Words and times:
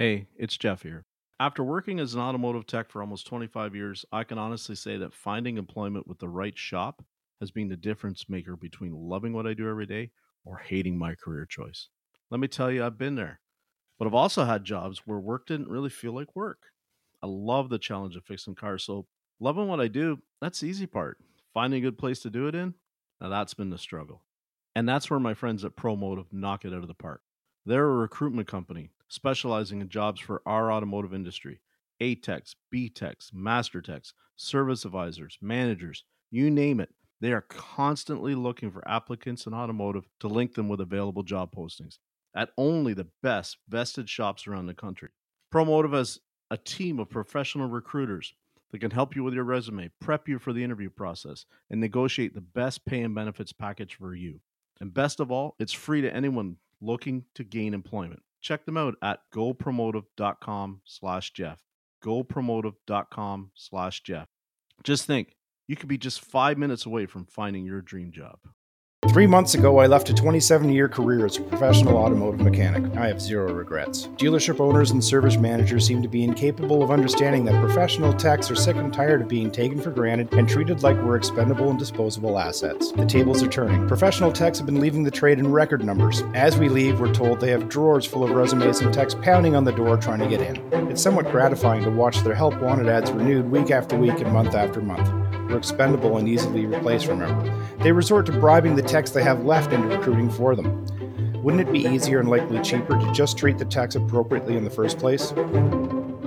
Hey, 0.00 0.28
it's 0.38 0.56
Jeff 0.56 0.82
here. 0.82 1.04
After 1.40 1.62
working 1.62 2.00
as 2.00 2.14
an 2.14 2.22
automotive 2.22 2.66
tech 2.66 2.88
for 2.88 3.02
almost 3.02 3.26
25 3.26 3.74
years, 3.76 4.06
I 4.10 4.24
can 4.24 4.38
honestly 4.38 4.74
say 4.74 4.96
that 4.96 5.12
finding 5.12 5.58
employment 5.58 6.06
with 6.06 6.18
the 6.18 6.28
right 6.30 6.56
shop 6.56 7.04
has 7.38 7.50
been 7.50 7.68
the 7.68 7.76
difference 7.76 8.26
maker 8.26 8.56
between 8.56 8.94
loving 8.94 9.34
what 9.34 9.46
I 9.46 9.52
do 9.52 9.68
every 9.68 9.84
day 9.84 10.10
or 10.46 10.56
hating 10.56 10.96
my 10.96 11.14
career 11.14 11.44
choice. 11.44 11.90
Let 12.30 12.40
me 12.40 12.48
tell 12.48 12.70
you, 12.70 12.82
I've 12.82 12.96
been 12.96 13.14
there. 13.14 13.40
But 13.98 14.08
I've 14.08 14.14
also 14.14 14.46
had 14.46 14.64
jobs 14.64 15.02
where 15.04 15.18
work 15.18 15.46
didn't 15.46 15.68
really 15.68 15.90
feel 15.90 16.14
like 16.14 16.34
work. 16.34 16.62
I 17.22 17.26
love 17.26 17.68
the 17.68 17.78
challenge 17.78 18.16
of 18.16 18.24
fixing 18.24 18.54
cars, 18.54 18.82
so 18.84 19.06
loving 19.38 19.68
what 19.68 19.82
I 19.82 19.88
do, 19.88 20.20
that's 20.40 20.60
the 20.60 20.68
easy 20.68 20.86
part. 20.86 21.18
Finding 21.52 21.80
a 21.80 21.82
good 21.82 21.98
place 21.98 22.20
to 22.20 22.30
do 22.30 22.48
it 22.48 22.54
in, 22.54 22.72
now 23.20 23.28
that's 23.28 23.52
been 23.52 23.68
the 23.68 23.76
struggle. 23.76 24.22
And 24.74 24.88
that's 24.88 25.10
where 25.10 25.20
my 25.20 25.34
friends 25.34 25.62
at 25.62 25.76
ProMotive 25.76 26.32
knock 26.32 26.64
it 26.64 26.72
out 26.72 26.80
of 26.80 26.88
the 26.88 26.94
park. 26.94 27.20
They're 27.66 27.84
a 27.84 27.96
recruitment 27.96 28.48
company 28.48 28.92
specializing 29.10 29.82
in 29.82 29.88
jobs 29.90 30.20
for 30.20 30.40
our 30.46 30.72
automotive 30.72 31.12
industry. 31.12 31.60
A 32.00 32.14
techs, 32.14 32.56
B 32.70 32.90
service 34.36 34.84
advisors, 34.86 35.38
managers, 35.42 36.04
you 36.30 36.50
name 36.50 36.80
it. 36.80 36.88
They 37.20 37.32
are 37.32 37.42
constantly 37.42 38.34
looking 38.34 38.70
for 38.70 38.88
applicants 38.88 39.46
in 39.46 39.52
automotive 39.52 40.08
to 40.20 40.28
link 40.28 40.54
them 40.54 40.70
with 40.70 40.80
available 40.80 41.22
job 41.22 41.54
postings 41.54 41.98
at 42.34 42.50
only 42.56 42.94
the 42.94 43.08
best 43.22 43.58
vested 43.68 44.08
shops 44.08 44.46
around 44.46 44.66
the 44.66 44.74
country. 44.74 45.10
ProMotive 45.52 45.92
has 45.92 46.20
a 46.50 46.56
team 46.56 46.98
of 46.98 47.10
professional 47.10 47.68
recruiters 47.68 48.32
that 48.70 48.78
can 48.78 48.92
help 48.92 49.16
you 49.16 49.24
with 49.24 49.34
your 49.34 49.44
resume, 49.44 49.90
prep 50.00 50.28
you 50.28 50.38
for 50.38 50.52
the 50.52 50.62
interview 50.62 50.88
process, 50.88 51.44
and 51.70 51.80
negotiate 51.80 52.34
the 52.34 52.40
best 52.40 52.86
pay 52.86 53.02
and 53.02 53.14
benefits 53.14 53.52
package 53.52 53.96
for 53.96 54.14
you. 54.14 54.40
And 54.80 54.94
best 54.94 55.20
of 55.20 55.30
all, 55.30 55.56
it's 55.58 55.72
free 55.72 56.00
to 56.00 56.14
anyone 56.14 56.56
looking 56.80 57.24
to 57.34 57.44
gain 57.44 57.74
employment. 57.74 58.22
Check 58.40 58.64
them 58.64 58.76
out 58.76 58.96
at 59.02 59.20
gopromotive.com 59.34 60.80
slash 60.84 61.32
Jeff. 61.32 61.58
Gopromotive.com 62.04 63.50
slash 63.54 64.02
Jeff. 64.02 64.26
Just 64.82 65.06
think, 65.06 65.36
you 65.68 65.76
could 65.76 65.88
be 65.88 65.98
just 65.98 66.24
five 66.24 66.58
minutes 66.58 66.86
away 66.86 67.06
from 67.06 67.26
finding 67.26 67.64
your 67.64 67.82
dream 67.82 68.10
job. 68.12 68.38
Three 69.10 69.26
months 69.26 69.54
ago, 69.54 69.78
I 69.78 69.88
left 69.88 70.08
a 70.08 70.14
27 70.14 70.70
year 70.70 70.88
career 70.88 71.26
as 71.26 71.36
a 71.36 71.40
professional 71.40 71.96
automotive 71.96 72.42
mechanic. 72.42 72.96
I 72.96 73.08
have 73.08 73.20
zero 73.20 73.52
regrets. 73.52 74.06
Dealership 74.16 74.60
owners 74.60 74.92
and 74.92 75.02
service 75.02 75.36
managers 75.36 75.84
seem 75.84 76.00
to 76.00 76.06
be 76.08 76.22
incapable 76.22 76.80
of 76.80 76.92
understanding 76.92 77.44
that 77.46 77.60
professional 77.60 78.12
techs 78.12 78.52
are 78.52 78.54
sick 78.54 78.76
and 78.76 78.94
tired 78.94 79.22
of 79.22 79.26
being 79.28 79.50
taken 79.50 79.80
for 79.80 79.90
granted 79.90 80.32
and 80.34 80.48
treated 80.48 80.84
like 80.84 80.96
we're 81.02 81.16
expendable 81.16 81.70
and 81.70 81.78
disposable 81.78 82.38
assets. 82.38 82.92
The 82.92 83.04
tables 83.04 83.42
are 83.42 83.48
turning. 83.48 83.88
Professional 83.88 84.30
techs 84.30 84.58
have 84.58 84.66
been 84.66 84.80
leaving 84.80 85.02
the 85.02 85.10
trade 85.10 85.40
in 85.40 85.50
record 85.50 85.84
numbers. 85.84 86.22
As 86.34 86.56
we 86.56 86.68
leave, 86.68 87.00
we're 87.00 87.12
told 87.12 87.40
they 87.40 87.50
have 87.50 87.68
drawers 87.68 88.06
full 88.06 88.22
of 88.22 88.30
resumes 88.30 88.80
and 88.80 88.94
techs 88.94 89.16
pounding 89.16 89.56
on 89.56 89.64
the 89.64 89.72
door 89.72 89.96
trying 89.96 90.20
to 90.20 90.28
get 90.28 90.40
in. 90.40 90.88
It's 90.88 91.02
somewhat 91.02 91.32
gratifying 91.32 91.82
to 91.82 91.90
watch 91.90 92.20
their 92.20 92.36
help 92.36 92.62
wanted 92.62 92.88
ads 92.88 93.10
renewed 93.10 93.50
week 93.50 93.72
after 93.72 93.96
week 93.96 94.20
and 94.20 94.32
month 94.32 94.54
after 94.54 94.80
month 94.80 95.29
were 95.50 95.58
expendable 95.58 96.16
and 96.16 96.28
easily 96.28 96.66
replaced, 96.66 97.06
remember. 97.06 97.52
They 97.82 97.92
resort 97.92 98.26
to 98.26 98.32
bribing 98.32 98.76
the 98.76 98.82
techs 98.82 99.10
they 99.10 99.22
have 99.22 99.44
left 99.44 99.72
into 99.72 99.88
recruiting 99.88 100.30
for 100.30 100.56
them. 100.56 100.86
Wouldn't 101.42 101.66
it 101.66 101.72
be 101.72 101.80
easier 101.86 102.20
and 102.20 102.28
likely 102.28 102.60
cheaper 102.60 102.98
to 102.98 103.12
just 103.12 103.38
treat 103.38 103.58
the 103.58 103.64
techs 103.64 103.94
appropriately 103.94 104.56
in 104.56 104.64
the 104.64 104.70
first 104.70 104.98
place? 104.98 105.32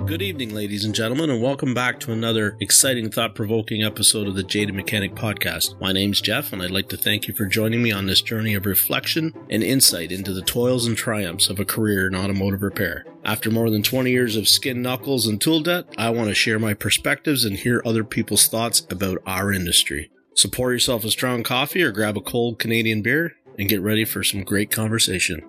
Good 0.06 0.20
evening, 0.20 0.54
ladies 0.54 0.84
and 0.84 0.94
gentlemen, 0.94 1.30
and 1.30 1.42
welcome 1.42 1.72
back 1.72 1.98
to 2.00 2.12
another 2.12 2.58
exciting, 2.60 3.10
thought 3.10 3.34
provoking 3.34 3.82
episode 3.82 4.28
of 4.28 4.34
the 4.34 4.42
Jaded 4.42 4.74
Mechanic 4.74 5.14
Podcast. 5.14 5.80
My 5.80 5.92
name's 5.92 6.20
Jeff, 6.20 6.52
and 6.52 6.62
I'd 6.62 6.70
like 6.70 6.90
to 6.90 6.98
thank 6.98 7.26
you 7.26 7.32
for 7.32 7.46
joining 7.46 7.82
me 7.82 7.90
on 7.90 8.04
this 8.04 8.20
journey 8.20 8.52
of 8.52 8.66
reflection 8.66 9.32
and 9.48 9.62
insight 9.62 10.12
into 10.12 10.34
the 10.34 10.42
toils 10.42 10.86
and 10.86 10.94
triumphs 10.94 11.48
of 11.48 11.58
a 11.58 11.64
career 11.64 12.06
in 12.06 12.14
automotive 12.14 12.60
repair. 12.60 13.06
After 13.24 13.50
more 13.50 13.70
than 13.70 13.82
20 13.82 14.10
years 14.10 14.36
of 14.36 14.46
skin 14.46 14.82
knuckles 14.82 15.26
and 15.26 15.40
tool 15.40 15.60
debt, 15.60 15.86
I 15.96 16.10
want 16.10 16.28
to 16.28 16.34
share 16.34 16.58
my 16.58 16.74
perspectives 16.74 17.46
and 17.46 17.56
hear 17.56 17.80
other 17.86 18.04
people's 18.04 18.46
thoughts 18.46 18.80
about 18.90 19.22
our 19.26 19.52
industry. 19.52 20.10
So 20.34 20.50
pour 20.50 20.70
yourself 20.70 21.04
a 21.04 21.10
strong 21.10 21.42
coffee 21.42 21.82
or 21.82 21.92
grab 21.92 22.18
a 22.18 22.20
cold 22.20 22.58
Canadian 22.58 23.00
beer 23.00 23.36
and 23.58 23.70
get 23.70 23.80
ready 23.80 24.04
for 24.04 24.22
some 24.22 24.44
great 24.44 24.70
conversation. 24.70 25.48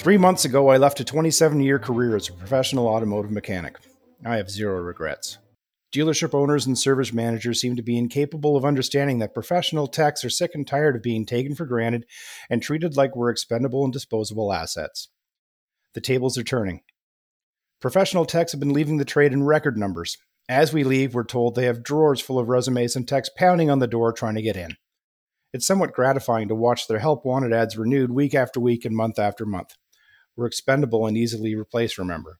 Three 0.00 0.16
months 0.16 0.46
ago, 0.46 0.68
I 0.68 0.78
left 0.78 0.98
a 1.00 1.04
27 1.04 1.60
year 1.60 1.78
career 1.78 2.16
as 2.16 2.30
a 2.30 2.32
professional 2.32 2.88
automotive 2.88 3.30
mechanic. 3.30 3.76
I 4.24 4.36
have 4.36 4.50
zero 4.50 4.80
regrets. 4.80 5.36
Dealership 5.94 6.32
owners 6.32 6.64
and 6.64 6.78
service 6.78 7.12
managers 7.12 7.60
seem 7.60 7.76
to 7.76 7.82
be 7.82 7.98
incapable 7.98 8.56
of 8.56 8.64
understanding 8.64 9.18
that 9.18 9.34
professional 9.34 9.86
techs 9.86 10.24
are 10.24 10.30
sick 10.30 10.52
and 10.54 10.66
tired 10.66 10.96
of 10.96 11.02
being 11.02 11.26
taken 11.26 11.54
for 11.54 11.66
granted 11.66 12.06
and 12.48 12.62
treated 12.62 12.96
like 12.96 13.14
we're 13.14 13.28
expendable 13.28 13.84
and 13.84 13.92
disposable 13.92 14.54
assets. 14.54 15.10
The 15.92 16.00
tables 16.00 16.38
are 16.38 16.44
turning. 16.44 16.80
Professional 17.82 18.24
techs 18.24 18.52
have 18.52 18.60
been 18.60 18.72
leaving 18.72 18.96
the 18.96 19.04
trade 19.04 19.34
in 19.34 19.44
record 19.44 19.76
numbers. 19.76 20.16
As 20.48 20.72
we 20.72 20.82
leave, 20.82 21.12
we're 21.12 21.24
told 21.24 21.56
they 21.56 21.66
have 21.66 21.82
drawers 21.82 22.22
full 22.22 22.38
of 22.38 22.48
resumes 22.48 22.96
and 22.96 23.06
techs 23.06 23.28
pounding 23.36 23.70
on 23.70 23.80
the 23.80 23.86
door 23.86 24.14
trying 24.14 24.36
to 24.36 24.42
get 24.42 24.56
in. 24.56 24.78
It's 25.52 25.66
somewhat 25.66 25.92
gratifying 25.92 26.48
to 26.48 26.54
watch 26.54 26.86
their 26.86 27.00
help 27.00 27.26
wanted 27.26 27.52
ads 27.52 27.76
renewed 27.76 28.10
week 28.10 28.34
after 28.34 28.60
week 28.60 28.86
and 28.86 28.96
month 28.96 29.18
after 29.18 29.44
month. 29.44 29.74
We're 30.40 30.46
expendable 30.46 31.06
and 31.06 31.18
easily 31.18 31.54
replaced, 31.54 31.98
remember. 31.98 32.38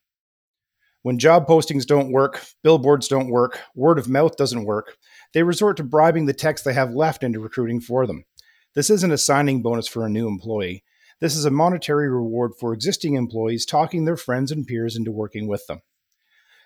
When 1.03 1.19
job 1.19 1.45
postings 1.45 1.85
don't 1.85 2.11
work, 2.11 2.43
billboards 2.63 3.07
don't 3.07 3.29
work, 3.29 3.59
word 3.75 3.99
of 3.99 4.09
mouth 4.09 4.35
doesn't 4.37 4.65
work, 4.65 4.97
they 5.35 5.43
resort 5.43 5.77
to 5.77 5.83
bribing 5.83 6.25
the 6.25 6.33
techs 6.33 6.63
they 6.63 6.73
have 6.73 6.95
left 6.95 7.21
into 7.21 7.39
recruiting 7.39 7.79
for 7.79 8.07
them. 8.07 8.25
This 8.73 8.89
isn't 8.89 9.11
a 9.11 9.19
signing 9.19 9.61
bonus 9.61 9.87
for 9.87 10.03
a 10.03 10.09
new 10.09 10.27
employee. 10.27 10.83
This 11.19 11.35
is 11.35 11.45
a 11.45 11.51
monetary 11.51 12.09
reward 12.09 12.53
for 12.59 12.73
existing 12.73 13.13
employees 13.13 13.67
talking 13.67 14.05
their 14.05 14.17
friends 14.17 14.51
and 14.51 14.65
peers 14.65 14.95
into 14.95 15.11
working 15.11 15.47
with 15.47 15.67
them. 15.67 15.83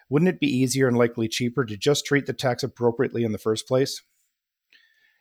Wouldn't 0.08 0.30
it 0.30 0.40
be 0.40 0.48
easier 0.48 0.88
and 0.88 0.98
likely 0.98 1.28
cheaper 1.28 1.66
to 1.66 1.76
just 1.76 2.06
treat 2.06 2.28
the 2.28 2.34
techs 2.34 2.64
appropriately 2.64 3.26
in 3.26 3.34
the 3.34 3.38
first 3.38 3.68
place? 3.68 4.02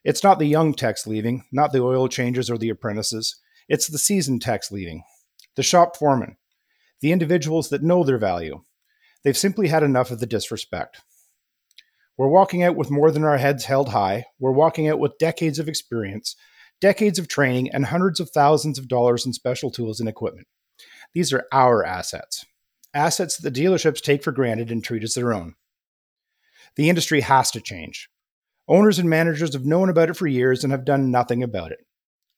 It's 0.05 0.23
not 0.23 0.39
the 0.39 0.47
young 0.47 0.75
techs 0.75 1.09
leaving, 1.09 1.43
not 1.51 1.73
the 1.73 1.83
oil 1.83 2.07
changers 2.07 2.51
or 2.51 2.57
the 2.57 2.69
apprentices. 2.69 3.41
It's 3.69 3.89
the 3.89 3.99
seasoned 3.99 4.43
techs 4.43 4.71
leaving 4.71 5.03
the 5.57 5.63
shop 5.63 5.97
foreman, 5.97 6.37
the 7.01 7.13
individuals 7.13 7.69
that 7.69 7.83
know 7.83 8.05
their 8.05 8.19
value. 8.19 8.63
They've 9.23 9.37
simply 9.37 9.69
had 9.69 9.83
enough 9.83 10.11
of 10.11 10.21
the 10.21 10.27
disrespect. 10.27 11.01
We're 12.17 12.29
walking 12.29 12.63
out 12.63 12.77
with 12.77 12.91
more 12.91 13.11
than 13.11 13.25
our 13.25 13.39
heads 13.39 13.65
held 13.65 13.89
high. 13.89 14.27
We're 14.39 14.53
walking 14.53 14.89
out 14.89 15.01
with 15.01 15.19
decades 15.19 15.59
of 15.59 15.69
experience, 15.69 16.37
decades 16.81 17.19
of 17.19 17.27
training, 17.27 17.71
and 17.73 17.87
hundreds 17.87 18.21
of 18.21 18.31
thousands 18.31 18.79
of 18.79 18.89
dollars 18.89 19.27
in 19.27 19.33
special 19.33 19.71
tools 19.71 19.99
and 19.99 20.09
equipment. 20.09 20.47
These 21.13 21.33
are 21.33 21.47
our 21.53 21.85
assets, 21.85 22.45
assets 22.93 23.37
that 23.37 23.53
the 23.53 23.63
dealerships 23.63 24.01
take 24.01 24.23
for 24.23 24.33
granted 24.33 24.71
and 24.71 24.83
treat 24.83 25.03
as 25.03 25.15
their 25.15 25.33
own. 25.33 25.55
The 26.77 26.89
industry 26.89 27.21
has 27.23 27.51
to 27.53 27.61
change. 27.61 28.09
Owners 28.69 28.99
and 28.99 29.11
managers 29.11 29.53
have 29.53 29.67
known 29.67 29.89
about 29.89 30.11
it 30.11 30.17
for 30.17 30.27
years 30.27 30.65
and 30.65 30.73
have 30.73 30.85
done 30.85 31.11
nothing 31.11 31.43
about 31.43 31.73
it. 31.73 31.87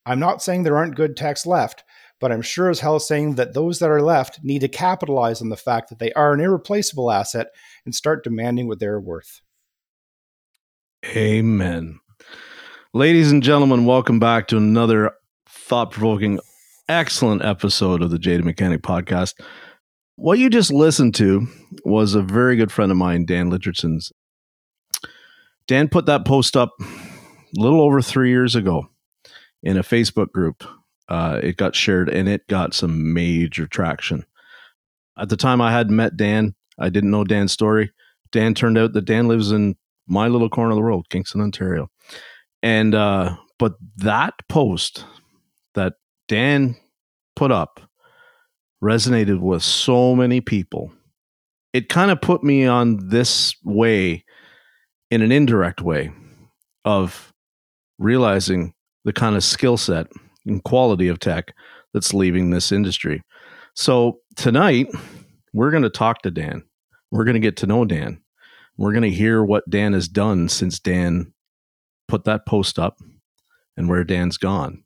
I'm 0.04 0.20
not 0.20 0.42
saying 0.42 0.62
there 0.62 0.76
aren't 0.76 0.94
good 0.94 1.16
techs 1.16 1.46
left, 1.46 1.84
but 2.20 2.32
I'm 2.32 2.42
sure 2.42 2.70
as 2.70 2.80
hell 2.80 2.98
saying 2.98 3.34
that 3.34 3.54
those 3.54 3.78
that 3.78 3.90
are 3.90 4.02
left 4.02 4.40
need 4.42 4.60
to 4.60 4.68
capitalize 4.68 5.42
on 5.42 5.48
the 5.48 5.56
fact 5.56 5.90
that 5.90 5.98
they 5.98 6.12
are 6.12 6.32
an 6.32 6.40
irreplaceable 6.40 7.10
asset 7.10 7.48
and 7.84 7.94
start 7.94 8.24
demanding 8.24 8.68
what 8.68 8.80
they're 8.80 9.00
worth. 9.00 9.42
Amen. 11.04 12.00
Ladies 12.94 13.30
and 13.30 13.42
gentlemen, 13.42 13.84
welcome 13.84 14.18
back 14.18 14.48
to 14.48 14.56
another 14.56 15.12
thought 15.48 15.90
provoking, 15.90 16.40
excellent 16.88 17.44
episode 17.44 18.02
of 18.02 18.10
the 18.10 18.18
Jaded 18.18 18.44
Mechanic 18.44 18.82
podcast. 18.82 19.34
What 20.16 20.38
you 20.38 20.48
just 20.48 20.72
listened 20.72 21.14
to 21.16 21.46
was 21.84 22.14
a 22.14 22.22
very 22.22 22.56
good 22.56 22.72
friend 22.72 22.90
of 22.90 22.96
mine, 22.96 23.26
Dan 23.26 23.50
Richardson's. 23.50 24.12
Dan 25.66 25.88
put 25.88 26.06
that 26.06 26.24
post 26.24 26.56
up 26.56 26.72
a 26.80 26.86
little 27.60 27.82
over 27.82 28.00
three 28.00 28.30
years 28.30 28.54
ago 28.54 28.88
in 29.62 29.76
a 29.76 29.82
Facebook 29.82 30.30
group 30.32 30.64
uh, 31.08 31.40
it 31.42 31.56
got 31.56 31.74
shared 31.74 32.08
and 32.08 32.28
it 32.28 32.46
got 32.48 32.74
some 32.74 33.12
major 33.12 33.66
traction. 33.66 34.24
At 35.18 35.28
the 35.28 35.36
time, 35.36 35.60
I 35.60 35.72
had 35.72 35.90
met 35.90 36.16
Dan. 36.16 36.54
I 36.78 36.88
didn't 36.88 37.10
know 37.10 37.24
Dan's 37.24 37.52
story. 37.52 37.92
Dan 38.32 38.54
turned 38.54 38.76
out 38.76 38.92
that 38.92 39.04
Dan 39.04 39.28
lives 39.28 39.50
in 39.50 39.76
my 40.06 40.28
little 40.28 40.50
corner 40.50 40.70
of 40.70 40.76
the 40.76 40.82
world, 40.82 41.08
Kingston, 41.08 41.40
Ontario. 41.40 41.88
And, 42.62 42.94
uh, 42.94 43.36
but 43.58 43.74
that 43.96 44.34
post 44.48 45.04
that 45.74 45.94
Dan 46.28 46.76
put 47.34 47.50
up 47.50 47.80
resonated 48.82 49.40
with 49.40 49.62
so 49.62 50.14
many 50.14 50.40
people. 50.40 50.92
It 51.72 51.88
kind 51.88 52.10
of 52.10 52.20
put 52.20 52.42
me 52.42 52.66
on 52.66 53.08
this 53.08 53.54
way 53.64 54.24
in 55.10 55.22
an 55.22 55.32
indirect 55.32 55.80
way 55.80 56.10
of 56.84 57.32
realizing 57.98 58.74
the 59.04 59.12
kind 59.12 59.36
of 59.36 59.44
skill 59.44 59.76
set 59.76 60.08
and 60.46 60.62
quality 60.64 61.08
of 61.08 61.18
tech 61.18 61.54
that's 61.92 62.14
leaving 62.14 62.50
this 62.50 62.72
industry. 62.72 63.22
So 63.74 64.20
tonight, 64.36 64.88
we're 65.52 65.70
going 65.70 65.82
to 65.82 65.90
talk 65.90 66.22
to 66.22 66.30
Dan. 66.30 66.62
We're 67.10 67.24
going 67.24 67.34
to 67.34 67.40
get 67.40 67.56
to 67.58 67.66
know 67.66 67.84
Dan. 67.84 68.20
We're 68.76 68.92
going 68.92 69.02
to 69.02 69.10
hear 69.10 69.42
what 69.42 69.68
Dan 69.68 69.92
has 69.92 70.08
done 70.08 70.48
since 70.48 70.78
Dan 70.78 71.32
put 72.08 72.24
that 72.24 72.46
post 72.46 72.78
up 72.78 72.98
and 73.76 73.88
where 73.88 74.04
Dan's 74.04 74.38
gone. 74.38 74.84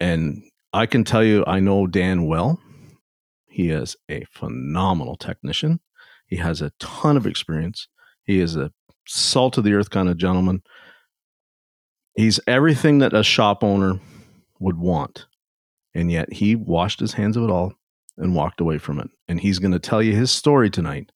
And 0.00 0.42
I 0.72 0.86
can 0.86 1.04
tell 1.04 1.24
you, 1.24 1.44
I 1.46 1.60
know 1.60 1.86
Dan 1.86 2.26
well. 2.26 2.60
He 3.46 3.70
is 3.70 3.96
a 4.10 4.24
phenomenal 4.30 5.16
technician. 5.16 5.80
He 6.26 6.36
has 6.36 6.60
a 6.60 6.72
ton 6.78 7.16
of 7.16 7.26
experience. 7.26 7.88
He 8.24 8.40
is 8.40 8.56
a 8.56 8.72
salt 9.06 9.56
of 9.56 9.64
the 9.64 9.74
earth 9.74 9.90
kind 9.90 10.08
of 10.08 10.18
gentleman. 10.18 10.62
He's 12.16 12.40
everything 12.46 12.98
that 12.98 13.14
a 13.14 13.22
shop 13.22 13.62
owner 13.62 14.00
would 14.58 14.78
want. 14.78 15.26
And 15.94 16.10
yet 16.10 16.32
he 16.32 16.54
washed 16.54 17.00
his 17.00 17.14
hands 17.14 17.36
of 17.36 17.44
it 17.44 17.50
all 17.50 17.74
and 18.18 18.34
walked 18.34 18.60
away 18.60 18.78
from 18.78 18.98
it. 18.98 19.08
And 19.28 19.40
he's 19.40 19.58
going 19.58 19.72
to 19.72 19.78
tell 19.78 20.02
you 20.02 20.14
his 20.14 20.30
story 20.30 20.70
tonight. 20.70 21.10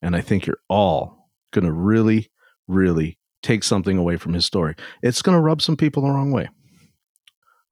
And 0.00 0.16
I 0.16 0.20
think 0.20 0.46
you're 0.46 0.58
all 0.68 1.30
going 1.52 1.64
to 1.64 1.72
really, 1.72 2.30
really 2.66 3.18
take 3.42 3.64
something 3.64 3.98
away 3.98 4.16
from 4.16 4.34
his 4.34 4.44
story. 4.44 4.74
It's 5.02 5.22
going 5.22 5.36
to 5.36 5.42
rub 5.42 5.62
some 5.62 5.76
people 5.76 6.02
the 6.02 6.10
wrong 6.10 6.32
way. 6.32 6.48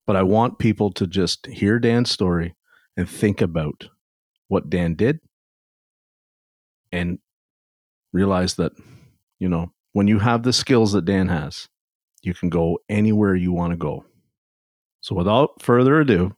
But 0.07 0.17
I 0.17 0.23
want 0.23 0.59
people 0.59 0.91
to 0.93 1.07
just 1.07 1.47
hear 1.47 1.79
Dan's 1.79 2.11
story 2.11 2.55
and 2.97 3.09
think 3.09 3.41
about 3.41 3.89
what 4.49 4.69
Dan 4.69 4.95
did 4.95 5.21
and 6.91 7.19
realize 8.13 8.55
that, 8.55 8.73
you 9.39 9.49
know, 9.49 9.73
when 9.93 10.09
you 10.09 10.19
have 10.19 10.43
the 10.43 10.53
skills 10.53 10.93
that 10.93 11.05
Dan 11.05 11.29
has, 11.29 11.69
you 12.23 12.35
can 12.35 12.49
go 12.49 12.79
anywhere 12.89 13.35
you 13.35 13.53
want 13.53 13.73
to 13.73 13.77
go. 13.77 14.05
So 15.01 15.15
without 15.15 15.63
further 15.63 16.01
ado, 16.01 16.37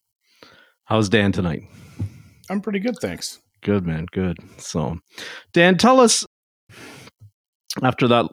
how's 0.85 1.09
Dan 1.09 1.33
tonight? 1.33 1.63
I'm 2.49 2.61
pretty 2.61 2.79
good, 2.79 2.97
thanks. 3.01 3.41
Good, 3.63 3.87
man. 3.87 4.07
Good. 4.13 4.39
So, 4.59 4.99
Dan, 5.53 5.77
tell 5.79 6.01
us 6.01 6.27
after 7.83 8.09
that 8.09 8.27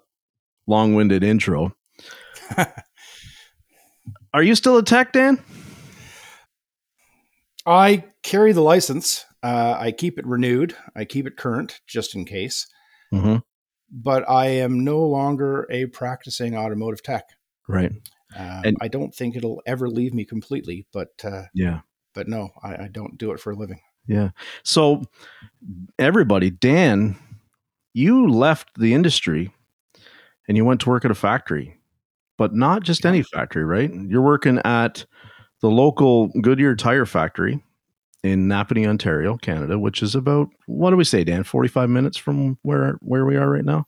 long 0.67 0.95
winded 0.95 1.23
intro, 1.23 1.73
are 4.33 4.43
you 4.43 4.55
still 4.55 4.77
a 4.77 4.83
tech, 4.83 5.13
Dan? 5.13 5.39
I 7.65 8.05
carry 8.23 8.51
the 8.51 8.61
license. 8.61 9.25
Uh, 9.43 9.77
I 9.79 9.91
keep 9.91 10.17
it 10.19 10.25
renewed. 10.25 10.75
I 10.95 11.05
keep 11.05 11.27
it 11.27 11.37
current 11.37 11.79
just 11.87 12.15
in 12.15 12.25
case. 12.25 12.67
Mm-hmm. 13.13 13.37
But 13.91 14.29
I 14.29 14.47
am 14.47 14.83
no 14.83 14.99
longer 14.99 15.67
a 15.71 15.85
practicing 15.87 16.55
automotive 16.55 17.03
tech. 17.03 17.23
Right. 17.67 17.91
Um, 18.35 18.61
And- 18.65 18.77
I 18.81 18.87
don't 18.87 19.13
think 19.13 19.35
it'll 19.35 19.61
ever 19.65 19.89
leave 19.89 20.13
me 20.13 20.25
completely. 20.25 20.85
But 20.91 21.09
uh, 21.23 21.43
Yeah. 21.53 21.81
but 22.13 22.27
no, 22.27 22.49
I, 22.63 22.83
I 22.83 22.87
don't 22.91 23.17
do 23.17 23.31
it 23.31 23.39
for 23.39 23.51
a 23.51 23.55
living. 23.55 23.79
Yeah. 24.07 24.29
So, 24.63 25.03
everybody, 25.99 26.49
Dan, 26.49 27.15
you 27.93 28.27
left 28.27 28.69
the 28.79 28.93
industry 28.93 29.51
and 30.47 30.57
you 30.57 30.65
went 30.65 30.81
to 30.81 30.89
work 30.89 31.05
at 31.05 31.11
a 31.11 31.15
factory, 31.15 31.77
but 32.37 32.53
not 32.55 32.83
just 32.83 33.05
any 33.05 33.21
factory, 33.21 33.63
right? 33.63 33.91
You're 33.93 34.21
working 34.23 34.59
at 34.65 35.05
the 35.61 35.69
local 35.69 36.29
Goodyear 36.41 36.75
tire 36.75 37.05
factory 37.05 37.61
in 38.23 38.47
Napanee, 38.47 38.87
Ontario, 38.87 39.37
Canada, 39.37 39.77
which 39.77 40.01
is 40.01 40.15
about 40.15 40.49
what 40.65 40.89
do 40.89 40.97
we 40.97 41.03
say, 41.03 41.23
Dan? 41.23 41.43
Forty 41.43 41.69
five 41.69 41.89
minutes 41.89 42.17
from 42.17 42.57
where 42.63 42.93
where 43.01 43.25
we 43.25 43.35
are 43.37 43.49
right 43.49 43.65
now. 43.65 43.85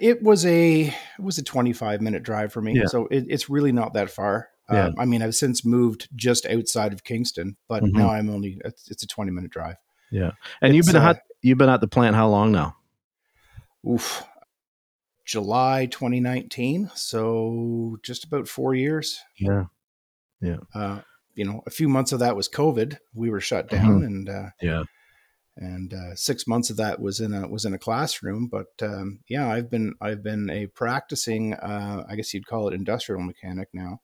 It 0.00 0.22
was 0.22 0.44
a 0.46 0.82
it 0.82 0.94
was 1.20 1.38
a 1.38 1.42
25 1.42 2.00
minute 2.00 2.22
drive 2.22 2.52
for 2.52 2.60
me, 2.60 2.74
Yeah. 2.74 2.86
so 2.86 3.06
it, 3.06 3.26
it's 3.28 3.48
really 3.48 3.72
not 3.72 3.94
that 3.94 4.10
far. 4.10 4.48
Yeah. 4.70 4.86
Um, 4.86 4.94
I 4.98 5.04
mean, 5.04 5.22
I've 5.22 5.34
since 5.34 5.64
moved 5.64 6.08
just 6.14 6.46
outside 6.46 6.92
of 6.92 7.04
Kingston, 7.04 7.56
but 7.68 7.82
Mhm. 7.82 7.92
now 7.92 8.10
I'm 8.10 8.30
only 8.30 8.60
it's, 8.64 8.90
it's 8.90 9.02
a 9.02 9.06
20 9.06 9.30
minute 9.30 9.50
drive. 9.50 9.76
Yeah, 10.10 10.32
and 10.60 10.74
you've 10.76 10.86
been 10.86 10.96
uh, 10.96 11.10
at 11.10 11.22
you've 11.40 11.58
been 11.58 11.68
at 11.70 11.80
the 11.80 11.88
plant 11.88 12.16
how 12.16 12.28
long 12.28 12.52
now? 12.52 12.76
Oof. 13.88 14.24
July 15.24 15.86
2019, 15.86 16.90
so 16.94 17.96
just 18.02 18.24
about 18.24 18.48
four 18.48 18.74
years. 18.74 19.20
Yeah, 19.38 19.64
yeah. 20.40 20.56
Uh, 20.74 21.00
you 21.34 21.44
know, 21.44 21.62
a 21.66 21.70
few 21.70 21.88
months 21.88 22.12
of 22.12 22.18
that 22.18 22.36
was 22.36 22.48
COVID. 22.48 22.98
We 23.14 23.30
were 23.30 23.40
shut 23.40 23.68
down, 23.68 24.02
and 24.04 24.28
uh, 24.28 24.50
yeah, 24.60 24.82
and 25.56 25.92
uh, 25.92 26.14
six 26.14 26.46
months 26.46 26.70
of 26.70 26.76
that 26.78 27.00
was 27.00 27.20
in 27.20 27.34
a 27.34 27.46
was 27.48 27.64
in 27.64 27.74
a 27.74 27.78
classroom. 27.78 28.48
But 28.50 28.68
um, 28.80 29.20
yeah, 29.28 29.48
I've 29.48 29.70
been 29.70 29.94
I've 30.00 30.22
been 30.22 30.48
a 30.50 30.66
practicing, 30.68 31.54
uh, 31.54 32.04
I 32.08 32.16
guess 32.16 32.32
you'd 32.32 32.46
call 32.46 32.68
it 32.68 32.74
industrial 32.74 33.22
mechanic 33.22 33.68
now, 33.72 34.00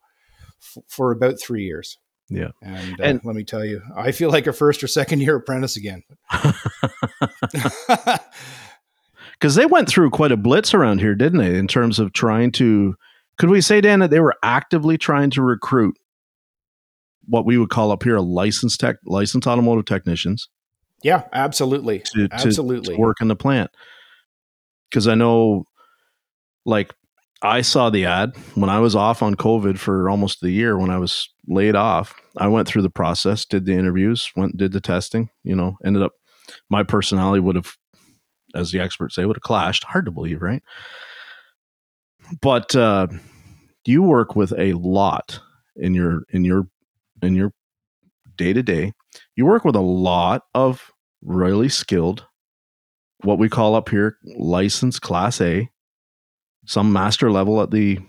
f- 0.63 0.83
for 0.89 1.11
about 1.11 1.41
three 1.41 1.65
years. 1.65 1.99
Yeah. 2.31 2.49
and, 2.63 3.01
uh, 3.01 3.05
And- 3.05 3.21
let 3.25 3.35
me 3.35 3.45
tell 3.45 3.65
you, 3.65 3.81
I 3.97 4.13
feel 4.13 4.31
like 4.31 4.47
a 4.47 4.53
first 4.53 4.83
or 4.85 4.87
second 4.87 5.21
year 5.23 5.37
apprentice 5.37 5.77
again. 5.79 6.03
because 9.33 9.55
they 9.55 9.65
went 9.67 9.89
through 9.89 10.11
quite 10.11 10.33
a 10.33 10.37
blitz 10.37 10.75
around 10.75 11.01
here, 11.01 11.15
didn't 11.15 11.39
they? 11.39 11.57
In 11.57 11.67
terms 11.67 11.99
of 11.99 12.13
trying 12.13 12.53
to, 12.53 12.97
could 13.39 13.49
we 13.51 13.61
say, 13.63 13.81
Dan, 13.81 14.01
that 14.01 14.11
they 14.11 14.21
were 14.21 14.35
actively 14.43 14.99
trying 14.99 15.31
to 15.31 15.43
recruit 15.43 15.97
what 17.25 17.47
we 17.47 17.57
would 17.57 17.71
call 17.71 17.93
up 17.93 18.03
here 18.03 18.17
a 18.17 18.23
licensed 18.23 18.81
tech, 18.81 18.97
licensed 19.07 19.47
automotive 19.47 19.85
technicians 19.85 20.49
yeah, 21.03 21.23
absolutely, 21.33 22.01
to, 22.15 22.29
to, 22.29 22.35
absolutely. 22.35 22.95
to 22.95 23.01
work 23.01 23.19
in 23.21 23.29
the 23.29 23.37
plant? 23.37 23.71
Because 24.91 25.07
I 25.07 25.15
know, 25.15 25.65
like, 26.65 26.95
I 27.41 27.61
saw 27.61 27.89
the 27.89 28.05
ad 28.05 28.37
when 28.55 28.69
I 28.69 28.81
was 28.81 28.97
off 28.97 29.23
on 29.23 29.37
COVID 29.37 29.79
for 29.79 30.11
almost 30.11 30.43
a 30.43 30.51
year. 30.51 30.77
When 30.77 30.91
I 30.91 30.99
was 30.99 31.29
laid 31.47 31.77
off, 31.77 32.15
I 32.37 32.49
went 32.49 32.67
through 32.67 32.83
the 32.83 32.91
process, 32.91 33.45
did 33.45 33.65
the 33.65 33.75
interviews, 33.75 34.33
went 34.35 34.57
did 34.57 34.73
the 34.73 34.81
testing. 34.81 35.31
You 35.45 35.55
know, 35.55 35.77
ended 35.85 36.03
up 36.03 36.13
my 36.69 36.83
personality 36.83 37.41
would 37.41 37.55
have, 37.55 37.77
as 38.55 38.73
the 38.73 38.81
experts 38.81 39.15
say, 39.15 39.25
would 39.25 39.37
have 39.37 39.43
clashed. 39.43 39.85
Hard 39.85 40.07
to 40.07 40.11
believe, 40.11 40.43
right? 40.43 40.63
But 42.41 42.75
uh, 42.75 43.07
you 43.85 44.03
work 44.03 44.35
with 44.35 44.53
a 44.59 44.73
lot 44.73 45.41
in 45.77 45.95
your 45.95 46.23
in 46.31 46.45
your 46.45 46.67
in 47.23 47.37
your 47.37 47.53
day 48.37 48.53
to 48.53 48.63
day. 48.63 48.93
You 49.39 49.47
work 49.47 49.65
with 49.65 49.77
a 49.77 49.81
lot 49.81 50.47
of 50.53 50.91
really 51.23 51.69
skilled, 51.69 52.27
what 53.23 53.39
we 53.39 53.49
call 53.49 53.77
up 53.77 53.89
here 53.89 54.19
licensed 54.37 55.01
class 55.01 55.41
A, 55.41 55.71
some 56.67 56.93
master 56.93 57.31
level 57.31 57.63
at 57.63 57.71
the 57.71 58.01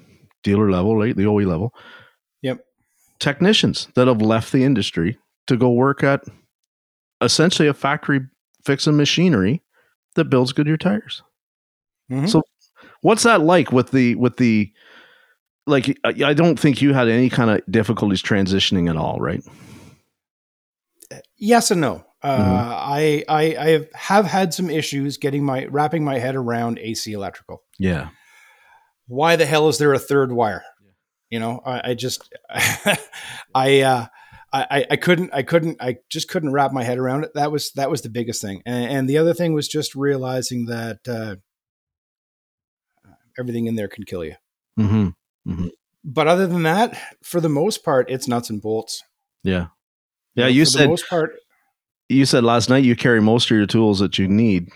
dealer 0.42 0.72
level, 0.72 0.98
right? 0.98 1.16
The 1.16 1.28
OE 1.28 1.46
level. 1.46 1.72
Yep. 2.42 2.62
Technicians 3.20 3.90
that 3.94 4.08
have 4.08 4.24
left 4.24 4.52
the 4.52 4.64
industry 4.64 5.20
to 5.46 5.56
go 5.56 5.70
work 5.70 6.04
at 6.04 6.24
essentially 7.22 7.68
a 7.68 7.76
factory 7.76 8.22
fixing 8.66 8.98
machinery 8.98 9.62
that 10.16 10.32
builds 10.32 10.52
Goodyear 10.52 10.78
tires. 10.78 11.22
Mhm. 12.12 12.28
So 12.28 12.42
what's 13.02 13.22
that 13.22 13.42
like 13.42 13.72
with 13.72 13.92
the 13.92 14.16
with 14.16 14.38
the 14.38 14.72
like 15.68 15.96
I 16.04 16.34
don't 16.34 16.60
think 16.60 16.82
you 16.82 16.96
had 16.96 17.08
any 17.08 17.30
kind 17.30 17.52
of 17.52 17.62
difficulties 17.70 18.24
transitioning 18.24 18.90
at 18.90 18.98
all, 18.98 19.20
right? 19.20 19.44
Yes 21.40 21.72
and 21.72 21.82
no. 21.82 22.06
Uh, 22.22 22.38
Mhm. 22.38 22.44
I, 22.48 23.24
I 23.30 23.44
I 23.58 23.88
have, 23.96 24.26
had 24.26 24.54
some 24.54 24.70
issues 24.70 25.18
getting 25.18 25.44
my 25.44 25.66
wrapping 25.66 26.04
my 26.04 26.20
head 26.20 26.36
around 26.36 26.78
AC 26.80 27.14
electrical. 27.14 27.64
Yeah. 27.80 28.10
Why 29.08 29.38
the 29.38 29.46
hell 29.46 29.70
is 29.70 29.78
there 29.78 29.94
a 29.94 30.00
third 30.00 30.32
wire? 30.32 30.64
You 31.30 31.40
know, 31.40 31.62
I, 31.66 31.92
I 31.92 31.94
just 31.94 32.34
I 33.56 33.82
uh 33.82 34.08
I, 34.52 34.86
I 34.90 34.96
couldn't 34.96 35.30
I 35.34 35.44
couldn't 35.44 35.78
I 35.82 35.98
just 36.10 36.28
couldn't 36.28 36.52
wrap 36.52 36.74
my 36.74 36.84
head 36.84 36.98
around 36.98 37.24
it. 37.24 37.32
That 37.36 37.52
was 37.52 37.72
that 37.74 37.90
was 37.90 38.02
the 38.02 38.10
biggest 38.10 38.42
thing. 38.42 38.64
And, 38.66 38.92
and 38.92 39.10
the 39.10 39.18
other 39.20 39.34
thing 39.34 39.54
was 39.54 39.68
just 39.68 39.96
realizing 39.96 40.66
that 40.66 41.00
uh, 41.08 41.36
everything 43.38 43.68
in 43.68 43.76
there 43.76 43.88
can 43.88 44.04
kill 44.06 44.26
you. 44.26 44.36
Mm-hmm. 44.80 45.68
But 46.04 46.28
other 46.28 46.48
than 46.48 46.64
that, 46.64 47.00
for 47.24 47.40
the 47.40 47.50
most 47.50 47.84
part, 47.84 48.10
it's 48.10 48.28
nuts 48.28 48.50
and 48.50 48.62
bolts. 48.62 49.04
Yeah. 49.44 49.68
Yeah. 50.40 50.46
know, 50.46 50.50
You 50.52 50.66
for 50.66 50.72
the 50.72 50.78
said 50.78 50.90
most 50.90 51.10
part, 51.10 51.36
you 52.10 52.26
said 52.26 52.44
last 52.44 52.70
night 52.70 52.84
you 52.84 52.96
carry 52.96 53.22
most 53.22 53.46
of 53.52 53.58
your 53.58 53.66
tools 53.68 54.00
that 54.00 54.18
you 54.18 54.28
need, 54.28 54.70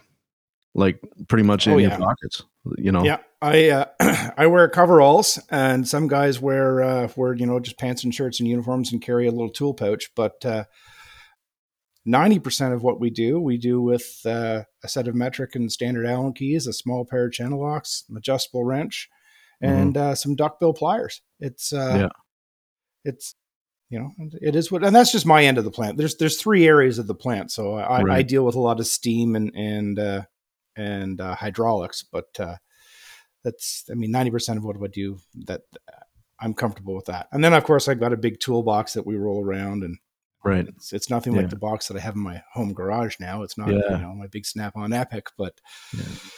like 0.76 1.00
pretty 1.28 1.44
much 1.44 1.68
in 1.68 1.74
Oh, 1.74 1.78
your 1.78 1.92
pockets. 1.92 2.44
You 2.78 2.92
know. 2.92 3.04
Yeah, 3.04 3.18
I 3.42 3.70
uh, 3.70 3.86
I 4.38 4.48
wear 4.48 4.70
coveralls, 4.70 5.38
and 5.50 5.88
some 5.88 6.08
guys 6.08 6.40
wear 6.40 6.82
uh, 6.82 7.08
wear 7.16 7.34
you 7.34 7.46
know 7.46 7.60
just 7.60 7.78
pants 7.78 8.04
and 8.04 8.14
shirts 8.16 8.40
and 8.40 8.48
uniforms 8.48 8.92
and 8.92 9.02
carry 9.02 9.28
a 9.28 9.32
little 9.32 9.50
tool 9.50 9.74
pouch. 9.74 10.12
But 10.16 10.46
uh, 10.46 10.64
ninety 12.06 12.40
percent 12.40 12.74
of 12.74 12.84
what 12.84 13.00
we 13.00 13.10
do, 13.10 13.40
we 13.40 13.58
do 13.58 13.82
with 13.82 14.22
uh, 14.26 14.64
a 14.84 14.88
set 14.88 15.08
of 15.08 15.16
metric 15.16 15.56
and 15.56 15.72
standard 15.72 16.06
Allen 16.06 16.34
keys, 16.34 16.68
a 16.68 16.74
small 16.74 17.04
pair 17.06 17.26
of 17.26 17.34
channel 17.34 17.62
locks, 17.62 18.04
an 18.10 18.16
adjustable 18.16 18.64
wrench, 18.64 19.10
and 19.62 19.98
uh, 19.98 20.16
some 20.16 20.36
duckbill 20.36 20.74
pliers. 20.74 21.22
It's 21.40 21.74
uh, 21.74 21.78
Mm-hmm. 21.94 22.00
Yeah. 22.02 22.10
it's 23.04 23.36
you 23.94 24.00
know 24.00 24.12
it 24.42 24.56
is 24.56 24.72
what, 24.72 24.84
and 24.84 24.96
that's 24.96 25.12
just 25.12 25.26
my 25.28 25.46
end 25.46 25.60
of 25.60 25.66
the 25.66 25.70
plant. 25.72 25.98
There's 25.98 26.16
there's 26.16 26.42
three 26.42 26.66
areas 26.68 26.98
of 26.98 27.06
the 27.06 27.14
plant, 27.14 27.52
so 27.52 27.76
I, 27.76 28.02
I 28.12 28.22
deal 28.24 28.44
with 28.44 28.56
a 28.56 28.60
lot 28.60 28.80
of 28.80 28.88
steam 28.88 29.36
and 29.36 29.52
and 29.56 30.00
uh, 30.00 30.22
and 30.76 31.22
uh, 31.22 31.36
hydraulics, 31.36 32.02
but 32.02 32.30
uh, 32.40 32.56
that's 33.44 33.84
I 33.92 33.94
mean 33.94 34.10
ninety 34.10 34.32
percent 34.32 34.58
of 34.58 34.64
what 34.66 34.78
I 34.84 34.88
do 34.88 35.20
that 35.46 35.62
uh, 35.88 35.98
I'm 36.40 36.56
comfortable 36.56 36.96
with 36.96 37.06
that. 37.06 37.28
And 37.32 37.44
then 37.44 37.54
of 37.54 37.64
course 37.66 37.88
I've 37.88 38.00
got 38.00 38.14
a 38.14 38.18
big 38.18 38.40
toolbox 38.40 38.94
that 38.94 39.06
we 39.06 39.16
roll 39.16 39.46
around, 39.46 39.84
and 39.84 40.00
Right. 40.44 40.68
it's 40.68 40.92
it's 40.92 41.10
nothing 41.12 41.34
Yeah. 41.34 41.42
like 41.42 41.52
the 41.52 41.56
box 41.56 41.88
that 41.88 41.96
I 41.96 42.00
have 42.00 42.16
in 42.16 42.22
my 42.22 42.42
home 42.52 42.74
garage 42.74 43.18
now. 43.20 43.44
It's 43.44 43.58
not 43.60 43.70
Yeah. 43.70 43.92
you 43.92 43.98
know 44.00 44.16
my 44.16 44.28
big 44.28 44.46
Snap-on 44.48 44.90
Epiq, 44.90 45.28
but 45.38 45.54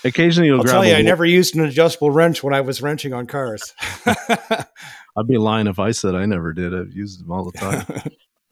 Occasionally 0.04 0.50
you'll 0.50 0.60
I'll 0.60 0.66
tell 0.66 0.86
you, 0.86 0.94
I 0.94 1.02
never 1.02 1.26
used 1.26 1.56
an 1.56 1.64
adjustable 1.66 2.12
wrench 2.12 2.44
when 2.44 2.54
I 2.54 2.62
was 2.62 2.82
wrenching 2.82 3.14
on 3.14 3.26
cars. 3.28 3.74
I'd 5.18 5.28
be 5.28 5.38
lying 5.38 5.68
if 5.68 5.80
I 5.80 5.92
said 5.92 6.16
I 6.16 6.26
never 6.26 6.54
did. 6.54 6.74
I've 6.76 6.94
used 6.94 7.22
them 7.24 7.32
all 7.32 7.50
the 7.50 7.58
time. 7.58 7.86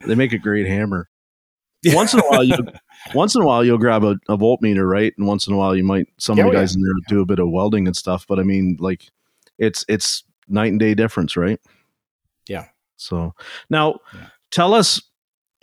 they 0.06 0.16
make 0.16 0.34
a 0.34 0.38
great 0.38 0.68
hammer. 0.68 1.10
Once 1.88 2.14
in 2.14 2.20
a 2.22 2.24
while, 2.24 2.44
you 2.44 2.56
once 3.14 3.36
in 3.36 3.42
a 3.42 3.46
while 3.46 3.64
you'll 3.66 3.78
grab 3.78 4.04
a, 4.06 4.12
a 4.30 4.38
voltmeter, 4.38 4.90
right? 4.90 5.14
And 5.18 5.28
once 5.28 5.48
in 5.48 5.54
a 5.54 5.58
while 5.58 5.76
you 5.76 5.84
might 5.84 6.08
some 6.18 6.40
of 6.40 6.46
Oh, 6.46 6.50
the 6.50 6.56
yeah. 6.56 6.62
guys 6.62 6.76
in 6.76 6.82
there 6.82 6.94
do 7.10 7.22
a 7.22 7.26
bit 7.26 7.40
of 7.40 7.50
welding 7.50 7.88
and 7.88 7.96
stuff. 7.96 8.26
But 8.28 8.40
I 8.40 8.44
mean, 8.44 8.78
like 8.80 9.10
it's 9.58 9.84
it's 9.90 10.24
night 10.48 10.72
and 10.72 10.80
day 10.80 10.94
difference, 10.94 11.36
right? 11.36 11.60
Yeah. 12.48 12.66
So 12.96 13.34
now, 13.70 14.00
Yeah. 14.14 14.28
tell 14.52 14.74
us, 14.74 15.02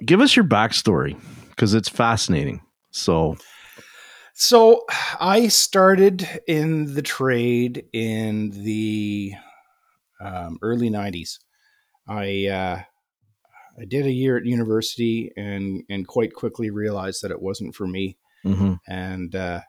give 0.04 0.20
us 0.20 0.36
your 0.36 0.44
backstory 0.44 1.18
because 1.50 1.72
it's 1.72 1.88
fascinating. 1.88 2.60
So 2.90 3.36
So 4.34 4.84
I 5.18 5.48
started 5.48 6.28
in 6.46 6.94
the 6.94 7.02
trade 7.02 7.86
in 7.94 8.50
the 8.50 9.32
um, 10.20 10.58
early 10.62 10.90
'90s. 10.90 11.38
I 12.08 12.46
uh, 12.46 12.82
I 13.80 13.84
did 13.86 14.06
a 14.06 14.12
year 14.12 14.36
at 14.36 14.44
university 14.44 15.32
and 15.36 15.82
and 15.88 16.06
quite 16.06 16.34
quickly 16.34 16.70
realized 16.70 17.22
that 17.22 17.30
it 17.30 17.42
wasn't 17.42 17.74
for 17.74 17.86
me. 17.86 18.18
mhm. 18.44 18.78
and 18.88 19.34
uh, 19.34 19.60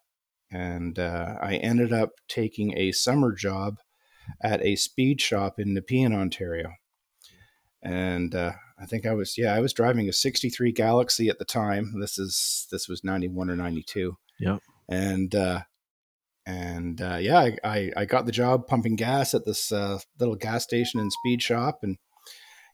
and 0.51 0.99
uh, 0.99 1.35
I 1.41 1.55
ended 1.55 1.93
up 1.93 2.11
taking 2.27 2.77
a 2.77 2.91
summer 2.91 3.33
job 3.33 3.77
at 4.41 4.63
a 4.63 4.75
speed 4.75 5.21
shop 5.21 5.59
in 5.59 5.73
Nepean, 5.73 6.13
Ontario. 6.13 6.73
And 7.81 8.35
uh, 8.35 8.53
I 8.79 8.85
think 8.85 9.05
I 9.05 9.13
was 9.13 9.37
yeah 9.37 9.53
I 9.53 9.59
was 9.59 9.73
driving 9.73 10.07
a 10.09 10.13
'63 10.13 10.71
Galaxie 10.71 11.29
at 11.29 11.39
the 11.39 11.45
time. 11.45 11.99
This 11.99 12.19
is 12.19 12.67
this 12.71 12.87
was 12.87 13.03
'91 13.03 13.49
or 13.49 13.55
'92. 13.55 14.17
Yep. 14.39 14.59
And 14.89 15.33
uh, 15.33 15.61
and 16.45 17.01
uh, 17.01 17.17
yeah, 17.19 17.39
I, 17.39 17.57
I 17.63 17.91
I 17.97 18.05
got 18.05 18.25
the 18.25 18.31
job 18.31 18.67
pumping 18.67 18.95
gas 18.95 19.33
at 19.33 19.45
this 19.45 19.71
uh, 19.71 19.99
little 20.19 20.35
gas 20.35 20.63
station 20.63 20.99
and 20.99 21.11
speed 21.11 21.41
shop, 21.41 21.79
and 21.83 21.97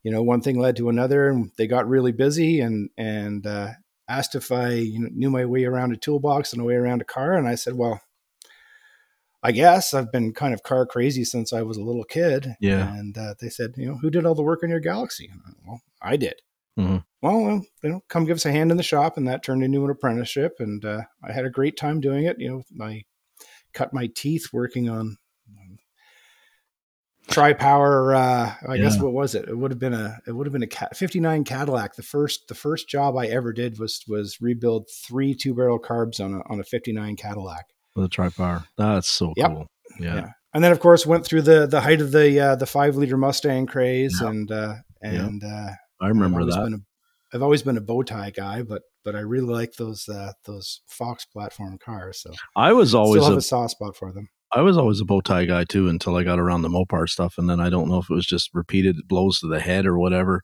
you 0.03 0.11
know 0.11 0.23
one 0.23 0.41
thing 0.41 0.59
led 0.59 0.75
to 0.77 0.89
another, 0.89 1.27
and 1.29 1.51
they 1.57 1.67
got 1.67 1.87
really 1.87 2.11
busy, 2.11 2.59
and 2.59 2.89
and 2.97 3.45
uh, 3.45 3.71
asked 4.07 4.35
if 4.35 4.51
I 4.51 4.73
you 4.73 4.99
know, 4.99 5.09
knew 5.11 5.29
my 5.29 5.45
way 5.45 5.65
around 5.65 5.93
a 5.93 5.97
toolbox 5.97 6.53
and 6.53 6.61
a 6.61 6.65
way 6.65 6.75
around 6.75 7.01
a 7.01 7.05
car, 7.05 7.33
and 7.33 7.47
I 7.47 7.55
said, 7.55 7.73
well, 7.75 8.01
I 9.43 9.51
guess 9.51 9.93
I've 9.93 10.11
been 10.11 10.33
kind 10.33 10.53
of 10.53 10.63
car 10.63 10.85
crazy 10.85 11.23
since 11.23 11.53
I 11.53 11.61
was 11.61 11.77
a 11.77 11.83
little 11.83 12.03
kid. 12.03 12.55
Yeah. 12.59 12.93
And 12.93 13.17
uh, 13.17 13.35
they 13.39 13.49
said, 13.49 13.73
you 13.77 13.85
know, 13.85 13.97
who 13.97 14.09
did 14.09 14.25
all 14.25 14.35
the 14.35 14.43
work 14.43 14.63
on 14.63 14.69
your 14.69 14.79
Galaxie? 14.79 15.29
And 15.31 15.41
I, 15.45 15.51
well, 15.65 15.81
I 16.01 16.17
did. 16.17 16.35
Mhm. 16.77 17.03
Well, 17.21 17.41
well, 17.41 17.65
you 17.83 17.89
know, 17.89 18.01
come 18.07 18.25
give 18.25 18.37
us 18.37 18.45
a 18.45 18.51
hand 18.51 18.71
in 18.71 18.77
the 18.77 18.83
shop, 18.83 19.17
and 19.17 19.27
that 19.27 19.43
turned 19.43 19.63
into 19.63 19.83
an 19.83 19.89
apprenticeship, 19.89 20.57
and 20.59 20.83
uh, 20.85 21.01
I 21.23 21.31
had 21.31 21.45
a 21.45 21.49
great 21.49 21.75
time 21.75 21.99
doing 21.99 22.25
it. 22.25 22.37
You 22.39 22.63
know, 22.77 22.85
I 22.85 23.03
cut 23.73 23.93
my 23.93 24.07
teeth 24.15 24.47
working 24.53 24.89
on. 24.89 25.17
um, 25.49 25.77
Tri-power. 27.29 28.15
Uh, 28.15 28.53
I 28.69 28.77
guess 28.77 28.97
what 29.01 29.11
was 29.11 29.35
it? 29.35 29.49
It 29.49 29.57
would 29.57 29.69
have 29.71 29.79
been 29.79 29.93
a. 29.93 30.17
It 30.25 30.31
would 30.31 30.47
have 30.47 30.53
been 30.53 30.63
a 30.63 30.67
Ca- 30.67 30.89
'59 30.93 31.43
Cadillac. 31.43 31.95
The 31.95 32.03
first. 32.03 32.47
The 32.47 32.55
first 32.55 32.87
job 32.87 33.17
I 33.17 33.27
ever 33.27 33.51
did 33.51 33.79
was 33.79 34.01
was 34.07 34.39
rebuild 34.39 34.89
three 34.89 35.35
two 35.35 35.53
barrel 35.53 35.77
carbs 35.79 36.23
on 36.23 36.33
a 36.35 36.41
on 36.49 36.61
a 36.61 36.63
'59 36.63 37.17
Cadillac. 37.17 37.65
with 37.97 38.05
a 38.05 38.09
tri 38.09 38.29
power. 38.29 38.63
That's 38.77 39.09
so 39.09 39.33
Yep. 39.35 39.47
cool. 39.51 39.67
Yeah. 39.99 40.15
Yeah. 40.15 40.29
And 40.53 40.63
then 40.63 40.71
of 40.71 40.79
course 40.79 41.05
went 41.05 41.25
through 41.25 41.41
the 41.41 41.67
the 41.67 41.81
height 41.81 41.99
of 41.99 42.11
the 42.13 42.39
uh, 42.39 42.55
the 42.55 42.65
five 42.65 42.95
liter 42.95 43.17
Mustang 43.17 43.65
craze 43.65 44.19
Yeah. 44.21 44.29
and 44.29 44.49
uh, 44.51 44.75
and 45.01 45.43
uh, 45.43 45.71
I 45.99 46.07
remember 46.07 46.41
I've 46.41 46.47
that 46.47 46.59
a, 46.73 46.79
i've 47.33 47.43
always 47.43 47.61
been 47.61 47.77
a 47.77 47.81
bow 47.81 48.03
tie 48.03 48.29
guy, 48.31 48.61
but 48.61 48.83
but 49.07 49.15
I 49.15 49.21
really 49.21 49.53
like 49.53 49.75
those 49.75 50.09
uh, 50.09 50.33
those 50.43 50.81
Fox 50.85 51.23
platform 51.23 51.77
cars. 51.77 52.19
So 52.19 52.33
I 52.57 52.73
was 52.73 52.93
always 52.93 53.21
still 53.21 53.29
have 53.29 53.35
a 53.35 53.37
a 53.37 53.41
soft 53.41 53.71
spot 53.71 53.95
for 53.95 54.11
them. 54.11 54.27
I 54.51 54.59
was 54.59 54.77
always 54.77 54.99
a 54.99 55.05
bow 55.05 55.21
tie 55.21 55.45
guy 55.45 55.63
too 55.63 55.87
until 55.87 56.17
I 56.17 56.23
got 56.23 56.39
around 56.39 56.63
the 56.63 56.67
Mopar 56.67 57.07
stuff, 57.07 57.37
and 57.37 57.49
then 57.49 57.61
I 57.61 57.69
don't 57.69 57.87
know 57.87 57.99
if 57.99 58.09
it 58.09 58.13
was 58.13 58.25
just 58.25 58.49
repeated 58.53 58.97
blows 59.07 59.39
to 59.39 59.47
the 59.47 59.61
head 59.61 59.85
or 59.85 59.97
whatever, 59.97 60.43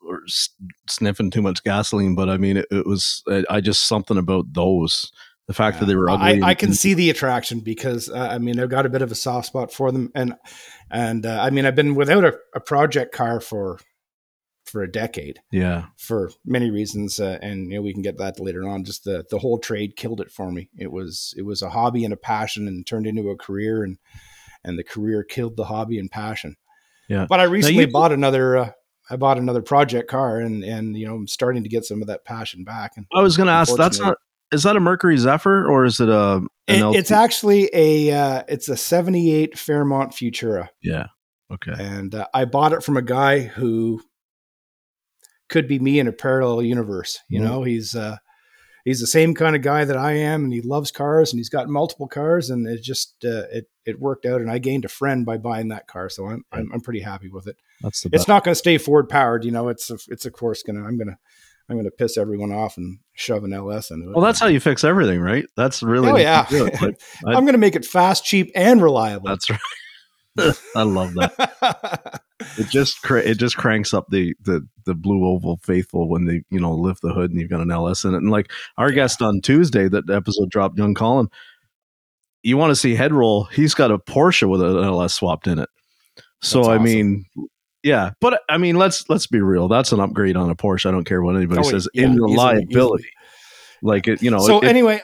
or 0.00 0.22
s- 0.26 0.48
sniffing 0.88 1.30
too 1.30 1.42
much 1.42 1.62
gasoline. 1.62 2.14
But 2.14 2.30
I 2.30 2.38
mean, 2.38 2.56
it, 2.56 2.66
it 2.70 2.86
was 2.86 3.22
I 3.28 3.44
I 3.50 3.60
just 3.60 3.86
something 3.86 4.16
about 4.16 4.54
those. 4.54 5.12
The 5.46 5.52
fact 5.52 5.80
that 5.80 5.86
they 5.86 5.96
were 5.96 6.08
ugly. 6.08 6.26
I, 6.26 6.30
and- 6.30 6.44
I 6.46 6.54
can 6.54 6.70
and- 6.70 6.78
see 6.78 6.94
the 6.94 7.10
attraction 7.10 7.60
because 7.60 8.08
uh, 8.08 8.28
I 8.30 8.38
mean 8.38 8.58
I've 8.58 8.70
got 8.70 8.86
a 8.86 8.90
bit 8.90 9.02
of 9.02 9.12
a 9.12 9.16
soft 9.16 9.48
spot 9.48 9.70
for 9.70 9.92
them, 9.92 10.10
and 10.14 10.34
and 10.90 11.26
uh, 11.26 11.42
I 11.42 11.50
mean 11.50 11.66
I've 11.66 11.74
been 11.76 11.94
without 11.94 12.24
a, 12.24 12.38
a 12.54 12.60
project 12.60 13.12
car 13.12 13.38
for 13.38 13.80
for 14.70 14.82
a 14.82 14.90
decade. 14.90 15.40
Yeah, 15.50 15.86
for 15.96 16.30
many 16.44 16.70
reasons, 16.70 17.20
uh, 17.20 17.38
and 17.42 17.70
you 17.70 17.76
know 17.76 17.82
we 17.82 17.92
can 17.92 18.02
get 18.02 18.18
that 18.18 18.40
later 18.40 18.68
on. 18.68 18.84
Just 18.84 19.04
the 19.04 19.24
the 19.30 19.38
whole 19.38 19.58
trade 19.58 19.96
killed 19.96 20.20
it 20.20 20.30
for 20.30 20.50
me. 20.50 20.68
It 20.78 20.92
was 20.92 21.34
it 21.36 21.42
was 21.42 21.62
a 21.62 21.70
hobby 21.70 22.04
and 22.04 22.14
a 22.14 22.16
passion, 22.16 22.66
and 22.68 22.86
turned 22.86 23.06
into 23.06 23.28
a 23.30 23.36
career, 23.36 23.82
and 23.82 23.98
and 24.64 24.78
the 24.78 24.84
career 24.84 25.24
killed 25.24 25.56
the 25.56 25.64
hobby 25.64 25.98
and 25.98 26.10
passion. 26.10 26.56
Yeah. 27.08 27.26
But 27.28 27.40
I 27.40 27.44
recently 27.44 27.84
you- 27.86 27.90
bought 27.90 28.12
another. 28.12 28.56
Uh, 28.56 28.70
I 29.12 29.16
bought 29.16 29.38
another 29.38 29.62
project 29.62 30.08
car, 30.08 30.38
and 30.38 30.62
and 30.62 30.96
you 30.96 31.06
know 31.06 31.16
I'm 31.16 31.26
starting 31.26 31.64
to 31.64 31.68
get 31.68 31.84
some 31.84 32.00
of 32.00 32.06
that 32.08 32.24
passion 32.24 32.64
back. 32.64 32.92
And 32.96 33.06
I 33.14 33.22
was 33.22 33.36
going 33.36 33.48
to 33.48 33.52
ask. 33.52 33.76
That's 33.76 33.98
not. 33.98 34.16
Is 34.52 34.64
that 34.64 34.76
a 34.76 34.80
Mercury 34.80 35.16
Zephyr 35.16 35.66
or 35.68 35.84
is 35.84 36.00
it 36.00 36.08
a? 36.08 36.42
An 36.68 36.94
it, 36.94 36.96
it's 36.96 37.10
actually 37.10 37.68
a 37.72 38.12
uh, 38.12 38.42
it's 38.48 38.68
a 38.68 38.76
'78 38.76 39.58
Fairmont 39.58 40.12
Futura. 40.12 40.68
yeah. 40.82 41.06
Okay. 41.52 41.72
and 41.76 42.14
uh, 42.14 42.28
I 42.32 42.44
bought 42.44 42.72
it 42.72 42.84
from 42.84 42.96
a 42.96 43.02
guy 43.02 43.40
who 43.40 44.00
could 45.50 45.68
be 45.68 45.78
me 45.78 45.98
in 46.00 46.08
a 46.08 46.12
parallel 46.12 46.62
universe. 46.62 47.18
You 47.28 47.40
Mhm. 47.40 47.44
know, 47.44 47.62
he's 47.64 47.94
uh, 47.94 48.16
he's 48.86 49.00
the 49.00 49.06
same 49.06 49.34
kind 49.34 49.54
of 49.54 49.60
guy 49.62 49.84
that 49.84 49.96
I 49.96 50.12
am, 50.12 50.44
and 50.44 50.52
he 50.52 50.62
loves 50.62 50.90
cars, 50.90 51.32
and 51.32 51.38
he's 51.38 51.50
got 51.50 51.68
multiple 51.68 52.08
cars, 52.08 52.48
and 52.48 52.66
it 52.66 52.82
just 52.82 53.16
uh, 53.24 53.44
it 53.52 53.66
it 53.84 54.00
worked 54.00 54.24
out, 54.24 54.40
and 54.40 54.50
I 54.50 54.58
gained 54.58 54.84
a 54.86 54.88
friend 54.88 55.26
by 55.26 55.36
buying 55.36 55.68
that 55.68 55.86
car, 55.86 56.08
so 56.08 56.26
I'm 56.28 56.44
I'm, 56.52 56.70
I'm 56.72 56.80
pretty 56.80 57.00
happy 57.00 57.28
with 57.28 57.46
it. 57.46 57.56
That's 57.82 58.00
the 58.02 58.10
It's 58.12 58.28
not 58.28 58.44
going 58.44 58.52
to 58.52 58.58
stay 58.58 58.78
Ford 58.78 59.08
powered, 59.08 59.44
you 59.44 59.50
know. 59.50 59.68
It's 59.68 59.90
it's 60.08 60.24
of 60.26 60.32
course 60.32 60.62
gonna 60.62 60.84
I'm 60.84 60.96
gonna 60.96 61.18
I'm 61.68 61.76
gonna 61.76 61.90
piss 61.90 62.16
everyone 62.16 62.52
off 62.52 62.76
and 62.76 62.98
shove 63.14 63.44
an 63.44 63.52
LS 63.52 63.90
into 63.90 64.10
it. 64.10 64.14
Well, 64.16 64.24
that's 64.24 64.40
how 64.40 64.46
you 64.48 64.60
fix 64.60 64.82
everything, 64.84 65.20
right? 65.20 65.44
That's 65.56 65.82
really. 65.82 66.10
Oh 66.10 66.16
yeah, 66.16 66.46
like, 66.50 66.80
I- 67.26 67.32
I'm 67.34 67.44
gonna 67.46 67.58
make 67.58 67.76
it 67.76 67.84
fast, 67.84 68.24
cheap, 68.24 68.50
and 68.54 68.82
reliable. 68.82 69.28
that's 69.28 69.48
right. 69.50 69.58
I 70.76 70.82
love 70.82 71.14
that. 71.14 72.20
It 72.58 72.68
just 72.68 73.02
cra- 73.02 73.22
it 73.22 73.38
just 73.38 73.56
cranks 73.56 73.92
up 73.92 74.06
the 74.10 74.34
the 74.42 74.66
the 74.86 74.94
blue 74.94 75.26
oval 75.26 75.58
faithful 75.62 76.08
when 76.08 76.24
they 76.24 76.42
you 76.50 76.58
know 76.60 76.72
lift 76.74 77.02
the 77.02 77.12
hood 77.12 77.30
and 77.30 77.40
you've 77.40 77.50
got 77.50 77.60
an 77.60 77.70
LS 77.70 78.04
in 78.04 78.14
it. 78.14 78.18
And 78.18 78.30
like 78.30 78.50
our 78.78 78.90
guest 78.90 79.20
on 79.22 79.40
Tuesday, 79.42 79.88
that 79.88 80.08
episode 80.08 80.48
dropped, 80.50 80.78
young 80.78 80.94
Colin. 80.94 81.28
You 82.42 82.56
want 82.56 82.70
to 82.70 82.76
see 82.76 82.94
head 82.94 83.12
roll? 83.12 83.44
He's 83.44 83.74
got 83.74 83.90
a 83.90 83.98
Porsche 83.98 84.48
with 84.48 84.62
an 84.62 84.76
LS 84.82 85.12
swapped 85.14 85.46
in 85.46 85.58
it. 85.58 85.68
So 86.40 86.62
That's 86.62 86.68
I 86.68 86.78
mean, 86.78 87.26
yeah, 87.82 88.12
but 88.20 88.40
I 88.48 88.56
mean, 88.56 88.76
let's 88.76 89.06
let's 89.10 89.26
be 89.26 89.40
real. 89.42 89.68
That's 89.68 89.92
an 89.92 90.00
upgrade 90.00 90.36
on 90.36 90.48
a 90.48 90.54
Porsche. 90.56 90.86
I 90.86 90.90
don't 90.92 91.04
care 91.04 91.22
what 91.22 91.36
anybody 91.36 91.60
Oh, 91.60 91.70
says. 91.70 91.88
yeah, 91.92 92.04
in 92.06 92.14
reliability, 92.22 93.04
easily. 93.04 93.12
like 93.82 94.08
it, 94.08 94.22
you 94.22 94.30
know. 94.30 94.38
so 94.38 94.60
it- 94.60 94.68
anyway 94.68 95.02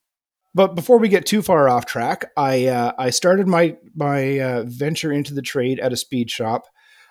but 0.56 0.75
before 0.75 0.98
we 0.98 1.08
get 1.08 1.26
too 1.26 1.42
far 1.42 1.68
off 1.68 1.86
track 1.86 2.30
i 2.36 2.66
uh, 2.66 2.92
i 2.98 3.10
started 3.10 3.46
my 3.46 3.76
my 3.94 4.40
uh, 4.40 4.64
venture 4.66 5.12
into 5.12 5.34
the 5.34 5.42
trade 5.42 5.78
at 5.78 5.92
a 5.92 5.96
speed 5.96 6.30
shop. 6.30 6.64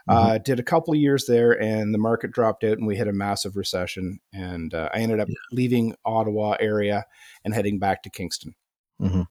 Mm-hmm. 0.10 0.30
uh, 0.32 0.38
did 0.38 0.60
a 0.60 0.64
couple 0.64 0.94
of 0.94 1.00
years 1.00 1.26
there 1.26 1.60
and 1.60 1.92
the 1.92 1.98
market 1.98 2.32
dropped 2.32 2.64
out 2.64 2.78
and 2.78 2.86
we 2.86 2.96
hit 2.96 3.08
a 3.08 3.14
massive 3.14 3.56
recession 3.56 4.20
and 4.34 4.74
uh, 4.74 4.90
i 4.94 5.00
ended 5.00 5.20
up 5.20 5.30
leaving 5.52 5.96
ottawa 6.06 6.56
area 6.60 7.06
and 7.44 7.54
heading 7.56 7.80
back 7.80 8.04
to 8.04 8.10
kingston. 8.12 8.54
Mhm. 9.02 9.26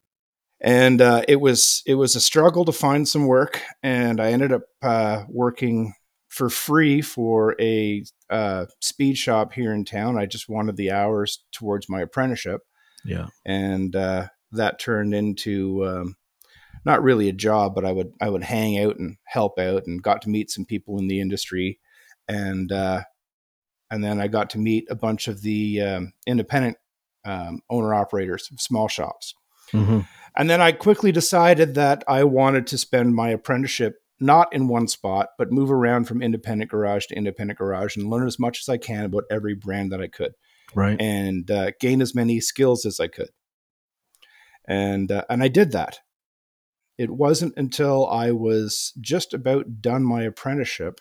and 0.60 1.00
uh, 1.00 1.22
it 1.28 1.40
was 1.40 1.82
it 1.86 1.94
was 1.94 2.16
a 2.16 2.20
struggle 2.20 2.64
to 2.64 2.72
find 2.72 3.06
some 3.06 3.26
work 3.26 3.60
and 3.84 4.20
i 4.20 4.32
ended 4.32 4.52
up 4.52 4.62
uh, 4.82 5.24
working 5.28 5.94
for 6.28 6.50
free 6.50 7.00
for 7.00 7.54
a 7.60 8.02
uh, 8.28 8.66
speed 8.80 9.16
shop 9.16 9.52
here 9.52 9.72
in 9.72 9.84
town. 9.84 10.18
I 10.18 10.26
just 10.26 10.48
wanted 10.48 10.76
the 10.76 10.90
hours 10.90 11.44
towards 11.52 11.88
my 11.88 12.00
apprenticeship 12.00 12.62
yeah, 13.04 13.26
and 13.44 13.94
uh, 13.94 14.28
that 14.52 14.78
turned 14.78 15.14
into 15.14 15.84
um, 15.86 16.16
not 16.84 17.02
really 17.02 17.28
a 17.28 17.32
job, 17.32 17.74
but 17.74 17.84
I 17.84 17.92
would 17.92 18.12
I 18.20 18.28
would 18.28 18.44
hang 18.44 18.78
out 18.78 18.96
and 18.96 19.16
help 19.24 19.58
out, 19.58 19.86
and 19.86 20.02
got 20.02 20.22
to 20.22 20.30
meet 20.30 20.50
some 20.50 20.64
people 20.64 20.98
in 20.98 21.08
the 21.08 21.20
industry, 21.20 21.80
and 22.28 22.70
uh, 22.72 23.02
and 23.90 24.02
then 24.02 24.20
I 24.20 24.28
got 24.28 24.50
to 24.50 24.58
meet 24.58 24.86
a 24.90 24.94
bunch 24.94 25.28
of 25.28 25.42
the 25.42 25.80
um, 25.80 26.12
independent 26.26 26.76
um, 27.24 27.60
owner 27.70 27.94
operators 27.94 28.48
of 28.52 28.60
small 28.60 28.88
shops, 28.88 29.34
Mhm. 29.72 30.06
and 30.36 30.50
then 30.50 30.60
I 30.60 30.72
quickly 30.72 31.12
decided 31.12 31.74
that 31.74 32.04
I 32.06 32.24
wanted 32.24 32.66
to 32.68 32.78
spend 32.78 33.14
my 33.14 33.30
apprenticeship 33.30 33.96
not 34.20 34.52
in 34.54 34.68
one 34.68 34.86
spot, 34.86 35.30
but 35.38 35.50
move 35.50 35.70
around 35.72 36.04
from 36.04 36.22
independent 36.22 36.70
garage 36.70 37.06
to 37.06 37.16
independent 37.16 37.58
garage 37.58 37.96
and 37.96 38.08
learn 38.08 38.26
as 38.26 38.38
much 38.38 38.60
as 38.60 38.68
I 38.68 38.76
can 38.78 39.04
about 39.04 39.24
every 39.30 39.54
brand 39.54 39.90
that 39.92 40.00
I 40.00 40.06
could 40.06 40.34
right. 40.76 41.00
and 41.00 41.50
uh, 41.50 41.70
gain 41.80 42.02
as 42.02 42.14
many 42.14 42.40
skills 42.40 42.84
as 42.86 43.00
I 43.00 43.08
could. 43.08 43.30
And 44.66 45.12
uh, 45.12 45.24
and 45.28 45.42
I 45.42 45.48
did 45.48 45.72
that. 45.72 46.00
It 46.96 47.10
wasn't 47.10 47.54
until 47.56 48.06
I 48.08 48.30
was 48.30 48.92
just 49.00 49.34
about 49.34 49.80
done 49.82 50.04
my 50.04 50.22
apprenticeship, 50.22 51.00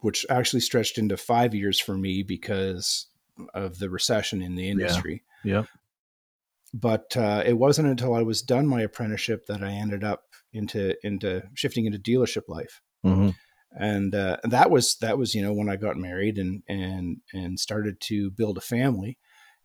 which 0.00 0.24
actually 0.30 0.60
stretched 0.60 0.98
into 0.98 1.16
five 1.16 1.54
years 1.54 1.80
for 1.80 1.96
me 1.96 2.22
because 2.22 3.08
of 3.54 3.78
the 3.78 3.90
recession 3.90 4.40
in 4.40 4.54
the 4.54 4.70
industry. 4.70 5.24
Yeah. 5.44 5.64
but 6.72 7.16
uh, 7.16 7.42
it 7.44 7.58
wasn't 7.58 7.88
until 7.88 8.14
I 8.14 8.22
was 8.22 8.42
done 8.42 8.66
my 8.66 8.82
apprenticeship 8.82 9.46
that 9.46 9.62
I 9.62 9.72
ended 9.72 10.04
up 10.04 10.24
into 10.52 10.94
into 11.04 11.42
shifting 11.54 11.86
into 11.86 11.98
dealership 11.98 12.48
life. 12.48 12.80
Mm-hmm. 13.04 13.30
And 13.72 14.14
uh, 14.14 14.38
that 14.44 14.70
was 14.70 14.96
that 14.96 15.16
was 15.16 15.34
you 15.34 15.42
know 15.42 15.52
when 15.52 15.68
I 15.68 15.76
got 15.76 15.96
married 15.96 16.38
and 16.38 16.62
and 16.68 17.18
and 17.32 17.58
started 17.58 18.00
to 18.02 18.30
build 18.30 18.58
a 18.58 18.60
family. 18.62 19.16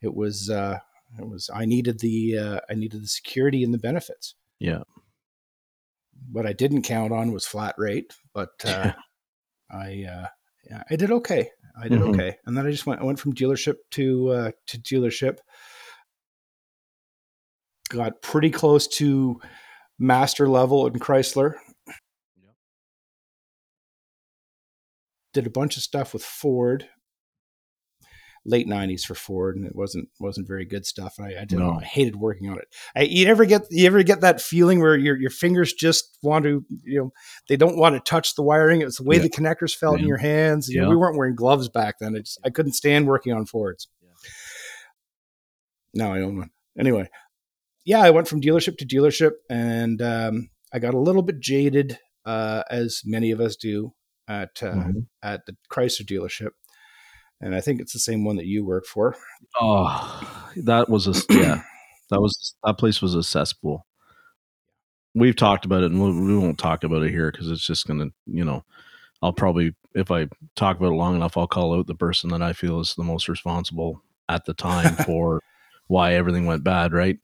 It 0.02 0.14
was 0.14 0.50
uh, 0.50 0.80
it 1.18 1.28
was 1.28 1.50
I 1.54 1.66
needed 1.66 2.00
the 2.00 2.38
uh, 2.38 2.60
I 2.70 2.76
needed 2.76 3.02
the 3.02 3.08
security 3.08 3.64
and 3.64 3.74
the 3.74 3.80
benefits. 3.80 4.36
Yeah. 4.60 4.84
What 6.32 6.46
I 6.46 6.54
didn't 6.54 6.84
count 6.84 7.12
on 7.14 7.32
was 7.32 7.46
flat 7.48 7.76
rate, 7.78 8.14
but 8.34 8.52
uh, 8.66 8.94
I 9.72 10.06
uh, 10.08 10.28
yeah, 10.70 10.84
I 10.90 10.96
did 10.96 11.12
okay. 11.12 11.50
I 11.78 11.90
did 11.90 12.00
Mhm. 12.00 12.10
okay, 12.14 12.38
and 12.46 12.56
then 12.58 12.66
I 12.66 12.72
just 12.72 12.86
went. 12.86 13.02
I 13.02 13.04
went 13.04 13.20
from 13.20 13.34
dealership 13.34 13.76
to 13.92 14.30
uh, 14.30 14.52
to 14.68 14.78
dealership. 14.78 15.40
Got 17.90 18.22
pretty 18.22 18.50
close 18.50 18.88
to 19.00 19.42
master 20.00 20.48
level 20.48 20.88
in 20.88 20.94
Chrysler. 20.94 21.56
Did 25.36 25.48
a 25.48 25.50
bunch 25.50 25.76
of 25.76 25.84
stuff 25.84 26.14
with 26.14 26.24
Ford. 26.24 26.88
Late 28.46 28.68
'90s 28.68 29.02
for 29.02 29.16
Ford, 29.16 29.58
and 29.58 29.66
it 29.66 29.76
wasn't 29.76 30.08
wasn't 30.20 30.48
very 30.48 30.66
good 30.66 30.86
stuff. 30.86 31.16
I, 31.20 31.30
I 31.42 31.46
didn't. 31.46 31.60
No. 31.66 31.80
I 31.82 31.84
hated 31.84 32.16
working 32.16 32.50
on 32.50 32.58
it. 32.58 32.66
I, 32.96 33.02
you 33.02 33.28
ever 33.28 33.44
get 33.44 33.64
you 33.70 33.86
ever 33.86 34.02
get 34.04 34.22
that 34.22 34.40
feeling 34.40 34.80
where 34.80 34.96
your 34.96 35.20
your 35.20 35.30
fingers 35.32 35.74
just 35.74 36.18
want 36.24 36.46
to 36.46 36.64
you 36.86 37.00
know 37.00 37.12
they 37.50 37.58
don't 37.58 37.76
want 37.78 37.96
to 37.96 38.00
touch 38.10 38.36
the 38.36 38.44
wiring. 38.44 38.80
It 38.80 38.86
was 38.86 38.96
the 38.96 39.04
way 39.04 39.18
Yeah. 39.18 39.24
the 39.24 39.30
connectors 39.30 39.76
felt 39.76 40.00
in 40.00 40.08
your 40.08 40.20
hands. 40.20 40.70
You 40.70 40.80
know, 40.80 40.86
Yeah. 40.88 40.90
we 40.92 40.96
weren't 40.96 41.18
wearing 41.18 41.36
gloves 41.36 41.68
back 41.68 41.96
then. 42.00 42.16
I 42.16 42.20
just 42.20 42.40
I 42.46 42.50
couldn't 42.50 42.74
stand 42.74 43.08
working 43.08 43.34
on 43.34 43.46
Fords. 43.46 43.90
Yeah. 44.02 44.10
Now 46.06 46.14
I 46.14 46.22
own 46.22 46.38
one. 46.38 46.52
Anyway, 46.80 47.10
yeah, 47.84 48.00
I 48.02 48.12
went 48.12 48.28
from 48.30 48.42
dealership 48.42 48.78
to 48.78 48.86
dealership, 48.86 49.32
and 49.50 50.02
um, 50.02 50.50
I 50.72 50.80
got 50.80 50.94
a 50.94 51.00
little 51.00 51.24
bit 51.24 51.40
jaded, 51.42 51.98
uh, 52.26 52.62
as 52.70 53.02
many 53.06 53.32
of 53.32 53.42
us 53.42 53.56
do 53.56 53.94
at 54.28 54.62
uh, 54.64 54.74
Mhm. 54.74 55.06
at 55.24 55.46
the 55.46 55.56
Chrysler 55.72 56.06
dealership. 56.06 56.52
And 57.42 57.54
I 57.54 57.62
think 57.62 57.82
it's 57.82 57.94
the 57.94 58.00
same 58.00 58.24
one 58.24 58.38
that 58.38 58.46
you 58.46 58.66
work 58.66 58.86
for. 58.86 59.16
Oh, 59.60 60.50
that 60.56 60.90
was 60.90 61.08
a 61.08 61.34
yeah. 61.34 61.62
That 62.10 62.22
was 62.22 62.56
that 62.64 62.78
place 62.78 63.02
was 63.02 63.16
a 63.16 63.24
cesspool. 63.24 63.86
We've 65.14 65.36
talked 65.36 65.66
about 65.66 65.84
it, 65.84 65.92
and 65.92 66.02
we, 66.02 66.12
we 66.34 66.38
won't 66.38 66.58
talk 66.58 66.84
about 66.84 67.04
it 67.04 67.12
here 67.12 67.32
because 67.32 67.50
it's 67.50 67.66
just 67.66 67.88
gonna, 67.88 68.08
you 68.26 68.44
know, 68.44 68.64
I'll 69.22 69.34
probably 69.34 69.76
if 69.94 70.12
I 70.12 70.28
talk 70.56 70.78
about 70.78 70.92
it 70.92 70.96
long 70.96 71.16
enough, 71.16 71.38
I'll 71.38 71.48
call 71.48 71.78
out 71.78 71.88
the 71.88 71.96
person 71.96 72.30
that 72.32 72.42
I 72.42 72.54
feel 72.54 72.80
is 72.80 72.96
the 72.96 73.04
most 73.04 73.28
responsible 73.30 74.02
at 74.30 74.46
the 74.46 74.54
time 74.54 74.96
for 75.06 75.42
why 75.88 76.14
everything 76.14 76.46
went 76.46 76.64
bad. 76.64 76.94
Right, 76.94 77.18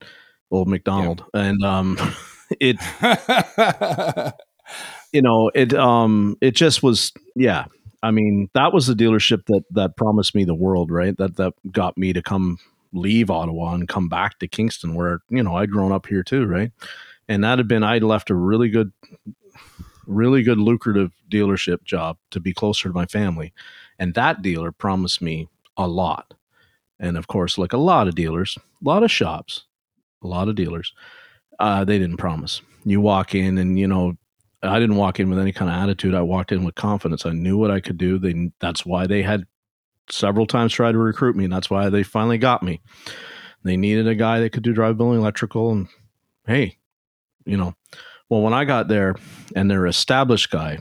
old 0.52 0.68
McDonald, 0.68 1.26
and 1.34 1.64
um, 1.64 1.98
it 2.60 2.78
you 5.12 5.22
know 5.22 5.52
it 5.54 5.74
um 5.74 6.38
it 6.42 6.56
just 6.56 6.84
was 6.84 7.12
yeah. 7.36 7.66
I 8.04 8.12
mean 8.12 8.50
that 8.54 8.74
was 8.74 8.88
the 8.88 8.94
dealership 8.94 9.46
that 9.48 9.64
that 9.72 9.96
promised 9.98 10.34
me 10.36 10.44
the 10.44 10.56
world 10.56 10.92
right? 10.92 11.16
That 11.18 11.36
that 11.38 11.54
got 11.72 11.98
me 11.98 12.14
to 12.14 12.22
come 12.22 12.58
leave 12.94 13.30
ottawa 13.30 13.74
and 13.74 13.88
come 13.88 14.10
back 14.10 14.38
to 14.40 14.48
kingston 14.48 14.96
where 14.96 15.22
you 15.30 15.42
know 15.42 15.56
i'd 15.56 15.72
grown 15.72 15.94
up 15.94 16.08
here 16.08 16.24
too 16.24 16.46
right? 16.46 16.72
And 17.30 17.44
that 17.44 17.60
had 17.60 17.68
been 17.68 17.84
i'd 17.84 18.04
left 18.04 18.30
a 18.30 18.36
really 18.36 18.70
good 18.70 18.92
really 20.08 20.44
good 20.44 20.58
lucrative 20.58 21.12
dealership 21.30 21.84
job 21.84 22.18
to 22.32 22.40
be 22.40 22.54
closer 22.54 22.90
to 22.90 22.94
my 22.96 23.06
family. 23.06 23.54
And 24.00 24.14
that 24.16 24.42
dealer 24.42 24.72
promised 24.72 25.22
me 25.22 25.48
a 25.78 25.88
lot. 25.88 26.34
And 27.00 27.18
of 27.18 27.28
course 27.28 27.58
like 27.58 27.74
a 27.74 27.78
lot 27.78 28.08
of 28.08 28.16
dealers 28.16 28.58
a 28.58 28.88
lot 28.88 29.04
of 29.04 29.12
shops 29.12 29.66
a 30.24 30.28
lot 30.28 30.50
of 30.50 30.56
dealers 30.56 30.94
uh, 31.60 31.86
they 31.86 32.00
didn't 32.00 32.18
promise. 32.18 32.62
You 32.86 33.02
walk 33.02 33.36
in 33.36 33.58
and 33.60 33.78
you 33.78 33.88
know 33.88 34.18
I 34.64 34.80
didn't 34.80 34.96
walk 34.98 35.20
in 35.20 35.30
with 35.30 35.40
any 35.40 35.52
kind 35.52 35.72
of 35.72 35.78
attitude. 35.82 36.14
I 36.14 36.22
walked 36.22 36.52
in 36.52 36.64
with 36.64 36.76
confidence. 36.76 37.26
I 37.26 37.32
knew 37.32 37.58
what 37.58 37.72
I 37.72 37.80
could 37.80 37.98
do. 37.98 38.20
They 38.20 38.52
that's 38.60 38.86
why 38.86 39.08
they 39.08 39.24
had 39.24 39.46
several 40.10 40.46
times 40.46 40.74
tried 40.74 40.92
to 40.94 40.98
recruit 40.98 41.36
me, 41.36 41.46
and 41.46 41.54
that's 41.54 41.70
why 41.70 41.90
they 41.90 42.04
finally 42.04 42.38
got 42.38 42.62
me. 42.64 42.82
They 43.64 43.78
needed 43.78 44.08
a 44.08 44.16
guy 44.16 44.40
that 44.40 44.52
could 44.52 44.64
do 44.64 44.74
drivability 44.74 45.18
electrical, 45.18 45.72
and 45.72 45.88
hey, 46.46 46.78
you 47.46 47.58
know, 47.58 47.76
well 48.30 48.42
when 48.42 48.54
I 48.54 48.66
got 48.66 48.88
there 48.88 49.16
and 49.56 49.70
their 49.70 49.88
established 49.88 50.50
guy, 50.52 50.80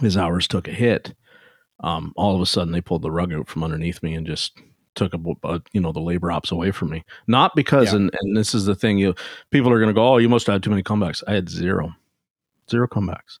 his 0.00 0.16
hours 0.16 0.48
took 0.48 0.68
a 0.68 0.72
hit. 0.72 1.14
Um, 1.82 2.12
all 2.16 2.34
of 2.34 2.42
a 2.42 2.46
sudden, 2.46 2.72
they 2.72 2.82
pulled 2.82 3.02
the 3.02 3.10
rug 3.10 3.32
out 3.32 3.48
from 3.48 3.64
underneath 3.64 4.02
me 4.02 4.14
and 4.14 4.26
just 4.26 4.52
took 4.94 5.14
a, 5.14 5.18
a 5.44 5.62
you 5.72 5.80
know 5.80 5.92
the 5.92 6.00
labor 6.00 6.30
ops 6.30 6.50
away 6.50 6.70
from 6.72 6.90
me. 6.90 7.04
Not 7.26 7.54
because, 7.54 7.92
Yeah. 7.92 7.96
and 8.00 8.10
and 8.20 8.36
this 8.36 8.54
is 8.54 8.66
the 8.66 8.74
thing, 8.74 8.98
you 8.98 9.14
people 9.50 9.70
are 9.72 9.78
going 9.78 9.88
to 9.88 9.94
go, 9.94 10.14
oh, 10.14 10.18
you 10.18 10.28
must 10.28 10.46
have 10.46 10.54
had 10.54 10.62
too 10.62 10.70
many 10.70 10.82
comebacks. 10.82 11.22
I 11.26 11.32
had 11.34 11.48
zero 11.48 11.94
zero 12.70 12.88
comebacks. 12.88 13.38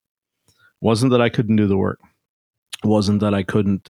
Wasn't 0.80 1.12
that 1.12 1.20
I 1.20 1.28
couldn't 1.28 1.56
do 1.56 1.66
the 1.66 1.76
work. 1.76 2.00
Wasn't 2.84 3.20
that 3.20 3.34
I 3.34 3.42
couldn't 3.42 3.88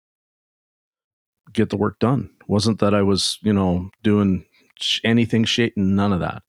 get 1.52 1.70
the 1.70 1.76
work 1.76 1.98
done. 1.98 2.30
Wasn't 2.46 2.80
that 2.80 2.94
I 2.94 3.02
was, 3.02 3.38
you 3.42 3.52
know, 3.52 3.90
doing 4.02 4.44
anything 5.04 5.44
shit. 5.44 5.76
None 5.76 6.12
of 6.12 6.20
that. 6.20 6.42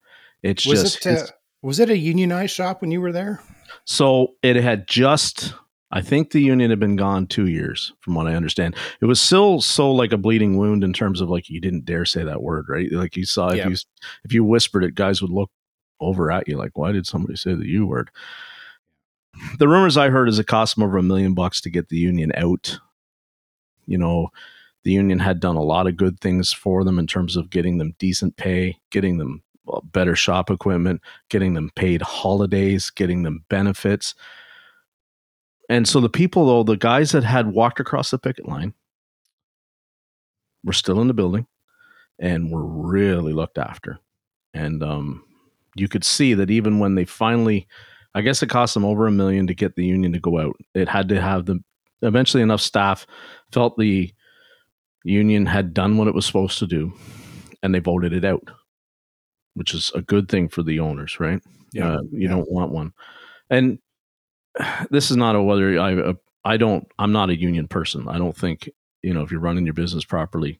It's 0.43 0.65
was 0.65 0.81
just 0.81 1.05
it 1.05 1.19
uh, 1.19 1.25
was 1.61 1.79
it 1.79 1.89
a 1.89 1.97
unionized 1.97 2.55
shop 2.55 2.81
when 2.81 2.91
you 2.91 3.01
were 3.01 3.11
there? 3.11 3.41
so 3.85 4.33
it 4.41 4.55
had 4.55 4.87
just. 4.87 5.53
I 5.93 5.99
think 6.01 6.31
the 6.31 6.39
union 6.39 6.69
had 6.69 6.79
been 6.79 6.95
gone 6.95 7.27
two 7.27 7.47
years, 7.47 7.91
from 7.99 8.15
what 8.15 8.25
I 8.25 8.33
understand. 8.33 8.77
It 9.01 9.07
was 9.07 9.19
still 9.19 9.59
so 9.59 9.91
like 9.91 10.13
a 10.13 10.17
bleeding 10.17 10.55
wound 10.57 10.85
in 10.85 10.93
terms 10.93 11.19
of 11.19 11.29
like 11.29 11.49
you 11.49 11.59
didn't 11.59 11.83
dare 11.83 12.05
say 12.05 12.23
that 12.23 12.41
word, 12.41 12.67
right? 12.69 12.89
Like 12.89 13.17
you 13.17 13.25
saw 13.25 13.49
if 13.49 13.57
Yeah. 13.57 13.67
you 13.67 13.75
if 14.23 14.33
you 14.33 14.45
whispered 14.45 14.85
it, 14.85 14.95
guys 14.95 15.21
would 15.21 15.31
look 15.31 15.51
over 15.99 16.31
at 16.31 16.47
you 16.47 16.55
like, 16.57 16.77
why 16.77 16.93
did 16.93 17.05
somebody 17.05 17.35
say 17.35 17.55
the 17.55 17.67
U 17.67 17.85
word? 17.85 18.09
The 19.59 19.67
rumors 19.67 19.97
I 19.97 20.09
heard 20.09 20.29
is 20.29 20.39
it 20.39 20.47
cost 20.47 20.75
them 20.75 20.83
over 20.83 20.97
a 20.97 21.03
million 21.03 21.33
bucks 21.33 21.61
to 21.61 21.69
get 21.69 21.89
the 21.89 21.97
union 21.97 22.31
out. 22.35 22.79
You 23.85 23.97
know, 23.97 24.29
the 24.83 24.91
union 24.91 25.19
had 25.19 25.39
done 25.39 25.55
a 25.55 25.63
lot 25.63 25.87
of 25.87 25.97
good 25.97 26.19
things 26.19 26.51
for 26.51 26.83
them 26.83 26.99
in 26.99 27.07
terms 27.07 27.35
of 27.35 27.49
getting 27.49 27.77
them 27.77 27.95
decent 27.99 28.37
pay, 28.37 28.77
getting 28.89 29.17
them 29.17 29.43
uh, 29.71 29.79
better 29.83 30.15
shop 30.15 30.49
equipment, 30.49 31.01
getting 31.29 31.53
them 31.53 31.71
paid 31.75 32.01
holidays, 32.01 32.89
getting 32.89 33.23
them 33.23 33.45
benefits. 33.49 34.15
And 35.69 35.87
so 35.87 35.99
the 36.01 36.09
people, 36.09 36.45
though, 36.45 36.63
the 36.63 36.77
guys 36.77 37.11
that 37.11 37.23
had 37.23 37.53
walked 37.53 37.79
across 37.79 38.11
the 38.11 38.17
picket 38.17 38.47
line 38.47 38.73
were 40.63 40.73
still 40.73 40.99
in 40.99 41.07
the 41.07 41.13
building 41.13 41.47
and 42.19 42.51
were 42.51 42.65
really 42.65 43.33
looked 43.33 43.57
after. 43.57 43.99
And 44.53 44.83
um, 44.83 45.23
you 45.75 45.87
could 45.87 46.03
see 46.03 46.33
that 46.33 46.51
even 46.51 46.79
when 46.79 46.95
they 46.95 47.05
finally, 47.05 47.67
I 48.13 48.21
guess 48.21 48.43
it 48.43 48.49
cost 48.49 48.73
them 48.73 48.85
over 48.85 49.07
a 49.07 49.11
million 49.11 49.47
to 49.47 49.53
get 49.53 49.75
the 49.75 49.85
union 49.85 50.11
to 50.13 50.19
go 50.19 50.39
out. 50.39 50.55
It 50.73 50.89
had 50.89 51.09
to 51.09 51.21
have 51.21 51.45
the 51.45 51.59
eventually 52.01 52.43
enough 52.43 52.61
staff 52.61 53.05
felt 53.51 53.77
the 53.77 54.13
union 55.03 55.45
had 55.45 55.73
done 55.73 55.97
what 55.97 56.07
it 56.07 56.13
was 56.15 56.25
supposed 56.25 56.59
to 56.59 56.67
do, 56.67 56.93
and 57.63 57.73
they 57.73 57.79
voted 57.79 58.13
it 58.13 58.25
out, 58.25 58.43
which 59.55 59.73
is 59.73 59.91
a 59.95 60.01
good 60.01 60.27
thing 60.29 60.49
for 60.49 60.63
the 60.63 60.79
owners, 60.79 61.19
right? 61.19 61.41
Yeah. 61.73 61.93
Uh, 61.95 62.01
you 62.11 62.21
Yeah. 62.23 62.29
don't 62.29 62.51
want 62.51 62.71
one, 62.71 62.93
and 63.49 63.79
this 64.89 65.09
is 65.11 65.17
not 65.17 65.35
a 65.35 65.41
whether 65.41 65.79
I 65.79 66.13
I 66.43 66.57
don't 66.57 66.85
I'm 66.99 67.11
not 67.11 67.29
a 67.29 67.39
union 67.39 67.67
person. 67.67 68.07
I 68.07 68.17
don't 68.17 68.35
think 68.35 68.69
you 69.01 69.13
know 69.13 69.21
if 69.21 69.31
you're 69.31 69.39
running 69.39 69.65
your 69.65 69.73
business 69.73 70.05
properly. 70.05 70.59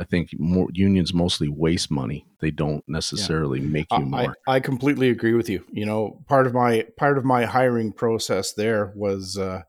I 0.00 0.04
think 0.04 0.30
more 0.38 0.68
unions 0.72 1.12
mostly 1.12 1.48
waste 1.48 1.90
money. 1.90 2.26
They 2.40 2.50
don't 2.50 2.82
necessarily 2.88 3.60
make 3.60 3.86
you 3.92 4.06
more. 4.06 4.34
I 4.48 4.56
I 4.56 4.60
completely 4.60 5.10
agree 5.10 5.34
with 5.34 5.50
you. 5.50 5.62
You 5.70 5.84
know, 5.84 6.22
part 6.26 6.46
of 6.46 6.54
my 6.54 6.86
part 6.96 7.18
of 7.18 7.24
my 7.24 7.44
hiring 7.44 7.92
process 7.92 8.54
there 8.54 8.92
was 8.96 9.36
uh, 9.36 9.62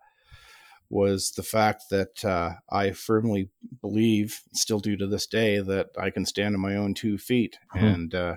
was 0.90 1.32
the 1.32 1.44
fact 1.44 1.84
that 1.90 2.24
uh, 2.24 2.52
I 2.70 2.92
firmly 2.92 3.50
believe, 3.82 4.42
still 4.54 4.80
do 4.80 4.96
to 4.98 5.08
this 5.08 5.28
day, 5.28 5.60
that 5.60 5.90
I 5.98 6.10
can 6.10 6.26
stand 6.26 6.56
on 6.56 6.62
my 6.62 6.76
own 6.76 6.94
two 6.94 7.18
feet, 7.18 7.58
Mhm. 7.76 7.94
and 7.94 8.16
uh, 8.16 8.36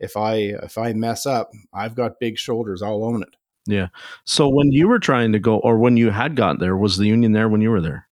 if 0.00 0.16
I 0.16 0.34
if 0.64 0.76
I 0.76 0.92
mess 0.94 1.26
up, 1.26 1.50
I've 1.72 1.94
got 1.94 2.20
big 2.20 2.38
shoulders. 2.38 2.82
I'll 2.82 3.04
own 3.04 3.22
it. 3.22 3.36
Yeah. 3.66 3.88
So 4.24 4.48
when 4.48 4.70
you 4.72 4.88
were 4.88 5.00
trying 5.00 5.32
to 5.32 5.38
go, 5.38 5.58
or 5.58 5.78
when 5.78 5.96
you 5.96 6.10
had 6.10 6.36
got 6.36 6.58
there, 6.58 6.76
was 6.76 6.96
the 6.96 7.06
union 7.06 7.32
there 7.32 7.48
when 7.48 7.60
you 7.60 7.70
were 7.70 7.80
there? 7.80 8.05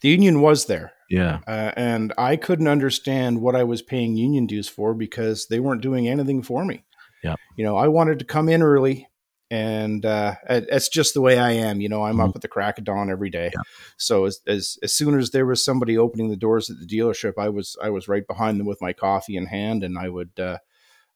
The 0.00 0.08
union 0.08 0.40
was 0.40 0.66
there. 0.66 0.92
Yeah, 1.08 1.38
Uh, 1.46 1.70
and 1.76 2.12
I 2.18 2.34
couldn't 2.34 2.66
understand 2.66 3.40
what 3.40 3.54
I 3.54 3.62
was 3.62 3.80
paying 3.80 4.16
union 4.16 4.46
dues 4.46 4.68
for 4.68 4.92
because 4.92 5.46
they 5.46 5.60
weren't 5.60 5.80
doing 5.82 6.08
anything 6.08 6.42
for 6.42 6.64
me. 6.64 6.84
Yeah. 7.22 7.36
You 7.56 7.64
know, 7.64 7.76
I 7.76 7.86
wanted 7.86 8.18
to 8.18 8.24
come 8.24 8.48
in 8.48 8.60
early, 8.60 9.06
and 9.48 10.04
uh, 10.04 10.34
it's 10.48 10.88
just 10.88 11.14
the 11.14 11.20
way 11.20 11.38
I 11.38 11.52
am. 11.52 11.80
You 11.80 11.88
know, 11.88 12.02
I'm 12.04 12.20
up 12.20 12.34
at 12.34 12.42
the 12.42 12.48
crack 12.48 12.78
of 12.78 12.84
dawn 12.84 13.08
every 13.08 13.30
day. 13.30 13.48
Mm-hmm. 13.54 13.60
Yeah. 13.60 13.94
So 13.96 14.24
as, 14.24 14.40
as 14.48 14.78
as 14.82 14.92
soon 14.92 15.16
as 15.18 15.30
there 15.30 15.46
was 15.46 15.64
somebody 15.64 15.96
opening 15.96 16.28
the 16.30 16.36
doors 16.36 16.68
at 16.70 16.76
the 16.80 16.86
dealership, 16.86 17.34
I 17.38 17.48
was 17.50 17.76
I 17.80 17.90
was 17.90 18.08
right 18.08 18.26
behind 18.26 18.58
them 18.58 18.66
with 18.66 18.82
my 18.82 18.92
coffee 18.92 19.36
in 19.36 19.46
hand, 19.46 19.84
and 19.84 19.96
I 19.98 20.08
would. 20.08 20.32
Uh, 20.38 20.58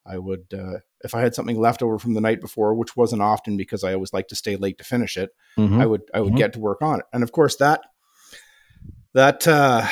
I 0.03 0.17
would, 0.17 0.47
uh, 0.51 0.79
if 1.03 1.13
I 1.13 1.21
had 1.21 1.35
something 1.35 1.59
left 1.59 1.83
over 1.83 1.99
from 1.99 2.15
the 2.15 2.21
night 2.21 2.41
before, 2.41 2.73
which 2.73 2.97
wasn't 2.97 3.21
often 3.21 3.55
because 3.55 3.83
I 3.83 3.93
always 3.93 4.11
like 4.13 4.29
to 4.29 4.35
stay 4.35 4.55
late 4.55 4.79
to 4.79 4.83
finish 4.83 5.15
it, 5.15 5.29
Mhm. 5.59 5.79
I 5.79 5.85
would 5.85 6.01
I 6.11 6.21
would 6.21 6.33
Mhm. 6.33 6.37
get 6.37 6.53
to 6.53 6.59
work 6.59 6.81
on 6.81 7.01
it. 7.01 7.05
And 7.13 7.21
of 7.21 7.31
course 7.31 7.57
that 7.57 7.81
that 9.13 9.47
uh, 9.47 9.87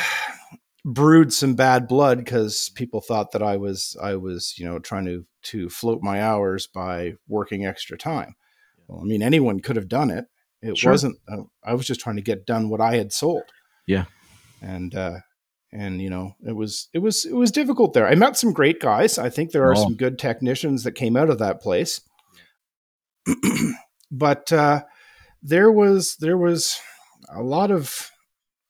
brewed 0.85 1.33
some 1.33 1.55
bad 1.55 1.87
blood 1.87 2.19
because 2.19 2.71
people 2.75 3.01
thought 3.01 3.31
that 3.31 3.43
I 3.43 3.57
was 3.57 3.95
I 4.01 4.15
was 4.15 4.53
you 4.57 4.65
know 4.65 4.79
trying 4.79 5.05
to 5.05 5.25
to 5.43 5.69
float 5.69 6.01
my 6.01 6.21
hours 6.21 6.67
by 6.67 7.13
working 7.27 7.65
extra 7.65 7.97
time. 7.97 8.35
Well, 8.87 9.01
I 9.01 9.03
mean 9.05 9.21
anyone 9.21 9.59
could 9.59 9.75
have 9.75 9.87
done 9.87 10.09
it. 10.09 10.25
It 10.61 10.77
Sure. 10.77 10.91
wasn't. 10.91 11.17
Uh, 11.31 11.43
I 11.63 11.73
was 11.73 11.85
just 11.87 12.01
trying 12.01 12.17
to 12.17 12.21
get 12.21 12.45
done 12.45 12.69
what 12.69 12.81
I 12.81 12.95
had 12.97 13.13
sold. 13.13 13.43
Yeah. 13.87 14.05
and 14.61 14.93
uh, 14.93 15.17
and 15.71 16.01
you 16.01 16.09
know 16.09 16.33
it 16.45 16.53
was 16.55 16.89
it 16.93 16.99
was 16.99 17.25
it 17.25 17.33
was 17.35 17.51
difficult 17.51 17.93
there. 17.93 18.07
I 18.07 18.15
met 18.15 18.35
some 18.37 18.51
great 18.53 18.79
guys. 18.81 19.17
I 19.17 19.29
think 19.29 19.51
there 19.51 19.63
are 19.65 19.75
Oh. 19.77 19.83
some 19.83 19.95
good 19.95 20.17
technicians 20.19 20.83
that 20.83 20.93
came 20.93 21.15
out 21.15 21.29
of 21.29 21.39
that 21.39 21.61
place. 21.61 22.01
but 24.11 24.51
uh, 24.51 24.81
there 25.41 25.71
was 25.71 26.15
there 26.17 26.37
was 26.37 26.79
a 27.33 27.41
lot 27.43 27.71
of 27.71 28.09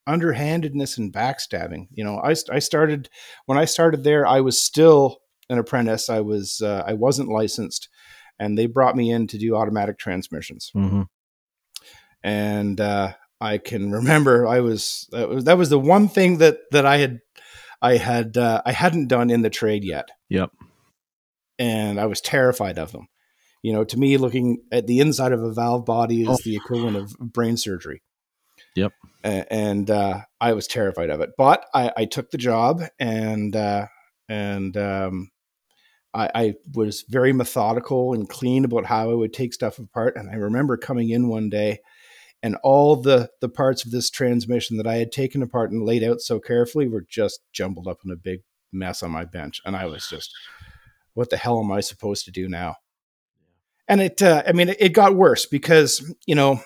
underhandedness 0.10 0.98
and 0.98 1.14
backstabbing. 1.14 1.88
You 1.92 2.04
know, 2.04 2.18
I 2.20 2.36
I 2.52 2.60
started 2.60 3.10
when 3.46 3.58
I 3.58 3.66
started 3.66 4.04
there. 4.04 4.26
I 4.28 4.42
was 4.42 4.60
still 4.60 5.20
an 5.50 5.58
apprentice. 5.60 6.10
I 6.10 6.20
was 6.22 6.62
uh, 6.62 6.84
I 6.86 6.94
wasn't 6.94 7.30
licensed, 7.30 7.90
and 8.40 8.58
they 8.58 8.66
brought 8.66 8.96
me 8.96 9.12
in 9.12 9.28
to 9.28 9.38
do 9.38 9.56
automatic 9.56 9.98
transmissions. 9.98 10.72
Mm-hmm. 10.76 11.04
And 12.24 12.82
uh, 12.82 13.14
I 13.40 13.58
can 13.58 13.92
remember 13.92 14.48
I 14.48 14.60
was 14.60 15.08
that, 15.12 15.30
was 15.30 15.44
that 15.46 15.58
was 15.58 15.70
the 15.70 15.80
one 15.80 16.08
thing 16.10 16.40
that 16.40 16.58
that 16.72 16.86
I 16.86 16.98
had 16.98 17.20
I 17.82 17.98
had 17.98 18.38
uh, 18.38 18.62
I 18.66 18.72
hadn't 18.74 19.08
done 19.08 19.30
in 19.30 19.42
the 19.42 19.50
trade 19.50 19.84
yet. 19.84 20.10
Yep. 20.30 20.52
and 21.58 22.00
I 22.00 22.06
was 22.06 22.22
terrified 22.22 22.78
of 22.78 22.92
them. 22.92 23.08
You 23.62 23.74
know, 23.74 23.84
to 23.84 23.98
me, 24.00 24.18
looking 24.18 24.64
at 24.72 24.88
the 24.88 25.00
inside 25.00 25.32
of 25.34 25.42
a 25.44 25.52
valve 25.54 25.86
body 25.86 26.22
is 26.22 26.30
Oh. 26.30 26.38
the 26.46 26.56
equivalent 26.56 26.96
of 26.98 27.18
brain 27.20 27.58
surgery. 27.58 28.02
Yep. 28.80 28.94
A- 29.24 29.54
and 29.54 29.90
uh, 29.90 30.22
I 30.40 30.54
was 30.54 30.68
terrified 30.68 31.10
of 31.10 31.22
it, 31.22 31.32
but 31.38 31.66
I, 31.74 31.92
I 31.98 32.06
took 32.06 32.32
the 32.32 32.38
job, 32.38 32.82
and 33.00 33.56
uh, 33.56 33.88
and 34.28 34.76
um, 34.78 35.32
I, 36.14 36.30
I 36.34 36.54
was 36.74 37.04
very 37.08 37.34
methodical 37.34 38.14
and 38.14 38.30
clean 38.30 38.66
about 38.66 38.86
how 38.86 39.12
I 39.12 39.14
would 39.14 39.34
take 39.34 39.54
stuff 39.54 39.80
apart. 39.80 40.16
And 40.16 40.30
I 40.30 40.36
remember 40.36 40.78
coming 40.78 41.10
in 41.10 41.28
one 41.28 41.50
day, 41.50 41.80
and 42.42 42.56
all 42.64 42.96
the 42.96 43.30
the 43.42 43.50
parts 43.50 43.86
of 43.86 43.92
this 43.92 44.10
transmission 44.10 44.78
that 44.78 44.88
I 44.88 44.96
had 44.96 45.12
taken 45.12 45.44
apart 45.44 45.72
and 45.72 45.86
laid 45.86 46.04
out 46.04 46.22
so 46.22 46.40
carefully 46.40 46.88
were 46.88 47.06
just 47.08 47.42
jumbled 47.52 47.88
up 47.88 48.00
in 48.06 48.12
a 48.12 48.16
big 48.16 48.42
mess 48.72 49.04
on 49.04 49.12
my 49.12 49.26
bench, 49.26 49.62
and 49.66 49.76
I 49.76 49.86
was 49.86 50.08
just, 50.08 50.32
what 51.14 51.30
the 51.30 51.38
hell 51.38 51.60
am 51.60 51.72
I 51.72 51.82
supposed 51.82 52.26
to 52.26 52.32
do 52.32 52.48
now? 52.48 52.76
And 53.88 54.02
it, 54.02 54.22
uh, 54.22 54.44
I 54.48 54.52
mean, 54.52 54.70
it, 54.70 54.78
it 54.80 54.90
got 54.94 55.16
worse 55.16 55.46
because 55.46 56.16
you 56.26 56.36
know 56.36 56.62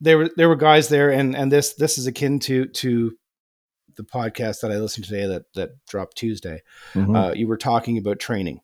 there 0.00 0.18
were 0.18 0.30
there 0.36 0.48
were 0.48 0.56
guys 0.56 0.88
there, 0.88 1.10
and 1.10 1.36
and 1.36 1.50
this 1.50 1.74
this 1.74 1.98
is 1.98 2.06
akin 2.06 2.38
to 2.40 2.66
to 2.66 3.16
the 3.96 4.04
podcast 4.04 4.60
that 4.60 4.70
I 4.70 4.78
listened 4.78 5.04
to 5.06 5.10
today 5.10 5.26
that 5.26 5.44
that 5.54 5.70
dropped 5.88 6.16
Tuesday. 6.16 6.62
Mhm. 6.94 7.16
Uh, 7.16 7.34
you 7.34 7.48
were 7.48 7.56
talking 7.56 7.98
about 7.98 8.18
training. 8.20 8.60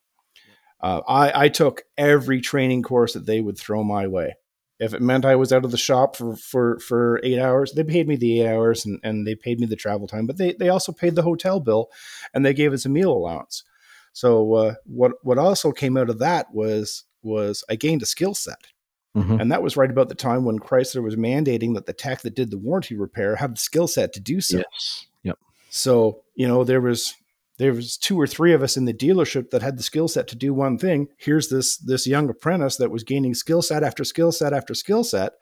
Uh, 0.80 1.00
I, 1.08 1.44
I 1.44 1.48
took 1.48 1.84
every 1.96 2.42
training 2.42 2.82
course 2.82 3.14
that 3.14 3.24
they 3.24 3.40
would 3.40 3.56
throw 3.56 3.82
my 3.82 4.06
way. 4.06 4.34
If 4.78 4.92
it 4.92 5.00
meant 5.00 5.24
I 5.24 5.34
was 5.34 5.50
out 5.50 5.64
of 5.64 5.70
the 5.70 5.78
shop 5.78 6.14
for, 6.14 6.36
for, 6.36 6.78
for 6.78 7.20
eight 7.22 7.38
hours, 7.38 7.72
they 7.72 7.84
paid 7.84 8.06
me 8.06 8.16
the 8.16 8.42
eight 8.42 8.48
hours 8.48 8.84
and, 8.84 9.00
and 9.02 9.26
they 9.26 9.34
paid 9.34 9.60
me 9.60 9.66
the 9.66 9.76
travel 9.76 10.06
time, 10.06 10.26
but 10.26 10.36
they, 10.36 10.52
they 10.52 10.68
also 10.68 10.92
paid 10.92 11.14
the 11.14 11.22
hotel 11.22 11.58
bill 11.58 11.90
and 12.34 12.44
they 12.44 12.52
gave 12.52 12.74
us 12.74 12.84
a 12.84 12.90
meal 12.90 13.12
allowance. 13.12 13.64
So 14.12 14.52
uh, 14.54 14.74
what 14.84 15.12
what 15.22 15.38
also 15.38 15.72
came 15.72 15.96
out 15.96 16.10
of 16.10 16.18
that 16.18 16.52
was 16.52 17.04
was 17.22 17.64
I 17.70 17.76
gained 17.76 18.02
a 18.02 18.06
skill 18.06 18.34
set, 18.34 18.66
Mhm. 19.14 19.40
and 19.40 19.52
that 19.52 19.62
was 19.62 19.76
right 19.76 19.90
about 19.90 20.08
the 20.08 20.14
time 20.14 20.44
when 20.44 20.58
Chrysler 20.58 21.02
was 21.02 21.14
mandating 21.16 21.74
that 21.74 21.86
the 21.86 21.92
tech 21.92 22.22
that 22.22 22.34
did 22.34 22.50
the 22.50 22.58
warranty 22.58 22.96
repair 22.96 23.36
have 23.36 23.54
the 23.54 23.60
skill 23.60 23.86
set 23.86 24.12
to 24.14 24.20
do 24.20 24.40
so. 24.40 24.58
Yes. 24.58 25.06
Yep. 25.22 25.38
So, 25.70 26.22
you 26.34 26.48
know, 26.48 26.64
there 26.64 26.80
was 26.80 27.14
there 27.58 27.72
was 27.72 27.96
two 27.96 28.20
or 28.20 28.26
three 28.26 28.52
of 28.52 28.62
us 28.64 28.76
in 28.76 28.84
the 28.84 28.92
dealership 28.92 29.50
that 29.50 29.62
had 29.62 29.76
the 29.78 29.82
skill 29.84 30.08
set 30.08 30.26
to 30.28 30.36
do 30.36 30.52
one 30.52 30.76
thing. 30.78 31.06
Here's 31.18 31.48
this 31.48 31.76
this 31.76 32.06
young 32.06 32.28
apprentice 32.28 32.76
that 32.78 32.90
was 32.90 33.04
gaining 33.04 33.34
skill 33.34 33.62
set 33.62 33.84
after 33.84 34.02
skill 34.02 34.32
set 34.32 34.52
after 34.52 34.74
skill 34.74 35.04
set. 35.04 35.34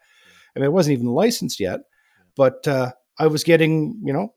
And 0.55 0.63
it 0.63 0.71
wasn't 0.71 0.93
even 0.93 1.07
licensed 1.07 1.59
yet, 1.59 1.79
but 2.35 2.67
uh, 2.67 2.91
I 3.17 3.25
was 3.25 3.43
getting, 3.43 3.99
you 4.03 4.13
know, 4.13 4.33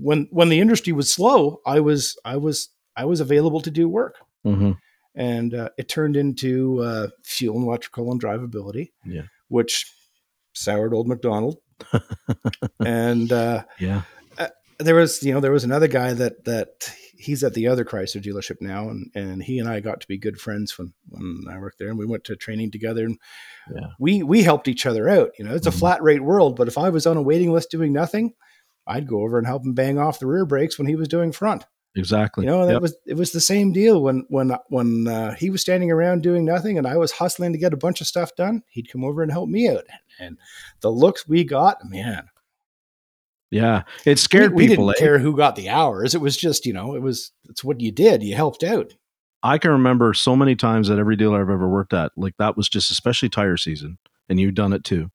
when 0.00 0.26
when 0.32 0.48
the 0.48 0.58
industry 0.58 0.92
was 0.92 1.12
slow, 1.12 1.60
I 1.64 1.78
was 1.78 2.18
I 2.24 2.36
was 2.36 2.70
I 2.96 3.04
was 3.04 3.20
available 3.20 3.60
to 3.60 3.70
do 3.70 3.88
work. 3.88 4.16
Mhm. 4.44 4.76
And 5.14 5.54
uh, 5.54 5.68
it 5.76 5.88
turned 5.88 6.16
into 6.16 6.80
uh, 6.82 7.08
fuel 7.22 7.56
and 7.58 7.66
electrical 7.66 8.10
and 8.10 8.20
drivability, 8.22 8.92
Yeah. 9.04 9.22
which 9.48 9.92
soured 10.54 10.94
old 10.94 11.06
McDonald. 11.08 11.58
and 12.84 13.32
uh, 13.32 13.64
Yeah. 13.78 14.02
there 14.78 14.94
was 14.94 15.22
you 15.22 15.32
know 15.32 15.40
there 15.40 15.52
was 15.52 15.64
another 15.64 15.88
guy 15.88 16.12
that 16.12 16.44
that 16.44 16.92
he's 17.16 17.44
at 17.44 17.54
the 17.54 17.68
other 17.68 17.84
Chrysler 17.84 18.22
dealership 18.22 18.60
now 18.60 18.88
and 18.88 19.10
and 19.14 19.42
he 19.42 19.58
and 19.58 19.68
I 19.68 19.80
got 19.80 20.00
to 20.00 20.08
be 20.08 20.18
good 20.18 20.40
friends 20.40 20.76
when 20.78 20.92
when 21.08 21.44
I 21.50 21.58
worked 21.58 21.78
there 21.78 21.88
and 21.88 21.98
we 21.98 22.06
went 22.06 22.24
to 22.24 22.36
training 22.36 22.70
together 22.70 23.04
and 23.04 23.18
Yeah. 23.74 23.88
we 24.00 24.22
we 24.22 24.42
helped 24.42 24.66
each 24.68 24.86
other 24.86 25.08
out 25.08 25.30
you 25.38 25.44
know 25.44 25.54
it's 25.54 25.66
a 25.66 25.70
Mhm. 25.70 25.78
flat 25.78 26.02
rate 26.02 26.22
world 26.24 26.56
but 26.56 26.68
if 26.68 26.76
I 26.78 26.88
was 26.88 27.06
on 27.06 27.16
a 27.16 27.22
waiting 27.22 27.52
list 27.52 27.70
doing 27.70 27.92
nothing 27.92 28.34
I'd 28.86 29.06
go 29.06 29.22
over 29.22 29.38
and 29.38 29.46
help 29.46 29.64
him 29.64 29.74
bang 29.74 29.98
off 29.98 30.18
the 30.18 30.26
rear 30.26 30.44
brakes 30.44 30.78
when 30.78 30.88
he 30.88 30.96
was 30.96 31.06
doing 31.08 31.30
front 31.32 31.64
Exactly. 31.94 32.44
you 32.44 32.50
know 32.50 32.64
that 32.66 32.72
Yep. 32.72 32.82
was 32.82 32.96
it 33.06 33.14
was 33.14 33.32
the 33.32 33.40
same 33.40 33.72
deal 33.72 34.02
when 34.02 34.24
when 34.28 34.56
when 34.68 35.06
uh, 35.08 35.34
he 35.34 35.50
was 35.50 35.60
standing 35.60 35.90
around 35.90 36.22
doing 36.22 36.44
nothing 36.44 36.78
and 36.78 36.86
I 36.86 36.96
was 36.96 37.12
hustling 37.12 37.52
to 37.52 37.58
get 37.58 37.74
a 37.74 37.76
bunch 37.76 38.00
of 38.00 38.06
stuff 38.06 38.34
done 38.34 38.62
he'd 38.68 38.90
come 38.90 39.04
over 39.04 39.22
and 39.22 39.30
help 39.30 39.48
me 39.50 39.68
out 39.68 39.84
and 40.18 40.38
the 40.80 40.90
looks 40.90 41.28
we 41.28 41.44
got 41.44 41.78
man 41.84 42.28
yeah. 43.50 43.82
It 44.06 44.18
scared 44.18 44.54
we, 44.54 44.62
we 44.62 44.66
didn't 44.68 44.88
eh? 44.88 44.94
care 44.98 45.18
who 45.18 45.36
got 45.36 45.56
the 45.56 45.68
hours. 45.68 46.14
It 46.14 46.22
was 46.22 46.38
just, 46.38 46.64
you 46.64 46.72
know, 46.72 46.94
it 46.94 47.02
was 47.02 47.32
it's 47.50 47.62
what 47.62 47.82
you 47.82 47.92
did. 47.92 48.22
You 48.22 48.34
helped 48.34 48.64
out. 48.64 48.94
I 49.42 49.58
can 49.58 49.72
remember 49.72 50.14
so 50.14 50.34
many 50.34 50.56
times 50.56 50.88
at 50.88 50.98
every 50.98 51.16
dealer 51.16 51.42
I've 51.42 51.50
ever 51.50 51.68
worked 51.68 51.92
at, 51.92 52.12
like 52.16 52.34
that 52.38 52.56
was 52.56 52.68
just 52.68 52.90
especially 52.90 53.28
tire 53.28 53.58
season, 53.58 53.98
and 54.28 54.40
you've 54.40 54.54
done 54.54 54.72
it 54.72 54.84
too. 54.84 55.10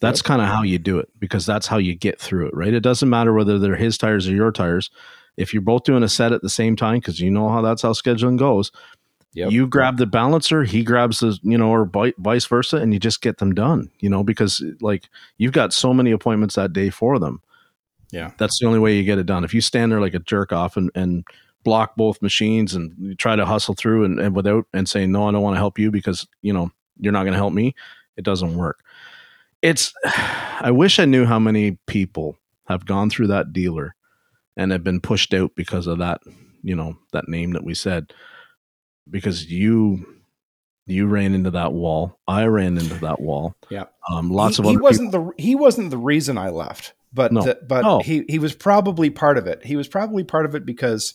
That's 0.00 0.20
Yep. 0.20 0.24
kind 0.26 0.42
of 0.42 0.48
how 0.48 0.62
you 0.62 0.78
do 0.78 0.98
it 0.98 1.08
because 1.18 1.44
that's 1.44 1.66
how 1.66 1.78
you 1.78 1.94
get 1.96 2.20
through 2.20 2.46
it, 2.48 2.54
right? 2.54 2.72
It 2.72 2.80
doesn't 2.84 3.08
matter 3.10 3.32
whether 3.32 3.58
they're 3.58 3.74
his 3.74 3.98
tires 3.98 4.28
or 4.28 4.32
your 4.34 4.52
tires. 4.52 4.88
If 5.36 5.52
you're 5.52 5.62
both 5.62 5.84
doing 5.84 6.02
a 6.02 6.08
set 6.08 6.32
at 6.32 6.42
the 6.42 6.50
same 6.50 6.76
time, 6.76 7.00
because 7.00 7.20
you 7.20 7.30
know 7.30 7.48
how 7.48 7.62
that's 7.62 7.82
how 7.82 7.92
scheduling 7.92 8.38
goes, 8.38 8.70
Yep. 9.34 9.50
you 9.50 9.66
grab 9.66 9.96
the 9.96 10.06
balancer, 10.06 10.62
he 10.62 10.82
grabs 10.84 11.20
the, 11.20 11.38
you 11.42 11.56
know, 11.56 11.70
or 11.70 11.86
vi- 11.86 12.12
vice 12.18 12.44
versa, 12.44 12.76
and 12.76 12.92
you 12.92 13.00
just 13.00 13.22
get 13.22 13.38
them 13.38 13.54
done, 13.54 13.90
you 14.00 14.10
know, 14.10 14.22
because 14.22 14.62
like 14.82 15.08
you've 15.38 15.52
got 15.52 15.72
so 15.72 15.94
many 15.94 16.10
appointments 16.10 16.56
that 16.56 16.74
day 16.74 16.90
for 16.90 17.18
them. 17.18 17.40
Yeah. 18.10 18.32
That's 18.36 18.58
the 18.60 18.66
only 18.66 18.78
way 18.78 18.94
you 18.94 19.04
get 19.04 19.18
it 19.18 19.24
done. 19.24 19.42
If 19.42 19.54
you 19.54 19.62
stand 19.62 19.90
there 19.90 20.02
like 20.02 20.12
a 20.12 20.18
jerk 20.18 20.52
off 20.52 20.76
and, 20.76 20.90
and 20.94 21.24
block 21.64 21.96
both 21.96 22.20
machines 22.20 22.74
and 22.74 23.18
try 23.18 23.34
to 23.34 23.46
hustle 23.46 23.74
through 23.74 24.04
and, 24.04 24.20
and 24.20 24.36
without 24.36 24.66
and 24.74 24.86
say, 24.86 25.06
no, 25.06 25.26
I 25.26 25.32
don't 25.32 25.40
want 25.40 25.54
to 25.54 25.60
help 25.60 25.78
you 25.78 25.90
because, 25.90 26.26
you 26.42 26.52
know, 26.52 26.70
you're 26.98 27.12
not 27.12 27.22
going 27.22 27.32
to 27.32 27.38
help 27.38 27.54
me, 27.54 27.74
it 28.18 28.24
doesn't 28.24 28.54
work. 28.54 28.80
It's, 29.62 29.94
I 30.60 30.70
wish 30.72 30.98
I 30.98 31.06
knew 31.06 31.24
how 31.24 31.38
many 31.38 31.78
people 31.86 32.36
have 32.66 32.84
gone 32.84 33.08
through 33.08 33.28
that 33.28 33.54
dealer 33.54 33.94
and 34.56 34.70
have 34.72 34.84
been 34.84 35.00
pushed 35.00 35.32
out 35.34 35.52
because 35.56 35.86
of 35.86 35.98
that, 35.98 36.20
you 36.62 36.74
know, 36.76 36.98
that 37.12 37.28
name 37.28 37.52
that 37.52 37.64
we 37.64 37.74
said, 37.74 38.12
because 39.10 39.50
you, 39.50 40.04
you 40.86 41.06
ran 41.06 41.34
into 41.34 41.50
that 41.52 41.72
wall. 41.72 42.18
I 42.28 42.44
ran 42.46 42.76
into 42.78 42.94
that 43.00 43.20
wall. 43.20 43.54
Yeah. 43.70 43.84
Um, 44.10 44.30
lots 44.30 44.56
he, 44.56 44.62
of 44.62 44.66
other 44.66 44.72
he 44.72 44.76
wasn't 44.78 45.12
the 45.12 45.30
he 45.38 45.54
wasn't 45.54 45.90
the 45.90 45.98
reason 45.98 46.36
I 46.38 46.50
left, 46.50 46.92
but 47.12 47.32
No. 47.32 47.42
the- 47.42 47.60
but 47.66 47.82
No. 47.82 48.00
he 48.00 48.24
he 48.28 48.38
was 48.38 48.54
probably 48.54 49.08
part 49.10 49.38
of 49.38 49.46
it. 49.46 49.64
He 49.64 49.76
was 49.76 49.88
probably 49.88 50.24
part 50.24 50.44
of 50.44 50.54
it 50.54 50.66
because 50.66 51.14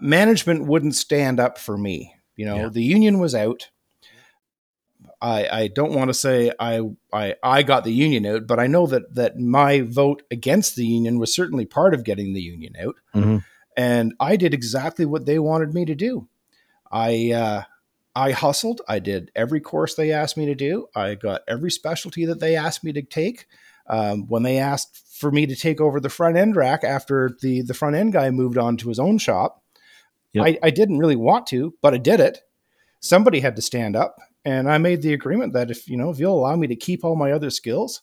management 0.00 0.66
wouldn't 0.66 0.94
stand 0.94 1.38
up 1.40 1.58
for 1.58 1.76
me. 1.76 2.14
You 2.36 2.46
know, 2.46 2.56
Yeah. 2.56 2.68
the 2.68 2.82
union 2.82 3.18
was 3.18 3.34
out. 3.34 3.68
I 5.22 5.48
I 5.62 5.68
don't 5.68 5.94
want 5.94 6.08
to 6.08 6.14
say 6.14 6.52
I 6.58 6.80
I 7.12 7.36
I 7.42 7.62
got 7.62 7.84
the 7.84 7.92
union 7.92 8.26
out, 8.26 8.46
but 8.46 8.58
I 8.58 8.66
know 8.66 8.86
that 8.88 9.14
that 9.14 9.38
my 9.38 9.80
vote 9.82 10.22
against 10.30 10.74
the 10.76 10.84
union 10.84 11.18
was 11.18 11.34
certainly 11.34 11.64
part 11.64 11.94
of 11.94 12.04
getting 12.04 12.34
the 12.34 12.42
union 12.42 12.74
out. 12.84 12.96
Mhm. 13.14 13.44
and 13.76 14.12
I 14.20 14.36
did 14.36 14.52
exactly 14.52 15.06
what 15.06 15.24
they 15.24 15.38
wanted 15.38 15.72
me 15.72 15.84
to 15.86 15.94
do. 15.94 16.28
I 16.90 17.30
uh, 17.32 17.62
I 18.14 18.32
hustled. 18.32 18.82
I 18.88 18.98
did 18.98 19.30
every 19.34 19.60
course 19.60 19.94
they 19.94 20.12
asked 20.12 20.36
me 20.36 20.44
to 20.46 20.54
do. 20.54 20.88
I 20.94 21.14
got 21.14 21.40
every 21.48 21.70
specialty 21.70 22.26
that 22.26 22.40
they 22.40 22.56
asked 22.56 22.84
me 22.84 22.92
to 22.92 23.02
take. 23.02 23.46
Um, 23.86 24.26
when 24.28 24.42
they 24.42 24.58
asked 24.58 25.02
for 25.18 25.30
me 25.30 25.46
to 25.46 25.56
take 25.56 25.80
over 25.80 25.98
the 26.00 26.08
front 26.10 26.36
end 26.36 26.56
rack 26.56 26.84
after 26.84 27.30
the 27.40 27.62
the 27.62 27.74
front 27.74 27.96
end 27.96 28.12
guy 28.12 28.30
moved 28.30 28.58
on 28.58 28.76
to 28.78 28.88
his 28.88 28.98
own 28.98 29.18
shop, 29.18 29.62
Yep. 30.34 30.46
I, 30.46 30.58
I 30.62 30.70
didn't 30.70 30.98
really 30.98 31.16
want 31.16 31.46
to, 31.48 31.74
but 31.82 31.94
I 31.94 31.98
did 31.98 32.18
it. 32.20 32.38
Somebody 33.00 33.40
had 33.40 33.56
to 33.56 33.62
stand 33.62 33.96
up, 33.96 34.16
and 34.44 34.70
I 34.70 34.78
made 34.78 35.02
the 35.02 35.12
agreement 35.12 35.52
that 35.54 35.70
if 35.70 35.88
you 35.88 35.96
know 35.96 36.10
if 36.10 36.18
you'll 36.18 36.38
allow 36.38 36.56
me 36.56 36.66
to 36.68 36.76
keep 36.76 37.04
all 37.04 37.16
my 37.16 37.32
other 37.32 37.50
skills, 37.50 38.02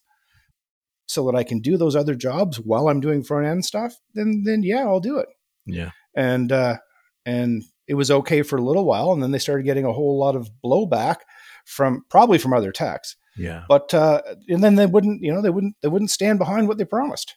so 1.08 1.26
that 1.26 1.36
I 1.38 1.44
can 1.44 1.60
do 1.60 1.78
those 1.78 1.96
other 1.96 2.16
jobs 2.16 2.60
while 2.60 2.88
I'm 2.90 3.00
doing 3.02 3.24
front 3.24 3.48
end 3.48 3.66
stuff, 3.66 3.94
then 4.14 4.44
then 4.46 4.64
yeah, 4.64 4.82
I'll 4.82 5.00
do 5.00 5.18
it 5.18 5.28
Yeah. 5.66 5.92
and 6.16 6.52
uh, 6.52 6.78
and 7.26 7.64
it 7.88 7.96
was 7.96 8.12
okay 8.12 8.44
for 8.44 8.56
a 8.58 8.62
little 8.62 8.86
while, 8.86 9.12
and 9.12 9.22
then 9.24 9.32
they 9.32 9.40
started 9.40 9.64
getting 9.64 9.86
a 9.86 9.94
whole 9.94 10.20
lot 10.20 10.36
of 10.36 10.50
blowback 10.64 11.18
from 11.66 12.04
probably 12.10 12.38
from 12.38 12.54
other 12.54 12.72
techs. 12.72 13.16
Yeah. 13.36 13.64
But 13.68 13.94
uh, 13.94 14.22
and 14.48 14.64
then 14.64 14.76
they 14.76 14.86
wouldn't, 14.86 15.22
you 15.24 15.34
know, 15.34 15.42
they 15.42 15.50
wouldn't 15.50 15.76
they 15.82 15.88
wouldn't 15.88 16.12
stand 16.12 16.38
behind 16.40 16.68
what 16.68 16.78
they 16.78 16.86
promised, 16.86 17.36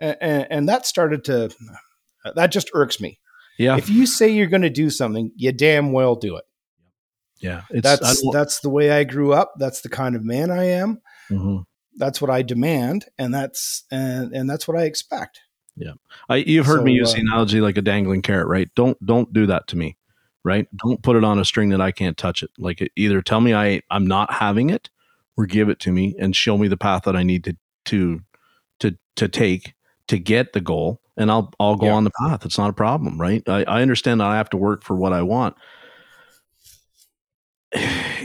and, 0.00 0.16
and, 0.20 0.46
and 0.50 0.68
that 0.68 0.86
started 0.86 1.24
to 1.24 1.50
That 2.34 2.50
just 2.52 2.70
irks 2.72 3.00
me. 3.00 3.18
Yeah, 3.58 3.76
If 3.76 3.88
you 3.90 4.06
say 4.06 4.30
you're 4.30 4.46
going 4.46 4.62
to 4.62 4.70
do 4.70 4.88
something, 4.90 5.30
you 5.36 5.52
damn 5.52 5.92
well 5.92 6.14
do 6.16 6.36
it. 6.36 6.44
Yeah. 7.38 7.62
It's 7.70 7.82
That's 7.82 8.22
that's 8.32 8.60
the 8.60 8.70
way 8.70 8.90
I 8.90 9.04
grew 9.04 9.32
up. 9.32 9.52
That's 9.58 9.80
the 9.82 9.88
kind 9.88 10.16
of 10.16 10.24
man 10.24 10.50
I 10.50 10.64
am. 10.64 11.00
Mhm. 11.30 11.64
That's 11.96 12.20
what 12.20 12.30
I 12.30 12.42
demand, 12.42 13.06
and 13.18 13.32
that's 13.32 13.84
and 13.90 14.32
and 14.32 14.48
that's 14.50 14.66
what 14.66 14.76
I 14.76 14.82
expect. 14.84 15.40
Yeah, 15.76 15.92
I, 16.28 16.36
you've 16.36 16.66
heard 16.66 16.84
me 16.84 16.92
use 16.92 17.12
uh, 17.12 17.16
the 17.16 17.20
analogy 17.22 17.60
like 17.60 17.76
a 17.76 17.82
dangling 17.82 18.22
carrot, 18.22 18.46
right? 18.46 18.68
Don't 18.76 18.96
don't 19.04 19.32
do 19.32 19.46
that 19.46 19.66
to 19.68 19.76
me, 19.76 19.96
right? 20.44 20.66
Don't 20.84 21.02
put 21.02 21.16
it 21.16 21.24
on 21.24 21.38
a 21.38 21.44
string 21.44 21.70
that 21.70 21.80
I 21.80 21.90
can't 21.92 22.16
touch 22.16 22.42
it. 22.42 22.50
Like 22.58 22.88
either 22.96 23.22
tell 23.22 23.40
me 23.40 23.54
I 23.54 23.80
I'm 23.90 24.06
not 24.06 24.32
having 24.32 24.70
it, 24.70 24.90
or 25.36 25.46
give 25.46 25.68
it 25.68 25.80
to 25.80 25.92
me 25.92 26.14
and 26.18 26.34
show 26.34 26.56
me 26.58 26.68
the 26.68 26.76
path 26.76 27.02
that 27.04 27.16
I 27.16 27.22
need 27.22 27.44
to 27.44 27.56
to 27.86 28.20
to 28.80 28.96
to 29.16 29.28
take 29.28 29.74
to 30.08 30.18
get 30.18 30.52
the 30.52 30.60
goal, 30.60 31.00
and 31.16 31.30
I'll 31.30 31.52
I'll 31.58 31.76
go 31.76 31.86
Yeah. 31.86 31.94
on 31.94 32.04
the 32.04 32.12
path. 32.22 32.44
It's 32.44 32.58
not 32.58 32.70
a 32.70 32.74
problem, 32.74 33.20
right? 33.20 33.42
I, 33.48 33.64
I 33.64 33.82
understand 33.82 34.20
that 34.20 34.26
I 34.28 34.36
have 34.36 34.50
to 34.50 34.56
work 34.56 34.84
for 34.84 34.94
what 34.96 35.12
I 35.12 35.22
want. 35.22 35.56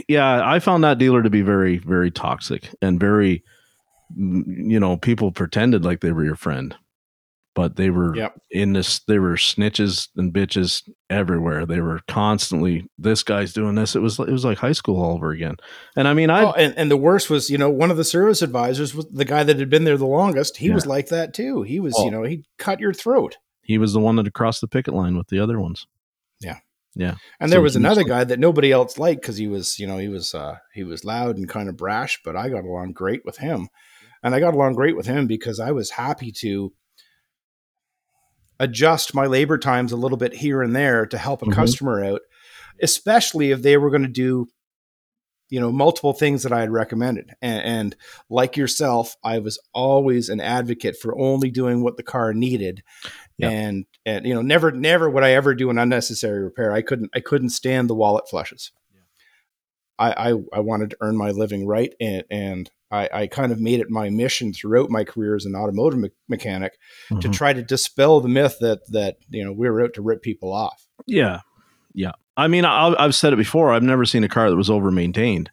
Yeah, 0.08 0.42
I 0.44 0.58
found 0.58 0.82
that 0.84 0.98
dealer 0.98 1.22
to 1.22 1.30
be 1.30 1.42
very 1.42 1.78
very 1.78 2.10
toxic 2.10 2.68
and 2.82 2.98
very, 3.00 3.42
you 4.16 4.80
know, 4.80 4.96
people 4.96 5.32
pretended 5.32 5.84
like 5.84 6.00
they 6.00 6.12
were 6.12 6.24
your 6.24 6.36
friend, 6.36 6.74
but 7.54 7.76
they 7.76 7.90
were 7.90 8.16
Yep. 8.16 8.40
in 8.50 8.72
this 8.72 9.00
they 9.06 9.18
were 9.18 9.34
snitches 9.34 10.08
and 10.16 10.32
bitches 10.32 10.82
everywhere 11.08 11.66
they 11.66 11.80
were 11.80 12.00
constantly 12.08 12.86
this 12.98 13.22
guy's 13.22 13.52
doing 13.52 13.74
this 13.74 13.94
it 13.96 14.00
was 14.00 14.18
it 14.20 14.30
was 14.30 14.44
like 14.44 14.58
high 14.58 14.72
school 14.72 15.02
all 15.02 15.14
over 15.14 15.30
again 15.32 15.56
and 15.96 16.06
i 16.06 16.14
mean 16.14 16.30
i 16.30 16.44
Oh, 16.44 16.52
and, 16.52 16.72
and 16.76 16.88
the 16.90 16.96
worst 16.96 17.28
was, 17.30 17.50
you 17.50 17.58
know, 17.58 17.68
one 17.70 17.90
of 17.90 17.96
the 17.96 18.04
service 18.04 18.42
advisors 18.42 18.94
was 18.94 19.06
the 19.12 19.24
guy 19.24 19.42
that 19.42 19.58
had 19.58 19.68
been 19.70 19.84
there 19.84 19.96
the 19.96 20.06
longest. 20.06 20.56
He 20.58 20.68
Yeah. 20.68 20.74
was 20.74 20.86
like 20.86 21.08
that 21.08 21.34
too. 21.34 21.62
He 21.62 21.80
was, 21.80 21.94
Oh. 21.96 22.04
you 22.04 22.10
know, 22.12 22.22
he'd 22.22 22.44
cut 22.58 22.78
your 22.80 22.92
throat. 22.94 23.36
he 23.62 23.78
was 23.78 23.92
the 23.92 24.00
one 24.00 24.16
that 24.16 24.26
had 24.26 24.32
crossed 24.34 24.60
the 24.60 24.66
picket 24.68 24.94
line 24.94 25.16
with 25.16 25.28
the 25.28 25.38
other 25.40 25.60
ones 25.60 25.86
Yeah. 26.40 26.58
Yeah 26.94 27.14
And 27.40 27.52
there 27.52 27.62
was 27.62 27.76
another 27.76 28.02
guy 28.04 28.24
that 28.24 28.38
nobody 28.38 28.72
else 28.72 28.98
liked 28.98 29.22
because 29.22 29.36
he 29.36 29.46
was, 29.48 29.78
you 29.78 29.86
know, 29.86 29.98
he 29.98 30.08
was 30.08 30.34
uh, 30.34 30.56
he 30.74 30.82
was 30.84 31.04
loud 31.04 31.36
and 31.36 31.48
kind 31.48 31.68
of 31.68 31.76
brash, 31.76 32.20
but 32.24 32.36
I 32.36 32.48
got 32.48 32.64
along 32.64 32.92
great 32.92 33.24
with 33.24 33.38
him, 33.38 33.68
and 34.22 34.34
I 34.34 34.40
got 34.40 34.54
along 34.54 34.74
great 34.74 34.96
with 34.96 35.06
him 35.06 35.26
because 35.26 35.60
I 35.60 35.70
was 35.72 35.90
happy 35.90 36.32
to 36.40 36.72
adjust 38.58 39.14
my 39.14 39.26
labor 39.26 39.58
times 39.58 39.92
a 39.92 39.96
little 39.96 40.18
bit 40.18 40.34
here 40.34 40.62
and 40.62 40.76
there 40.76 41.06
to 41.06 41.18
help 41.18 41.42
a 41.42 41.46
Mhm. 41.46 41.54
customer 41.54 42.04
out, 42.04 42.20
especially 42.82 43.52
if 43.52 43.62
they 43.62 43.76
were 43.76 43.90
going 43.90 44.02
to 44.02 44.08
do, 44.08 44.48
you 45.48 45.58
know, 45.58 45.72
multiple 45.72 46.12
things 46.12 46.42
that 46.42 46.52
I 46.52 46.60
had 46.60 46.70
recommended. 46.70 47.30
And, 47.40 47.62
and 47.64 47.96
like 48.28 48.56
yourself, 48.56 49.16
I 49.24 49.38
was 49.38 49.58
always 49.72 50.28
an 50.28 50.40
advocate 50.40 50.96
for 51.00 51.18
only 51.18 51.50
doing 51.50 51.82
what 51.82 51.96
the 51.96 52.02
car 52.02 52.34
needed. 52.34 52.82
Yeah. 53.40 53.50
And 53.50 53.86
and 54.06 54.26
you 54.26 54.34
know, 54.34 54.42
never 54.42 54.70
never 54.72 55.08
would 55.10 55.24
I 55.24 55.32
ever 55.32 55.54
do 55.54 55.70
an 55.70 55.78
unnecessary 55.78 56.42
repair. 56.42 56.72
I 56.72 56.82
couldn't 56.82 57.10
I 57.14 57.20
couldn't 57.20 57.50
stand 57.50 57.88
the 57.90 57.94
wallet 57.94 58.28
flushes. 58.28 58.72
I, 59.98 60.30
I 60.30 60.34
I 60.54 60.60
wanted 60.60 60.90
to 60.90 60.96
earn 61.00 61.16
my 61.16 61.30
living 61.30 61.66
right, 61.66 61.92
and 62.00 62.24
and 62.30 62.70
I, 62.90 63.08
I 63.12 63.26
kind 63.26 63.52
of 63.52 63.60
made 63.60 63.80
it 63.80 63.90
my 63.90 64.08
mission 64.08 64.52
throughout 64.52 64.88
my 64.90 65.04
career 65.04 65.36
as 65.36 65.44
an 65.44 65.54
automotive 65.54 65.98
me- 65.98 66.10
mechanic 66.28 66.78
to 67.08 67.14
Mhm. 67.28 67.32
try 67.32 67.52
to 67.52 67.62
dispel 67.62 68.20
the 68.20 68.28
myth 68.28 68.56
that 68.60 68.80
that 68.92 69.18
you 69.28 69.44
know 69.44 69.52
we 69.52 69.68
were 69.68 69.82
out 69.82 69.94
to 69.94 70.02
rip 70.02 70.22
people 70.22 70.52
off. 70.52 70.86
yeah 71.06 71.40
yeah 71.94 72.12
i 72.36 72.46
mean 72.46 72.64
I, 72.64 72.94
i've 72.98 73.14
said 73.16 73.32
it 73.32 73.36
before 73.36 73.72
i've 73.72 73.82
never 73.82 74.04
seen 74.04 74.22
a 74.22 74.28
car 74.28 74.48
that 74.50 74.56
was 74.56 74.70
over 74.70 74.90
maintained 74.92 75.50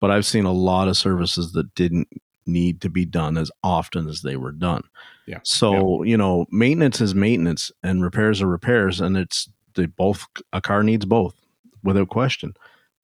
but 0.00 0.10
i've 0.10 0.24
seen 0.24 0.44
a 0.46 0.52
lot 0.52 0.88
of 0.88 0.96
services 0.96 1.52
that 1.52 1.74
didn't 1.74 2.08
need 2.46 2.80
to 2.82 2.88
be 2.90 3.04
done 3.04 3.36
as 3.36 3.50
often 3.62 4.08
as 4.08 4.22
they 4.22 4.36
were 4.36 4.52
done 4.52 4.82
Yeah. 5.26 5.38
so 5.42 6.02
you 6.02 6.16
know 6.16 6.46
maintenance 6.50 7.00
is 7.00 7.14
maintenance 7.14 7.72
and 7.82 8.02
repairs 8.02 8.42
are 8.42 8.46
repairs 8.46 9.00
and 9.00 9.16
it's 9.16 9.48
they 9.74 9.86
both 9.86 10.26
a 10.52 10.60
car 10.60 10.82
needs 10.82 11.04
both 11.06 11.34
without 11.82 12.08
question 12.10 12.54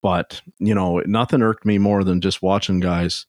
but 0.01 0.41
you 0.59 0.73
know 0.75 1.01
nothing 1.05 1.41
irked 1.41 1.65
me 1.65 1.77
more 1.77 2.03
than 2.03 2.21
just 2.21 2.41
watching 2.41 2.79
guys 2.79 3.25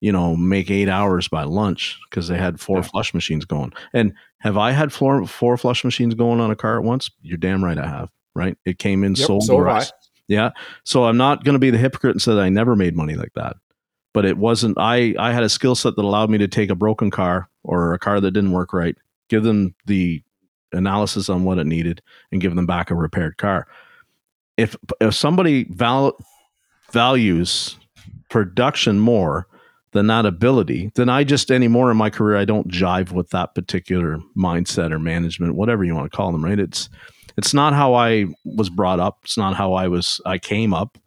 you 0.00 0.10
know 0.12 0.34
make 0.36 0.70
eight 0.70 0.88
hours 0.88 1.28
by 1.28 1.44
lunch 1.44 1.98
because 2.10 2.26
they 2.28 2.36
had 2.36 2.58
four 2.60 2.78
Yeah. 2.78 2.82
flush 2.82 3.14
machines 3.14 3.44
going 3.44 3.72
and 3.94 4.12
have 4.38 4.56
i 4.58 4.72
had 4.72 4.92
four, 4.92 5.26
four 5.26 5.56
flush 5.56 5.84
machines 5.84 6.14
going 6.14 6.40
on 6.40 6.50
a 6.50 6.56
car 6.56 6.78
at 6.78 6.84
once 6.84 7.10
you're 7.22 7.36
damn 7.38 7.62
right 7.64 7.78
i 7.78 7.86
have 7.86 8.10
right 8.34 8.56
it 8.64 8.78
came 8.78 9.04
in 9.04 9.14
Yep, 9.14 9.26
sold 9.26 9.44
so 9.44 9.54
or 9.56 9.66
have 9.68 9.76
I- 9.76 9.80
I. 9.80 9.86
yeah 10.28 10.50
so 10.84 11.04
i'm 11.04 11.16
not 11.16 11.44
going 11.44 11.54
to 11.54 11.58
be 11.60 11.70
the 11.70 11.78
hypocrite 11.78 12.14
and 12.14 12.22
say 12.22 12.34
that 12.34 12.40
i 12.40 12.48
never 12.48 12.74
made 12.76 12.96
money 12.96 13.14
like 13.14 13.32
that 13.34 13.56
but 14.12 14.24
it 14.24 14.38
wasn't 14.38 14.76
i 14.78 15.14
i 15.18 15.32
had 15.32 15.42
a 15.42 15.48
skill 15.48 15.74
set 15.74 15.96
that 15.96 16.04
allowed 16.04 16.30
me 16.30 16.38
to 16.38 16.48
take 16.48 16.70
a 16.70 16.74
broken 16.74 17.10
car 17.10 17.48
or 17.64 17.92
a 17.92 17.98
car 17.98 18.20
that 18.20 18.32
didn't 18.32 18.52
work 18.52 18.72
right 18.72 18.96
give 19.28 19.42
them 19.44 19.74
the 19.86 20.22
analysis 20.72 21.28
on 21.28 21.44
what 21.44 21.58
it 21.58 21.66
needed 21.66 22.02
and 22.30 22.40
give 22.40 22.54
them 22.54 22.66
back 22.66 22.90
a 22.90 22.94
repaired 22.94 23.36
car. 23.38 23.66
If 24.56 24.76
if 25.00 25.14
somebody 25.14 25.64
val- 25.70 26.18
values 26.90 27.76
production 28.28 28.98
more 28.98 29.46
than 29.92 30.06
that 30.06 30.24
ability 30.24 30.90
then 30.94 31.08
i 31.10 31.22
just 31.22 31.50
anymore 31.50 31.90
in 31.90 31.96
my 31.98 32.08
career 32.08 32.38
i 32.38 32.46
don't 32.46 32.68
jive 32.68 33.12
with 33.12 33.28
that 33.28 33.54
particular 33.54 34.18
mindset 34.34 34.90
or 34.90 34.98
management 34.98 35.54
whatever 35.54 35.84
you 35.84 35.94
want 35.94 36.10
to 36.10 36.16
call 36.16 36.32
them 36.32 36.44
right? 36.44 36.58
It's 36.58 36.88
it's 37.36 37.54
not 37.54 37.72
how 37.72 37.94
i 37.94 38.26
was 38.44 38.68
brought 38.68 39.00
up. 39.00 39.18
It's 39.24 39.38
not 39.38 39.56
how 39.56 39.74
i 39.74 39.88
was 39.88 40.20
i 40.26 40.38
came 40.38 40.74
up 40.74 40.98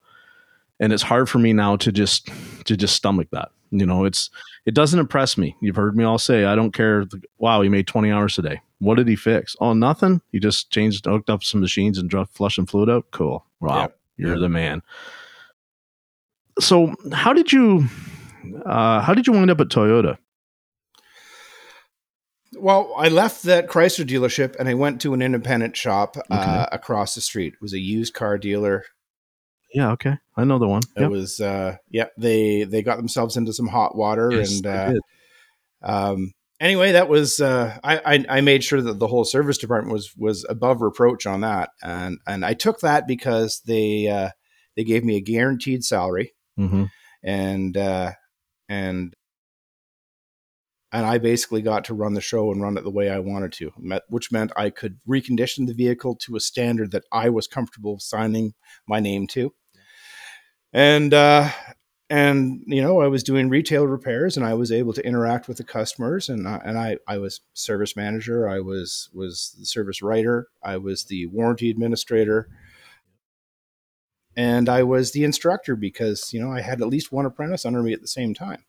and 0.79 0.91
it's 0.93 1.03
hard 1.03 1.29
for 1.29 1.39
me 1.39 1.53
now 1.53 1.75
to 1.77 1.91
just 1.91 2.29
to 2.65 2.75
just 2.75 2.95
stomach 2.95 3.27
that 3.31 3.49
you 3.71 3.85
know 3.85 4.05
it's 4.05 4.29
it 4.65 4.73
doesn't 4.73 4.99
impress 4.99 5.37
me. 5.37 5.55
You've 5.61 5.75
heard 5.75 5.95
me 5.95 6.03
all 6.03 6.17
say 6.17 6.45
i 6.45 6.55
don't 6.55 6.71
care 6.71 7.05
wow 7.37 7.61
he 7.61 7.69
made 7.69 7.87
20 7.87 8.11
hours 8.11 8.35
today. 8.35 8.61
What 8.79 8.95
did 8.95 9.07
he 9.07 9.15
fix? 9.15 9.55
Oh 9.59 9.73
nothing. 9.73 10.21
He 10.31 10.39
just 10.39 10.71
changed 10.71 11.05
hooked 11.05 11.29
up 11.29 11.43
some 11.43 11.61
machines 11.61 11.97
and 11.97 12.09
dropped 12.09 12.39
and 12.57 12.69
fluid 12.69 12.89
out. 12.89 13.05
Cool. 13.11 13.45
Wow. 13.61 13.77
Yeah. 13.77 13.87
you're 14.17 14.35
Yeah. 14.35 14.41
the 14.41 14.49
man. 14.49 14.81
So 16.59 16.93
how 17.11 17.33
did 17.33 17.51
you 17.51 17.85
uh 18.65 19.01
how 19.01 19.13
did 19.13 19.27
you 19.27 19.33
wind 19.33 19.51
up 19.51 19.59
at 19.61 19.67
toyota? 19.69 20.17
Well, 22.57 22.93
I 22.97 23.09
left 23.09 23.43
that 23.43 23.67
Chrysler 23.67 24.05
dealership 24.05 24.55
and 24.57 24.69
I 24.69 24.75
went 24.75 25.01
to 25.01 25.13
an 25.13 25.21
independent 25.21 25.75
shop 25.75 26.15
uh, 26.29 26.65
across 26.71 27.13
the 27.13 27.19
street. 27.21 27.53
It 27.55 27.61
was 27.61 27.73
a 27.73 27.79
used 27.79 28.13
car 28.13 28.37
dealer. 28.37 28.85
Yeah 29.75 29.91
okay 29.91 30.17
i 30.37 30.43
know 30.43 30.57
the 30.57 30.67
one 30.67 30.81
It 30.97 31.01
Yep. 31.01 31.09
was 31.11 31.39
uh, 31.41 31.75
yeah 31.89 32.07
they 32.17 32.63
they 32.63 32.81
got 32.81 32.97
themselves 32.97 33.37
into 33.37 33.53
some 33.53 33.67
hot 33.67 33.95
water 33.95 34.31
Yes, 34.31 34.49
and 34.49 34.65
uh, 34.65 34.93
um, 35.83 36.31
anyway 36.59 36.93
that 36.93 37.09
was 37.09 37.39
uh, 37.39 37.77
I, 37.83 37.97
I 38.13 38.25
I 38.37 38.41
made 38.41 38.63
sure 38.63 38.81
that 38.81 38.99
the 38.99 39.07
whole 39.07 39.25
service 39.25 39.57
department 39.57 39.93
was 39.93 40.13
was 40.17 40.45
above 40.49 40.81
reproach 40.81 41.25
on 41.27 41.41
that 41.41 41.69
and 41.83 42.17
and 42.25 42.45
I 42.45 42.53
took 42.53 42.79
that 42.79 43.07
because 43.07 43.61
they 43.67 44.07
uh, 44.07 44.29
they 44.75 44.83
gave 44.83 45.03
me 45.03 45.17
a 45.17 45.21
guaranteed 45.21 45.83
salary 45.83 46.33
Mhm. 46.57 46.89
and 47.23 47.75
uh, 47.77 48.11
and 48.69 49.13
and 50.91 51.05
I 51.05 51.17
basically 51.17 51.61
got 51.61 51.83
to 51.85 51.93
run 51.93 52.13
the 52.13 52.21
show 52.21 52.51
and 52.51 52.61
run 52.61 52.77
it 52.77 52.83
the 52.85 52.91
way 52.91 53.09
I 53.09 53.19
wanted 53.19 53.51
to, 53.53 53.71
which 54.07 54.31
meant 54.31 54.53
I 54.55 54.69
could 54.69 54.99
recondition 55.07 55.67
the 55.67 55.73
vehicle 55.73 56.15
to 56.21 56.37
a 56.37 56.39
standard 56.39 56.91
that 56.91 57.03
I 57.11 57.29
was 57.29 57.47
comfortable 57.47 57.99
signing 57.99 58.53
my 58.87 59.01
name 59.01 59.27
to. 59.35 59.53
And 60.75 61.13
uh, 61.13 61.49
and 62.09 62.61
you 62.67 62.81
know, 62.81 62.99
I 62.99 63.07
was 63.07 63.23
doing 63.23 63.47
retail 63.47 63.87
repairs, 63.87 64.35
and 64.35 64.45
I 64.45 64.55
was 64.55 64.73
able 64.73 64.91
to 64.91 65.05
interact 65.07 65.47
with 65.47 65.55
the 65.55 65.63
customers, 65.63 66.27
and 66.27 66.45
I, 66.45 66.61
and 66.65 66.77
I 66.77 66.97
I 67.07 67.17
was 67.17 67.39
service 67.53 67.95
manager, 67.95 68.47
I 68.49 68.59
was 68.59 69.09
was 69.13 69.55
the 69.57 69.65
service 69.65 70.01
writer, 70.01 70.49
I 70.61 70.75
was 70.75 71.05
the 71.05 71.27
warranty 71.27 71.69
administrator. 71.69 72.49
And 74.37 74.67
I 74.67 74.83
was 74.83 75.13
the 75.13 75.23
instructor 75.23 75.77
because 75.77 76.33
you 76.33 76.41
know 76.41 76.51
I 76.51 76.59
had 76.59 76.81
at 76.81 76.89
least 76.89 77.09
one 77.09 77.25
apprentice 77.25 77.65
under 77.65 77.81
me 77.81 77.93
at 77.93 78.01
the 78.01 78.07
same 78.07 78.33
time 78.33 78.65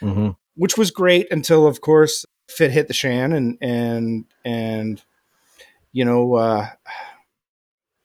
Mhm. 0.00 0.36
which 0.54 0.78
was 0.78 0.92
great 0.92 1.26
until 1.32 1.66
of 1.66 1.80
course 1.80 2.24
fit 2.48 2.70
hit 2.70 2.86
the 2.86 2.94
shan 2.94 3.32
and 3.32 3.58
and 3.60 4.26
and 4.44 5.02
you 5.90 6.04
know 6.04 6.34
uh 6.34 6.68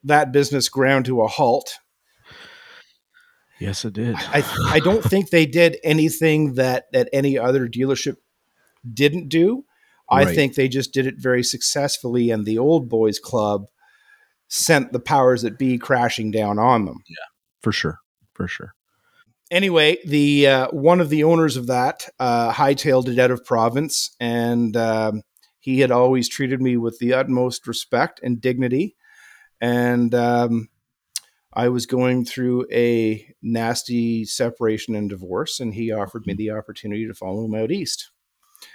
that 0.03 0.31
business 0.31 0.69
ground 0.69 1.05
to 1.05 1.21
a 1.21 1.27
halt 1.27 1.77
yes 3.63 3.85
it 3.85 3.93
did 3.93 4.15
i 4.33 4.43
i 4.71 4.79
don't 4.79 5.03
think 5.11 5.29
they 5.29 5.45
did 5.45 5.77
anything 5.83 6.53
that 6.55 6.91
that 6.91 7.09
any 7.13 7.37
other 7.37 7.67
dealership 7.67 8.17
didn't 8.93 9.29
do 9.29 9.65
i 10.09 10.25
Right. 10.25 10.35
think 10.35 10.55
they 10.55 10.67
just 10.67 10.93
did 10.93 11.07
it 11.07 11.15
very 11.17 11.43
successfully 11.43 12.29
and 12.29 12.45
the 12.45 12.57
old 12.57 12.89
boys 12.89 13.19
club 13.19 13.65
sent 14.49 14.91
the 14.91 14.99
powers 14.99 15.41
that 15.41 15.57
be 15.57 15.77
crashing 15.77 16.29
down 16.29 16.59
on 16.59 16.85
them 16.85 16.99
Yeah, 17.07 17.25
for 17.61 17.71
sure 17.71 17.99
for 18.33 18.47
sure 18.47 18.73
anyway, 19.51 19.97
the 20.05 20.47
uh, 20.47 20.67
one 20.71 20.99
of 20.99 21.09
the 21.09 21.23
owners 21.23 21.57
of 21.57 21.67
that 21.67 22.09
uh, 22.19 22.51
hightailed 22.51 23.07
it 23.07 23.19
out 23.19 23.31
of 23.31 23.45
province, 23.45 24.15
and 24.19 24.75
um, 24.75 25.21
he 25.59 25.79
had 25.79 25.91
always 25.91 26.27
treated 26.27 26.61
me 26.61 26.75
with 26.77 26.97
the 26.99 27.13
utmost 27.13 27.67
respect 27.67 28.19
and 28.23 28.41
dignity. 28.41 28.95
And 29.61 30.13
um, 30.15 30.69
I 31.55 31.69
was 31.69 31.85
going 31.85 32.25
through 32.25 32.65
a 32.71 33.33
nasty 33.41 34.25
separation 34.25 34.95
and 34.95 35.09
divorce, 35.09 35.59
and 35.59 35.73
he 35.73 35.91
offered 35.91 36.25
me 36.25 36.33
the 36.33 36.51
opportunity 36.51 37.07
to 37.07 37.13
follow 37.13 37.45
him 37.45 37.55
out 37.55 37.71
east. 37.71 38.11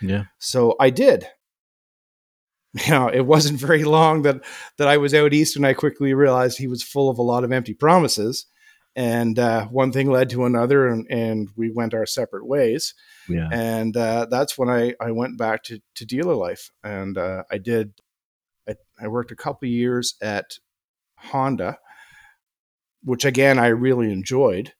yeah 0.01 0.25
So 0.39 0.77
I 0.79 0.91
did. 0.91 1.27
know, 2.89 3.09
it 3.09 3.27
wasn't 3.27 3.61
very 3.61 3.85
long 3.85 4.23
that 4.23 4.45
that 4.77 4.89
I 4.89 4.97
was 4.97 5.15
out 5.15 5.33
east, 5.33 5.57
and 5.57 5.67
I 5.67 5.75
quickly 5.75 6.15
realized 6.15 6.59
he 6.59 6.67
was 6.67 6.83
full 6.83 7.09
of 7.09 7.19
a 7.19 7.23
lot 7.23 7.45
of 7.45 7.53
empty 7.53 7.75
promises. 7.75 8.47
And 8.97 9.39
uh, 9.39 9.67
one 9.67 9.93
thing 9.93 10.11
led 10.11 10.31
to 10.31 10.45
another, 10.45 10.89
and, 10.89 11.07
and 11.09 11.49
we 11.57 11.71
went 11.71 11.95
our 11.95 12.07
separate 12.07 12.47
ways. 12.47 12.95
Yeah. 13.29 13.49
And 13.53 13.97
uh, 13.97 14.27
that's 14.29 14.59
when 14.59 14.69
I, 14.69 14.95
I 15.01 15.13
went 15.13 15.39
back 15.39 15.63
to, 15.65 15.81
to 15.95 16.05
dealer 16.05 16.35
life, 16.35 16.71
and 16.83 17.17
uh, 17.17 17.45
I 17.51 17.59
did. 17.59 17.93
I, 18.69 18.75
I 19.01 19.09
worked 19.09 19.31
a 19.31 19.37
couple 19.37 19.69
years 19.69 20.17
at 20.21 20.59
Honda, 21.17 21.79
which 23.03 23.25
again 23.25 23.59
I 23.59 23.69
really 23.69 24.13
enjoyed. 24.13 24.73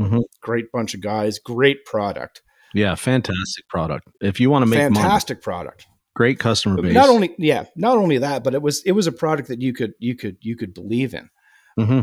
Mhm. 0.00 0.22
Great 0.40 0.72
bunch 0.72 0.94
of 0.94 1.00
guys, 1.00 1.38
great 1.38 1.84
product, 1.84 2.42
Yeah. 2.74 2.94
Fantastic 2.94 3.68
product. 3.68 4.08
If 4.20 4.40
you 4.40 4.48
want 4.50 4.62
to 4.64 4.66
make 4.70 4.78
money, 4.90 4.94
fantastic 4.96 5.42
product. 5.42 5.86
great 6.16 6.38
customer 6.38 6.76
But 6.76 6.82
base. 6.82 6.94
not 6.94 7.08
only 7.08 7.34
yeah, 7.38 7.64
not 7.76 7.96
only 7.98 8.18
that, 8.18 8.42
but 8.44 8.54
it 8.54 8.62
was 8.62 8.82
it 8.84 8.92
was 8.92 9.06
a 9.06 9.12
product 9.12 9.48
that 9.48 9.60
you 9.60 9.72
could 9.72 9.92
you 9.98 10.14
could 10.16 10.36
you 10.40 10.56
could 10.56 10.72
believe 10.74 11.12
in. 11.14 11.28
Mm-hmm. 11.78 12.00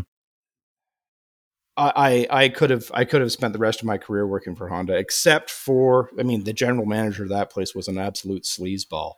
I, 1.75 2.27
I 2.29 2.43
I 2.43 2.49
could 2.49 2.69
have 2.71 2.89
I 2.93 3.05
could 3.05 3.21
have 3.21 3.31
spent 3.31 3.53
the 3.53 3.59
rest 3.59 3.79
of 3.81 3.85
my 3.85 3.97
career 3.97 4.25
working 4.27 4.55
for 4.55 4.67
Honda, 4.67 4.95
except 4.97 5.49
for 5.51 6.09
I 6.19 6.23
mean 6.23 6.43
the 6.43 6.53
general 6.53 6.85
manager 6.85 7.23
of 7.23 7.29
that 7.29 7.51
place 7.51 7.73
was 7.75 7.87
an 7.87 7.97
absolute 7.97 8.43
sleazeball. 8.43 9.13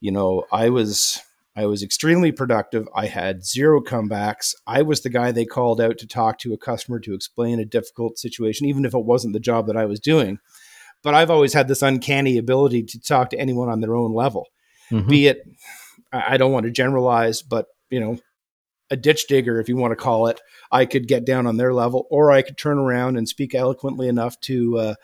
You 0.00 0.12
know, 0.12 0.44
I 0.52 0.68
was 0.70 1.20
I 1.56 1.66
was 1.66 1.82
extremely 1.82 2.32
productive. 2.32 2.86
I 2.94 3.06
had 3.06 3.44
zero 3.44 3.80
comebacks. 3.80 4.54
I 4.66 4.82
was 4.82 5.00
the 5.00 5.08
guy 5.08 5.32
they 5.32 5.46
called 5.46 5.80
out 5.80 5.96
to 5.98 6.06
talk 6.06 6.38
to 6.40 6.52
a 6.52 6.58
customer 6.58 7.00
to 7.00 7.14
explain 7.14 7.58
a 7.58 7.64
difficult 7.64 8.18
situation, 8.18 8.66
even 8.66 8.84
if 8.84 8.94
it 8.94 9.04
wasn't 9.04 9.32
the 9.32 9.40
job 9.40 9.66
that 9.66 9.76
I 9.76 9.86
was 9.86 9.98
doing. 9.98 10.38
But 11.02 11.14
I've 11.14 11.30
always 11.30 11.54
had 11.54 11.66
this 11.68 11.82
uncanny 11.82 12.36
ability 12.36 12.82
to 12.82 13.00
talk 13.00 13.30
to 13.30 13.38
anyone 13.38 13.68
on 13.70 13.80
their 13.80 13.94
own 13.94 14.12
level 14.12 14.48
Mhm. 14.90 15.08
be 15.08 15.26
it 15.26 15.42
I 16.12 16.36
don't 16.36 16.52
want 16.52 16.64
to 16.64 16.70
generalize, 16.70 17.42
but 17.42 17.66
you 17.90 18.00
know, 18.00 18.18
a 18.90 18.96
ditch 18.96 19.26
digger, 19.26 19.60
if 19.60 19.68
you 19.68 19.76
want 19.76 19.92
to 19.92 19.96
call 19.96 20.28
it, 20.28 20.40
I 20.70 20.86
could 20.86 21.08
get 21.08 21.24
down 21.26 21.46
on 21.46 21.56
their 21.56 21.74
level, 21.74 22.06
or 22.10 22.30
I 22.30 22.42
could 22.42 22.56
turn 22.56 22.78
around 22.78 23.16
and 23.16 23.28
speak 23.28 23.54
eloquently 23.54 24.08
enough 24.08 24.38
to 24.42 24.78
uh, 24.78 24.94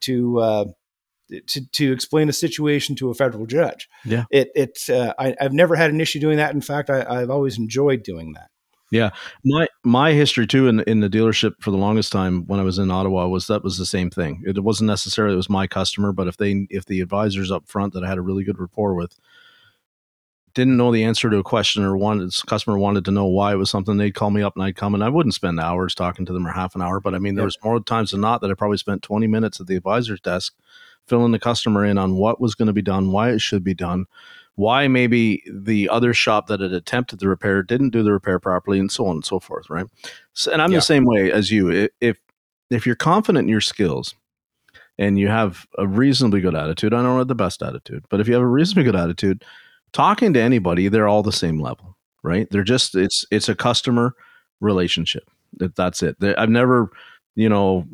to, 0.00 0.38
uh, 0.38 0.64
to 1.46 1.66
to 1.66 1.92
explain 1.92 2.28
a 2.28 2.32
situation 2.32 2.94
to 2.96 3.10
a 3.10 3.14
federal 3.14 3.46
judge. 3.46 3.88
Yeah. 4.04 4.24
it 4.30 4.50
it 4.54 4.78
uh, 4.88 5.12
I, 5.18 5.34
I've 5.40 5.52
never 5.52 5.74
had 5.76 5.90
an 5.90 6.00
issue 6.00 6.20
doing 6.20 6.36
that. 6.36 6.54
In 6.54 6.60
fact, 6.60 6.90
I, 6.90 7.04
I've 7.08 7.30
always 7.30 7.58
enjoyed 7.58 8.02
doing 8.02 8.32
that. 8.34 8.50
Yeah, 8.92 9.10
my 9.44 9.66
my 9.84 10.12
history 10.12 10.46
too 10.46 10.68
in 10.68 10.78
in 10.80 11.00
the 11.00 11.10
dealership 11.10 11.54
for 11.60 11.72
the 11.72 11.76
longest 11.76 12.12
time 12.12 12.46
when 12.46 12.60
I 12.60 12.62
was 12.62 12.78
in 12.78 12.90
Ottawa 12.90 13.26
was 13.26 13.48
that 13.48 13.64
was 13.64 13.78
the 13.78 13.86
same 13.86 14.10
thing. 14.10 14.44
It 14.46 14.62
wasn't 14.62 14.86
necessarily 14.86 15.34
it 15.34 15.36
was 15.36 15.50
my 15.50 15.66
customer, 15.66 16.12
but 16.12 16.28
if 16.28 16.36
they 16.36 16.68
if 16.70 16.84
the 16.84 17.00
advisors 17.00 17.50
up 17.50 17.66
front 17.66 17.94
that 17.94 18.04
I 18.04 18.08
had 18.08 18.18
a 18.18 18.22
really 18.22 18.44
good 18.44 18.60
rapport 18.60 18.94
with 18.94 19.18
didn't 20.54 20.76
know 20.76 20.90
the 20.92 21.04
answer 21.04 21.28
to 21.28 21.36
a 21.38 21.42
question 21.42 21.82
or 21.82 21.96
wanted 21.96 22.32
customer 22.46 22.78
wanted 22.78 23.04
to 23.04 23.10
know 23.10 23.26
why 23.26 23.52
it 23.52 23.56
was 23.56 23.68
something, 23.70 23.96
they'd 23.96 24.14
call 24.14 24.30
me 24.30 24.40
up 24.42 24.54
and 24.56 24.62
I'd 24.64 24.76
come 24.76 24.94
and 24.94 25.02
I 25.04 25.08
wouldn't 25.10 25.34
spend 25.34 25.58
hours 25.60 25.94
talking 25.94 26.24
to 26.24 26.32
them 26.32 26.46
or 26.46 26.52
half 26.52 26.74
an 26.76 26.80
hour, 26.80 27.00
but 27.00 27.14
I 27.14 27.18
mean 27.18 27.34
there 27.34 27.42
Yeah. 27.42 27.46
was 27.46 27.58
more 27.64 27.80
times 27.80 28.12
than 28.12 28.20
not 28.22 28.40
that 28.40 28.50
I 28.50 28.54
probably 28.54 28.78
spent 28.78 29.02
twenty 29.02 29.26
minutes 29.26 29.60
at 29.60 29.66
the 29.66 29.76
advisor's 29.76 30.20
desk 30.20 30.54
filling 31.06 31.32
the 31.32 31.38
customer 31.38 31.84
in 31.84 31.98
on 31.98 32.16
what 32.16 32.40
was 32.40 32.54
going 32.54 32.66
to 32.66 32.72
be 32.72 32.82
done, 32.82 33.12
why 33.12 33.30
it 33.30 33.40
should 33.40 33.62
be 33.64 33.74
done, 33.74 34.06
why 34.56 34.88
maybe 34.88 35.42
the 35.52 35.88
other 35.88 36.12
shop 36.14 36.46
that 36.46 36.60
had 36.60 36.72
attempted 36.72 37.18
the 37.20 37.28
repair 37.28 37.62
didn't 37.62 37.90
do 37.90 38.02
the 38.02 38.12
repair 38.12 38.38
properly 38.38 38.78
and 38.78 38.90
so 38.90 39.06
on 39.06 39.16
and 39.16 39.24
so 39.24 39.38
forth 39.40 39.68
right? 39.70 39.86
So, 40.32 40.52
and 40.52 40.60
i'm 40.62 40.72
Yeah. 40.72 40.78
the 40.78 40.82
same 40.82 41.04
way 41.04 41.30
as 41.32 41.50
you. 41.50 41.88
If 42.00 42.16
if 42.70 42.86
you're 42.86 42.96
confident 42.96 43.44
in 43.44 43.48
your 43.48 43.60
skills 43.60 44.14
and 44.98 45.18
you 45.18 45.28
have 45.28 45.66
a 45.78 45.86
reasonably 45.86 46.40
good 46.40 46.54
attitude 46.56 46.94
i 46.94 47.02
don't 47.02 47.18
have 47.18 47.28
the 47.28 47.34
best 47.34 47.62
attitude 47.62 48.04
but 48.08 48.18
if 48.18 48.26
you 48.26 48.34
have 48.34 48.42
a 48.42 48.46
reasonably 48.46 48.82
good 48.84 48.96
attitude 48.96 49.44
talking 49.92 50.32
to 50.32 50.40
anybody 50.40 50.88
they're 50.88 51.06
all 51.06 51.22
the 51.22 51.30
same 51.32 51.60
level 51.60 51.96
right? 52.26 52.48
They're 52.50 52.64
just 52.64 52.96
it's 52.96 53.24
it's 53.30 53.48
a 53.48 53.54
customer 53.54 54.14
relationship 54.60 55.30
that 55.58 55.76
that's 55.76 56.02
it. 56.02 56.16
I've 56.36 56.50
never 56.50 56.90
you 57.36 57.48
know 57.48 57.86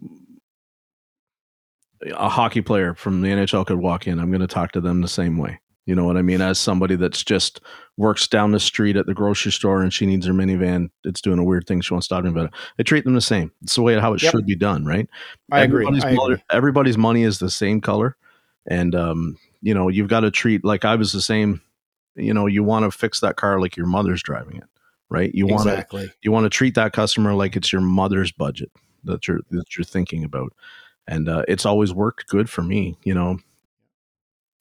a 2.16 2.28
hockey 2.28 2.60
player 2.60 2.94
from 2.94 3.20
the 3.22 3.28
nhl 3.28 3.66
could 3.66 3.78
walk 3.78 4.06
in 4.06 4.18
i'm 4.18 4.30
going 4.30 4.40
to 4.40 4.46
talk 4.46 4.72
to 4.72 4.80
them 4.80 5.00
the 5.00 5.08
same 5.08 5.36
way 5.38 5.58
you 5.84 5.96
know 5.96 6.04
what 6.04 6.16
I 6.16 6.22
mean? 6.22 6.40
As 6.40 6.60
somebody 6.60 6.94
that's 6.94 7.24
just 7.24 7.60
works 7.96 8.28
down 8.28 8.52
the 8.52 8.60
street 8.60 8.96
at 8.96 9.06
the 9.06 9.14
grocery 9.14 9.50
store 9.50 9.82
and 9.82 9.92
she 9.92 10.06
needs 10.06 10.26
her 10.26 10.32
minivan, 10.32 10.90
it's 11.02 11.20
doing 11.20 11.40
a 11.40 11.44
weird 11.44 11.66
thing. 11.66 11.80
She 11.80 11.92
wants 11.92 12.06
to 12.06 12.14
stop 12.14 12.22
me, 12.22 12.30
about 12.30 12.46
it. 12.46 12.54
I 12.78 12.84
treat 12.84 13.02
them 13.04 13.14
the 13.14 13.20
same. 13.20 13.50
It's 13.62 13.74
the 13.74 13.82
way 13.82 13.98
how 13.98 14.14
it 14.14 14.22
Yep. 14.22 14.30
should 14.30 14.46
be 14.46 14.54
done, 14.54 14.84
right? 14.84 15.08
I 15.50 15.62
agree. 15.62 15.84
Everybody's, 15.84 16.04
I 16.04 16.12
mother- 16.14 16.32
agree. 16.34 16.44
everybody's 16.50 16.96
money 16.96 17.24
is 17.24 17.40
the 17.40 17.50
same 17.50 17.80
color, 17.80 18.16
and 18.68 18.94
um, 18.94 19.36
you 19.60 19.74
know 19.74 19.88
you've 19.88 20.06
got 20.06 20.20
to 20.20 20.30
treat 20.30 20.64
like 20.64 20.84
I 20.84 20.94
was 20.94 21.10
the 21.10 21.20
same. 21.20 21.60
You 22.14 22.32
know, 22.32 22.46
you 22.46 22.62
want 22.62 22.84
to 22.84 22.96
fix 22.96 23.18
that 23.18 23.34
car 23.34 23.60
like 23.60 23.76
your 23.76 23.86
mother's 23.86 24.22
driving 24.22 24.58
it, 24.58 24.68
right? 25.10 25.34
You 25.34 25.48
want 25.48 25.64
to 25.64 25.72
exactly. 25.72 26.12
you 26.22 26.30
want 26.30 26.44
to 26.44 26.50
treat 26.50 26.76
that 26.76 26.92
customer 26.92 27.34
like 27.34 27.56
it's 27.56 27.72
your 27.72 27.82
mother's 27.82 28.30
budget 28.30 28.70
that 29.02 29.26
you're 29.26 29.40
that 29.50 29.76
you're 29.76 29.84
thinking 29.84 30.22
about, 30.22 30.52
and 31.06 31.28
uh, 31.28 31.42
it's 31.48 31.66
always 31.66 31.92
worked 31.92 32.28
good 32.28 32.48
for 32.48 32.62
me. 32.62 32.96
You 33.04 33.14
know, 33.14 33.38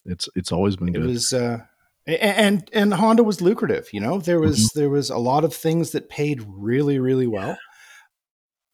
it's 0.05 0.27
it's 0.35 0.51
always 0.51 0.75
been 0.75 0.91
good. 0.93 1.03
It 1.03 1.07
was. 1.07 1.33
Uh, 1.33 1.59
and 2.07 2.67
and 2.73 2.93
Honda 2.93 3.23
was 3.23 3.41
lucrative. 3.41 3.89
You 3.93 3.99
know, 3.99 4.19
there 4.19 4.39
was 4.39 4.57
Mm-hmm. 4.57 4.79
there 4.79 4.89
was 4.89 5.09
a 5.09 5.17
lot 5.17 5.43
of 5.43 5.53
things 5.53 5.91
that 5.91 6.09
paid 6.09 6.43
really 6.47 6.99
really 6.99 7.27
well. 7.27 7.57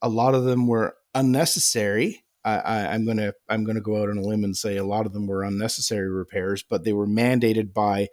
A 0.02 0.10
lot 0.10 0.36
of 0.36 0.44
them 0.44 0.68
were 0.68 0.96
unnecessary. 1.14 2.24
I, 2.46 2.58
I, 2.60 2.94
I'm 2.94 3.06
gonna 3.06 3.34
I'm 3.50 3.66
gonna 3.66 3.82
go 3.82 4.02
out 4.02 4.10
on 4.10 4.18
a 4.18 4.22
limb 4.22 4.44
and 4.46 4.56
say 4.56 4.78
a 4.78 4.86
lot 4.86 5.06
of 5.06 5.14
them 5.14 5.28
were 5.28 5.44
unnecessary 5.44 6.10
repairs, 6.10 6.64
but 6.64 6.84
they 6.86 6.94
were 6.94 7.08
mandated 7.08 7.74
by 7.74 8.08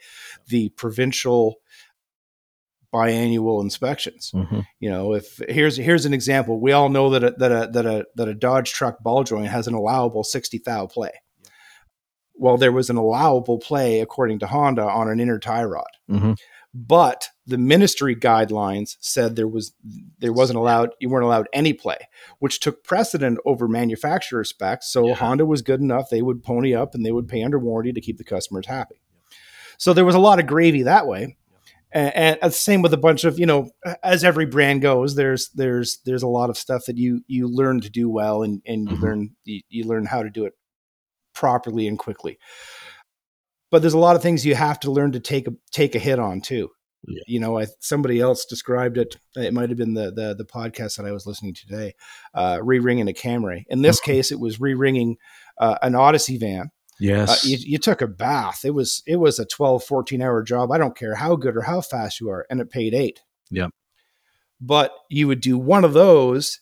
the 0.48 0.70
provincial 0.70 1.56
biannual 2.94 3.61
inspections. 3.61 4.30
Mhm. 4.33 4.64
You 4.78 4.90
know, 4.90 5.12
if 5.14 5.40
here's 5.48 5.76
here's 5.76 6.07
an 6.07 6.14
example, 6.14 6.61
we 6.61 6.70
all 6.72 6.88
know 6.88 7.11
that 7.11 7.24
a, 7.24 7.30
that 7.38 7.52
a 7.52 7.70
that 7.72 7.87
a 7.87 8.07
that 8.14 8.28
a 8.28 8.35
Dodge 8.35 8.72
truck 8.72 9.02
ball 9.02 9.24
joint 9.24 9.48
has 9.48 9.66
an 9.66 9.74
allowable 9.74 10.22
sixty 10.22 10.59
thou 10.64 10.87
play. 10.87 11.11
Well, 12.37 12.57
there 12.57 12.72
was 12.72 12.90
an 12.90 12.96
allowable 12.96 13.59
play 13.59 14.00
according 14.00 14.38
to 14.40 14.46
Honda 14.46 14.83
on 14.85 15.09
an 15.09 15.20
inner 15.20 15.38
tie 15.38 15.64
rod, 15.64 15.87
Mhm. 16.11 16.37
but 16.72 17.28
the 17.46 17.59
ministry 17.59 18.16
guidelines 18.16 18.96
said 19.00 19.37
there 19.37 19.46
was 19.48 19.74
there 20.18 20.33
wasn't 20.33 20.59
allowed 20.59 20.90
you 21.00 21.09
weren't 21.09 21.24
allowed 21.26 21.48
any 21.52 21.72
play, 21.72 21.98
which 22.38 22.59
took 22.61 22.83
precedent 22.85 23.38
over 23.44 23.68
manufacturer 23.68 24.44
specs. 24.44 24.90
So 24.90 25.09
Yeah. 25.09 25.14
Honda 25.14 25.46
was 25.46 25.62
good 25.62 25.80
enough; 25.80 26.11
they 26.11 26.22
would 26.22 26.42
pony 26.42 26.74
up 26.74 26.94
and 26.94 27.04
they 27.04 27.12
would 27.12 27.28
pay 27.28 27.42
under 27.42 27.59
warranty 27.59 27.92
to 27.92 28.00
keep 28.00 28.18
the 28.18 28.24
customers 28.24 28.66
happy. 28.66 28.96
So 29.78 29.92
there 29.92 30.04
was 30.04 30.14
a 30.14 30.20
lot 30.20 30.38
of 30.38 30.46
gravy 30.46 30.83
that 30.85 31.07
way 31.07 31.37
and, 31.94 32.38
and 32.42 32.50
the 32.50 32.50
same 32.50 32.83
with 32.83 32.92
a 32.92 32.98
bunch 32.98 33.24
of 33.24 33.38
you 33.38 33.46
know 33.46 33.70
as 34.02 34.24
every 34.24 34.44
brand 34.46 34.83
goes 34.83 35.14
there's 35.14 35.48
there's 35.54 36.00
there's 36.04 36.22
a 36.24 36.28
lot 36.28 36.50
of 36.50 36.59
stuff 36.59 36.83
that 36.87 36.98
you 36.98 37.22
you 37.28 37.48
learn 37.48 37.80
to 37.80 37.88
do 37.90 38.11
well 38.11 38.42
and 38.42 38.61
and 38.66 38.90
you 38.90 38.96
Mhm. 38.96 39.02
learn 39.02 39.30
you, 39.44 39.61
you 39.68 39.85
learn 39.85 40.04
how 40.07 40.22
to 40.22 40.30
do 40.30 40.44
it 40.44 40.52
properly 41.35 41.88
and 41.88 41.98
quickly. 41.98 42.38
But 43.70 43.80
there's 43.83 43.94
a 43.94 43.98
lot 43.98 44.14
of 44.16 44.22
things 44.22 44.46
you 44.46 44.54
have 44.54 44.78
to 44.80 44.90
learn 44.92 45.12
to 45.12 45.20
take 45.20 45.48
a 45.48 45.52
take 45.72 45.94
a 45.94 45.98
hit 45.98 46.18
on 46.18 46.40
too. 46.40 46.70
Yeah. 47.07 47.20
you 47.26 47.38
know 47.38 47.59
I, 47.59 47.66
somebody 47.80 48.18
else 48.18 48.46
described 48.46 48.96
it 48.96 49.16
it 49.37 49.52
might 49.52 49.68
have 49.68 49.76
been 49.76 49.92
the 49.92 50.11
the, 50.11 50.35
the 50.35 50.46
podcast 50.46 50.96
that 50.96 51.04
i 51.04 51.12
was 51.12 51.26
listening 51.26 51.52
to 51.52 51.66
today 51.66 51.92
uh 52.33 52.61
re-ringing 52.62 53.09
a 53.11 53.12
camry. 53.12 53.64
In 53.68 53.83
this 53.83 54.00
case 54.00 54.33
it 54.33 54.40
was 54.40 54.59
re-ringing 54.59 55.16
uh, 55.61 55.76
an 55.83 55.94
odyssey 55.94 56.38
van 56.38 56.70
uh, 56.94 57.00
Yes. 57.00 57.44
you, 57.44 57.57
you 57.61 57.78
took 57.78 58.00
a 58.02 58.07
bath. 58.07 58.64
It 58.64 58.70
was 58.74 59.02
it 59.07 59.16
was 59.16 59.38
a 59.38 59.44
12, 59.44 59.85
14 59.85 60.22
hour 60.22 60.42
job. 60.42 60.70
I 60.70 60.78
don't 60.78 60.96
care 60.96 61.14
how 61.14 61.37
good 61.37 61.57
or 61.57 61.62
how 61.62 61.80
fast 61.80 62.20
you 62.20 62.30
are, 62.30 62.46
and 62.50 62.61
it 62.61 62.70
paid 62.70 62.94
eight. 62.94 63.20
Yep. 63.50 63.70
But 64.61 64.92
you 65.11 65.26
would 65.28 65.40
do 65.40 65.59
one 65.59 65.85
of 65.85 65.92
those 65.92 66.61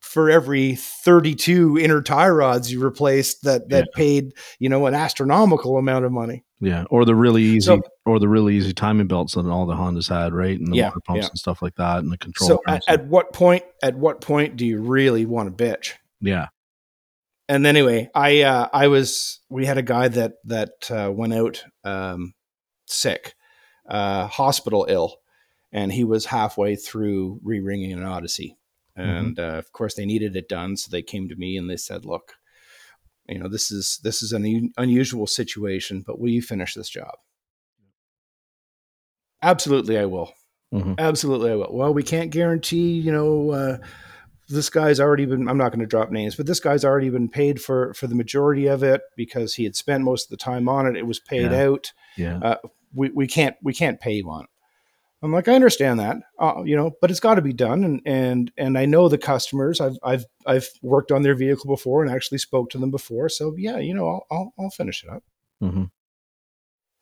for 0.00 0.28
every 0.30 0.74
32 0.76 1.78
inner 1.78 2.02
tie 2.02 2.28
rods 2.28 2.70
you 2.70 2.78
replaced 2.78 3.42
that 3.44 3.70
that 3.70 3.88
paid, 3.94 4.32
you 4.58 4.68
know, 4.68 4.86
an 4.86 4.94
astronomical 4.94 5.78
amount 5.78 6.04
of 6.04 6.12
money. 6.12 6.44
Yeah, 6.60 6.84
or 6.90 7.04
the 7.04 7.14
really 7.14 7.42
easy, 7.42 7.66
So- 7.66 7.82
or 8.06 8.18
the 8.18 8.28
really 8.28 8.54
easy 8.56 8.72
timing 8.72 9.06
belts 9.06 9.34
that 9.34 9.46
all 9.46 9.66
the 9.66 9.74
Hondas 9.74 10.08
had, 10.08 10.32
right? 10.32 10.58
And 10.58 10.70
the 10.72 10.76
Yeah, 10.76 10.88
water 10.88 11.00
pumps 11.06 11.22
yeah. 11.24 11.28
and 11.30 11.38
stuff 11.38 11.62
like 11.62 11.74
that, 11.76 11.98
and 11.98 12.12
the 12.12 12.18
control. 12.18 12.48
So 12.48 12.62
at, 12.66 12.82
at 12.86 13.06
what 13.06 13.32
point 13.32 13.64
at 13.82 13.96
what 13.96 14.20
point 14.20 14.56
do 14.56 14.66
you 14.66 14.78
really 14.78 15.24
want 15.26 15.56
to 15.56 15.64
bitch? 15.64 15.92
yeah, 16.20 16.48
and 17.48 17.66
anyway, 17.66 18.10
I 18.14 18.42
uh, 18.42 18.68
I 18.72 18.88
was 18.88 19.40
we 19.48 19.66
had 19.66 19.78
a 19.78 19.82
guy 19.82 20.08
that 20.08 20.34
that 20.44 20.90
uh, 20.90 21.10
went 21.12 21.34
out 21.34 21.64
um, 21.84 22.34
sick, 22.86 23.34
uh, 23.88 24.26
hospital 24.26 24.86
ill, 24.88 25.16
and 25.72 25.92
he 25.92 26.04
was 26.04 26.26
halfway 26.26 26.76
through 26.76 27.40
re-ringing 27.42 27.92
an 27.92 28.04
Odyssey, 28.04 28.56
and 28.96 29.38
uh, 29.38 29.58
of 29.58 29.72
course 29.72 29.94
they 29.94 30.06
needed 30.06 30.36
it 30.36 30.48
done, 30.48 30.76
so 30.76 30.88
they 30.90 31.02
came 31.02 31.28
to 31.28 31.36
me 31.36 31.56
and 31.56 31.68
they 31.68 31.76
said, 31.76 32.04
"Look, 32.04 32.34
you 33.28 33.38
know 33.38 33.48
this 33.48 33.70
is 33.70 34.00
this 34.02 34.22
is 34.22 34.32
an 34.32 34.44
un- 34.46 34.72
unusual 34.76 35.26
situation, 35.26 36.02
but 36.06 36.18
will 36.18 36.30
you 36.30 36.42
finish 36.42 36.74
this 36.74 36.88
job?" 36.88 37.14
Absolutely, 39.42 39.98
I 39.98 40.06
will. 40.06 40.32
Mhm. 40.72 40.98
Absolutely, 40.98 41.50
I 41.50 41.54
will. 41.56 41.72
Well, 41.72 41.92
we 41.92 42.02
can't 42.02 42.30
guarantee, 42.30 42.92
you 42.92 43.12
know. 43.12 43.78
This 44.48 44.68
guy's 44.70 45.00
already 45.00 45.24
been 45.26 45.48
i'm 45.48 45.56
not 45.58 45.70
going 45.70 45.80
to 45.80 45.86
drop 45.86 46.10
names 46.10 46.34
but 46.36 46.46
this 46.46 46.60
guy's 46.60 46.84
already 46.84 47.08
been 47.10 47.28
paid 47.28 47.60
for 47.62 47.94
for 47.94 48.06
the 48.06 48.14
majority 48.14 48.66
of 48.66 48.82
it 48.82 49.00
because 49.16 49.54
he 49.54 49.64
had 49.64 49.74
spent 49.74 50.04
most 50.04 50.26
of 50.26 50.30
the 50.30 50.36
time 50.36 50.68
on 50.68 50.86
it. 50.86 50.96
It 50.96 51.06
was 51.06 51.18
paid 51.18 51.50
Yeah. 51.50 51.64
out. 51.64 51.92
Yeah. 52.16 52.38
uh, 52.38 52.56
we, 52.94 53.10
we 53.10 53.26
can't 53.26 53.56
we 53.62 53.72
can't 53.74 54.00
pay 54.00 54.14
you 54.14 54.28
on 54.30 54.44
it. 54.44 54.50
I'm 55.22 55.32
like 55.32 55.48
i 55.48 55.54
understand 55.54 55.98
that 56.00 56.18
uh, 56.38 56.62
you 56.64 56.76
know 56.76 56.92
but 57.00 57.10
it's 57.10 57.20
got 57.20 57.36
to 57.36 57.42
be 57.42 57.54
done. 57.54 57.82
And 57.84 58.02
and 58.04 58.52
and 58.58 58.76
i 58.76 58.84
know 58.84 59.08
the 59.08 59.16
customers. 59.18 59.80
I've 59.80 59.96
i've 60.02 60.26
i've 60.46 60.68
worked 60.82 61.10
on 61.10 61.22
their 61.22 61.34
vehicle 61.34 61.66
before 61.66 62.02
and 62.04 62.12
actually 62.14 62.38
spoke 62.38 62.68
to 62.70 62.78
them 62.78 62.90
before. 62.90 63.28
So 63.30 63.54
yeah 63.56 63.78
you 63.78 63.94
know 63.94 64.06
i'll 64.08 64.26
i'll, 64.30 64.54
I'll 64.58 64.70
finish 64.70 65.02
it 65.04 65.10
up. 65.10 65.22
Hmm 65.60 65.84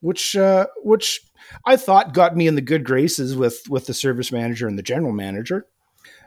which 0.00 0.34
uh, 0.36 0.66
which 0.82 1.20
I 1.64 1.76
thought 1.76 2.12
got 2.12 2.36
me 2.36 2.48
in 2.48 2.56
the 2.56 2.60
good 2.60 2.84
graces 2.84 3.36
with 3.36 3.62
with 3.68 3.86
the 3.86 3.94
service 3.94 4.32
manager 4.32 4.66
and 4.66 4.76
the 4.76 4.82
general 4.82 5.12
manager, 5.12 5.66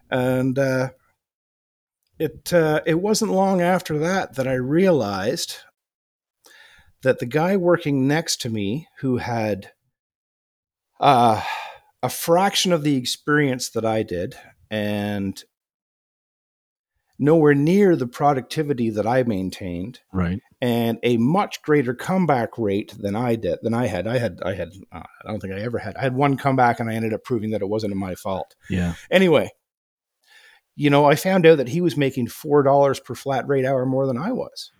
and 0.09 0.57
uh, 0.57 0.89
it 2.19 2.53
uh, 2.53 2.81
it 2.85 2.95
wasn't 3.01 3.31
long 3.31 3.61
after 3.61 3.97
that 3.99 4.35
that 4.35 4.47
I 4.47 4.53
realized 4.53 5.57
that 7.03 7.19
the 7.19 7.25
guy 7.25 7.55
working 7.57 8.07
next 8.07 8.41
to 8.41 8.49
me 8.49 8.87
who 8.99 9.17
had 9.17 9.71
uh, 10.99 11.43
a 12.01 12.09
fraction 12.09 12.71
of 12.71 12.83
the 12.83 12.95
experience 12.95 13.69
that 13.69 13.85
I 13.85 14.01
did 14.03 14.35
and 14.71 15.43
nowhere 17.17 17.53
near 17.53 17.95
the 17.95 18.07
productivity 18.07 18.89
that 18.89 19.05
I 19.07 19.23
maintained 19.23 19.99
Right. 20.11 20.39
and 20.61 20.97
a 21.03 21.17
much 21.17 21.61
greater 21.61 21.93
comeback 21.93 22.57
rate 22.57 22.93
than 22.99 23.15
I 23.15 23.35
did 23.35 23.59
than 23.61 23.73
I 23.73 23.87
had. 23.87 24.07
I 24.07 24.17
had 24.17 24.39
I 24.43 24.53
had 24.55 24.69
uh, 24.91 25.03
I 25.23 25.27
don't 25.31 25.39
think 25.39 25.53
I 25.53 25.59
ever 25.61 25.77
had. 25.77 25.95
I 25.95 26.01
had 26.01 26.15
one 26.15 26.37
comeback 26.37 26.79
and 26.79 26.89
I 26.89 26.93
ended 26.95 27.13
up 27.13 27.23
proving 27.23 27.51
that 27.51 27.61
it 27.61 27.69
wasn't 27.69 27.95
my 27.95 28.15
fault. 28.15 28.55
Yeah. 28.69 28.95
Anyway, 29.09 29.51
you 30.75 30.89
know, 30.89 31.05
I 31.05 31.15
found 31.15 31.45
out 31.45 31.57
that 31.57 31.69
he 31.69 31.81
was 31.81 31.95
making 31.97 32.27
four 32.27 32.63
dollars 32.63 32.99
per 32.99 33.15
flat 33.15 33.47
rate 33.47 33.65
hour 33.65 33.85
more 33.85 34.05
than 34.07 34.17
I 34.17 34.31
was. 34.31 34.71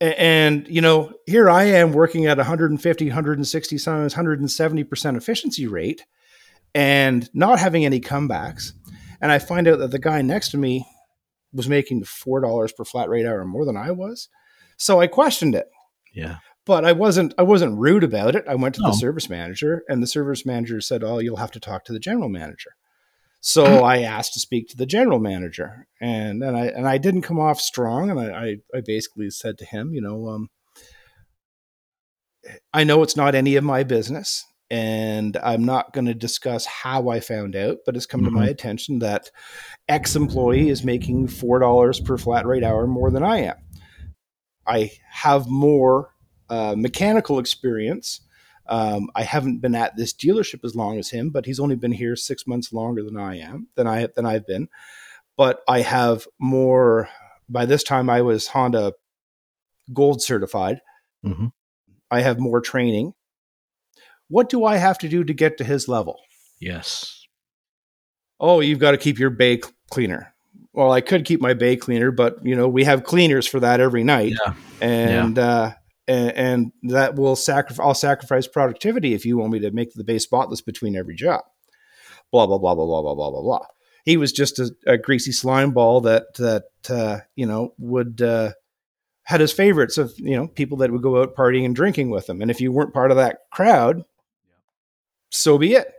And 0.00 0.66
you 0.68 0.80
know, 0.80 1.12
here 1.26 1.50
I 1.50 1.64
am 1.64 1.92
working 1.92 2.26
at 2.26 2.38
150, 2.38 3.04
160, 3.06 3.78
sometimes 3.78 4.14
170 4.14 4.84
percent 4.84 5.16
efficiency 5.16 5.66
rate, 5.66 6.06
and 6.74 7.28
not 7.34 7.58
having 7.58 7.84
any 7.84 8.00
comebacks. 8.00 8.72
And 9.20 9.30
I 9.30 9.38
find 9.38 9.68
out 9.68 9.78
that 9.80 9.90
the 9.90 9.98
guy 9.98 10.22
next 10.22 10.50
to 10.52 10.56
me 10.56 10.86
was 11.52 11.68
making 11.68 12.04
four 12.04 12.40
dollars 12.40 12.72
per 12.72 12.84
flat 12.84 13.10
rate 13.10 13.26
hour 13.26 13.44
more 13.44 13.66
than 13.66 13.76
I 13.76 13.90
was. 13.90 14.28
So 14.78 15.00
I 15.00 15.06
questioned 15.06 15.54
it, 15.54 15.68
Yeah. 16.14 16.36
but 16.64 16.86
I 16.86 16.92
wasn't 16.92 17.34
I 17.36 17.42
wasn't 17.42 17.78
rude 17.78 18.04
about 18.04 18.34
it. 18.34 18.44
I 18.48 18.54
went 18.54 18.76
to 18.76 18.82
No. 18.82 18.88
the 18.88 18.96
service 18.96 19.28
manager, 19.28 19.82
and 19.86 20.02
the 20.02 20.06
service 20.06 20.46
manager 20.46 20.80
said, 20.80 21.04
"Oh, 21.04 21.18
you'll 21.18 21.36
have 21.36 21.50
to 21.52 21.60
talk 21.60 21.84
to 21.84 21.92
the 21.92 21.98
general 21.98 22.30
manager." 22.30 22.70
So 23.40 23.64
I 23.64 24.00
asked 24.00 24.34
to 24.34 24.40
speak 24.40 24.68
to 24.68 24.76
the 24.76 24.86
general 24.86 25.18
manager, 25.18 25.86
and 26.00 26.42
and 26.42 26.56
I 26.56 26.66
and 26.66 26.86
I 26.86 26.98
didn't 26.98 27.22
come 27.22 27.40
off 27.40 27.60
strong, 27.60 28.10
and 28.10 28.20
I 28.20 28.26
I, 28.26 28.56
I 28.76 28.80
basically 28.84 29.30
said 29.30 29.56
to 29.58 29.64
him, 29.64 29.94
you 29.94 30.02
know, 30.02 30.28
um, 30.28 30.48
I 32.72 32.84
know 32.84 33.02
it's 33.02 33.16
not 33.16 33.34
any 33.34 33.56
of 33.56 33.64
my 33.64 33.82
business, 33.82 34.44
and 34.70 35.38
I'm 35.42 35.64
not 35.64 35.92
going 35.92 36.04
to 36.06 36.14
discuss 36.14 36.66
how 36.66 37.08
I 37.08 37.20
found 37.20 37.56
out, 37.56 37.78
but 37.86 37.96
it's 37.96 38.06
come 38.06 38.24
to 38.24 38.30
my 38.30 38.46
attention 38.46 38.98
that 39.00 39.30
X 39.88 40.16
employee 40.16 40.68
is 40.68 40.84
making 40.84 41.28
four 41.28 41.58
dollars 41.58 41.98
per 41.98 42.18
flat 42.18 42.46
rate 42.46 42.62
hour 42.62 42.86
more 42.86 43.10
than 43.10 43.22
I 43.22 43.38
am. 43.38 43.56
I 44.66 44.90
have 45.10 45.48
more 45.48 46.14
uh, 46.50 46.74
mechanical 46.76 47.38
experience. 47.38 48.20
Um, 48.70 49.10
I 49.16 49.24
haven't 49.24 49.58
been 49.58 49.74
at 49.74 49.96
this 49.96 50.14
dealership 50.14 50.64
as 50.64 50.74
long 50.76 50.98
as 50.98 51.10
him, 51.10 51.30
but 51.30 51.44
he's 51.44 51.58
only 51.60 51.74
been 51.76 51.92
here 51.92 52.14
six 52.16 52.46
months 52.46 52.72
longer 52.72 53.02
than 53.02 53.16
I 53.18 53.38
am 53.38 53.66
than 53.74 53.86
I 53.86 54.06
than 54.14 54.24
I've 54.24 54.46
been. 54.46 54.68
But 55.36 55.60
I 55.68 55.80
have 55.80 56.26
more. 56.38 57.08
By 57.48 57.66
this 57.66 57.82
time, 57.82 58.08
I 58.08 58.22
was 58.22 58.46
Honda 58.46 58.92
Gold 59.92 60.22
certified. 60.22 60.80
hmm 61.24 61.46
I 62.12 62.20
have 62.22 62.38
more 62.40 62.60
training. 62.60 63.14
What 64.28 64.48
do 64.48 64.64
I 64.64 64.76
have 64.76 64.98
to 64.98 65.08
do 65.08 65.24
to 65.24 65.32
get 65.34 65.58
to 65.58 65.64
his 65.64 65.88
level? 65.88 66.18
Yes. 66.60 67.26
oh, 68.38 68.60
you've 68.60 68.78
got 68.78 68.92
to 68.92 68.96
keep 68.98 69.18
your 69.18 69.30
bay 69.30 69.60
cleaner. 69.90 70.32
Well, 70.72 70.92
I 70.92 71.00
could 71.00 71.24
keep 71.24 71.40
my 71.40 71.52
bay 71.54 71.76
cleaner, 71.76 72.10
but 72.12 72.44
you 72.44 72.54
know 72.54 72.68
we 72.68 72.84
have 72.84 73.02
cleaners 73.04 73.46
for 73.46 73.58
that 73.60 73.80
every 73.80 74.04
night, 74.04 74.34
Yeah. 74.44 74.54
and 74.80 75.38
uh, 75.38 75.72
and, 76.08 76.32
and 76.32 76.72
that 76.92 77.14
will 77.14 77.36
sacrifice. 77.36 77.84
I'll 77.84 77.94
sacrifice 77.94 78.46
productivity 78.46 79.14
if 79.14 79.24
you 79.24 79.38
want 79.38 79.52
me 79.52 79.60
to 79.60 79.70
make 79.70 79.92
the 79.94 80.04
base 80.04 80.24
spotless 80.24 80.60
between 80.60 80.96
every 80.96 81.14
job. 81.14 81.42
Blah 82.30 82.46
blah 82.46 82.58
blah 82.58 82.74
blah 82.74 82.86
blah 82.86 83.02
blah 83.02 83.14
blah 83.14 83.30
blah 83.30 83.42
blah. 83.42 83.66
He 84.04 84.16
was 84.16 84.32
just 84.32 84.58
a, 84.58 84.70
a 84.86 84.98
greasy 84.98 85.32
slime 85.32 85.72
ball 85.72 86.00
that 86.02 86.34
that 86.34 86.64
uh, 86.88 87.20
you 87.36 87.46
know 87.46 87.74
would 87.78 88.22
uh, 88.22 88.52
had 89.24 89.40
his 89.40 89.52
favorites 89.52 89.98
of 89.98 90.12
you 90.16 90.36
know 90.36 90.48
people 90.48 90.78
that 90.78 90.90
would 90.90 91.02
go 91.02 91.20
out 91.20 91.34
partying 91.36 91.64
and 91.64 91.74
drinking 91.74 92.10
with 92.10 92.28
him, 92.28 92.40
and 92.40 92.50
if 92.50 92.60
you 92.60 92.72
weren't 92.72 92.94
part 92.94 93.10
of 93.10 93.16
that 93.16 93.40
crowd, 93.50 94.04
so 95.30 95.58
be 95.58 95.74
it 95.74 95.92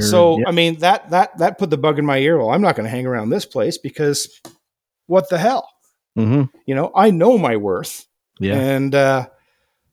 so 0.00 0.38
yeah. 0.38 0.44
I 0.48 0.52
mean 0.52 0.78
that 0.80 1.10
that 1.10 1.38
that 1.38 1.58
put 1.58 1.70
the 1.70 1.78
bug 1.78 1.98
in 1.98 2.06
my 2.06 2.18
ear. 2.18 2.38
Well, 2.38 2.50
I'm 2.50 2.62
not 2.62 2.76
going 2.76 2.84
to 2.84 2.90
hang 2.90 3.06
around 3.06 3.30
this 3.30 3.44
place 3.46 3.78
because 3.78 4.40
what 5.06 5.28
the 5.28 5.38
hell? 5.38 5.68
Mhm. 6.16 6.50
You 6.66 6.74
know, 6.74 6.90
I 6.94 7.10
know 7.10 7.38
my 7.38 7.56
worth, 7.56 8.06
Yeah. 8.40 8.54
and 8.58 8.94
uh, 8.94 9.26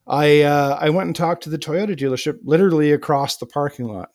I 0.08 0.42
uh, 0.42 0.78
I 0.82 0.90
went 0.90 1.08
and 1.08 1.16
talked 1.16 1.44
to 1.44 1.50
the 1.50 1.60
Toyota 1.60 1.96
dealership 1.98 2.40
literally 2.44 2.92
across 2.92 3.38
the 3.38 3.46
parking 3.46 3.86
lot, 3.88 4.10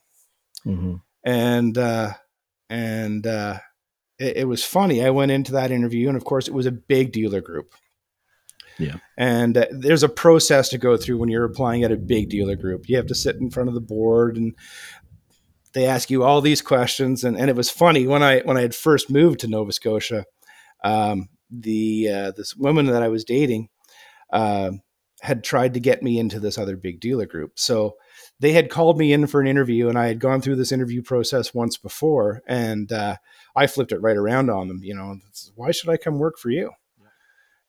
Mhm. 0.65 1.01
and 1.25 1.79
uh, 1.79 2.13
and 2.69 3.27
uh, 3.27 3.59
it, 4.19 4.39
it 4.39 4.49
was 4.49 4.65
funny. 4.65 5.05
I 5.05 5.11
went 5.11 5.31
into 5.33 5.53
that 5.53 5.71
interview, 5.71 6.09
and 6.09 6.17
of 6.17 6.25
course, 6.25 6.49
it 6.49 6.55
was 6.55 6.67
a 6.67 6.73
big 6.73 7.13
dealer 7.13 7.41
group. 7.41 7.73
Yeah. 8.79 8.97
And 9.17 9.57
uh, 9.57 9.67
there's 9.71 10.03
a 10.03 10.09
process 10.09 10.69
to 10.71 10.79
go 10.79 10.97
through 10.99 11.17
when 11.17 11.31
you're 11.31 11.45
applying 11.45 11.83
at 11.83 11.93
a 11.93 11.97
big 11.97 12.29
dealer 12.29 12.57
group. 12.57 12.89
You 12.91 12.97
have 12.99 13.07
to 13.07 13.15
sit 13.15 13.37
in 13.37 13.51
front 13.51 13.69
of 13.71 13.75
the 13.75 13.81
board 13.81 14.37
and 14.37 14.55
they 15.73 15.87
ask 15.87 16.11
you 16.11 16.25
all 16.25 16.43
these 16.43 16.61
questions. 16.61 17.25
And, 17.25 17.39
and 17.39 17.49
it 17.49 17.57
was 17.57 17.71
funny 17.71 18.07
when 18.07 18.23
I 18.23 18.41
when 18.41 18.59
I 18.59 18.63
had 18.63 18.75
first 18.75 19.09
moved 19.09 19.41
to 19.41 19.49
Nova 19.49 19.73
Scotia, 19.73 20.27
um, 20.85 21.29
the 21.51 22.09
uh, 22.13 22.33
this 22.37 22.55
woman 22.55 22.85
that 22.87 23.03
I 23.03 23.09
was 23.09 23.25
dating 23.25 23.69
uh, 24.37 24.73
had 25.23 25.43
tried 25.43 25.73
to 25.75 25.81
get 25.81 26.03
me 26.03 26.19
into 26.19 26.39
this 26.39 26.59
other 26.59 26.77
big 26.77 27.01
dealer 27.01 27.25
group. 27.25 27.53
So 27.59 27.97
they 28.39 28.53
had 28.53 28.69
called 28.69 28.99
me 28.99 29.15
in 29.15 29.27
for 29.27 29.41
an 29.41 29.47
interview, 29.47 29.89
and 29.89 29.99
I 29.99 30.09
had 30.09 30.21
gone 30.21 30.43
through 30.43 30.57
this 30.57 30.73
interview 30.73 31.03
process 31.03 31.55
once 31.55 31.79
before, 31.79 32.43
and 32.47 32.93
uh, 32.93 33.17
I 33.57 33.67
flipped 33.67 33.93
it 33.93 34.03
right 34.03 34.17
around 34.17 34.51
on 34.51 34.69
them. 34.69 34.81
You 34.83 34.95
know, 34.95 35.17
why 35.55 35.71
should 35.71 35.89
I 35.89 35.97
come 35.97 36.19
work 36.19 36.39
for 36.39 36.51
you? 36.51 36.71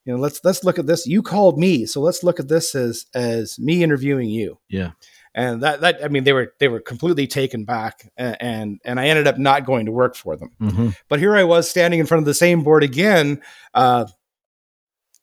You 0.03 0.13
know, 0.13 0.19
let's 0.19 0.41
let's 0.43 0.63
look 0.63 0.77
at 0.77 0.87
this. 0.87 1.07
You 1.07 1.21
called 1.21 1.57
me, 1.57 1.85
so 1.85 2.01
let's 2.01 2.23
look 2.23 2.39
at 2.39 2.49
this 2.49 2.75
as 2.75 3.05
as 3.13 3.57
me 3.59 3.81
interviewing 3.81 4.29
you. 4.29 4.59
Yeah. 4.69 4.91
And 5.33 5.61
that 5.63 5.81
that 5.81 6.03
I 6.03 6.07
mean, 6.09 6.23
they 6.23 6.33
were 6.33 6.53
they 6.59 6.67
were 6.67 6.79
completely 6.79 7.27
taken 7.27 7.63
back, 7.63 8.09
and 8.17 8.79
and, 8.83 8.99
I 8.99 9.07
ended 9.07 9.27
up 9.27 9.37
not 9.37 9.65
going 9.65 9.85
to 9.85 9.91
work 9.91 10.15
for 10.15 10.35
them. 10.35 10.51
Mhm. 10.61 10.95
But 11.09 11.19
here 11.19 11.35
I 11.35 11.43
was 11.43 11.69
standing 11.69 11.99
in 11.99 12.05
front 12.05 12.19
of 12.19 12.25
the 12.25 12.33
same 12.33 12.63
board 12.63 12.83
again, 12.83 13.41
uh, 13.73 14.05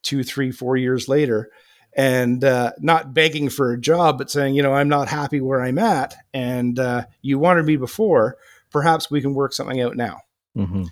two, 0.04 0.22
three, 0.22 0.52
four 0.52 0.76
years 0.76 1.08
later, 1.08 1.50
and 1.96 2.44
uh, 2.44 2.72
not 2.78 3.12
begging 3.14 3.48
for 3.48 3.72
a 3.72 3.80
job, 3.80 4.18
but 4.18 4.30
saying, 4.30 4.54
you 4.54 4.62
know, 4.62 4.72
I'm 4.74 4.88
not 4.88 5.08
happy 5.08 5.40
where 5.40 5.60
I'm 5.62 5.78
at, 5.78 6.14
and 6.32 6.78
uh, 6.78 7.06
you 7.22 7.38
wanted 7.38 7.64
me 7.66 7.76
before. 7.76 8.36
Perhaps 8.70 9.10
we 9.10 9.20
can 9.20 9.34
work 9.34 9.52
something 9.52 9.80
out 9.80 9.96
now. 9.96 10.20
Mhm. 10.56 10.88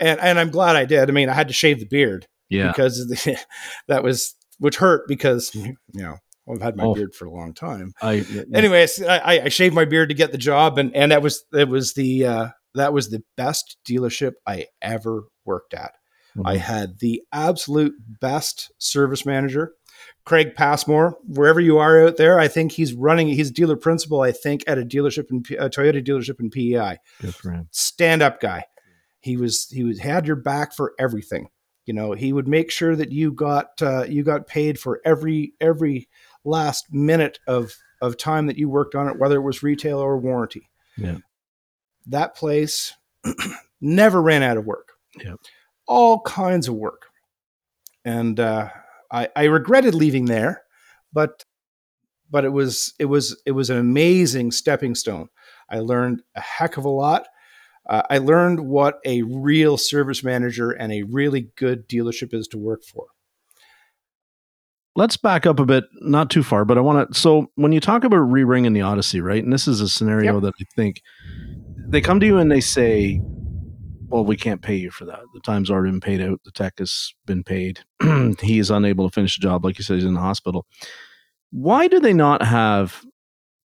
And 0.00 0.20
and 0.20 0.38
I'm 0.38 0.50
glad 0.50 0.74
I 0.76 0.84
did. 0.86 1.08
I 1.08 1.12
mean, 1.12 1.28
I 1.28 1.34
had 1.34 1.48
to 1.48 1.54
shave 1.54 1.80
the 1.80 1.86
beard 1.86 2.26
Yeah. 2.48 2.68
because 2.68 3.06
the, 3.08 3.38
that 3.88 4.02
was 4.02 4.34
which 4.58 4.76
hurt 4.76 5.06
because 5.06 5.54
you 5.54 5.76
know 5.92 6.16
I've 6.50 6.62
had 6.62 6.76
my 6.76 6.84
Oh. 6.84 6.94
beard 6.94 7.14
for 7.14 7.26
a 7.26 7.30
long 7.30 7.52
time 7.52 7.92
I 8.00 8.24
anyways, 8.54 9.02
I, 9.02 9.40
I 9.44 9.48
shaved 9.50 9.74
my 9.74 9.84
beard 9.84 10.08
to 10.08 10.14
get 10.14 10.32
the 10.32 10.38
job, 10.38 10.78
and 10.78 10.94
and 10.96 11.12
that 11.12 11.20
was 11.20 11.44
that 11.52 11.68
was 11.68 11.92
the 11.92 12.24
uh, 12.24 12.48
that 12.74 12.94
was 12.94 13.10
the 13.10 13.22
best 13.36 13.76
dealership 13.86 14.32
I 14.46 14.66
ever 14.80 15.24
worked 15.44 15.74
at. 15.74 15.92
I 16.44 16.56
Mhm. 16.56 16.60
had 16.60 16.98
the 16.98 17.22
absolute 17.32 17.94
best 18.20 18.70
service 18.78 19.24
manager, 19.24 19.72
Craig 20.24 20.54
Passmore. 20.54 21.16
Wherever 21.26 21.60
you 21.60 21.78
are 21.78 22.06
out 22.06 22.16
there, 22.16 22.38
I 22.38 22.48
think 22.48 22.72
he's 22.72 22.92
running. 22.94 23.28
He's 23.28 23.50
dealer 23.50 23.76
principal. 23.76 24.20
I 24.22 24.32
think 24.32 24.62
at 24.66 24.78
a 24.78 24.84
dealership 24.84 25.30
in 25.30 25.38
a 25.58 25.68
Toyota 25.70 26.04
dealership 26.04 26.40
in 26.40 26.50
PEI. 26.50 26.98
good 27.20 27.34
him. 27.52 27.68
Stand 27.70 28.22
up 28.22 28.40
guy. 28.40 28.64
He 29.20 29.36
was 29.36 29.68
he 29.70 29.82
was 29.84 29.98
had 30.00 30.26
your 30.26 30.36
back 30.36 30.74
for 30.74 30.92
everything. 30.98 31.48
You 31.84 31.94
know, 31.94 32.12
he 32.12 32.32
would 32.32 32.48
make 32.48 32.70
sure 32.70 32.96
that 32.96 33.12
you 33.12 33.32
got 33.32 33.80
uh, 33.80 34.04
you 34.08 34.22
got 34.24 34.46
paid 34.46 34.78
for 34.78 35.00
every 35.04 35.54
every 35.60 36.08
last 36.44 36.92
minute 36.92 37.38
of 37.46 37.72
of 38.02 38.16
time 38.18 38.46
that 38.48 38.58
you 38.58 38.68
worked 38.68 38.94
on 38.94 39.08
it, 39.08 39.18
whether 39.18 39.36
it 39.36 39.42
was 39.42 39.62
retail 39.62 39.98
or 39.98 40.18
warranty. 40.18 40.68
Yeah. 40.98 41.18
That 42.06 42.34
place 42.36 42.92
never 43.80 44.20
ran 44.20 44.42
out 44.42 44.56
of 44.56 44.64
work. 44.64 44.90
Yep. 45.24 45.36
All 45.86 46.20
kinds 46.20 46.68
of 46.68 46.74
work. 46.74 47.06
And 48.04 48.38
uh, 48.38 48.70
I, 49.10 49.28
I 49.34 49.44
regretted 49.44 49.94
leaving 49.94 50.26
there, 50.26 50.62
but 51.12 51.44
but 52.30 52.44
it 52.44 52.52
was 52.52 52.94
it 52.98 53.06
was 53.06 53.40
it 53.46 53.52
was 53.52 53.70
an 53.70 53.78
amazing 53.78 54.52
stepping 54.52 54.94
stone. 54.94 55.28
I 55.70 55.80
learned 55.80 56.22
a 56.34 56.40
heck 56.40 56.76
of 56.76 56.84
a 56.84 56.90
lot. 56.90 57.26
Uh, 57.88 58.02
I 58.10 58.18
learned 58.18 58.60
what 58.60 58.98
a 59.04 59.22
real 59.22 59.76
service 59.76 60.24
manager 60.24 60.70
and 60.70 60.92
a 60.92 61.02
really 61.02 61.50
good 61.56 61.88
dealership 61.88 62.34
is 62.34 62.48
to 62.48 62.58
work 62.58 62.82
for. 62.84 63.06
Let's 64.96 65.16
back 65.16 65.46
up 65.46 65.60
a 65.60 65.66
bit, 65.66 65.84
not 66.00 66.30
too 66.30 66.42
far, 66.42 66.64
but 66.64 66.78
I 66.78 66.80
want 66.80 67.12
to. 67.12 67.18
So, 67.18 67.50
when 67.54 67.72
you 67.72 67.80
talk 67.80 68.02
about 68.02 68.16
re 68.16 68.44
ring 68.44 68.64
in 68.64 68.72
the 68.72 68.80
Odyssey, 68.80 69.20
right? 69.20 69.42
And 69.42 69.52
this 69.52 69.68
is 69.68 69.80
a 69.80 69.88
scenario 69.88 70.34
yep. 70.34 70.42
that 70.42 70.54
I 70.60 70.64
think 70.74 71.02
they 71.76 72.00
come 72.00 72.18
to 72.20 72.26
you 72.26 72.38
and 72.38 72.50
they 72.50 72.62
say, 72.62 73.20
well, 74.08 74.24
we 74.24 74.36
can't 74.36 74.62
pay 74.62 74.76
you 74.76 74.90
for 74.90 75.04
that. 75.06 75.20
The 75.34 75.40
time's 75.40 75.70
already 75.70 75.90
been 75.90 76.00
paid 76.00 76.20
out. 76.20 76.40
The 76.44 76.52
tech 76.52 76.78
has 76.78 77.12
been 77.26 77.42
paid. 77.42 77.80
he 78.40 78.58
is 78.58 78.70
unable 78.70 79.08
to 79.08 79.14
finish 79.14 79.36
the 79.36 79.42
job. 79.42 79.64
Like 79.64 79.78
you 79.78 79.84
said, 79.84 79.94
he's 79.94 80.04
in 80.04 80.14
the 80.14 80.20
hospital. 80.20 80.66
Why 81.50 81.88
do 81.88 82.00
they 82.00 82.12
not 82.12 82.42
have 82.42 83.04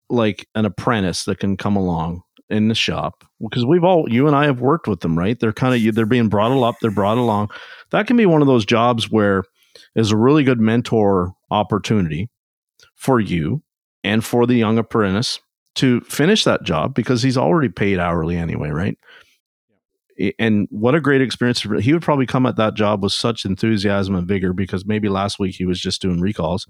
like 0.09 0.47
an 0.55 0.65
apprentice 0.65 1.25
that 1.25 1.39
can 1.39 1.57
come 1.57 1.75
along 1.75 2.23
in 2.49 2.67
the 2.67 2.75
shop? 2.75 3.23
Because 3.41 3.65
we've 3.65 3.83
all, 3.83 4.11
you 4.11 4.27
and 4.27 4.35
I 4.35 4.45
have 4.45 4.61
worked 4.61 4.87
with 4.87 5.01
them, 5.01 5.17
right? 5.17 5.39
They're 5.39 5.53
kind 5.53 5.75
of, 5.75 5.95
they're 5.95 6.05
being 6.05 6.29
brought 6.29 6.51
up, 6.51 6.75
they're 6.81 6.91
brought 6.91 7.17
along. 7.17 7.49
That 7.91 8.07
can 8.07 8.17
be 8.17 8.25
one 8.25 8.41
of 8.41 8.47
those 8.47 8.65
jobs 8.65 9.11
where 9.11 9.43
is 9.95 10.11
a 10.11 10.17
really 10.17 10.43
good 10.43 10.59
mentor 10.59 11.33
opportunity 11.49 12.29
for 12.95 13.19
you 13.19 13.61
and 14.03 14.23
for 14.23 14.45
the 14.47 14.55
young 14.55 14.77
apprentice 14.77 15.39
to 15.75 16.01
finish 16.01 16.43
that 16.43 16.63
job 16.63 16.93
because 16.93 17.21
he's 17.21 17.37
already 17.37 17.69
paid 17.69 17.99
hourly 17.99 18.35
anyway, 18.35 18.69
right? 18.69 18.97
And 20.37 20.67
what 20.69 20.95
a 20.95 21.01
great 21.01 21.21
experience 21.21 21.61
he 21.79 21.93
would 21.93 22.01
probably 22.01 22.25
come 22.25 22.45
at 22.45 22.57
that 22.57 22.73
job 22.73 23.03
with 23.03 23.13
such 23.13 23.45
enthusiasm 23.45 24.15
and 24.15 24.27
vigor 24.27 24.53
because 24.53 24.85
maybe 24.85 25.09
last 25.09 25.39
week 25.39 25.55
he 25.55 25.65
was 25.65 25.79
just 25.79 26.01
doing 26.01 26.19
recalls 26.19 26.67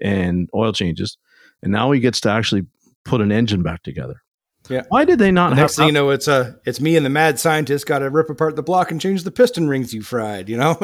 and 0.00 0.48
oil 0.54 0.72
changes. 0.72 1.18
And 1.62 1.72
now 1.72 1.90
he 1.90 2.00
gets 2.00 2.20
to 2.22 2.30
actually 2.30 2.66
put 3.04 3.20
an 3.20 3.32
engine 3.32 3.62
back 3.62 3.82
together. 3.82 4.22
Yeah. 4.68 4.82
Why 4.88 5.04
did 5.04 5.18
they 5.18 5.30
not 5.30 5.50
the 5.50 5.56
next 5.56 5.76
thing 5.76 5.86
you 5.86 5.92
know 5.92 6.10
it's 6.10 6.28
a 6.28 6.32
uh, 6.32 6.52
it's 6.66 6.78
me 6.78 6.96
and 6.96 7.06
the 7.06 7.10
mad 7.10 7.38
scientist 7.38 7.86
got 7.86 8.00
to 8.00 8.10
rip 8.10 8.28
apart 8.28 8.54
the 8.54 8.62
block 8.62 8.90
and 8.90 9.00
change 9.00 9.22
the 9.22 9.30
piston 9.30 9.66
rings 9.66 9.94
you 9.94 10.02
fried 10.02 10.48
you 10.48 10.58
know? 10.58 10.76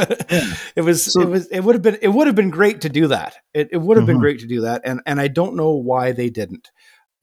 It 0.74 0.82
was 0.82 1.04
so, 1.12 1.20
it 1.20 1.28
was 1.28 1.46
it 1.48 1.60
would 1.60 1.74
have 1.74 1.82
been 1.82 1.98
it 2.00 2.08
would 2.08 2.26
have 2.26 2.36
been 2.36 2.50
great 2.50 2.80
to 2.82 2.88
do 2.88 3.08
that. 3.08 3.36
It, 3.52 3.68
it 3.72 3.78
would 3.78 3.98
have 3.98 4.06
been 4.06 4.16
mm-hmm. 4.16 4.22
great 4.22 4.40
to 4.40 4.46
do 4.46 4.62
that. 4.62 4.82
And 4.84 5.02
and 5.06 5.20
i 5.20 5.28
don't 5.28 5.54
know 5.54 5.74
why 5.74 6.12
they 6.12 6.30
didn't. 6.30 6.70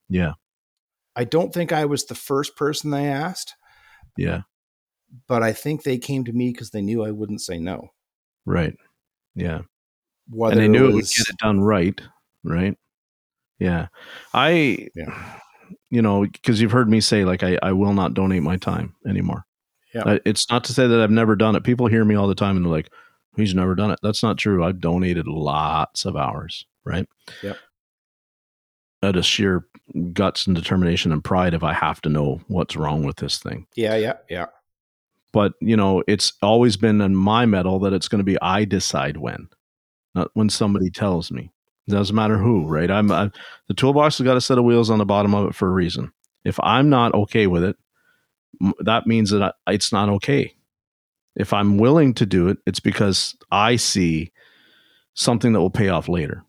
Yeah. 0.08 0.34
I 1.16 1.24
don't 1.24 1.52
think 1.52 1.72
i 1.72 1.86
was 1.86 2.06
the 2.06 2.16
first 2.16 2.56
person 2.56 2.92
they 2.92 3.08
asked. 3.08 3.56
Yeah 4.18 4.42
but 5.28 5.44
I 5.44 5.54
think 5.54 5.84
they 5.84 5.98
came 5.98 6.24
to 6.26 6.34
me 6.34 6.52
because 6.52 6.72
they 6.72 6.82
knew 6.82 7.04
I 7.04 7.12
wouldn't 7.12 7.42
say 7.42 7.58
no. 7.58 7.90
Right. 8.46 8.76
Yeah. 9.36 9.62
Whether 10.30 10.54
and 10.54 10.62
they 10.62 10.68
knew 10.68 10.90
it, 10.90 10.94
was, 10.94 11.12
it 11.12 11.20
would 11.20 11.26
get 11.26 11.34
it 11.34 11.38
done 11.40 11.62
right. 11.62 12.02
Right. 12.44 12.78
Yeah. 13.60 13.88
I, 14.34 14.88
yeah. 14.96 15.40
you 15.90 16.02
know, 16.02 16.22
because 16.24 16.62
you've 16.62 16.72
heard 16.72 16.90
me 16.90 17.02
say, 17.02 17.26
like, 17.26 17.44
I, 17.44 17.58
I 17.62 17.74
will 17.74 17.94
not 17.94 18.14
donate 18.14 18.44
my 18.44 18.58
time 18.58 18.96
anymore. 19.08 19.46
Yeah. 19.94 20.20
It's 20.26 20.50
not 20.50 20.64
to 20.66 20.74
say 20.74 20.88
that 20.88 21.02
I've 21.02 21.12
never 21.12 21.36
done 21.36 21.56
it. 21.56 21.64
People 21.64 21.88
hear 21.88 22.06
me 22.06 22.16
all 22.16 22.28
the 22.28 22.36
time 22.36 22.56
and 22.56 22.66
they're 22.66 22.72
like, 22.72 22.90
he's 23.36 23.54
never 23.54 23.76
done 23.76 23.92
it. 23.92 24.00
That's 24.02 24.24
not 24.24 24.38
true. 24.38 24.64
I've 24.64 24.80
donated 24.80 25.28
lots 25.28 26.06
of 26.06 26.16
hours. 26.16 26.66
Right. 26.86 27.08
Yeah. 27.44 27.54
Out 29.04 29.18
of 29.18 29.26
sheer 29.26 29.66
guts 30.14 30.48
and 30.48 30.56
determination 30.56 31.12
and 31.12 31.24
pride 31.24 31.54
if 31.54 31.64
I 31.64 31.74
have 31.74 32.02
to 32.02 32.10
know 32.10 32.42
what's 32.48 32.78
wrong 32.78 33.04
with 33.04 33.18
this 33.18 33.40
thing. 33.40 33.68
Yeah. 33.76 33.96
Yeah. 33.96 34.14
Yeah 34.30 34.46
but 35.34 35.54
you 35.62 35.76
know 35.78 36.04
it's 36.08 36.34
always 36.42 36.78
been 36.78 37.02
in 37.02 37.16
my 37.16 37.46
mettle 37.46 37.80
that 37.80 37.94
it's 37.94 38.08
going 38.08 38.20
to 38.20 38.24
be 38.24 38.40
i 38.42 38.66
decide 38.66 39.18
when 39.18 39.48
not 40.16 40.30
when 40.34 40.50
somebody 40.50 40.90
tells 40.90 41.32
me. 41.32 41.52
It 41.88 41.92
doesn't 41.92 42.16
matter 42.16 42.38
who 42.38 42.68
right? 42.68 42.92
I'm 42.92 43.12
I, 43.12 43.32
the 43.68 43.74
toolbox 43.74 44.18
has 44.18 44.26
got 44.26 44.38
a 44.38 44.42
set 44.42 44.58
of 44.58 44.64
wheels 44.64 44.90
on 44.90 45.00
the 45.00 45.06
bottom 45.06 45.34
of 45.34 45.50
it 45.50 45.56
for 45.56 45.68
a 45.68 45.72
reason. 45.72 46.12
If 46.44 46.60
i'm 46.64 46.90
not 46.90 47.14
okay 47.14 47.48
with 47.48 47.64
it 47.64 47.76
that 48.80 49.08
means 49.08 49.30
that 49.32 49.42
I, 49.42 49.72
it's 49.72 49.92
not 49.92 50.10
okay. 50.10 50.56
If 51.36 51.54
i'm 51.54 51.78
willing 51.78 52.14
to 52.16 52.26
do 52.26 52.48
it 52.48 52.58
it's 52.66 52.80
because 52.80 53.36
i 53.52 53.76
see 53.76 54.32
something 55.14 55.54
that 55.54 55.60
will 55.60 55.70
pay 55.70 55.90
off 55.90 56.08
later 56.08 56.44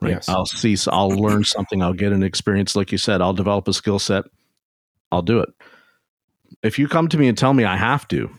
right? 0.00 0.12
Yes. 0.12 0.28
i'll 0.28 0.46
see 0.46 0.76
i'll 0.88 1.10
learn 1.10 1.44
something 1.44 1.82
i'll 1.82 1.92
get 1.92 2.12
an 2.12 2.22
experience 2.22 2.76
like 2.76 2.92
you 2.92 2.98
said 2.98 3.20
i'll 3.20 3.32
develop 3.32 3.66
a 3.68 3.72
skill 3.72 3.98
set 3.98 4.24
i'll 5.10 5.22
do 5.22 5.40
it 5.40 5.48
if 6.62 6.78
you 6.78 6.88
come 6.88 7.08
to 7.08 7.18
me 7.18 7.28
and 7.28 7.36
tell 7.36 7.54
me 7.54 7.64
I 7.64 7.76
have 7.76 8.06
to, 8.08 8.30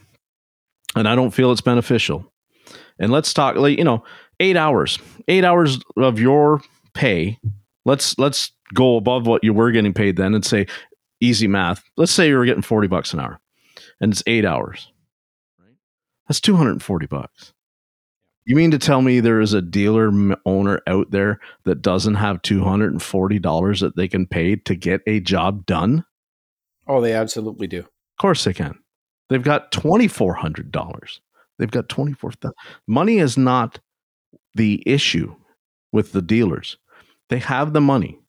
and 0.96 1.08
I 1.08 1.16
don't 1.16 1.32
feel 1.32 1.52
it's 1.52 1.62
beneficial, 1.62 2.32
and 3.00 3.12
let's 3.12 3.34
talk, 3.34 3.56
like, 3.56 3.78
you 3.78 3.84
know, 3.84 4.04
eight 4.40 4.58
hours, 4.58 5.00
eight 5.28 5.44
hours 5.44 5.80
of 5.98 6.20
your 6.20 6.62
pay. 6.94 7.40
Let's 7.86 8.18
let's 8.18 8.52
go 8.74 8.98
above 8.98 9.26
what 9.26 9.44
you 9.44 9.54
were 9.54 9.72
getting 9.72 9.94
paid 9.94 10.18
then 10.18 10.36
and 10.36 10.46
say 10.46 10.68
easy 11.22 11.48
math. 11.48 11.84
Let's 11.98 12.12
say 12.12 12.28
you 12.28 12.38
were 12.38 12.46
getting 12.46 12.62
forty 12.62 12.88
bucks 12.88 13.14
an 13.14 13.20
hour, 13.20 13.40
and 14.02 14.12
it's 14.12 14.24
eight 14.28 14.46
hours. 14.46 14.92
Right? 15.58 15.76
That's 16.28 16.42
two 16.42 16.56
hundred 16.56 16.72
and 16.72 16.84
forty 16.84 17.08
bucks. 17.08 17.54
You 18.46 18.56
mean 18.56 18.72
to 18.72 18.80
tell 18.80 19.04
me 19.04 19.20
there 19.20 19.42
is 19.42 19.54
a 19.54 19.62
dealer 19.62 20.12
owner 20.44 20.82
out 20.88 21.12
there 21.12 21.40
that 21.66 21.84
doesn't 21.84 22.16
have 22.16 22.42
$240 22.42 23.80
that 23.82 23.96
they 23.96 24.08
can 24.08 24.26
pay 24.26 24.56
to 24.56 24.74
get 24.74 25.02
a 25.06 25.20
job 25.20 25.68
done? 25.68 26.04
Oh, 26.88 27.00
they 27.00 27.14
absolutely 27.14 27.68
do 27.68 27.86
course 28.20 28.44
they 28.44 28.54
can. 28.54 28.78
They've 29.30 29.44
got 29.44 29.72
twenty 29.72 30.08
four 30.08 30.34
hundred 30.34 30.72
dollars. 30.72 31.22
They've 31.58 31.72
got 31.72 31.90
twenty 31.90 32.14
four 32.14 32.32
thousand. 32.32 32.56
Money 32.88 33.18
is 33.18 33.38
not 33.38 33.80
the 34.56 34.84
issue 34.86 35.36
with 35.92 36.12
the 36.12 36.22
dealers. 36.22 36.78
They 37.30 37.40
have 37.40 37.74
the 37.74 37.82
money. 37.82 38.20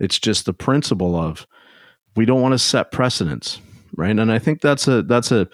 It's 0.00 0.18
just 0.18 0.46
the 0.46 0.52
principle 0.52 1.16
of 1.16 1.46
we 2.16 2.24
don't 2.24 2.42
want 2.42 2.52
to 2.52 2.58
set 2.58 2.92
precedents, 2.92 3.60
right? 3.96 4.18
And 4.18 4.30
I 4.30 4.38
think 4.38 4.60
that's 4.60 4.88
a 4.88 5.02
that's 5.02 5.32
a 5.32 5.48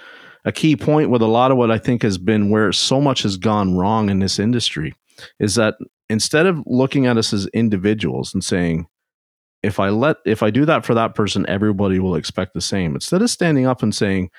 a 0.44 0.52
key 0.52 0.76
point 0.76 1.10
with 1.10 1.22
a 1.22 1.26
lot 1.26 1.50
of 1.50 1.56
what 1.56 1.70
I 1.70 1.78
think 1.78 2.02
has 2.02 2.18
been 2.18 2.50
where 2.50 2.72
so 2.72 3.00
much 3.00 3.22
has 3.22 3.36
gone 3.36 3.76
wrong 3.76 4.08
in 4.08 4.20
this 4.20 4.38
industry 4.38 4.94
is 5.38 5.54
that 5.56 5.74
instead 6.08 6.46
of 6.46 6.62
looking 6.66 7.06
at 7.06 7.18
us 7.18 7.32
as 7.32 7.46
individuals 7.48 8.32
and 8.32 8.42
saying, 8.42 8.86
if 9.62 9.78
I 9.78 9.90
let 9.90 10.16
if 10.24 10.42
I 10.42 10.50
do 10.50 10.64
that 10.64 10.84
for 10.84 10.94
that 10.94 11.14
person, 11.14 11.44
everybody 11.48 11.98
will 11.98 12.14
expect 12.14 12.54
the 12.54 12.60
same. 12.60 12.94
Instead 12.94 13.22
of 13.22 13.30
standing 13.30 13.66
up 13.66 13.82
and 13.82 13.94
saying, 13.94 14.30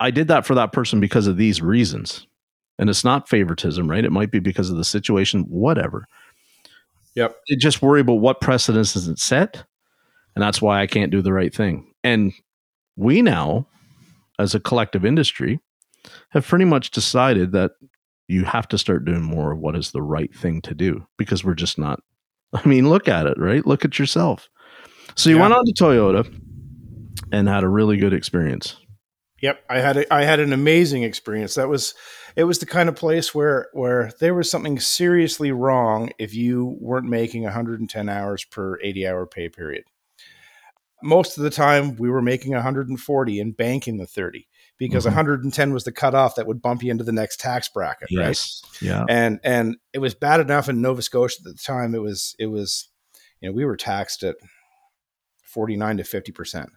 I 0.00 0.10
did 0.10 0.28
that 0.28 0.46
for 0.46 0.54
that 0.54 0.72
person 0.72 1.00
because 1.00 1.26
of 1.26 1.36
these 1.36 1.60
reasons. 1.60 2.26
And 2.78 2.88
it's 2.88 3.04
not 3.04 3.28
favoritism, 3.28 3.90
right? 3.90 4.04
It 4.04 4.12
might 4.12 4.30
be 4.30 4.38
because 4.38 4.70
of 4.70 4.76
the 4.76 4.84
situation, 4.84 5.42
whatever. 5.42 6.06
Yep. 7.14 7.36
They 7.48 7.56
just 7.56 7.82
worry 7.82 8.00
about 8.00 8.14
what 8.14 8.40
precedence 8.40 8.96
is 8.96 9.08
it 9.08 9.18
set. 9.18 9.64
And 10.34 10.42
that's 10.42 10.62
why 10.62 10.80
I 10.80 10.86
can't 10.86 11.10
do 11.10 11.20
the 11.20 11.32
right 11.32 11.54
thing. 11.54 11.92
And 12.02 12.32
we 12.96 13.20
now, 13.20 13.66
as 14.38 14.54
a 14.54 14.60
collective 14.60 15.04
industry, 15.04 15.60
have 16.30 16.46
pretty 16.46 16.64
much 16.64 16.90
decided 16.90 17.52
that 17.52 17.72
you 18.28 18.44
have 18.44 18.68
to 18.68 18.78
start 18.78 19.04
doing 19.04 19.22
more 19.22 19.52
of 19.52 19.58
what 19.58 19.76
is 19.76 19.90
the 19.90 20.00
right 20.00 20.34
thing 20.34 20.62
to 20.62 20.74
do 20.74 21.06
because 21.18 21.44
we're 21.44 21.54
just 21.54 21.78
not 21.78 22.00
I 22.52 22.66
mean, 22.66 22.88
look 22.88 23.08
at 23.08 23.26
it, 23.26 23.38
right? 23.38 23.66
Look 23.66 23.84
at 23.84 23.98
yourself. 23.98 24.48
So 25.16 25.30
you 25.30 25.36
yeah. 25.36 25.42
went 25.42 25.54
on 25.54 25.64
to 25.64 25.72
Toyota 25.72 26.40
and 27.32 27.48
had 27.48 27.64
a 27.64 27.68
really 27.68 27.96
good 27.96 28.12
experience. 28.12 28.76
Yep, 29.42 29.64
I 29.70 29.78
had 29.78 29.96
a, 29.96 30.14
I 30.14 30.24
had 30.24 30.40
an 30.40 30.52
amazing 30.52 31.02
experience. 31.02 31.54
That 31.54 31.68
was 31.68 31.94
it 32.36 32.44
was 32.44 32.58
the 32.58 32.66
kind 32.66 32.88
of 32.88 32.96
place 32.96 33.34
where 33.34 33.68
where 33.72 34.12
there 34.20 34.34
was 34.34 34.50
something 34.50 34.78
seriously 34.78 35.50
wrong 35.50 36.10
if 36.18 36.34
you 36.34 36.76
weren't 36.78 37.08
making 37.08 37.44
110 37.44 38.08
hours 38.08 38.44
per 38.44 38.78
80 38.80 39.06
hour 39.06 39.26
pay 39.26 39.48
period. 39.48 39.84
Most 41.02 41.38
of 41.38 41.44
the 41.44 41.50
time 41.50 41.96
we 41.96 42.10
were 42.10 42.20
making 42.20 42.52
140 42.52 43.40
and 43.40 43.56
banking 43.56 43.96
the 43.96 44.06
30 44.06 44.46
because 44.80 45.04
mm-hmm. 45.04 45.14
110 45.14 45.72
was 45.74 45.84
the 45.84 45.92
cutoff 45.92 46.36
that 46.36 46.46
would 46.46 46.62
bump 46.62 46.82
you 46.82 46.90
into 46.90 47.04
the 47.04 47.12
next 47.12 47.38
tax 47.38 47.68
bracket, 47.68 48.08
yes. 48.10 48.62
right? 48.64 48.82
Yeah. 48.82 49.04
And 49.08 49.38
and 49.44 49.76
it 49.92 49.98
was 49.98 50.14
bad 50.14 50.40
enough 50.40 50.68
in 50.70 50.80
Nova 50.80 51.02
Scotia 51.02 51.36
at 51.40 51.44
the 51.44 51.62
time. 51.62 51.94
It 51.94 52.00
was 52.00 52.34
it 52.38 52.46
was, 52.46 52.88
you 53.40 53.48
know, 53.48 53.54
we 53.54 53.66
were 53.66 53.76
taxed 53.76 54.22
at 54.24 54.36
49 55.44 55.98
to 55.98 56.04
50 56.04 56.32
percent. 56.32 56.70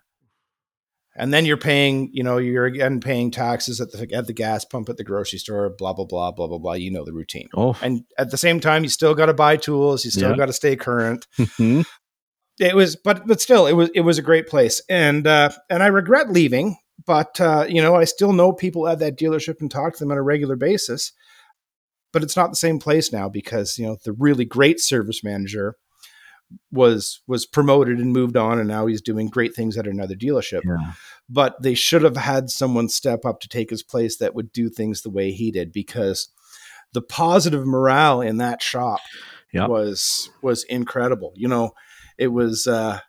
And 1.15 1.31
then 1.31 1.45
you're 1.45 1.57
paying, 1.57 2.09
you 2.11 2.23
know, 2.23 2.37
you're 2.37 2.65
again 2.65 2.99
paying 2.99 3.31
taxes 3.31 3.79
at 3.79 3.91
the 3.91 4.09
at 4.13 4.27
the 4.27 4.33
gas 4.33 4.65
pump 4.65 4.89
at 4.89 4.97
the 4.97 5.03
grocery 5.05 5.39
store, 5.39 5.69
blah 5.69 5.93
blah 5.93 6.05
blah 6.05 6.31
blah 6.31 6.47
blah 6.47 6.57
blah. 6.57 6.73
You 6.73 6.91
know 6.91 7.05
the 7.05 7.13
routine. 7.13 7.47
Oh. 7.55 7.77
And 7.81 8.03
at 8.17 8.31
the 8.31 8.37
same 8.37 8.59
time, 8.59 8.83
you 8.83 8.89
still 8.89 9.15
got 9.15 9.27
to 9.27 9.33
buy 9.33 9.55
tools. 9.55 10.03
You 10.03 10.11
still 10.11 10.31
yeah. 10.31 10.37
got 10.37 10.47
to 10.47 10.53
stay 10.53 10.75
current. 10.75 11.25
Mm-hmm. 11.39 11.81
It 12.59 12.75
was, 12.75 12.95
but 12.95 13.25
but 13.25 13.39
still, 13.41 13.65
it 13.65 13.73
was 13.73 13.89
it 13.95 14.01
was 14.01 14.17
a 14.17 14.21
great 14.21 14.47
place, 14.47 14.81
and 14.89 15.25
uh, 15.25 15.49
and 15.69 15.81
I 15.81 15.87
regret 15.87 16.31
leaving 16.31 16.77
but 17.05 17.39
uh, 17.39 17.65
you 17.67 17.81
know, 17.81 17.95
I 17.95 18.05
still 18.05 18.33
know 18.33 18.51
people 18.51 18.87
at 18.87 18.99
that 18.99 19.17
dealership 19.17 19.61
and 19.61 19.69
talk 19.69 19.93
to 19.93 19.99
them 19.99 20.11
on 20.11 20.17
a 20.17 20.23
regular 20.23 20.55
basis. 20.55 21.11
But 22.11 22.21
it's 22.21 22.37
not 22.37 22.51
the 22.51 22.55
same 22.55 22.77
place 22.77 23.11
now 23.11 23.27
because 23.27 23.79
you 23.79 23.87
know 23.87 23.97
the 24.03 24.13
really 24.13 24.45
great 24.45 24.79
service 24.79 25.23
manager 25.23 25.75
was 26.71 27.21
was 27.27 27.45
promoted 27.45 27.97
and 27.97 28.13
moved 28.13 28.37
on, 28.37 28.59
and 28.59 28.67
now 28.67 28.85
he's 28.85 29.01
doing 29.01 29.27
great 29.27 29.55
things 29.55 29.77
at 29.77 29.87
another 29.87 30.15
dealership. 30.15 30.61
Yeah. 30.63 30.93
But 31.27 31.61
they 31.61 31.73
should 31.73 32.03
have 32.03 32.17
had 32.17 32.49
someone 32.49 32.89
step 32.89 33.25
up 33.25 33.39
to 33.41 33.49
take 33.49 33.71
his 33.71 33.81
place 33.81 34.17
that 34.17 34.35
would 34.35 34.51
do 34.51 34.69
things 34.69 35.01
the 35.01 35.09
way 35.09 35.31
he 35.31 35.51
did 35.51 35.71
because 35.71 36.29
the 36.93 37.01
positive 37.01 37.65
morale 37.65 38.21
in 38.21 38.37
that 38.37 38.61
shop 38.61 38.99
yep. 39.51 39.67
was 39.67 40.29
was 40.43 40.63
incredible. 40.65 41.33
You 41.35 41.47
know, 41.47 41.71
it 42.17 42.27
was. 42.27 42.67
Uh, 42.67 42.99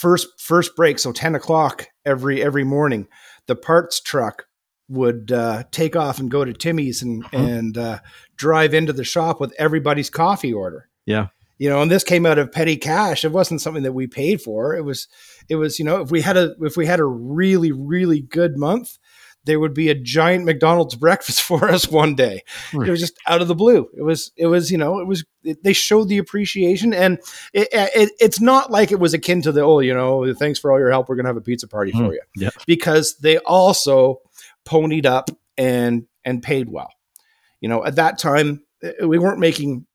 first 0.00 0.28
first 0.40 0.76
break, 0.76 0.98
so 0.98 1.12
ten 1.12 1.34
o'clock 1.34 1.86
every 2.04 2.42
every 2.42 2.64
morning, 2.64 3.08
the 3.46 3.56
parts 3.56 4.00
truck 4.00 4.44
would 4.88 5.32
uh, 5.32 5.64
take 5.72 5.96
off 5.96 6.18
and 6.20 6.30
go 6.30 6.44
to 6.44 6.52
Timmy's 6.52 7.02
and 7.02 7.24
Mhm. 7.24 7.48
and 7.58 7.78
uh, 7.78 7.98
drive 8.36 8.72
into 8.74 8.92
the 8.92 9.04
shop 9.04 9.40
with 9.40 9.52
everybody's 9.58 10.10
coffee 10.10 10.52
order. 10.52 10.88
Yeah. 11.06 11.28
You 11.58 11.70
know, 11.70 11.80
and 11.80 11.90
this 11.90 12.04
came 12.04 12.26
out 12.26 12.38
of 12.38 12.52
petty 12.52 12.76
cash. 12.76 13.24
It 13.24 13.32
wasn't 13.32 13.62
something 13.62 13.82
that 13.82 13.94
we 13.94 14.06
paid 14.06 14.42
for. 14.42 14.76
It 14.76 14.84
was, 14.84 15.08
it 15.48 15.56
was, 15.56 15.78
you 15.78 15.86
know, 15.86 16.02
if 16.02 16.10
we 16.10 16.20
had 16.20 16.36
a 16.36 16.54
if 16.60 16.76
we 16.76 16.84
had 16.86 17.00
a 17.00 17.04
really 17.04 17.72
really 17.72 18.20
good 18.20 18.56
month, 18.58 18.98
there 19.46 19.58
would 19.58 19.72
be 19.74 19.88
a 19.88 19.94
giant 19.94 20.44
McDonald's 20.44 20.94
breakfast 21.06 21.40
for 21.40 21.68
us 21.70 21.88
one 21.88 22.14
day. 22.14 22.42
It 22.72 22.90
was 22.90 23.00
just 23.00 23.18
out 23.26 23.40
of 23.40 23.48
the 23.48 23.54
blue. 23.54 23.88
It 23.96 24.02
was, 24.02 24.32
it 24.36 24.46
was, 24.46 24.70
you 24.70 24.76
know, 24.78 24.98
it 24.98 25.06
was. 25.06 25.24
It, 25.42 25.62
they 25.62 25.72
showed 25.72 26.08
the 26.08 26.18
appreciation, 26.18 26.92
and 26.92 27.18
it, 27.52 27.68
it, 27.72 28.10
it's 28.18 28.40
not 28.40 28.70
like 28.70 28.90
it 28.92 28.98
was 28.98 29.14
akin 29.14 29.42
to 29.42 29.52
the 29.52 29.62
oh, 29.62 29.78
you 29.78 29.94
know, 29.94 30.34
thanks 30.34 30.58
for 30.58 30.72
all 30.72 30.78
your 30.78 30.90
help. 30.90 31.08
We're 31.08 31.16
gonna 31.16 31.28
have 31.28 31.36
a 31.36 31.40
pizza 31.40 31.68
party 31.68 31.92
Mm, 31.92 32.06
for 32.06 32.12
you 32.14 32.20
yeah. 32.36 32.50
because 32.66 33.16
they 33.18 33.38
also 33.38 34.20
ponied 34.66 35.06
up 35.06 35.30
and 35.56 36.06
and 36.24 36.42
paid 36.42 36.68
well. 36.68 36.90
You 37.60 37.68
know, 37.68 37.84
at 37.84 37.96
that 37.96 38.18
time 38.18 38.64
uh, 38.84 39.06
we 39.06 39.18
weren't 39.18 39.38
making. 39.38 39.86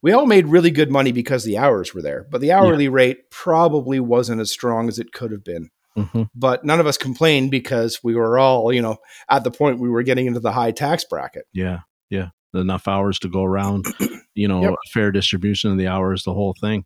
We 0.00 0.12
all 0.12 0.26
made 0.26 0.46
really 0.46 0.70
good 0.70 0.92
money 0.92 1.10
because 1.10 1.42
the 1.42 1.58
hours 1.58 1.92
were 1.92 2.02
there, 2.02 2.24
but 2.30 2.40
the 2.40 2.52
hourly 2.52 2.88
rate 2.88 3.30
probably 3.30 3.98
wasn't 3.98 4.40
as 4.40 4.50
strong 4.50 4.86
as 4.86 5.00
it 5.00 5.12
could 5.12 5.32
have 5.32 5.42
been. 5.42 5.70
Hmm 6.04 6.22
But 6.34 6.64
none 6.64 6.80
of 6.80 6.86
us 6.86 6.96
complained 6.98 7.50
because 7.50 8.00
we 8.02 8.14
were 8.14 8.38
all, 8.38 8.72
you 8.72 8.82
know, 8.82 8.98
at 9.28 9.44
the 9.44 9.50
point 9.50 9.78
we 9.78 9.88
were 9.88 10.02
getting 10.02 10.26
into 10.26 10.40
the 10.40 10.52
high 10.52 10.70
tax 10.72 11.04
bracket. 11.04 11.46
Yeah. 11.52 11.80
Yeah. 12.10 12.28
Enough 12.54 12.88
hours 12.88 13.18
to 13.20 13.28
go 13.28 13.44
around, 13.44 13.84
you 14.34 14.48
know, 14.48 14.62
Yep. 14.62 14.74
fair 14.92 15.12
distribution 15.12 15.70
of 15.70 15.78
the 15.78 15.86
hours, 15.86 16.24
the 16.24 16.32
whole 16.34 16.54
thing. 16.60 16.84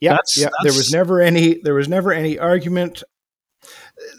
Yeah. 0.00 0.18
There 0.36 0.72
was 0.72 0.92
never 0.92 1.20
any. 1.20 1.60
There 1.62 1.74
was 1.74 1.88
never 1.88 2.12
any 2.12 2.38
argument. 2.38 3.02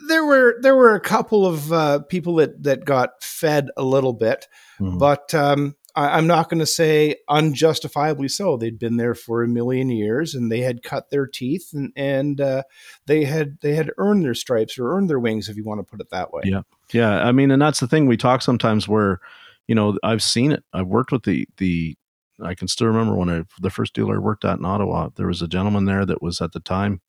There 0.07 0.25
were 0.25 0.55
there 0.61 0.75
were 0.75 0.95
a 0.95 0.99
couple 0.99 1.45
of 1.45 1.71
uh, 1.71 1.99
people 1.99 2.35
that 2.35 2.63
that 2.63 2.85
got 2.85 3.21
fed 3.21 3.69
a 3.77 3.83
little 3.83 4.13
bit, 4.13 4.47
Mhm. 4.79 4.97
but 4.99 5.33
um, 5.35 5.75
I, 5.95 6.17
I'm 6.17 6.27
not 6.27 6.49
going 6.49 6.59
to 6.59 6.65
say 6.65 7.15
unjustifiably 7.29 8.27
so. 8.27 8.57
They'd 8.57 8.79
been 8.79 8.97
there 8.97 9.15
for 9.15 9.43
a 9.43 9.47
million 9.47 9.89
years, 9.89 10.35
and 10.35 10.51
they 10.51 10.61
had 10.61 10.83
cut 10.83 11.09
their 11.09 11.25
teeth, 11.25 11.71
and 11.73 11.91
and 11.95 12.39
uh, 12.41 12.63
they 13.05 13.23
had 13.23 13.59
they 13.61 13.75
had 13.75 13.91
earned 13.97 14.23
their 14.23 14.33
stripes 14.33 14.77
or 14.77 14.93
earned 14.95 15.09
their 15.09 15.19
wings, 15.19 15.49
if 15.49 15.57
you 15.57 15.63
want 15.63 15.79
to 15.79 15.89
put 15.89 16.01
it 16.01 16.09
that 16.09 16.31
way. 16.31 16.41
Yeah. 16.45 16.61
Yeah, 16.93 17.25
I 17.25 17.31
mean, 17.31 17.51
and 17.51 17.61
that's 17.61 17.79
the 17.79 17.87
thing 17.87 18.05
we 18.05 18.17
talk 18.17 18.41
sometimes 18.41 18.87
where, 18.87 19.19
you 19.67 19.73
know, 19.73 19.97
I've 20.03 20.21
seen 20.21 20.51
it. 20.51 20.63
I've 20.73 20.87
worked 20.87 21.11
with 21.11 21.23
the 21.23 21.47
the. 21.57 21.97
I 22.41 22.53
can 22.53 22.67
still 22.67 22.87
remember 22.87 23.15
when 23.15 23.29
I 23.29 23.43
the 23.61 23.69
first 23.69 23.93
dealer 23.93 24.15
I 24.15 24.19
worked 24.19 24.45
at 24.45 24.59
in 24.59 24.65
Ottawa. 24.65 25.09
There 25.15 25.27
was 25.27 25.41
a 25.41 25.47
gentleman 25.47 25.85
there 25.85 26.05
that 26.05 26.21
was 26.21 26.41
at 26.41 26.51
the 26.51 26.59
time. 26.59 27.01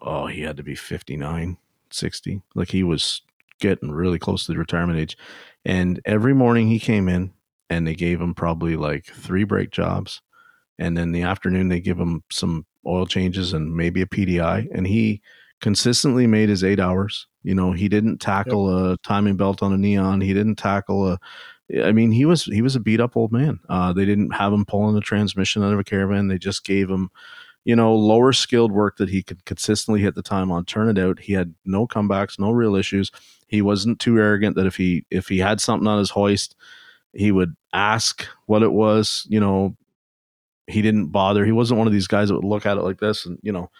Oh, 0.00 0.26
he 0.26 0.42
had 0.42 0.58
to 0.58 0.62
be 0.62 0.74
59, 0.74 1.56
60. 1.90 2.42
Like 2.54 2.70
he 2.70 2.82
was 2.82 3.22
getting 3.60 3.90
really 3.90 4.18
close 4.18 4.44
to 4.44 4.52
the 4.52 4.58
retirement 4.58 4.98
age, 4.98 5.16
and 5.64 6.00
every 6.04 6.34
morning 6.34 6.68
he 6.68 6.78
came 6.78 7.08
in 7.08 7.32
and 7.70 7.86
they 7.86 7.94
gave 7.94 8.20
him 8.20 8.34
probably 8.34 8.76
like 8.76 9.06
three 9.06 9.44
brake 9.44 9.70
jobs, 9.70 10.22
and 10.78 10.96
then 10.96 11.12
the 11.12 11.22
afternoon 11.22 11.68
they 11.68 11.80
give 11.80 11.98
him 11.98 12.22
some 12.30 12.66
oil 12.86 13.06
changes 13.06 13.52
and 13.52 13.74
maybe 13.74 14.02
a 14.02 14.06
PDI, 14.06 14.68
and 14.72 14.86
he 14.86 15.20
consistently 15.60 16.26
made 16.26 16.48
his 16.48 16.64
eight 16.64 16.80
hours. 16.80 17.26
You 17.42 17.54
know, 17.54 17.72
he 17.72 17.88
didn't 17.88 18.18
tackle 18.18 18.92
a 18.92 18.96
timing 18.98 19.36
belt 19.36 19.62
on 19.62 19.72
a 19.72 19.78
neon. 19.78 20.20
He 20.20 20.34
didn't 20.34 20.56
tackle 20.56 21.12
a. 21.12 21.18
I 21.82 21.92
mean, 21.92 22.12
he 22.12 22.24
was 22.24 22.44
he 22.44 22.62
was 22.62 22.76
a 22.76 22.80
beat 22.80 23.00
up 23.00 23.16
old 23.16 23.32
man. 23.32 23.58
Uh, 23.68 23.92
they 23.92 24.04
didn't 24.04 24.30
have 24.30 24.52
him 24.52 24.64
pulling 24.64 24.94
the 24.94 25.00
transmission 25.00 25.64
out 25.64 25.72
of 25.72 25.78
a 25.78 25.84
caravan. 25.84 26.28
They 26.28 26.38
just 26.38 26.64
gave 26.64 26.88
him, 26.88 27.10
you 27.64 27.74
know, 27.74 27.94
lower 27.94 28.32
skilled 28.32 28.72
work 28.72 28.98
that 28.98 29.08
he 29.08 29.22
could 29.22 29.44
consistently 29.44 30.00
hit 30.00 30.14
the 30.14 30.22
time 30.22 30.52
on. 30.52 30.64
Turn 30.64 30.88
it 30.88 31.00
out. 31.00 31.18
He 31.18 31.32
had 31.32 31.54
no 31.64 31.86
comebacks, 31.86 32.38
no 32.38 32.52
real 32.52 32.76
issues. 32.76 33.10
He 33.48 33.62
wasn't 33.62 34.00
too 34.00 34.18
arrogant 34.18 34.54
that 34.56 34.66
if 34.66 34.76
he 34.76 35.04
if 35.10 35.28
he 35.28 35.38
had 35.38 35.60
something 35.60 35.88
on 35.88 35.98
his 35.98 36.10
hoist, 36.10 36.54
he 37.16 37.32
would 37.32 37.54
ask 37.72 38.26
what 38.46 38.62
it 38.62 38.72
was. 38.72 39.26
You 39.28 39.40
know, 39.40 39.76
he 40.66 40.82
didn't 40.82 41.08
bother. 41.08 41.44
He 41.44 41.52
wasn't 41.52 41.78
one 41.78 41.86
of 41.86 41.92
these 41.92 42.06
guys 42.06 42.28
that 42.28 42.34
would 42.34 42.44
look 42.44 42.66
at 42.66 42.76
it 42.76 42.82
like 42.82 43.00
this 43.00 43.26
and 43.26 43.38
you 43.42 43.52
know 43.52 43.70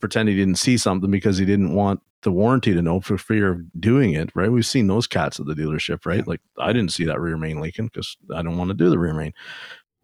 pretend 0.00 0.28
he 0.28 0.36
didn't 0.36 0.56
see 0.56 0.76
something 0.76 1.10
because 1.10 1.38
he 1.38 1.46
didn't 1.46 1.74
want 1.74 2.00
the 2.22 2.30
warranty 2.30 2.74
to 2.74 2.82
know 2.82 3.00
for 3.00 3.16
fear 3.16 3.52
of 3.52 3.80
doing 3.80 4.12
it. 4.12 4.30
Right? 4.34 4.52
We've 4.52 4.66
seen 4.66 4.86
those 4.86 5.06
cats 5.06 5.40
at 5.40 5.46
the 5.46 5.54
dealership, 5.54 6.06
right? 6.06 6.18
Yeah. 6.18 6.24
Like 6.26 6.40
I 6.58 6.72
didn't 6.72 6.92
see 6.92 7.04
that 7.04 7.20
rear 7.20 7.36
main 7.36 7.60
leaking 7.60 7.86
because 7.86 8.16
I 8.34 8.42
don't 8.42 8.58
want 8.58 8.68
to 8.68 8.74
do 8.74 8.90
the 8.90 8.98
rear 8.98 9.14
main. 9.14 9.32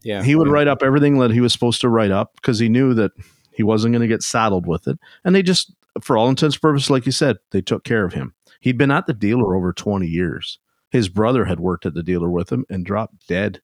Yeah, 0.05 0.23
He 0.23 0.35
would 0.35 0.49
write 0.49 0.69
up 0.69 0.83
everything 0.83 1.19
that 1.19 1.31
he 1.31 1.41
was 1.41 1.53
supposed 1.53 1.81
to 1.83 1.89
write 1.89 2.11
up 2.11 2.35
because 2.35 2.59
he 2.59 2.69
knew 2.69 2.93
that 2.95 3.13
he 3.53 3.63
wasn't 3.63 3.93
going 3.93 4.03
to 4.03 4.09
get 4.09 4.23
saddled 4.23 4.67
with 4.67 4.89
it. 4.89 4.99
And 5.25 5.35
they 5.35 5.43
just, 5.43 5.73
for 6.01 6.17
all 6.17 6.29
intents 6.29 6.57
and 6.57 6.63
purposes, 6.63 6.91
like 6.91 7.07
you 7.07 7.13
said, 7.13 7.37
they 7.51 7.63
took 7.63 7.85
care 7.85 8.05
of 8.05 8.13
him. 8.13 8.35
He'd 8.61 8.79
been 8.79 8.91
at 8.91 9.07
the 9.07 9.13
dealer 9.13 9.55
over 9.55 9.73
20 9.73 10.07
years. 10.07 10.59
His 10.93 11.09
brother 11.09 11.47
had 11.47 11.59
worked 11.59 11.87
at 11.87 11.95
the 11.95 12.03
dealer 12.05 12.31
with 12.31 12.53
him 12.53 12.65
and 12.71 12.87
dropped 12.87 13.27
dead 13.27 13.61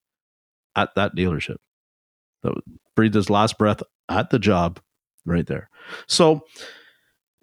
at 0.75 0.95
that 0.97 1.15
dealership. 1.15 1.59
That 2.43 2.55
breathed 2.97 3.15
his 3.15 3.31
last 3.31 3.59
breath 3.59 3.83
at 4.09 4.31
the 4.31 4.39
job 4.41 4.81
right 5.27 5.47
there. 5.47 5.69
So, 6.07 6.41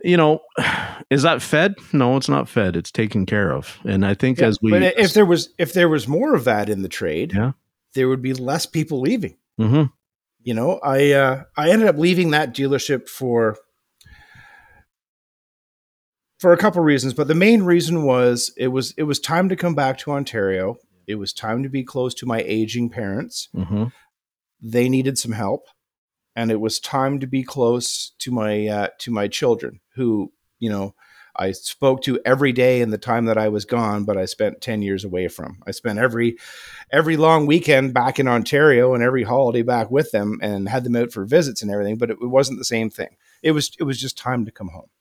you 0.04 0.18
know, 0.18 0.40
is 1.10 1.22
that 1.24 1.42
fed? 1.42 1.76
No, 1.94 2.18
it's 2.18 2.28
not 2.30 2.50
fed. 2.50 2.76
It's 2.76 2.92
taken 2.92 3.26
care 3.26 3.54
of. 3.54 3.78
And 3.86 4.06
I 4.06 4.16
think 4.16 4.40
Yeah, 4.40 4.48
as 4.48 4.58
we, 4.62 4.72
but 4.72 4.82
if 4.98 5.14
there 5.14 5.26
was 5.26 5.50
if 5.60 5.74
there 5.74 5.88
was 5.90 6.08
more 6.08 6.34
of 6.34 6.44
that 6.46 6.68
in 6.70 6.82
the 6.82 6.90
trade, 6.90 7.34
Yeah. 7.34 7.52
there 7.94 8.10
would 8.10 8.22
be 8.22 8.34
less 8.34 8.66
people 8.66 9.00
leaving. 9.02 9.38
Mhm. 9.60 9.92
You 10.42 10.54
know, 10.54 10.80
I 10.84 11.12
uh, 11.12 11.44
I 11.58 11.70
ended 11.70 11.88
up 11.88 11.98
leaving 11.98 12.32
that 12.32 12.54
dealership 12.56 13.08
for 13.10 13.58
for 16.46 16.54
a 16.54 16.58
couple 16.58 16.80
reasons, 16.84 17.16
but 17.16 17.28
the 17.28 17.34
main 17.34 17.64
reason 17.64 18.04
was 18.04 18.54
it 18.56 18.68
was 18.68 18.94
it 18.98 19.04
was 19.04 19.20
time 19.20 19.50
to 19.50 19.56
come 19.56 19.74
back 19.74 19.98
to 19.98 20.12
Ontario. 20.12 20.78
It 21.08 21.16
was 21.16 21.34
time 21.34 21.64
to 21.64 21.70
be 21.70 21.84
close 21.84 22.14
to 22.16 22.28
my 22.28 22.44
aging 22.46 22.92
parents. 22.92 23.50
Mhm. 23.56 23.92
They 24.62 24.88
needed 24.88 25.18
some 25.18 25.32
help, 25.32 25.66
and 26.36 26.52
it 26.52 26.60
was 26.60 26.80
time 26.80 27.20
to 27.22 27.26
be 27.26 27.42
close 27.42 28.12
to 28.20 28.30
my 28.32 28.68
uh, 28.68 28.88
to 29.00 29.10
my 29.10 29.28
children, 29.28 29.80
who 29.96 30.32
you 30.60 30.70
know 30.70 30.94
I 31.36 31.52
spoke 31.52 32.04
to 32.04 32.20
every 32.24 32.52
day 32.52 32.80
in 32.82 32.92
the 32.92 33.00
time 33.00 33.26
that 33.26 33.40
I 33.40 33.50
was 33.50 33.66
gone, 33.66 34.04
but 34.04 34.16
I 34.16 34.26
spent 34.26 34.62
ten 34.62 34.84
years 34.84 35.04
away 35.04 35.28
from. 35.28 35.64
I 35.66 35.72
spent 35.72 35.98
every 35.98 36.38
every 36.92 37.18
long 37.18 37.48
weekend 37.48 37.96
back 37.96 38.20
in 38.20 38.28
Ontario 38.28 38.94
and 38.94 39.02
every 39.02 39.24
holiday 39.24 39.64
back 39.64 39.90
with 39.90 40.12
them, 40.12 40.38
and 40.44 40.70
had 40.70 40.84
them 40.84 40.96
out 40.96 41.12
for 41.12 41.26
visits 41.26 41.64
and 41.64 41.72
everything. 41.72 41.98
But 41.98 42.12
it, 42.12 42.18
it 42.22 42.28
wasn't 42.30 42.60
the 42.60 42.66
same 42.66 42.92
thing. 42.92 43.18
It 43.42 43.54
was 43.54 43.72
it 43.80 43.84
was 43.86 44.00
just 44.00 44.16
time 44.16 44.46
to 44.46 44.52
come 44.52 44.70
home, 44.70 44.92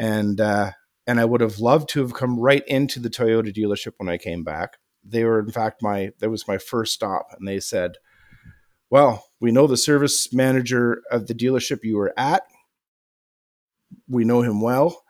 and 0.00 0.40
uh, 0.40 0.72
and 1.06 1.20
I 1.20 1.24
would 1.26 1.42
have 1.42 1.60
loved 1.60 1.90
to 1.90 2.00
have 2.00 2.14
come 2.14 2.40
right 2.40 2.66
into 2.66 2.98
the 2.98 3.10
Toyota 3.10 3.54
dealership 3.54 3.92
when 3.98 4.08
I 4.08 4.16
came 4.16 4.42
back. 4.42 4.78
They 5.04 5.24
were 5.24 5.38
in 5.38 5.52
fact 5.52 5.82
my 5.82 6.10
that 6.18 6.30
was 6.30 6.48
my 6.48 6.58
first 6.58 6.94
stop, 6.94 7.28
and 7.38 7.46
they 7.46 7.60
said, 7.60 7.92
"Well, 8.88 9.26
we 9.40 9.52
know 9.52 9.66
the 9.66 9.76
service 9.76 10.32
manager 10.32 11.02
of 11.10 11.26
the 11.26 11.34
dealership 11.34 11.84
you 11.84 11.96
were 11.96 12.14
at. 12.16 12.42
We 14.08 14.24
know 14.24 14.42
him 14.42 14.60
well." 14.60 15.04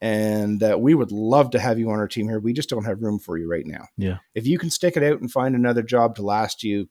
and 0.00 0.62
uh, 0.62 0.76
we 0.78 0.94
would 0.94 1.10
love 1.12 1.50
to 1.50 1.58
have 1.58 1.78
you 1.78 1.88
on 1.90 1.98
our 1.98 2.08
team 2.08 2.28
here. 2.28 2.38
We 2.38 2.52
just 2.52 2.68
don't 2.68 2.84
have 2.84 3.00
room 3.00 3.18
for 3.18 3.38
you 3.38 3.50
right 3.50 3.64
now. 3.64 3.86
Yeah. 3.96 4.18
If 4.34 4.46
you 4.46 4.58
can 4.58 4.68
stick 4.68 4.98
it 4.98 5.02
out 5.02 5.20
and 5.20 5.32
find 5.32 5.54
another 5.54 5.82
job 5.82 6.16
to 6.16 6.22
last 6.22 6.62
you, 6.62 6.88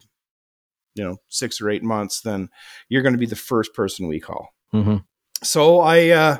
you 0.95 1.03
know, 1.03 1.17
six 1.29 1.61
or 1.61 1.69
eight 1.69 1.83
months, 1.83 2.21
then 2.21 2.49
you're 2.89 3.03
going 3.03 3.13
to 3.13 3.19
be 3.19 3.27
the 3.27 3.35
first 3.35 3.75
person 3.75 4.07
we 4.07 4.19
call. 4.19 4.55
Mhm. 4.73 5.03
So 5.43 5.81
I, 5.81 6.09
uh, 6.09 6.37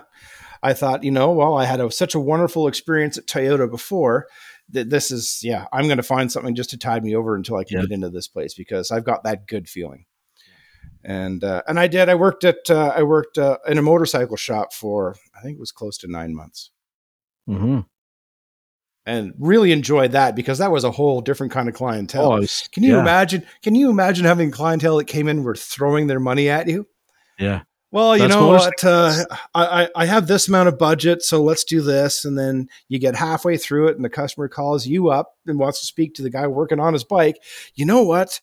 I 0.63 0.73
thought, 0.73 1.03
you 1.03 1.11
know, 1.11 1.31
well, 1.31 1.55
I 1.55 1.65
had 1.65 1.79
a, 1.81 1.91
such 1.91 2.15
a 2.15 2.19
wonderful 2.19 2.67
experience 2.67 3.17
at 3.17 3.27
Toyota 3.27 3.69
before 3.69 4.27
that 4.69 4.89
this 4.89 5.11
is, 5.11 5.41
yeah, 5.43 5.65
I'm 5.73 5.85
going 5.85 5.97
to 5.97 6.03
find 6.03 6.31
something 6.31 6.55
just 6.55 6.69
to 6.71 6.77
tide 6.77 7.03
me 7.03 7.15
over 7.15 7.35
until 7.35 7.57
I 7.57 7.65
can 7.65 7.77
Yeah. 7.77 7.81
get 7.83 7.91
into 7.91 8.09
this 8.09 8.27
place 8.29 8.53
because 8.53 8.89
I've 8.89 9.03
got 9.03 9.23
that 9.25 9.45
good 9.45 9.67
feeling. 9.69 10.05
And 11.03 11.43
uh, 11.43 11.61
and 11.67 11.77
I 11.79 11.87
did. 11.87 12.07
I 12.07 12.15
worked 12.15 12.45
at 12.45 12.69
uh, 12.69 12.93
I 12.95 13.03
worked 13.03 13.37
uh, 13.37 13.57
in 13.67 13.77
a 13.77 13.81
motorcycle 13.81 14.37
shop 14.37 14.71
for 14.71 15.17
I 15.37 15.41
think 15.41 15.57
it 15.57 15.59
was 15.59 15.73
close 15.73 15.97
to 15.99 16.07
nine 16.09 16.33
months 16.33 16.71
Mm-hmm 17.49 17.81
and 19.05 19.33
really 19.37 19.71
enjoyed 19.71 20.13
that 20.13 20.35
because 20.35 20.59
that 20.59 20.71
was 20.71 20.83
a 20.83 20.91
whole 20.91 21.21
different 21.21 21.51
kind 21.51 21.67
of 21.67 21.75
clientele. 21.75 22.31
Oh, 22.31 22.35
it's- 22.37 22.67
can 22.69 22.83
you 22.83 22.93
yeah. 22.93 23.01
imagine? 23.01 23.45
Can 23.61 23.75
you 23.75 23.89
imagine 23.89 24.25
having 24.25 24.51
clientele 24.51 24.97
that 24.97 25.05
came 25.05 25.27
in 25.27 25.43
were 25.43 25.55
throwing 25.55 26.07
their 26.07 26.19
money 26.21 26.49
at 26.49 26.67
you? 26.67 26.87
Yeah. 27.37 27.63
Well, 27.93 28.17
you 28.17 28.23
That's 28.23 28.33
know 28.33 28.47
what? 28.47 28.83
Uh, 28.83 29.23
I, 29.53 29.87
I 29.95 30.05
have 30.07 30.25
this 30.25 30.47
amount 30.47 30.67
of 30.67 30.79
budget, 30.79 31.21
so 31.21 31.43
let's 31.43 31.63
do 31.63 31.79
this. 31.79 32.25
And 32.25 32.35
then 32.35 32.67
you 32.89 32.97
get 32.97 33.15
halfway 33.15 33.55
through 33.55 33.89
it, 33.89 33.95
and 33.95 34.03
the 34.03 34.09
customer 34.09 34.47
calls 34.47 34.87
you 34.87 35.09
up 35.09 35.37
and 35.45 35.59
wants 35.59 35.79
to 35.81 35.85
speak 35.85 36.15
to 36.15 36.23
the 36.23 36.31
guy 36.31 36.47
working 36.47 36.79
on 36.79 36.93
his 36.93 37.03
bike. 37.03 37.37
You 37.75 37.85
know 37.85 38.01
what? 38.01 38.41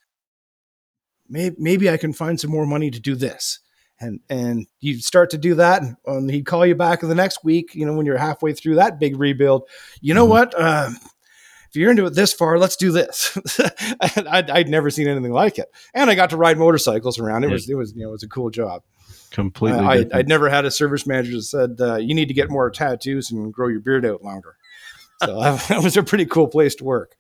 Maybe 1.28 1.57
maybe 1.59 1.90
I 1.90 1.96
can 1.96 2.12
find 2.12 2.38
some 2.38 2.53
more 2.53 2.64
money 2.64 2.92
to 2.92 3.01
do 3.01 3.16
this. 3.16 3.59
And 3.98 4.20
and 4.30 4.68
you 4.78 5.01
start 5.01 5.30
to 5.30 5.38
do 5.38 5.57
that, 5.57 5.82
and, 6.07 6.30
he'd 6.30 6.46
call 6.46 6.64
you 6.64 6.76
back 6.76 7.03
in 7.03 7.09
the 7.09 7.14
next 7.16 7.42
week. 7.42 7.74
You 7.74 7.86
know 7.86 7.94
when 7.94 8.07
you're 8.07 8.16
halfway 8.18 8.53
through 8.53 8.76
that 8.76 9.01
big 9.01 9.18
rebuild. 9.18 9.64
You 10.01 10.14
know 10.14 10.26
Mhm. 10.26 10.30
what? 10.30 10.55
Uh, 10.57 10.90
if 11.70 11.74
you're 11.76 11.90
into 11.90 12.07
it 12.07 12.14
this 12.14 12.32
far, 12.32 12.57
let's 12.57 12.76
do 12.76 12.92
this. 12.92 13.36
I'd, 14.01 14.48
I'd 14.51 14.68
never 14.68 14.90
seen 14.90 15.09
anything 15.09 15.32
like 15.32 15.59
it, 15.59 15.66
and 15.92 16.09
I 16.09 16.14
got 16.14 16.30
to 16.30 16.36
ride 16.36 16.57
motorcycles 16.57 17.18
around. 17.18 17.42
It 17.42 17.48
Yeah. 17.48 17.53
was 17.55 17.68
it 17.68 17.74
was 17.74 17.92
you 17.96 18.03
know 18.05 18.11
it 18.11 18.12
was 18.12 18.22
a 18.22 18.28
cool 18.28 18.51
job. 18.51 18.82
Completely. 19.31 19.81
I. 19.81 20.07
I'd 20.12 20.28
never 20.28 20.49
had 20.49 20.64
a 20.64 20.70
service 20.70 21.07
manager 21.07 21.33
that 21.33 21.43
said 21.43 21.76
uh, 21.81 21.97
you 21.97 22.14
need 22.14 22.28
to 22.28 22.35
get 22.35 22.51
more 22.51 22.70
tattoos 22.70 23.31
and 23.31 23.53
grow 23.53 23.68
your 23.68 23.81
beard 23.81 24.05
out 24.05 24.22
longer. 24.22 24.57
So 25.24 25.41
that 25.68 25.83
was 25.83 25.97
a 25.97 26.03
pretty 26.03 26.26
cool 26.26 26.49
place 26.49 26.74
to 26.76 26.85
work. 26.85 27.16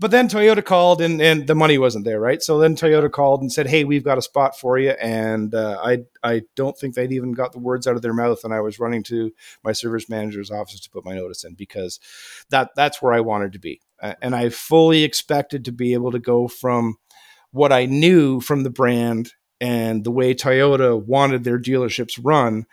But 0.00 0.10
then 0.10 0.30
Toyota 0.30 0.64
called 0.64 1.02
and, 1.02 1.20
and 1.20 1.46
the 1.46 1.54
money 1.54 1.76
wasn't 1.76 2.06
there, 2.06 2.18
right? 2.18 2.42
So 2.42 2.58
then 2.58 2.74
Toyota 2.74 3.12
called 3.12 3.42
and 3.42 3.52
said, 3.52 3.66
"Hey, 3.66 3.84
we've 3.84 4.02
got 4.02 4.16
a 4.16 4.22
spot 4.22 4.58
for 4.58 4.78
you." 4.78 4.92
And 4.92 5.54
uh, 5.54 5.78
I 5.84 6.04
I 6.22 6.42
don't 6.56 6.76
think 6.76 6.94
they'd 6.94 7.12
even 7.12 7.32
got 7.32 7.52
the 7.52 7.58
words 7.58 7.86
out 7.86 7.96
of 7.96 8.02
their 8.02 8.14
mouth, 8.14 8.42
and 8.42 8.54
I 8.54 8.60
was 8.60 8.80
running 8.80 9.02
to 9.04 9.30
my 9.62 9.72
service 9.72 10.08
manager's 10.08 10.50
office 10.50 10.80
to 10.80 10.90
put 10.90 11.04
my 11.04 11.14
notice 11.14 11.44
in 11.44 11.52
because 11.52 12.00
that 12.48 12.70
that's 12.74 13.02
where 13.02 13.12
I 13.12 13.20
wanted 13.20 13.52
to 13.52 13.58
be, 13.58 13.82
uh, 14.00 14.14
and 14.22 14.34
I 14.34 14.48
fully 14.48 15.04
expected 15.04 15.66
to 15.66 15.72
be 15.72 15.92
able 15.92 16.12
to 16.12 16.18
go 16.18 16.48
from 16.48 16.96
what 17.50 17.70
I 17.70 17.84
knew 17.84 18.40
from 18.40 18.62
the 18.62 18.70
brand 18.70 19.34
and 19.60 20.04
the 20.04 20.10
way 20.10 20.34
Toyota 20.34 21.02
wanted 21.02 21.44
their 21.44 21.58
dealerships 21.58 22.18
run. 22.22 22.66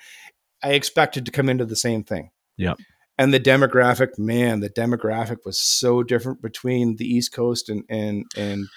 I 0.63 0.71
expected 0.71 1.25
to 1.25 1.31
come 1.31 1.49
into 1.49 1.65
the 1.65 1.75
same 1.75 2.03
thing. 2.03 2.31
Yep 2.57 2.79
and 3.17 3.33
the 3.33 3.39
demographic 3.39 4.17
man 4.17 4.59
the 4.59 4.69
demographic 4.69 5.37
was 5.45 5.59
so 5.59 6.03
different 6.03 6.41
between 6.41 6.95
the 6.97 7.05
east 7.05 7.31
coast 7.31 7.69
and 7.69 7.83
and 7.89 8.25
and 8.35 8.67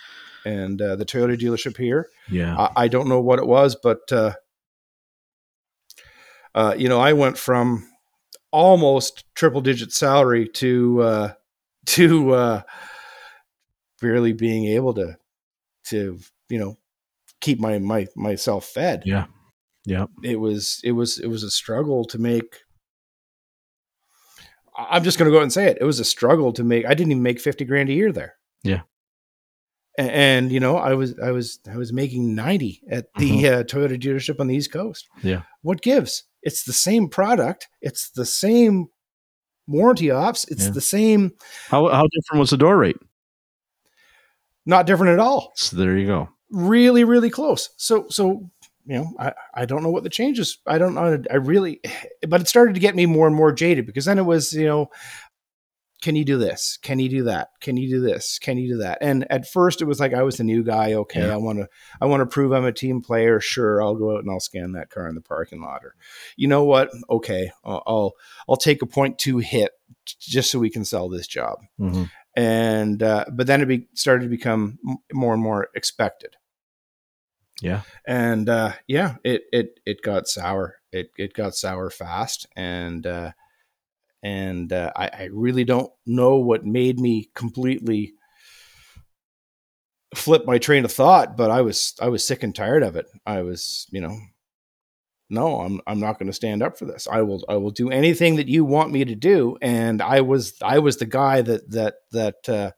and 0.44 0.80
uh, 0.80 0.96
the 0.96 1.04
toyota 1.04 1.38
dealership 1.38 1.76
here 1.76 2.08
yeah 2.30 2.56
I, 2.56 2.84
I, 2.84 2.88
don't 2.88 3.08
know 3.08 3.20
what 3.20 3.38
it 3.38 3.46
was 3.46 3.76
but 3.80 4.10
uh, 4.10 4.34
uh, 6.54 6.74
you 6.76 6.88
know 6.88 7.00
i 7.00 7.12
went 7.12 7.38
from 7.38 7.86
almost 8.50 9.24
triple 9.34 9.60
digit 9.60 9.92
salary 9.92 10.48
to 10.48 11.02
uh, 11.02 11.32
to 11.86 12.30
uh, 12.32 12.62
barely 14.00 14.32
being 14.32 14.66
able 14.66 14.94
to 14.94 15.16
to 15.84 16.18
you 16.48 16.58
know 16.58 16.78
keep 17.40 17.58
my 17.60 17.78
my 17.78 18.06
myself 18.16 18.66
fed 18.66 19.02
yeah 19.04 19.26
yeah 19.86 20.06
it 20.22 20.38
was 20.38 20.80
it 20.84 20.92
was 20.92 21.18
it 21.18 21.28
was 21.28 21.42
a 21.42 21.50
struggle 21.50 22.04
to 22.04 22.18
make 22.18 22.60
I'm 24.88 25.04
just 25.04 25.18
going 25.18 25.30
to 25.30 25.36
go 25.36 25.42
and 25.42 25.52
say 25.52 25.66
it. 25.66 25.78
It 25.80 25.84
was 25.84 26.00
a 26.00 26.04
struggle 26.04 26.52
to 26.54 26.64
make. 26.64 26.86
I 26.86 26.94
didn't 26.94 27.10
even 27.10 27.22
make 27.22 27.40
fifty 27.40 27.64
grand 27.64 27.88
a 27.88 27.92
year 27.92 28.12
there. 28.12 28.34
Yeah. 28.62 28.82
And, 29.98 30.10
and 30.10 30.52
you 30.52 30.60
know, 30.60 30.76
I 30.76 30.94
was 30.94 31.18
I 31.18 31.32
was 31.32 31.58
I 31.70 31.76
was 31.76 31.92
making 31.92 32.34
ninety 32.34 32.82
at 32.90 33.06
the 33.18 33.30
mm-hmm. 33.30 33.46
uh, 33.46 33.62
Toyota 33.64 34.00
dealership 34.00 34.40
on 34.40 34.46
the 34.46 34.56
East 34.56 34.72
Coast. 34.72 35.08
Yeah. 35.22 35.42
What 35.62 35.82
gives? 35.82 36.24
It's 36.42 36.64
the 36.64 36.72
same 36.72 37.08
product. 37.08 37.68
It's 37.82 38.10
the 38.10 38.24
same 38.24 38.86
warranty 39.66 40.10
ops. 40.10 40.44
It's 40.48 40.66
yeah. 40.66 40.70
the 40.70 40.80
same. 40.80 41.32
How 41.68 41.88
how 41.88 42.06
different 42.06 42.40
was 42.40 42.50
the 42.50 42.56
door 42.56 42.78
rate? 42.78 42.96
Not 44.66 44.86
different 44.86 45.12
at 45.12 45.18
all. 45.18 45.52
So 45.56 45.76
there 45.76 45.96
you 45.96 46.06
go. 46.06 46.28
Really, 46.50 47.04
really 47.04 47.30
close. 47.30 47.70
So 47.76 48.06
so 48.08 48.50
you 48.86 48.96
know, 48.96 49.12
I, 49.18 49.32
I 49.54 49.64
don't 49.66 49.82
know 49.82 49.90
what 49.90 50.02
the 50.02 50.10
changes. 50.10 50.58
I 50.66 50.78
don't 50.78 50.94
know. 50.94 51.22
I 51.30 51.36
really, 51.36 51.80
but 52.28 52.40
it 52.40 52.48
started 52.48 52.74
to 52.74 52.80
get 52.80 52.96
me 52.96 53.06
more 53.06 53.26
and 53.26 53.36
more 53.36 53.52
jaded 53.52 53.86
because 53.86 54.04
then 54.04 54.18
it 54.18 54.24
was, 54.24 54.52
you 54.52 54.66
know, 54.66 54.90
can 56.02 56.16
you 56.16 56.24
do 56.24 56.38
this? 56.38 56.78
Can 56.80 56.98
you 56.98 57.08
do 57.08 57.24
that? 57.24 57.50
Can 57.60 57.76
you 57.76 57.88
do 57.88 58.00
this? 58.00 58.38
Can 58.38 58.56
you 58.56 58.74
do 58.74 58.78
that? 58.78 58.98
And 59.02 59.30
at 59.30 59.46
first 59.46 59.82
it 59.82 59.84
was 59.84 60.00
like 60.00 60.14
I 60.14 60.22
was 60.22 60.38
the 60.38 60.44
new 60.44 60.64
guy. 60.64 60.94
Okay, 60.94 61.26
yeah. 61.26 61.34
I 61.34 61.36
want 61.36 61.58
to 61.58 61.68
I 62.00 62.06
want 62.06 62.22
to 62.22 62.26
prove 62.26 62.52
I'm 62.52 62.64
a 62.64 62.72
team 62.72 63.02
player. 63.02 63.38
Sure, 63.38 63.82
I'll 63.82 63.94
go 63.94 64.16
out 64.16 64.22
and 64.22 64.30
I'll 64.30 64.40
scan 64.40 64.72
that 64.72 64.88
car 64.90 65.06
in 65.08 65.14
the 65.14 65.20
parking 65.20 65.60
lot. 65.60 65.84
Or, 65.84 65.94
you 66.36 66.48
know 66.48 66.64
what? 66.64 66.90
Okay, 67.10 67.50
I'll 67.64 67.82
I'll, 67.86 68.12
I'll 68.48 68.56
take 68.56 68.80
a 68.80 68.86
point 68.86 69.18
two 69.18 69.38
hit 69.38 69.72
just 70.18 70.50
so 70.50 70.58
we 70.58 70.70
can 70.70 70.86
sell 70.86 71.10
this 71.10 71.26
job. 71.26 71.58
Mm-hmm. 71.78 72.04
And 72.34 73.02
uh, 73.02 73.26
but 73.30 73.46
then 73.46 73.60
it 73.60 73.66
be, 73.66 73.88
started 73.94 74.24
to 74.24 74.30
become 74.30 74.78
more 75.12 75.34
and 75.34 75.42
more 75.42 75.68
expected. 75.74 76.36
Yeah. 77.60 77.82
And 78.06 78.48
uh, 78.48 78.72
yeah, 78.86 79.16
it 79.22 79.42
it 79.52 79.80
it 79.84 80.02
got 80.02 80.28
sour. 80.28 80.76
It 80.92 81.10
it 81.16 81.34
got 81.34 81.54
sour 81.54 81.90
fast, 81.90 82.46
and 82.56 83.06
uh, 83.06 83.32
and 84.22 84.72
uh, 84.72 84.92
I, 84.96 85.06
I 85.06 85.28
really 85.32 85.64
don't 85.64 85.92
know 86.06 86.36
what 86.36 86.64
made 86.64 86.98
me 86.98 87.30
completely 87.34 88.14
flip 90.14 90.44
my 90.46 90.58
train 90.58 90.84
of 90.84 90.92
thought. 90.92 91.36
But 91.36 91.50
I 91.50 91.60
was 91.60 91.94
I 92.00 92.08
was 92.08 92.26
sick 92.26 92.42
and 92.42 92.54
tired 92.54 92.82
of 92.82 92.96
it. 92.96 93.06
I 93.26 93.42
was 93.42 93.86
you 93.90 94.00
know, 94.00 94.18
no, 95.28 95.60
I'm 95.60 95.80
I'm 95.86 96.00
not 96.00 96.18
going 96.18 96.28
to 96.28 96.32
stand 96.32 96.62
up 96.62 96.78
for 96.78 96.86
this. 96.86 97.06
I 97.12 97.20
will 97.22 97.44
I 97.48 97.56
will 97.56 97.70
do 97.70 97.90
anything 97.90 98.36
that 98.36 98.48
you 98.48 98.64
want 98.64 98.90
me 98.90 99.04
to 99.04 99.14
do. 99.14 99.58
And 99.60 100.00
I 100.00 100.22
was 100.22 100.54
I 100.62 100.78
was 100.78 100.96
the 100.96 101.06
guy 101.06 101.42
that 101.42 101.70
that 101.72 101.94
that 102.12 102.48
uh, 102.48 102.70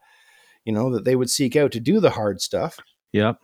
you 0.65 0.73
know 0.73 0.93
that 0.95 1.05
they 1.05 1.15
would 1.15 1.31
seek 1.31 1.55
out 1.55 1.71
to 1.73 1.81
do 1.81 2.01
the 2.01 2.11
hard 2.11 2.41
stuff. 2.41 2.79
Yep 3.13 3.39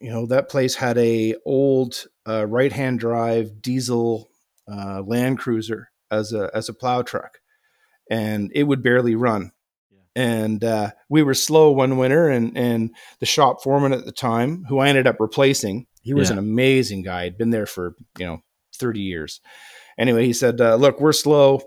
you 0.00 0.10
know 0.10 0.26
that 0.26 0.48
place 0.48 0.74
had 0.74 0.98
a 0.98 1.36
old 1.44 2.06
uh, 2.26 2.46
right 2.46 2.72
hand 2.72 3.00
drive 3.00 3.60
diesel 3.62 4.30
uh, 4.70 5.02
Land 5.02 5.38
Cruiser 5.38 5.90
as 6.10 6.32
a 6.32 6.50
as 6.54 6.68
a 6.68 6.74
plow 6.74 7.02
truck, 7.02 7.40
and 8.10 8.50
it 8.54 8.64
would 8.64 8.82
barely 8.82 9.14
run. 9.14 9.52
And 10.16 10.64
uh, 10.64 10.90
we 11.08 11.22
were 11.22 11.34
slow 11.34 11.70
one 11.70 11.98
winter, 11.98 12.28
and 12.28 12.56
and 12.56 12.94
the 13.20 13.26
shop 13.26 13.62
foreman 13.62 13.92
at 13.92 14.06
the 14.06 14.12
time, 14.12 14.64
who 14.68 14.78
I 14.78 14.88
ended 14.88 15.06
up 15.06 15.20
replacing, 15.20 15.86
he 16.02 16.14
was 16.14 16.28
yeah. 16.28 16.34
an 16.34 16.38
amazing 16.38 17.02
guy. 17.02 17.24
He'd 17.24 17.38
been 17.38 17.50
there 17.50 17.66
for 17.66 17.94
you 18.18 18.26
know 18.26 18.42
thirty 18.74 19.00
years. 19.00 19.40
Anyway, 19.98 20.24
he 20.24 20.32
said, 20.32 20.60
uh, 20.60 20.76
"Look, 20.76 21.00
we're 21.00 21.12
slow." 21.12 21.60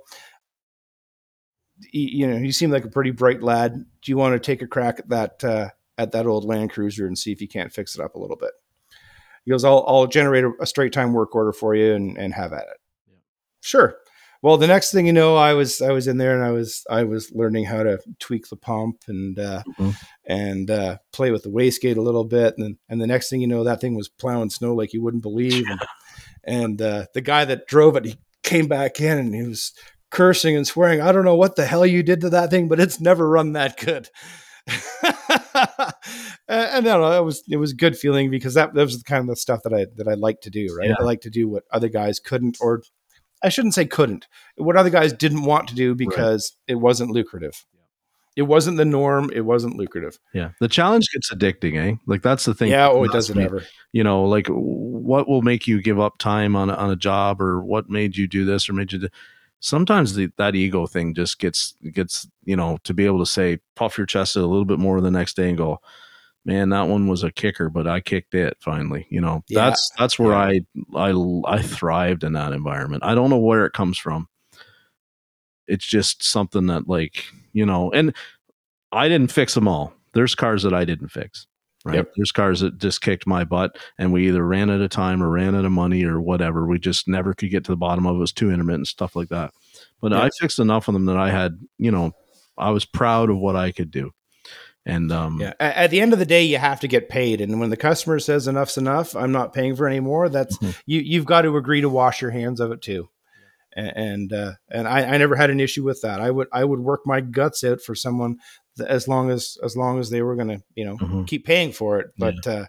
He, 1.92 2.18
you 2.18 2.28
know, 2.28 2.38
he 2.38 2.52
seemed 2.52 2.74
like 2.74 2.86
a 2.86 2.90
pretty 2.90 3.12
bright 3.12 3.44
lad. 3.44 3.74
Do 3.74 4.12
you 4.12 4.18
want 4.18 4.34
to 4.34 4.40
take 4.40 4.62
a 4.62 4.68
crack 4.68 5.00
at 5.00 5.10
that 5.10 5.44
uh, 5.44 5.70
at 5.98 6.12
that 6.12 6.26
old 6.26 6.46
Land 6.46 6.72
Cruiser 6.72 7.08
and 7.08 7.18
see 7.18 7.32
if 7.32 7.42
you 7.42 7.48
can't 7.48 7.74
fix 7.74 7.96
it 7.96 8.02
up 8.02 8.16
a 8.16 8.20
little 8.20 8.36
bit. 8.36 8.52
He 9.46 9.52
goes, 9.52 9.66
I'll, 9.66 9.84
I'll 9.88 10.08
generate 10.08 10.46
a, 10.46 10.52
a 10.62 10.66
straight 10.66 10.94
time 10.94 11.14
work 11.14 11.36
order 11.36 11.52
for 11.52 11.76
you 11.76 11.94
and, 11.94 12.18
and 12.18 12.34
have 12.34 12.54
at 12.54 12.62
it. 12.62 12.78
Yeah. 13.08 13.18
Sure. 13.62 13.98
Well, 14.44 14.58
the 14.58 14.68
next 14.68 14.92
thing 14.92 15.08
you 15.08 15.14
know, 15.14 15.38
I 15.38 15.54
was 15.54 15.82
I 15.82 15.94
was 15.94 16.06
in 16.06 16.18
there 16.18 16.36
and 16.36 16.44
I 16.44 16.52
was 16.52 16.86
I 16.90 17.06
was 17.06 17.32
learning 17.32 17.64
how 17.64 17.82
to 17.82 17.98
tweak 18.20 18.50
the 18.50 18.58
pump 18.58 19.04
and 19.08 19.40
uh, 19.40 19.64
mm-hmm. 19.80 19.92
and 20.26 20.70
uh, 20.70 20.98
play 21.14 21.32
with 21.32 21.44
the 21.44 21.50
wastegate 21.50 21.96
a 21.96 22.02
little 22.02 22.26
bit, 22.26 22.56
and 22.58 22.78
and 22.90 23.02
the 23.02 23.08
next 23.08 23.30
thing 23.30 23.40
you 23.40 23.48
know, 23.48 23.64
that 23.64 23.80
thing 23.80 23.96
was 23.96 24.10
plowing 24.10 24.50
snow 24.50 24.76
like 24.76 24.92
you 24.92 25.02
wouldn't 25.02 25.24
believe. 25.24 25.66
And, 25.70 25.82
and 26.44 26.82
uh, 26.82 27.06
the 27.14 27.22
guy 27.22 27.46
that 27.46 27.68
drove 27.68 27.96
it, 27.96 28.04
he 28.04 28.18
came 28.44 28.68
back 28.68 29.00
in 29.00 29.18
and 29.18 29.34
he 29.34 29.44
was 29.44 29.72
cursing 30.12 30.58
and 30.58 30.68
swearing. 30.68 31.00
I 31.00 31.14
don't 31.14 31.24
know 31.24 31.36
what 31.36 31.56
the 31.56 31.66
hell 31.66 31.86
you 31.86 32.04
did 32.04 32.20
to 32.22 32.30
that 32.32 32.50
thing, 32.50 32.68
but 32.68 32.82
it's 32.82 33.00
never 33.00 33.30
run 33.30 33.54
that 33.54 33.78
good. 33.78 34.10
and 36.48 36.86
no, 36.86 37.12
it 37.12 37.24
was 37.24 37.44
it 37.50 37.58
was 37.58 37.72
a 37.72 37.76
good 37.76 37.98
feeling 37.98 38.30
because 38.30 38.54
that, 38.54 38.74
that 38.74 38.82
was 38.82 38.98
the 38.98 39.04
kind 39.04 39.30
of 39.30 39.38
stuff 39.38 39.62
that 39.64 39.74
I 39.74 39.86
that 39.98 40.08
I 40.08 40.14
like 40.14 40.42
to 40.42 40.50
do. 40.50 40.68
Right, 40.78 40.90
yeah. 40.90 40.96
I 41.00 41.04
like 41.04 41.22
to 41.22 41.30
do 41.30 41.50
what 41.50 41.64
other 41.72 41.90
guys 41.90 42.20
couldn't, 42.20 42.58
or 42.62 42.82
I 43.44 43.50
shouldn't 43.50 43.74
say 43.74 43.86
couldn't, 43.86 44.28
what 44.56 44.78
other 44.78 44.90
guys 44.90 45.12
didn't 45.14 45.44
want 45.44 45.68
to 45.70 45.76
do 45.76 45.96
because 45.96 46.56
right. 46.68 46.74
it 46.74 46.76
wasn't 46.76 47.12
lucrative. 47.12 47.66
It 48.36 48.44
wasn't 48.44 48.78
the 48.78 48.86
norm. 48.86 49.30
It 49.32 49.42
wasn't 49.42 49.76
lucrative. 49.76 50.18
Yeah, 50.34 50.52
the 50.60 50.68
challenge 50.68 51.06
gets 51.14 51.32
addicting, 51.32 51.78
eh? 51.78 51.98
Like 52.08 52.24
that's 52.24 52.46
the 52.46 52.54
thing. 52.54 52.72
Yeah, 52.72 52.90
oh, 52.90 53.04
it 53.04 53.12
doesn't 53.12 53.38
ever. 53.38 53.64
You 53.92 54.04
know, 54.04 54.24
like 54.24 54.48
what 54.48 55.28
will 55.28 55.44
make 55.44 55.68
you 55.68 55.82
give 55.82 56.00
up 56.00 56.18
time 56.18 56.56
on 56.56 56.70
a, 56.70 56.74
on 56.74 56.90
a 56.90 56.96
job, 56.96 57.42
or 57.42 57.64
what 57.64 57.90
made 57.90 58.18
you 58.18 58.28
do 58.28 58.44
this, 58.44 58.70
or 58.70 58.74
made 58.74 58.92
you 58.92 59.00
do 59.00 59.10
sometimes 59.64 60.14
the, 60.14 60.30
that 60.38 60.56
ego 60.56 60.86
thing 60.86 61.14
just 61.14 61.40
gets 61.40 61.76
gets 61.94 62.28
you 62.44 62.56
know 62.56 62.78
to 62.84 62.94
be 62.94 63.06
able 63.06 63.20
to 63.20 63.26
say 63.26 63.58
puff 63.76 63.98
your 63.98 64.06
chest 64.06 64.36
a 64.36 64.42
little 64.42 64.66
bit 64.66 64.78
more 64.78 65.00
the 65.00 65.10
next 65.10 65.36
day 65.36 65.48
and 65.48 65.58
go 65.58 65.80
man 66.44 66.68
that 66.70 66.90
one 66.90 67.08
was 67.08 67.24
a 67.24 67.32
kicker 67.32 67.70
but 67.70 67.88
i 67.88 68.02
kicked 68.02 68.36
it 68.36 68.58
finally 68.60 69.08
you 69.10 69.22
know? 69.22 69.42
Yeah. 69.48 69.66
that's 69.66 69.90
that's 69.98 70.20
where 70.20 70.36
I, 70.36 70.62
I 70.94 71.12
i 71.46 71.62
thrived 71.62 72.24
in 72.24 72.34
that 72.34 72.52
environment. 72.52 73.04
I 73.06 73.16
don't 73.16 73.30
know 73.30 73.40
where 73.40 73.66
it 73.66 73.74
comes 73.74 73.98
from. 73.98 74.28
It's 75.66 75.86
just 75.86 76.24
something 76.24 76.68
that 76.68 76.90
like 76.90 77.24
you 77.54 77.66
know 77.66 77.90
and 77.92 78.14
i 78.92 79.08
didn't 79.08 79.32
fix 79.32 79.54
them 79.54 79.68
all. 79.68 79.94
There's 80.14 80.36
cars 80.36 80.64
that 80.64 80.74
i 80.74 80.84
didn't 80.84 81.08
fix 81.08 81.48
right? 81.84 81.96
Yep. 81.96 82.12
There's 82.16 82.32
cars 82.32 82.62
that 82.62 82.78
just 82.78 83.02
kicked 83.02 83.28
my 83.28 83.44
butt, 83.44 83.78
and 83.98 84.14
we 84.14 84.28
either 84.28 84.46
ran 84.46 84.70
out 84.70 84.82
of 84.82 84.90
time 84.90 85.22
or 85.22 85.30
ran 85.30 85.56
out 85.56 85.66
of 85.66 85.72
money 85.72 86.04
or 86.04 86.22
whatever. 86.22 86.66
We 86.66 86.80
just 86.80 87.08
never 87.08 87.34
could 87.34 87.52
get 87.52 87.66
to 87.66 87.72
the 87.72 87.78
bottom 87.78 88.06
of 88.06 88.16
it. 88.16 88.18
It 88.18 88.22
was 88.22 88.32
too 88.32 88.52
intermittent 88.52 88.88
stuff 88.88 89.16
like 89.16 89.30
that. 89.30 89.54
But. 90.02 90.14
I 90.14 90.30
fixed 90.40 90.60
enough 90.60 90.88
of 90.88 90.94
them 90.94 91.06
that 91.06 91.18
I 91.18 91.32
had, 91.32 91.60
you 91.78 91.90
know, 91.92 92.12
I 92.58 92.72
was 92.72 92.86
proud 92.86 93.30
of 93.30 93.38
what 93.38 93.56
I 93.56 93.72
could 93.72 93.92
do. 93.92 94.12
And 94.86 95.12
um, 95.14 95.40
yeah, 95.40 95.54
at 95.60 95.92
the 95.92 96.02
end 96.02 96.12
of 96.12 96.20
the 96.20 96.26
day, 96.26 96.44
you 96.44 96.58
have 96.58 96.82
to 96.82 96.90
get 96.90 97.08
paid. 97.08 97.40
And 97.40 97.60
when 97.60 97.70
the 97.70 97.78
customer 97.78 98.20
says 98.20 98.48
enough's 98.48 98.78
enough, 98.78 99.16
I'm 99.16 99.32
not 99.32 99.54
paying 99.54 99.76
for 99.76 99.88
any 99.88 100.02
more. 100.02 100.28
That's 100.28 100.58
mm-hmm. 100.58 100.72
you. 100.86 101.00
You've 101.00 101.26
got 101.26 101.44
to 101.44 101.56
agree 101.56 101.82
to 101.82 101.90
wash 101.90 102.22
your 102.22 102.32
hands 102.32 102.60
of 102.60 102.72
it 102.72 102.82
too. 102.82 103.10
And 103.76 104.32
uh, 104.34 104.54
and 104.70 104.88
I, 104.88 105.06
I 105.06 105.18
never 105.18 105.36
had 105.36 105.50
an 105.50 105.62
issue 105.62 105.84
with 105.84 106.02
that. 106.02 106.20
I 106.20 106.30
would 106.30 106.48
I 106.52 106.66
would 106.66 106.82
work 106.82 107.02
my 107.06 107.22
guts 107.22 107.64
out 107.64 107.82
for 107.82 107.96
someone 107.96 108.38
as 108.80 109.08
long 109.08 109.30
as 109.30 109.58
as 109.64 109.76
long 109.76 110.00
as 110.00 110.10
they 110.10 110.22
were 110.22 110.36
going 110.36 110.48
to 110.50 110.64
you 110.76 110.86
know 110.86 110.98
mm-hmm. 110.98 111.24
keep 111.24 111.46
paying 111.46 111.72
for 111.72 112.00
it. 112.00 112.08
But 112.18 112.36
yeah. 112.46 112.52
uh, 112.52 112.66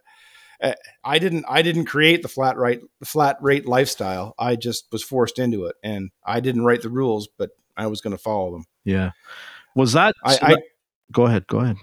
eh, 0.61 0.75
I 1.05 1.19
didn't 1.19 1.45
I 1.49 1.63
didn't 1.63 1.87
create 1.87 2.23
the 2.23 2.29
flat 2.29 2.57
rate 2.57 2.81
flat 3.05 3.37
rate 3.41 3.67
lifestyle. 3.67 4.35
I 4.39 4.57
just 4.57 4.87
was 4.93 5.03
forced 5.03 5.39
into 5.39 5.67
it, 5.67 5.77
and 5.83 6.11
I 6.25 6.41
didn't 6.41 6.65
write 6.65 6.83
the 6.83 6.91
rules, 6.91 7.29
but 7.39 7.51
I 7.77 7.87
was 7.87 8.01
going 8.01 8.17
to 8.17 8.23
follow 8.23 8.53
them. 8.53 8.65
Yeah, 8.85 9.11
was 9.75 9.93
that? 9.93 10.15
I, 10.25 10.39
I 10.41 10.57
go 11.13 11.27
ahead. 11.27 11.47
Go 11.47 11.61
ahead. 11.61 11.77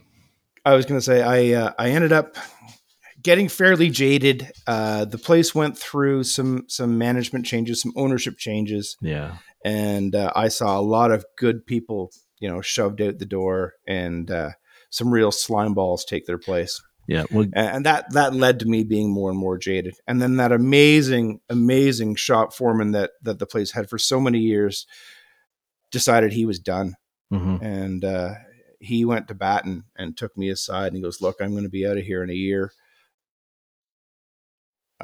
I 0.64 0.76
was 0.76 0.86
going 0.86 1.00
to 1.00 1.04
say 1.04 1.22
I 1.22 1.60
uh, 1.60 1.74
I 1.78 1.90
ended 1.90 2.12
up 2.12 2.36
getting 3.22 3.48
fairly 3.50 3.90
jaded. 3.90 4.52
Uh, 4.68 5.06
the 5.06 5.18
place 5.18 5.54
went 5.54 5.78
through 5.78 6.24
some 6.24 6.66
some 6.68 6.98
management 6.98 7.46
changes, 7.46 7.82
some 7.82 7.94
ownership 7.96 8.38
changes, 8.38 8.98
Yeah. 9.02 9.38
and 9.64 10.16
uh, 10.16 10.32
I 10.36 10.48
saw 10.48 10.80
a 10.80 10.82
lot 10.82 11.12
of 11.12 11.26
good 11.38 11.66
people, 11.66 12.12
you 12.42 12.50
know, 12.50 12.62
shoved 12.62 13.02
out 13.02 13.20
the 13.20 13.26
door, 13.26 13.74
and 13.88 14.30
uh, 14.30 14.52
some 14.90 15.14
real 15.14 15.32
slime 15.32 15.74
balls 15.74 16.04
take 16.04 16.26
their 16.26 16.38
place. 16.38 16.82
Yeah. 17.08 17.26
Well, 17.32 17.48
and 17.54 17.86
that 17.86 18.14
that 18.14 18.36
led 18.36 18.60
to 18.60 18.66
me 18.66 18.84
being 18.84 19.12
more 19.12 19.30
and 19.30 19.40
more 19.40 19.58
jaded 19.58 19.96
and 20.08 20.22
then 20.22 20.38
that 20.38 20.52
amazing 20.52 21.42
amazing 21.50 22.16
shop 22.16 22.54
foreman 22.54 22.92
that 22.92 23.12
that 23.24 23.40
the 23.40 23.46
place 23.46 23.72
had 23.72 23.90
for 23.90 23.98
so 23.98 24.20
many 24.20 24.40
years 24.40 24.86
decided 25.92 26.32
he 26.32 26.46
was 26.46 26.60
done 26.60 26.96
mhm. 27.34 27.62
and 27.62 28.06
uh 28.06 28.36
he 28.80 29.04
went 29.04 29.28
to 29.28 29.36
bat 29.36 29.66
and, 29.66 29.84
and 29.98 30.16
took 30.16 30.38
me 30.38 30.50
aside 30.50 30.88
and 30.88 30.96
he 30.96 31.02
goes 31.02 31.22
look 31.22 31.42
i'm 31.42 31.52
going 31.52 31.64
to 31.64 31.70
be 31.70 31.86
out 31.86 31.98
of 31.98 32.04
here 32.04 32.24
in 32.24 32.30
a 32.30 32.34
year 32.34 32.72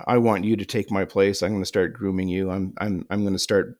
i 0.06 0.18
want 0.18 0.46
you 0.46 0.56
to 0.56 0.66
take 0.66 0.90
my 0.90 1.04
place 1.04 1.42
i'm 1.42 1.52
going 1.52 1.62
to 1.62 1.66
start 1.66 1.94
grooming 1.94 2.30
you 2.30 2.50
i'm 2.50 2.74
i'm 2.78 3.06
i'm 3.10 3.24
going 3.24 3.34
to 3.34 3.40
start 3.40 3.76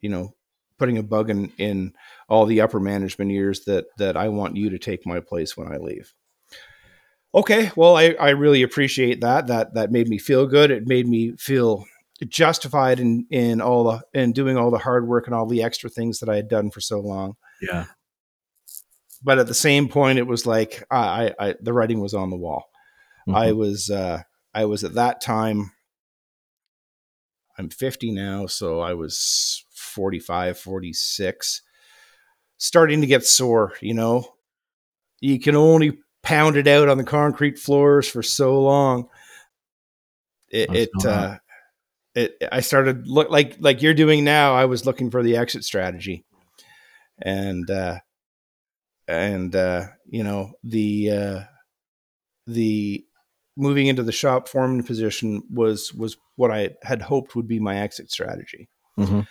you 0.00 0.08
know 0.08 0.34
putting 0.78 0.98
a 0.98 1.02
bug 1.02 1.30
in 1.30 1.52
in 1.58 1.92
all 2.28 2.46
the 2.46 2.60
upper 2.60 2.80
management 2.80 3.30
years 3.30 3.64
that 3.64 3.86
that 3.98 4.16
i 4.16 4.28
want 4.28 4.56
you 4.56 4.70
to 4.70 4.78
take 4.78 5.06
my 5.06 5.20
place 5.20 5.56
when 5.56 5.72
i 5.72 5.76
leave. 5.76 6.12
Okay 7.34 7.70
well 7.76 7.96
i 7.96 8.14
i 8.20 8.30
really 8.30 8.62
appreciate 8.62 9.20
that. 9.20 9.46
That 9.48 9.74
that 9.74 9.92
made 9.92 10.08
me 10.08 10.18
feel 10.18 10.46
good. 10.46 10.70
It 10.70 10.86
made 10.86 11.06
me 11.06 11.32
feel 11.36 11.84
justified 12.28 12.98
in 12.98 13.26
in 13.30 13.60
all 13.60 13.84
the 13.84 14.02
in 14.20 14.32
doing 14.32 14.56
all 14.56 14.70
the 14.70 14.78
hard 14.78 15.06
work 15.06 15.26
and 15.26 15.34
all 15.34 15.46
the 15.46 15.62
extra 15.62 15.90
things 15.90 16.18
that 16.20 16.30
i 16.30 16.36
had 16.36 16.48
done 16.48 16.70
for 16.70 16.80
so 16.80 16.98
long. 17.00 17.36
Yeah. 17.60 17.84
but 19.22 19.38
at 19.38 19.46
the 19.48 19.54
same 19.54 19.88
point 19.88 20.18
it 20.18 20.26
was 20.26 20.46
like 20.46 20.82
i 20.90 21.32
i, 21.38 21.48
I 21.48 21.54
the 21.60 21.72
writing 21.74 22.00
was 22.00 22.14
on 22.14 22.30
the 22.30 22.36
wall. 22.36 22.64
I 23.28 23.48
Mhm. 23.48 23.56
was 23.56 23.90
uh 23.90 24.22
i 24.54 24.64
was 24.64 24.82
at 24.84 24.94
that 24.94 25.20
time 25.20 25.72
i'm 27.58 27.68
50 27.68 28.12
now 28.12 28.46
so 28.46 28.80
i 28.80 28.94
was 28.94 29.64
45 29.74 30.58
46 30.58 31.62
starting 32.58 33.00
to 33.00 33.06
get 33.06 33.24
sore 33.24 33.72
you 33.80 33.94
know? 33.94 34.32
You 35.20 35.40
can 35.40 35.56
only 35.56 35.98
pound 36.22 36.56
it 36.56 36.66
out 36.66 36.88
on 36.88 36.98
the 36.98 37.04
concrete 37.04 37.58
floors 37.58 38.08
for 38.08 38.22
so 38.22 38.60
long. 38.60 39.08
It 40.50 40.70
it 40.74 40.90
uh 41.04 41.38
it 42.14 42.36
i 42.50 42.60
started 42.60 43.06
look 43.06 43.30
like 43.30 43.56
like 43.60 43.82
you're 43.82 43.94
doing 43.94 44.24
now 44.24 44.54
i 44.54 44.64
was 44.64 44.86
looking 44.86 45.10
for 45.10 45.22
the 45.22 45.36
exit 45.36 45.64
strategy. 45.64 46.24
And 47.20 47.68
uh 47.70 47.98
and 49.08 49.54
uh 49.54 49.86
you 50.06 50.24
know 50.24 50.52
the 50.64 51.10
uh 51.10 51.40
the 52.46 53.04
moving 53.56 53.86
into 53.86 54.02
the 54.02 54.12
shop 54.12 54.48
foreman 54.48 54.82
position 54.82 55.42
was 55.50 55.92
was 55.94 56.16
what 56.36 56.50
i 56.50 56.70
had 56.82 57.02
hoped 57.02 57.34
would 57.34 57.48
be 57.48 57.58
my 57.60 57.76
exit 57.78 58.10
strategy. 58.10 58.68
Mhm. 58.98 59.26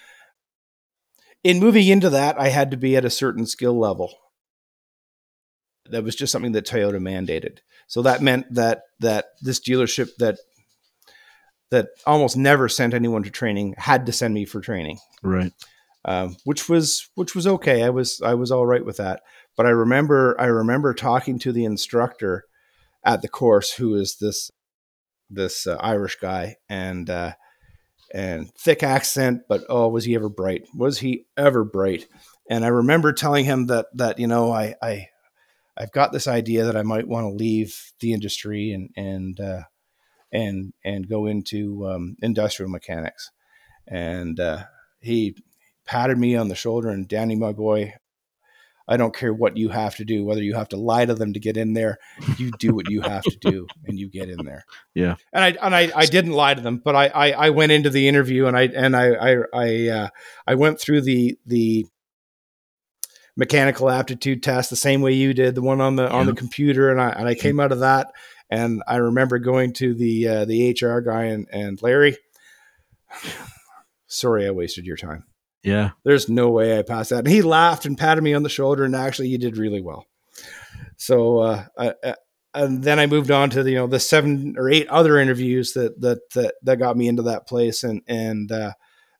In 1.46 1.60
moving 1.60 1.88
into 1.88 2.10
that 2.10 2.40
i 2.40 2.50
had 2.50 2.72
to 2.72 2.78
be 2.78 2.96
at 2.98 3.06
a 3.06 3.10
certain 3.10 3.46
skill 3.46 3.78
level 3.80 4.10
that 5.90 6.04
was 6.04 6.16
just 6.16 6.32
something 6.32 6.52
that 6.54 6.66
toyota 6.66 7.00
mandated 7.00 7.60
so 7.88 8.02
that 8.02 8.22
meant 8.22 8.46
that 8.54 8.82
that 9.00 9.26
this 9.42 9.60
dealership 9.60 10.10
that 10.18 10.38
that 11.72 11.90
almost 12.06 12.38
never 12.38 12.68
sent 12.70 12.94
anyone 12.94 13.24
to 13.24 13.30
training 13.30 13.76
had 13.78 14.06
to 14.06 14.12
send 14.12 14.34
me 14.34 14.46
for 14.46 14.62
training 14.62 15.00
Right. 15.24 15.52
um, 16.06 16.38
which 16.44 16.70
was 16.70 17.10
which 17.16 17.34
was 17.36 17.48
okay. 17.48 17.84
I 17.84 17.90
was 17.90 18.22
I 18.22 18.36
was 18.36 18.52
all 18.52 18.66
right 18.68 18.86
with 18.86 18.98
that. 18.98 19.22
But 19.58 19.66
I 19.66 19.70
remember 19.70 20.36
I 20.40 20.46
remember 20.46 20.94
talking 20.94 21.40
to 21.40 21.52
the 21.52 21.66
instructor 21.66 22.46
at 23.04 23.22
the 23.24 23.28
course, 23.28 23.74
who 23.74 23.96
is 23.96 24.18
this 24.22 24.52
this 25.30 25.66
uh, 25.66 25.78
Irish 25.80 26.18
guy, 26.22 26.58
and 26.70 27.10
uh, 27.10 27.34
and 28.16 28.50
thick 28.56 28.82
accent, 28.82 29.42
but 29.50 29.66
oh, 29.68 29.90
was 29.90 30.06
he 30.06 30.16
ever 30.16 30.30
bright? 30.30 30.70
Was 30.74 31.00
he 31.00 31.26
ever 31.36 31.66
bright? 31.66 32.08
And 32.50 32.64
I 32.64 32.70
remember 32.70 33.12
telling 33.12 33.44
him 33.44 33.68
that 33.68 33.88
that 33.96 34.20
you 34.20 34.28
know 34.28 34.54
I 34.54 34.76
I 34.82 35.10
I've 35.78 35.92
got 35.92 36.14
this 36.14 36.28
idea 36.28 36.64
that 36.64 36.78
I 36.78 36.84
might 36.84 37.10
want 37.10 37.26
to 37.26 37.36
leave 37.36 37.92
the 38.00 38.14
industry 38.14 38.72
and 38.72 38.90
and 38.96 39.38
uh, 39.40 39.64
and 40.32 40.74
and 40.86 41.10
go 41.10 41.26
into 41.26 41.86
um, 41.88 42.16
industrial 42.22 42.72
mechanics, 42.72 43.32
and 43.86 44.40
uh, 44.40 44.64
he 45.02 45.36
patted 45.86 46.18
me 46.18 46.38
on 46.38 46.48
the 46.48 46.56
shoulder 46.56 46.90
and 46.90 47.10
Danny, 47.10 47.36
my 47.36 47.52
boy, 47.52 47.94
I 48.88 48.98
don't 48.98 49.16
care 49.16 49.34
what 49.34 49.58
you 49.58 49.70
have 49.70 49.96
to 49.96 50.06
do, 50.06 50.24
whether 50.24 50.44
you 50.44 50.54
have 50.54 50.70
to 50.70 50.78
lie 50.78 51.06
to 51.06 51.16
them 51.16 51.34
to 51.34 51.40
get 51.40 51.58
in 51.58 51.74
there, 51.74 51.98
you 52.38 52.52
do 52.60 52.74
what 52.76 52.90
you 52.90 53.02
have 53.02 53.24
to 53.24 53.38
do 53.40 53.68
and 53.86 53.98
you 53.98 54.10
get 54.10 54.30
in 54.30 54.46
there. 54.46 54.66
Yeah. 54.94 55.16
And 55.34 55.44
I 55.44 55.66
and 55.66 55.76
I, 55.76 55.92
I 55.96 56.06
didn't 56.06 56.34
lie 56.34 56.54
to 56.54 56.62
them, 56.62 56.82
but 56.84 56.96
I, 56.96 57.08
I 57.08 57.32
I 57.32 57.50
went 57.50 57.72
into 57.72 57.90
the 57.90 58.08
interview 58.08 58.46
and 58.46 58.56
I 58.56 58.64
and 58.64 58.96
I 58.96 59.14
I 59.14 59.38
I 59.54 59.88
uh, 59.88 60.10
I 60.46 60.56
went 60.56 60.80
through 60.80 61.02
the 61.02 61.38
the 61.46 61.86
mechanical 63.36 63.90
aptitude 63.90 64.44
test 64.44 64.70
the 64.70 64.76
same 64.76 65.02
way 65.02 65.14
you 65.14 65.34
did, 65.34 65.56
the 65.56 65.62
one 65.62 65.82
on 65.82 65.96
the 65.96 66.10
on 66.10 66.26
the 66.28 66.34
computer, 66.36 66.92
and 66.92 67.02
I 67.02 67.10
and 67.10 67.28
I 67.28 67.36
came 67.36 67.60
out 67.60 67.72
of 67.72 67.80
that 67.80 68.12
and 68.50 68.84
I 68.88 68.98
remember 68.98 69.40
going 69.40 69.74
to 69.74 69.94
the 69.94 70.28
uh, 70.28 70.46
the 70.46 70.72
HR 70.72 71.00
guy 71.00 71.26
and 71.26 71.48
and 71.52 71.82
Larry, 71.82 72.18
sorry 74.08 74.48
I 74.48 74.52
wasted 74.52 74.86
your 74.86 74.98
time 74.98 75.26
Yeah. 75.66 75.92
there's 76.04 76.30
no 76.30 76.50
way 76.50 76.78
I 76.78 76.84
passed 76.84 77.10
that. 77.10 77.20
And 77.20 77.28
he 77.28 77.42
laughed 77.42 77.86
and 77.86 77.98
patted 77.98 78.24
me 78.24 78.34
on 78.34 78.44
the 78.44 78.50
shoulder, 78.50 78.84
and 78.84 78.96
actually, 78.96 79.30
you 79.30 79.38
did 79.38 79.58
really 79.58 79.82
well. 79.82 80.06
So, 80.98 81.40
uh, 81.40 81.66
I, 81.78 81.94
I, 82.04 82.16
and 82.54 82.84
then 82.84 83.00
I 83.00 83.06
moved 83.08 83.32
on 83.32 83.50
to 83.50 83.64
the, 83.64 83.72
you 83.72 83.78
know 83.78 83.88
the 83.88 84.00
seven 84.00 84.56
or 84.58 84.70
eight 84.70 84.88
other 84.88 85.18
interviews 85.20 85.74
that 85.74 86.00
that 86.02 86.30
that 86.32 86.56
that 86.64 86.78
got 86.78 86.96
me 86.96 87.08
into 87.08 87.24
that 87.24 87.48
place, 87.48 87.84
and 87.84 88.02
and 88.08 88.52
uh, 88.52 88.72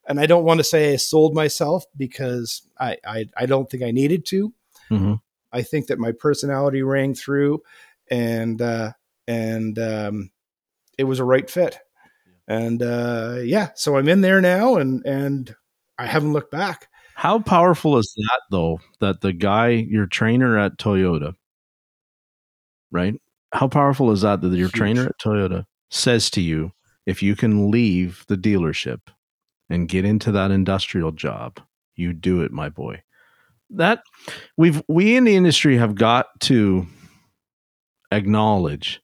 and 0.08 0.20
I 0.20 0.26
don't 0.26 0.46
want 0.46 0.60
to 0.60 0.64
say 0.64 0.94
I 0.94 0.96
sold 0.96 1.34
myself 1.34 1.84
because 1.98 2.62
I 2.80 2.98
I, 3.06 3.26
I 3.36 3.46
don't 3.46 3.70
think 3.70 3.84
I 3.84 3.92
needed 3.92 4.26
to. 4.28 4.54
Mhm. 4.90 5.20
I 5.52 5.64
think 5.64 5.88
that 5.88 6.00
my 6.00 6.12
personality 6.12 6.82
rang 6.82 7.14
through, 7.14 7.62
and 8.10 8.62
uh, 8.62 8.92
and 9.28 9.78
um, 9.80 10.32
it 10.98 11.06
was 11.06 11.20
a 11.20 11.26
right 11.26 11.50
fit. 11.50 11.80
And 12.48 12.82
uh, 12.84 13.40
yeah, 13.44 13.70
so 13.76 13.98
I'm 13.98 14.08
in 14.08 14.22
there 14.22 14.40
now, 14.42 14.76
and 14.78 15.06
and 15.06 15.56
I 15.98 16.06
haven't 16.06 16.34
looked 16.34 16.52
back. 16.52 16.88
How 17.16 17.40
powerful 17.40 17.98
is 17.98 18.14
that 18.18 18.42
though? 18.52 18.80
That 19.00 19.22
the 19.22 19.34
guy, 19.34 19.70
your 19.70 20.06
trainer 20.06 20.58
at 20.58 20.78
Toyota, 20.78 21.34
right? 22.92 23.16
How 23.54 23.68
powerful 23.68 24.12
is 24.12 24.22
that 24.22 24.42
that 24.42 24.50
your 24.50 24.68
Huge. 24.68 24.74
trainer 24.74 25.06
at 25.06 25.20
Toyota 25.20 25.66
says 25.90 26.30
to 26.32 26.42
you, 26.42 26.74
if 27.06 27.24
you 27.24 27.36
can 27.36 27.72
leave 27.72 28.26
the 28.28 28.36
dealership 28.36 29.00
and 29.70 29.88
get 29.88 30.04
into 30.04 30.32
that 30.34 30.52
industrial 30.52 31.12
job, 31.12 31.60
you 31.96 32.12
do 32.12 32.42
it, 32.42 32.52
my 32.52 32.68
boy. 32.68 33.02
That 33.70 34.04
we've 34.58 34.82
we 34.88 35.16
in 35.16 35.24
the 35.24 35.36
industry 35.36 35.78
have 35.78 35.96
got 35.96 36.28
to 36.42 36.86
acknowledge. 38.12 39.02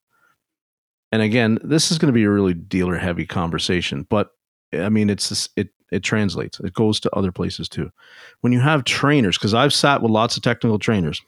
And 1.12 1.22
again, 1.22 1.60
this 1.64 1.92
is 1.92 1.98
going 1.98 2.08
to 2.08 2.14
be 2.14 2.24
a 2.24 2.30
really 2.30 2.54
dealer 2.54 2.98
heavy 2.98 3.26
conversation, 3.26 4.06
but 4.10 4.30
I 4.74 4.89
mean, 4.89 5.10
it's 5.10 5.50
it 5.56 5.70
it 5.92 6.04
translates. 6.04 6.60
It 6.60 6.74
goes 6.74 7.00
to 7.02 7.16
other 7.16 7.32
places 7.32 7.70
too. 7.70 7.92
When 8.39 8.54
you 8.54 8.60
have 8.62 8.84
trainers, 8.84 9.38
because 9.38 9.54
I've 9.54 9.74
sat 9.74 10.02
with 10.02 10.12
lots 10.12 10.38
of 10.38 10.44
technical 10.44 10.80
trainers, 10.80 11.22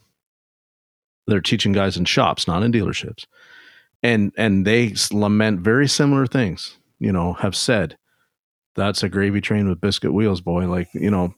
they're 1.28 1.42
teaching 1.42 1.74
guys 1.74 1.98
in 1.98 2.06
shops, 2.06 2.48
not 2.48 2.64
in 2.64 2.72
dealerships, 2.72 3.26
and 4.02 4.32
and 4.38 4.66
they 4.66 4.94
lament 5.12 5.60
very 5.60 5.88
similar 5.88 6.26
things. 6.26 6.78
You 7.00 7.12
know, 7.12 7.34
have 7.34 7.56
said 7.56 7.98
that's 8.76 9.04
a 9.04 9.10
gravy 9.10 9.42
train 9.42 9.70
with 9.70 9.82
biscuit 9.82 10.14
wheels, 10.14 10.42
boy. 10.42 10.68
Like 10.68 10.90
you 10.94 11.12
know, 11.12 11.34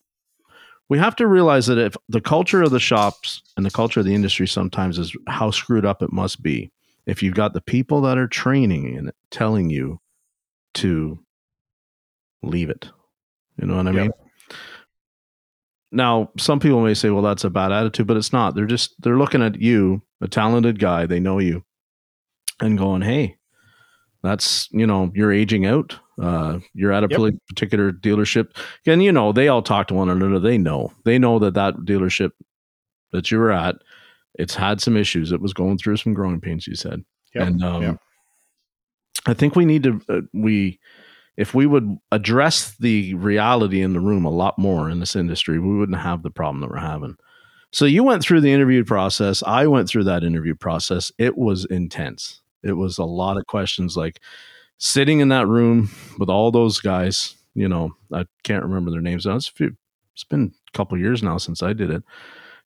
we 0.89 0.97
have 0.99 1.15
to 1.17 1.27
realize 1.27 1.67
that 1.67 1.77
if 1.77 1.95
the 2.09 2.21
culture 2.21 2.63
of 2.63 2.71
the 2.71 2.79
shops 2.79 3.41
and 3.57 3.65
the 3.65 3.71
culture 3.71 3.99
of 3.99 4.05
the 4.05 4.15
industry 4.15 4.47
sometimes 4.47 4.97
is 4.97 5.15
how 5.27 5.51
screwed 5.51 5.85
up 5.85 6.01
it 6.01 6.11
must 6.11 6.41
be. 6.41 6.71
If 7.05 7.21
you've 7.21 7.35
got 7.35 7.53
the 7.53 7.61
people 7.61 8.01
that 8.01 8.17
are 8.17 8.27
training 8.27 8.97
and 8.97 9.11
telling 9.29 9.69
you 9.69 9.99
to 10.75 11.19
leave 12.41 12.71
it, 12.71 12.89
you 13.59 13.67
know 13.67 13.77
what 13.77 13.87
I 13.87 13.91
Yep. 13.91 14.01
mean? 14.01 14.11
Now, 15.91 16.31
some 16.37 16.59
people 16.59 16.81
may 16.81 16.93
say, 16.93 17.09
well, 17.09 17.21
that's 17.23 17.43
a 17.45 17.49
bad 17.49 17.71
attitude, 17.71 18.07
but 18.07 18.17
it's 18.17 18.33
not. 18.33 18.53
They're 18.53 18.65
just, 18.65 19.01
they're 19.01 19.17
looking 19.17 19.41
at 19.41 19.61
you, 19.61 20.01
a 20.19 20.27
talented 20.27 20.79
guy, 20.79 21.05
they 21.05 21.19
know 21.19 21.39
you, 21.39 21.63
and 22.59 22.77
going, 22.77 23.01
hey, 23.01 23.37
that's, 24.21 24.67
you 24.71 24.85
know, 24.87 25.11
you're 25.15 25.31
aging 25.31 25.65
out. 25.65 25.97
Uh, 26.21 26.59
you're 26.73 26.91
at 26.91 27.03
a 27.03 27.07
Yep. 27.09 27.35
particular 27.47 27.91
dealership. 27.91 28.55
And, 28.85 29.03
you 29.03 29.11
know, 29.11 29.31
they 29.31 29.47
all 29.47 29.61
talk 29.61 29.87
to 29.87 29.93
one 29.93 30.09
another. 30.09 30.39
They 30.39 30.57
know. 30.57 30.91
They 31.05 31.19
know 31.19 31.39
that 31.39 31.53
that 31.53 31.75
dealership 31.77 32.31
that 33.11 33.31
you 33.31 33.37
were 33.37 33.51
at, 33.51 33.75
it's 34.33 34.55
had 34.55 34.81
some 34.81 34.97
issues. 34.97 35.31
It 35.31 35.41
was 35.41 35.53
going 35.53 35.77
through 35.77 35.97
some 35.97 36.13
growing 36.13 36.41
pains, 36.41 36.67
you 36.67 36.75
said. 36.75 37.05
Yep. 37.35 37.47
And 37.47 37.63
um, 37.63 37.81
Yep. 37.83 37.97
I 39.27 39.33
think 39.33 39.55
we 39.55 39.65
need 39.65 39.83
to, 39.83 40.01
uh, 40.09 40.21
we, 40.33 40.79
if 41.37 41.53
we 41.53 41.65
would 41.65 41.97
address 42.11 42.75
the 42.77 43.13
reality 43.15 43.81
in 43.81 43.93
the 43.93 43.99
room 43.99 44.25
a 44.25 44.29
lot 44.29 44.57
more 44.57 44.89
in 44.89 44.99
this 44.99 45.15
industry, 45.15 45.59
we 45.59 45.75
wouldn't 45.75 45.99
have 45.99 46.23
the 46.23 46.31
problem 46.31 46.61
that 46.61 46.69
we're 46.69 46.77
having. 46.77 47.15
So 47.71 47.85
you 47.85 48.03
went 48.03 48.23
through 48.23 48.41
the 48.41 48.53
interview 48.53 48.85
process. 48.85 49.43
I 49.45 49.67
went 49.67 49.89
through 49.89 50.05
that 50.05 50.23
interview 50.23 50.55
process. 50.55 51.11
It 51.17 51.37
was 51.37 51.65
intense. 51.65 52.41
It 52.63 52.73
was 52.73 52.97
a 52.97 53.03
lot 53.03 53.37
of 53.37 53.47
questions 53.47 53.97
like 53.97 54.21
sitting 54.77 55.19
in 55.19 55.29
that 55.29 55.47
room 55.47 55.89
with 56.17 56.29
all 56.29 56.51
those 56.51 56.79
guys, 56.79 57.35
you 57.53 57.67
know, 57.67 57.91
I 58.13 58.25
can't 58.43 58.63
remember 58.63 58.91
their 58.91 59.01
names. 59.01 59.25
It's, 59.25 59.47
few, 59.47 59.75
it's 60.13 60.23
been 60.23 60.53
a 60.69 60.77
couple 60.77 60.97
years 60.97 61.21
now 61.21 61.37
since 61.37 61.61
I 61.61 61.73
did 61.73 61.91
it. 61.91 62.03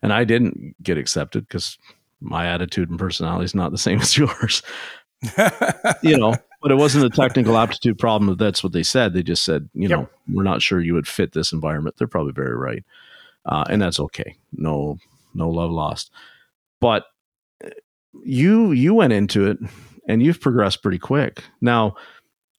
And 0.01 0.13
I 0.13 0.24
didn't 0.24 0.76
get 0.82 0.97
accepted 0.97 1.47
because 1.47 1.78
my 2.22 2.47
attitude 2.47 2.89
and 2.89 2.99
personality 2.99 3.45
is 3.45 3.55
not 3.55 3.72
the 3.72 3.78
same 3.78 3.99
as 4.01 4.17
yours. 4.17 4.61
you 6.03 6.17
know, 6.17 6.36
but 6.62 6.72
it 6.72 6.76
wasn't 6.76 7.05
a 7.05 7.10
technical 7.10 7.57
aptitude 7.57 7.97
problem. 7.97 8.36
That's 8.38 8.64
what 8.64 8.74
they 8.74 8.84
said. 8.84 9.14
They 9.14 9.24
just 9.24 9.43
said, 9.43 9.70
you 9.74 9.88
know, 9.88 10.10
we're 10.28 10.43
not 10.43 10.62
sure 10.62 10.82
you 10.82 10.93
would 10.93 11.07
fit 11.07 11.32
this 11.32 11.53
environment. 11.53 11.95
They're 11.97 12.07
probably 12.07 12.34
very 12.34 12.55
right, 12.55 12.84
uh, 13.45 13.64
and 13.70 13.82
that's 13.82 13.99
okay. 13.99 14.36
No, 14.51 14.97
no 15.34 15.49
love 15.49 15.72
lost. 15.72 16.12
But 16.82 17.05
uh, 17.64 17.70
you 18.24 18.72
you 18.72 18.93
went 18.93 19.14
into 19.14 19.45
it, 19.47 19.57
and 20.07 20.22
you've 20.22 20.41
progressed 20.41 20.82
pretty 20.82 20.99
quick. 20.99 21.43
Now, 21.62 21.95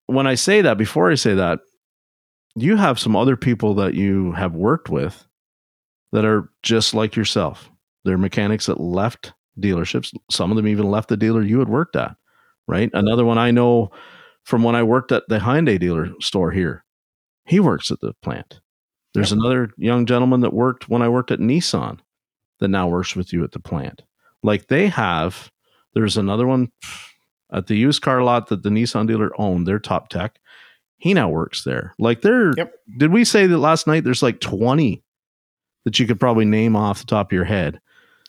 when 0.07 0.27
I 0.27 0.35
say 0.35 0.63
that, 0.63 0.79
before 0.79 1.11
I 1.11 1.15
say 1.17 1.35
that, 1.35 1.61
you 2.57 2.77
have 2.77 2.99
some 2.99 3.17
other 3.17 3.37
people 3.37 3.75
that 3.75 3.95
you 3.95 4.33
have 4.33 4.55
worked 4.55 4.89
with 4.89 5.27
that 6.13 6.25
are 6.25 6.51
just 6.63 6.95
like 6.95 7.17
yourself. 7.17 7.71
They're 8.05 8.19
mechanics 8.19 8.67
that 8.67 8.81
left 8.81 9.35
dealerships. 9.61 10.15
Some 10.31 10.51
of 10.51 10.57
them 10.57 10.67
even 10.67 10.91
left 10.91 11.11
the 11.11 11.17
dealer 11.17 11.43
you 11.43 11.59
had 11.59 11.69
worked 11.69 11.97
at 11.97 12.17
right? 12.71 12.91
Another 12.95 13.25
one 13.25 13.37
I 13.37 13.51
know 13.51 13.91
from 14.45 14.63
when 14.63 14.75
I 14.75 14.83
worked 14.83 15.13
at 15.13 15.25
the 15.29 15.39
Hyundai 15.39 15.79
dealer 15.79 16.11
store 16.21 16.53
here. 16.53 16.85
He 17.45 17.61
works 17.61 17.91
at 17.91 18.01
the 18.01 18.15
plant. 18.23 18.61
There's 19.13 19.31
yep. 19.31 19.39
another 19.41 19.71
young 19.77 20.07
gentleman 20.07 20.41
that 20.41 20.53
worked 20.53 20.89
when 20.89 21.03
I 21.03 21.09
worked 21.09 21.31
at 21.31 21.41
Nissan 21.41 21.99
that 22.61 22.69
now 22.69 22.89
works 22.89 23.17
with 23.17 23.33
you 23.33 23.43
at 23.43 23.53
the 23.53 23.59
plant. 23.59 24.03
Like 24.43 24.69
they 24.69 24.87
have, 24.87 25.51
there's 25.95 26.17
another 26.17 26.47
one 26.47 26.71
at 27.53 27.67
the 27.67 27.77
used 27.77 28.03
car 28.03 28.23
lot 28.23 28.49
that 28.49 28.63
the 28.63 28.69
Nissan 28.69 29.09
dealer 29.09 29.31
owned, 29.39 29.67
their 29.67 29.81
top 29.81 30.09
tech. 30.09 30.39
He 30.99 31.13
now 31.13 31.29
works 31.29 31.65
there. 31.65 31.95
Like 31.99 32.21
there, 32.21 32.53
yep. 32.57 32.73
did 32.99 33.11
we 33.13 33.25
say 33.25 33.47
that 33.47 33.59
last 33.59 33.87
night 33.87 34.05
there's 34.05 34.23
like 34.23 34.41
20 34.41 35.03
that 35.85 35.99
you 35.99 36.07
could 36.07 36.21
probably 36.21 36.45
name 36.45 36.77
off 36.77 37.01
the 37.01 37.07
top 37.07 37.29
of 37.29 37.33
your 37.33 37.45
head? 37.45 37.81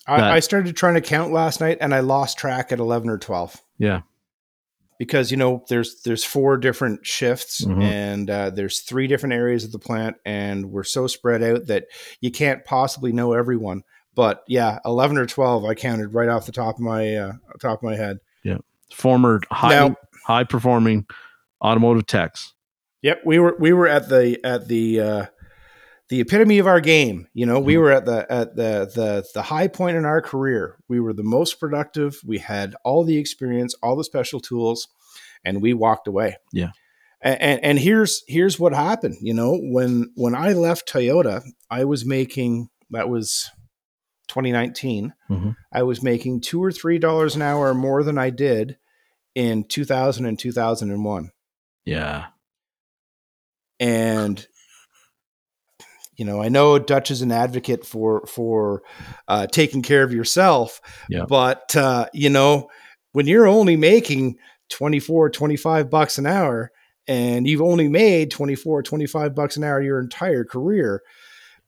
I, 0.08 0.38
I 0.38 0.40
started 0.40 0.76
trying 0.76 0.96
to 0.96 1.02
count 1.02 1.32
last 1.32 1.62
night 1.62 1.78
and 1.80 1.94
I 1.94 2.00
lost 2.00 2.38
track 2.38 2.72
at 2.72 2.80
11 2.80 3.08
or 3.10 3.20
12. 3.20 3.62
Yeah 3.78 4.02
because 5.02 5.32
you 5.32 5.38
know 5.38 5.66
there's 5.68 6.04
there's 6.04 6.24
four 6.24 6.58
different 6.58 7.04
shifts 7.04 7.66
mm-hmm. 7.66 7.82
and 7.82 8.30
uh, 8.30 8.52
there's 8.52 8.82
three 8.82 9.08
different 9.08 9.34
areas 9.34 9.64
of 9.64 9.72
the 9.72 9.80
plant 9.80 10.16
and 10.28 10.68
we're 10.68 10.84
so 10.84 11.08
spread 11.08 11.42
out 11.42 11.66
that 11.66 11.86
you 12.20 12.30
can't 12.30 12.64
possibly 12.66 13.12
know 13.12 13.34
everyone. 13.34 13.82
But 14.14 14.44
yeah 14.48 14.78
11 14.86 15.18
or 15.18 15.26
12 15.26 15.66
i 15.66 15.74
counted 15.74 16.14
right 16.14 16.30
off 16.30 16.46
the 16.46 16.52
top 16.52 16.76
of 16.76 16.82
my 16.82 17.16
uh, 17.16 17.32
top 17.60 17.80
of 17.80 17.84
my 17.84 17.96
head. 17.96 18.20
Yeah. 18.44 18.60
Former 18.94 19.42
high 19.50 19.70
now, 19.70 19.96
high 20.28 20.44
performing 20.44 21.08
automotive 21.64 22.06
techs. 22.06 22.54
Yep 23.02 23.22
we 23.26 23.40
were 23.40 23.56
we 23.58 23.74
were 23.74 23.88
at 23.88 24.08
the 24.08 24.40
at 24.44 24.68
the 24.68 25.02
uh, 25.02 25.26
the 26.12 26.20
epitome 26.20 26.60
of 26.60 26.68
our 26.68 26.82
game. 26.82 27.26
You 27.34 27.46
know, 27.46 27.58
we 27.58 27.74
mm-hmm. 27.74 27.84
were 27.84 27.92
at 27.94 28.06
the 28.06 28.30
at 28.30 28.58
the 28.58 28.92
the 28.94 29.26
the 29.34 29.42
high 29.44 29.70
point 29.70 29.96
in 29.96 30.04
our 30.04 30.22
career. 30.22 30.78
We 30.90 31.00
were 31.00 31.14
the 31.14 31.24
most 31.24 31.58
productive. 31.58 32.20
We 32.26 32.40
had 32.40 32.76
all 32.84 33.06
the 33.06 33.18
experience, 33.18 33.74
all 33.82 33.96
the 33.96 34.04
special 34.04 34.42
tools, 34.42 34.90
and 35.46 35.62
we 35.62 35.74
walked 35.74 36.10
away. 36.10 36.36
Yeah. 36.52 36.72
And, 37.22 37.42
and, 37.42 37.64
and 37.64 37.80
here's 37.80 38.24
here's 38.28 38.60
what 38.60 38.74
happened. 38.74 39.20
You 39.22 39.34
know, 39.34 39.58
when 39.58 40.12
when 40.16 40.36
I 40.36 40.52
left 40.52 40.92
Toyota, 40.92 41.44
I 41.70 41.86
was 41.86 42.06
making 42.06 42.68
that 42.90 43.08
was 43.08 43.50
2019. 44.28 45.14
Mm-hmm. 45.30 45.52
I 45.72 45.84
was 45.84 46.04
making 46.04 46.42
two 46.42 46.62
or 46.62 46.74
three 46.74 47.00
dollars 47.00 47.38
an 47.38 47.42
hour 47.42 47.74
more 47.74 48.04
than 48.04 48.18
I 48.18 48.32
did 48.32 48.78
in 49.34 49.64
2000 49.64 50.26
and 50.26 50.38
2001. 50.38 51.32
Yeah. 51.86 52.26
And 53.80 54.46
you 56.22 56.26
know, 56.26 56.40
I 56.40 56.50
know 56.50 56.78
Dutch 56.78 57.10
is 57.10 57.24
an 57.24 57.32
advocate 57.32 57.84
for 57.84 58.28
for 58.28 58.84
uh, 59.28 59.48
taking 59.48 59.82
care 59.82 60.04
of 60.04 60.14
yourself, 60.14 60.80
yeah. 61.10 61.26
but 61.28 61.76
uh, 61.76 62.10
you 62.14 62.30
know, 62.30 62.70
when 63.14 63.26
you're 63.26 63.48
only 63.48 63.76
making 63.76 64.38
24, 64.70 65.32
25 65.32 65.90
bucks 65.90 66.20
an 66.20 66.28
hour 66.28 66.72
and 67.08 67.48
you've 67.48 67.64
only 67.64 67.88
made 67.88 68.30
24, 68.30 68.84
25 68.84 69.34
bucks 69.34 69.58
an 69.58 69.64
hour 69.64 69.82
your 69.82 70.00
entire 70.00 70.44
career, 70.44 71.02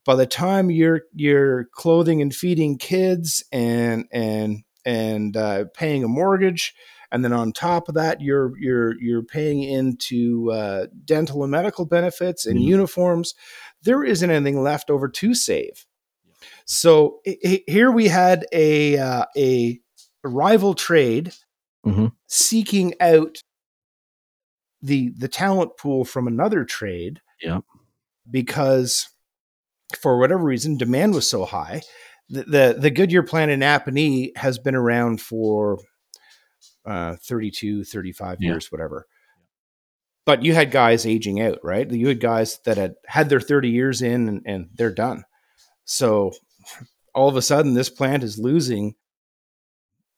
by 0.06 0.14
the 0.14 0.28
time 0.28 0.70
you're 0.70 1.02
you're 1.16 1.66
clothing 1.74 2.22
and 2.22 2.36
feeding 2.36 2.78
kids 2.78 3.44
and 3.52 4.06
and 4.12 4.62
and 4.86 5.36
uh, 5.36 5.66
paying 5.74 6.04
a 6.04 6.08
mortgage, 6.08 6.76
and 7.12 7.26
then 7.26 7.34
on 7.34 7.54
top 7.54 7.90
of 7.90 7.96
that, 7.96 8.22
you're 8.22 8.56
you're 8.60 9.02
you're 9.02 9.24
paying 9.24 9.64
into 9.64 10.52
uh, 10.52 10.86
dental 11.06 11.42
and 11.42 11.50
medical 11.50 11.88
benefits 11.88 12.46
and 12.46 12.60
mm-hmm. 12.60 12.70
uniforms 12.70 13.34
there 13.84 14.04
isn't 14.04 14.30
anything 14.30 14.62
left 14.62 14.90
over 14.90 15.08
to 15.08 15.34
save. 15.34 15.86
So 16.66 17.20
it, 17.26 17.64
here 17.68 17.92
we 17.92 18.08
had 18.08 18.46
a 18.52 18.98
uh, 18.98 19.26
a 19.36 19.80
rival 20.24 20.74
trade 20.74 21.34
mm-hmm. 21.86 22.08
seeking 22.28 22.94
out 23.00 23.44
the 24.82 25.14
the 25.18 25.28
talent 25.28 25.78
pool 25.78 26.06
from 26.06 26.28
another 26.28 26.64
trade. 26.64 27.22
Yeah. 27.42 27.60
Because 28.30 29.10
for 30.00 30.18
whatever 30.18 30.44
reason, 30.44 30.78
demand 30.78 31.14
was 31.14 31.30
so 31.30 31.46
high. 31.46 31.82
The 32.30 32.44
the, 32.44 32.76
the 32.80 32.92
Goodyear 32.92 33.24
plant 33.24 33.52
in 33.52 33.60
Napanee 33.60 34.36
has 34.38 34.58
been 34.58 34.76
around 34.76 35.22
for 35.22 35.80
uh, 36.86 37.16
32, 37.18 37.84
35 37.84 38.38
yeah. 38.40 38.50
years, 38.50 38.72
whatever 38.72 39.08
but 40.26 40.44
you 40.44 40.54
had 40.54 40.72
guys 40.72 41.06
aging 41.06 41.42
out, 41.42 41.60
right? 41.64 41.90
You 41.90 42.08
had 42.08 42.20
guys 42.20 42.60
that 42.66 42.78
had 42.78 42.96
had 43.08 43.30
their 43.30 43.42
30 43.42 43.70
years 43.70 44.02
in 44.02 44.28
and, 44.28 44.42
and 44.46 44.70
they're 44.76 44.94
done. 44.94 45.24
So 45.86 46.32
all 47.14 47.30
of 47.30 47.36
a 47.36 47.42
sudden 47.42 47.74
this 47.74 47.90
plant 47.90 48.24
is 48.24 48.40
losing 48.40 48.96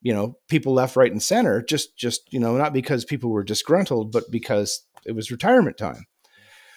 you 0.01 0.14
know 0.14 0.38
people 0.47 0.74
left 0.74 0.95
right 0.95 1.12
and 1.12 1.22
center 1.22 1.62
just 1.62 1.97
just 1.97 2.32
you 2.32 2.39
know 2.39 2.56
not 2.58 2.74
because 2.74 3.03
people 3.03 3.32
were 3.32 3.43
disgruntled 3.43 4.12
but 4.12 4.30
because 4.32 4.84
it 5.06 5.14
was 5.14 5.32
retirement 5.32 5.78
time 5.78 6.06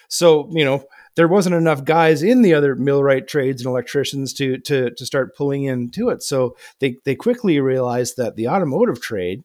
so 0.09 0.49
you 0.51 0.65
know 0.65 0.83
there 1.15 1.27
wasn't 1.27 1.53
enough 1.55 1.83
guys 1.83 2.23
in 2.23 2.41
the 2.41 2.53
other 2.53 2.75
millwright 2.75 3.27
trades 3.27 3.61
and 3.61 3.69
electricians 3.69 4.33
to 4.33 4.57
to 4.57 4.89
to 4.91 5.05
start 5.05 5.35
pulling 5.35 5.63
into 5.63 6.09
it 6.09 6.23
so 6.23 6.55
they 6.79 6.97
they 7.05 7.15
quickly 7.15 7.59
realized 7.59 8.17
that 8.17 8.35
the 8.35 8.47
automotive 8.47 8.99
trade 8.99 9.43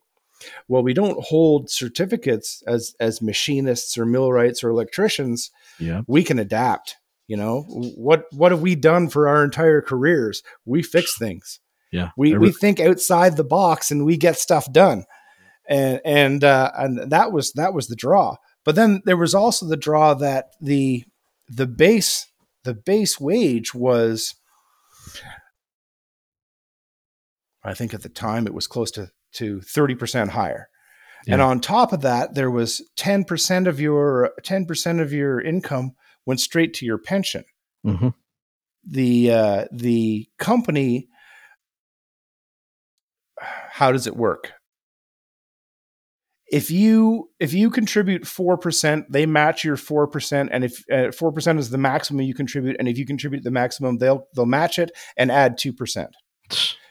well 0.69 0.83
we 0.83 0.95
don't 0.95 1.23
hold 1.25 1.71
certificates 1.71 2.63
as 2.67 2.95
as 3.01 3.23
machinists 3.23 3.97
or 3.99 4.07
millwrights 4.07 4.63
or 4.65 4.71
electricians. 4.71 5.51
Yeah. 5.79 6.03
We 6.07 6.23
can 6.23 6.39
adapt 6.39 6.97
you 7.27 7.37
know? 7.37 7.63
What 7.69 8.27
what 8.33 8.53
have 8.53 8.61
we 8.61 8.75
done 8.75 9.09
for 9.09 9.29
our 9.29 9.45
entire 9.45 9.81
careers? 9.81 10.43
We 10.65 10.83
fix 10.83 11.17
things. 11.17 11.61
Yeah 11.91 12.11
we 12.17 12.37
we 12.37 12.53
think 12.53 12.81
outside 12.81 13.37
the 13.37 13.45
box 13.45 13.91
and 13.91 14.05
we 14.05 14.17
get 14.17 14.37
stuff 14.37 14.71
done. 14.73 15.05
And 15.69 16.01
and 16.05 16.45
uh 16.45 16.71
and 16.77 17.11
that 17.11 17.33
was 17.33 17.53
that 17.53 17.73
was 17.73 17.89
the 17.89 17.97
draw. 17.97 18.37
But 18.65 18.75
then 18.75 19.03
there 19.05 19.17
was 19.17 19.35
also 19.35 19.67
the 19.67 19.77
draw 19.77 20.15
that 20.15 20.51
the 20.61 21.05
the 21.49 21.67
base 21.67 22.27
the 22.65 22.75
base 22.75 23.21
wage 23.21 23.75
was 23.75 24.35
I 27.63 27.73
think 27.73 27.95
at 27.95 28.03
the 28.03 28.11
time 28.11 28.47
it 28.47 28.55
was 28.55 28.67
close 28.67 28.91
to 28.93 29.11
to 29.35 29.61
30% 29.61 30.31
higher. 30.31 30.69
Yeah. 31.27 31.35
And 31.35 31.43
on 31.43 31.61
top 31.61 31.93
of 31.93 32.03
that, 32.03 32.35
there 32.35 32.51
was 32.51 32.83
10% 32.99 33.67
of 33.67 33.81
your 33.81 34.33
10% 34.43 35.01
of 35.01 35.13
your 35.13 35.41
income 35.41 35.93
went 36.27 36.41
straight 36.41 36.75
to 36.75 36.87
your 36.87 36.99
pension. 36.99 37.45
Mm-hmm. 37.87 38.09
The 38.87 39.33
uh, 39.33 39.65
the 39.73 40.29
company, 40.39 41.09
how 43.39 43.93
does 43.93 44.07
it 44.07 44.17
work? 44.17 44.53
If 46.53 46.71
you 46.71 47.31
if 47.41 47.55
you 47.55 47.71
contribute 47.71 48.27
four 48.27 48.59
percent, 48.59 49.11
they 49.11 49.25
match 49.25 49.65
your 49.65 49.77
four 49.77 50.07
percent, 50.07 50.51
and 50.53 50.65
if 50.65 50.85
uh, 50.93 51.11
four 51.13 51.31
uh, 51.31 51.33
percent 51.33 51.59
is 51.59 51.71
the 51.71 51.79
maximum 51.79 52.21
you 52.23 52.35
contribute, 52.35 52.77
and 52.79 52.87
if 52.89 52.99
you 52.99 53.07
contribute 53.07 53.43
the 53.43 53.51
maximum, 53.51 53.97
they'll 53.97 54.27
they'll 54.37 54.45
match 54.45 54.79
it 54.79 54.91
and 55.17 55.33
add 55.33 55.57
two 55.57 55.73
percent. 55.73 56.15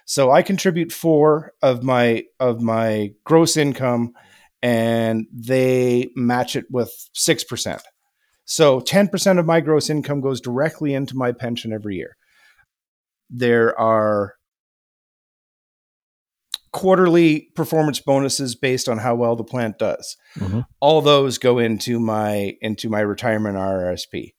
So 0.05 0.31
I 0.31 0.41
contribute 0.41 0.91
four 0.91 1.53
of 1.61 1.83
my 1.83 2.23
of 2.39 2.61
my 2.61 3.11
gross 3.23 3.57
income, 3.57 4.13
and 4.61 5.25
they 5.31 6.09
match 6.15 6.55
it 6.55 6.65
with 6.69 6.91
six 7.13 7.43
percent. 7.43 7.81
So 8.45 8.79
ten 8.79 9.07
percent 9.07 9.39
of 9.39 9.45
my 9.45 9.61
gross 9.61 9.89
income 9.89 10.21
goes 10.21 10.41
directly 10.41 10.93
into 10.93 11.15
my 11.15 11.31
pension 11.31 11.71
every 11.73 11.95
year. 11.95 12.17
There 13.29 13.79
are 13.79 14.35
quarterly 16.73 17.49
performance 17.55 17.99
bonuses 17.99 18.55
based 18.55 18.89
on 18.89 18.97
how 18.97 19.15
well 19.15 19.35
the 19.35 19.43
plant 19.43 19.77
does. 19.77 20.17
Mm-hmm. 20.37 20.61
All 20.81 21.01
those 21.01 21.37
go 21.37 21.59
into 21.59 21.99
my 21.99 22.57
into 22.61 22.89
my 22.89 22.99
retirement 22.99 23.55
RRSP. 23.55 24.33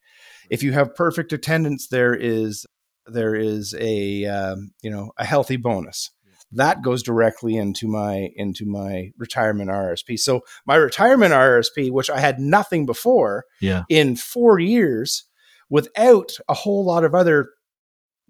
If 0.51 0.61
you 0.61 0.73
have 0.73 0.93
perfect 0.93 1.33
attendance, 1.33 1.87
there 1.87 2.13
is 2.13 2.67
there 3.07 3.35
is 3.35 3.75
a 3.79 4.25
um, 4.25 4.71
you 4.81 4.89
know 4.89 5.11
a 5.17 5.25
healthy 5.25 5.57
bonus 5.57 6.11
that 6.51 6.81
goes 6.83 7.03
directly 7.03 7.57
into 7.57 7.87
my 7.87 8.29
into 8.35 8.65
my 8.65 9.11
retirement 9.17 9.69
RSP. 9.69 10.17
So 10.19 10.41
my 10.65 10.75
retirement 10.75 11.33
RSP, 11.33 11.91
which 11.91 12.09
I 12.09 12.19
had 12.19 12.39
nothing 12.39 12.85
before, 12.85 13.45
Yeah. 13.61 13.83
in 13.89 14.15
four 14.15 14.59
years, 14.59 15.25
without 15.69 16.31
a 16.47 16.53
whole 16.53 16.85
lot 16.85 17.03
of 17.03 17.15
other, 17.15 17.49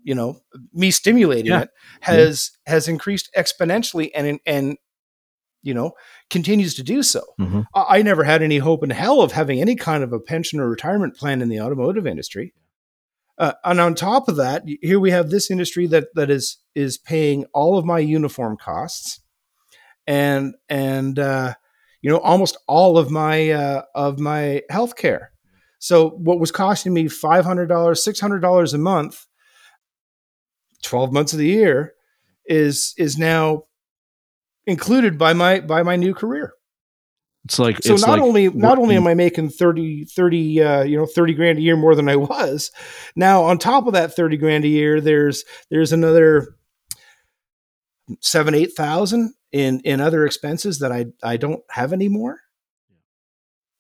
you 0.02 0.16
know, 0.16 0.40
me 0.74 0.92
stimulating 0.92 1.52
Yeah. 1.52 1.62
it, 1.64 1.70
has 2.02 2.52
has 2.66 2.88
increased 2.88 3.30
exponentially 3.38 4.10
and 4.16 4.40
and 4.46 4.78
you 5.62 5.74
know 5.74 5.92
continues 6.30 6.74
to 6.76 6.84
do 6.84 7.04
so. 7.04 7.22
hmm 7.38 7.62
I 7.74 8.00
I 8.00 8.02
never 8.02 8.24
had 8.24 8.42
any 8.42 8.58
hope 8.60 8.84
in 8.84 8.90
hell 8.92 9.22
of 9.22 9.32
having 9.34 9.60
any 9.62 9.76
kind 9.76 10.04
of 10.04 10.14
a 10.14 10.20
pension 10.20 10.60
or 10.60 10.70
retirement 10.70 11.16
plan 11.18 11.42
in 11.42 11.50
the 11.50 11.60
automotive 11.60 12.08
industry. 12.08 12.54
Uh, 13.38 13.54
and 13.64 13.80
on 13.80 13.96
top 13.96 14.30
of 14.30 14.38
that, 14.38 14.64
here 14.82 15.00
we 15.00 15.12
have 15.12 15.30
this 15.30 15.52
industry 15.52 15.88
that 15.88 16.08
that 16.16 16.30
is 16.30 16.58
is 16.74 16.98
paying 16.98 17.46
all 17.54 17.78
of 17.78 17.86
my 17.86 18.00
uniform 18.00 18.56
costs, 18.58 19.22
and 20.08 20.56
and 20.70 21.20
uh, 21.20 21.54
you 22.02 22.10
know 22.10 22.20
almost 22.20 22.58
all 22.68 22.98
of 22.98 23.12
my 23.12 23.50
uh, 23.52 23.82
of 23.94 24.20
my 24.20 24.62
health 24.70 24.96
care. 24.96 25.32
So 25.80 26.12
what 26.12 26.40
was 26.40 26.52
costing 26.52 26.94
me 26.94 27.08
five 27.10 27.44
hundred 27.44 27.68
dollars, 27.68 28.04
six 28.04 28.20
hundred 28.22 28.40
dollars 28.40 28.74
a 28.74 28.78
month, 28.78 29.26
twelve 30.82 31.12
months 31.12 31.34
of 31.34 31.40
the 31.40 31.48
year, 31.48 31.94
is 32.46 32.94
is 32.98 33.18
now 33.18 33.64
included 34.66 35.18
by 35.18 35.34
my 35.34 35.60
by 35.60 35.84
my 35.84 35.98
new 35.98 36.14
career 36.14 36.55
It's 37.46 37.60
like 37.60 37.82
so 37.84 37.94
it's 37.94 38.02
not 38.06 38.14
like 38.20 38.22
only 38.22 38.50
not 38.50 38.78
only 38.80 38.96
am 38.96 39.06
I 39.08 39.14
making 39.14 39.50
30 39.50 40.06
30 40.06 40.62
uh, 40.64 40.84
you 40.84 40.98
know 40.98 41.06
30 41.06 41.34
grand 41.36 41.60
a 41.60 41.62
year 41.62 41.76
more 41.76 41.94
than 41.96 42.10
I 42.10 42.16
was 42.16 42.72
now 43.16 43.44
on 43.44 43.58
top 43.60 43.86
of 43.88 43.94
that 43.94 44.16
30 44.16 44.38
grand 44.38 44.66
a 44.66 44.68
year 44.68 45.00
there's 45.00 45.46
there's 45.70 45.94
another 45.94 46.56
7 48.20 48.54
8000 48.54 49.34
in 49.52 49.80
in 49.82 50.02
other 50.02 50.26
expenses 50.26 50.80
that 50.80 50.92
I 50.92 51.06
I 51.24 51.38
don't 51.38 51.62
have 51.70 51.94
anymore. 51.94 52.40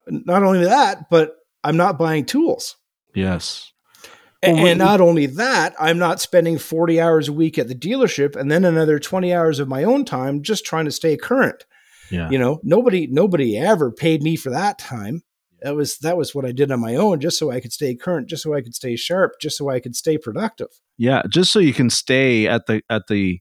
Not 0.07 0.43
only 0.43 0.65
that 0.65 1.09
but 1.09 1.35
I'm 1.63 1.77
not 1.77 1.97
buying 1.97 2.25
tools. 2.25 2.75
Yes. 3.15 3.71
A- 4.43 4.53
Well, 4.53 4.63
we- 4.63 4.69
and 4.69 4.77
not 4.77 5.01
only 5.01 5.25
that, 5.25 5.73
I'm 5.79 5.97
not 5.97 6.21
spending 6.21 6.59
40 6.59 7.01
hours 7.01 7.27
a 7.27 7.33
week 7.33 7.57
at 7.57 7.67
the 7.67 7.73
dealership 7.73 8.35
and 8.35 8.51
then 8.51 8.63
another 8.63 8.99
20 8.99 9.33
hours 9.33 9.59
of 9.59 9.67
my 9.67 9.83
own 9.83 10.05
time 10.05 10.43
just 10.43 10.65
trying 10.65 10.85
to 10.85 10.91
stay 10.91 11.17
current 11.17 11.65
Yeah. 12.11 12.29
you 12.29 12.37
know 12.37 12.59
nobody 12.63 13.07
nobody 13.07 13.57
ever 13.57 13.91
paid 13.91 14.21
me 14.21 14.35
for 14.35 14.49
that 14.51 14.77
time 14.77 15.23
that 15.61 15.75
was 15.75 15.97
that 15.99 16.17
was 16.17 16.35
what 16.35 16.45
i 16.45 16.51
did 16.51 16.71
on 16.71 16.79
my 16.79 16.95
own 16.95 17.19
just 17.19 17.39
so 17.39 17.51
i 17.51 17.59
could 17.59 17.73
stay 17.73 17.95
current 17.95 18.27
just 18.27 18.43
so 18.43 18.53
i 18.53 18.61
could 18.61 18.75
stay 18.75 18.95
sharp 18.95 19.33
just 19.41 19.57
so 19.57 19.69
i 19.69 19.79
could 19.79 19.95
stay 19.95 20.17
productive 20.17 20.67
Yeah, 20.97 21.23
just 21.29 21.51
so 21.51 21.59
you 21.59 21.73
can 21.73 21.89
stay 21.89 22.47
at 22.47 22.65
the 22.67 22.81
at 22.89 23.07
the 23.07 23.39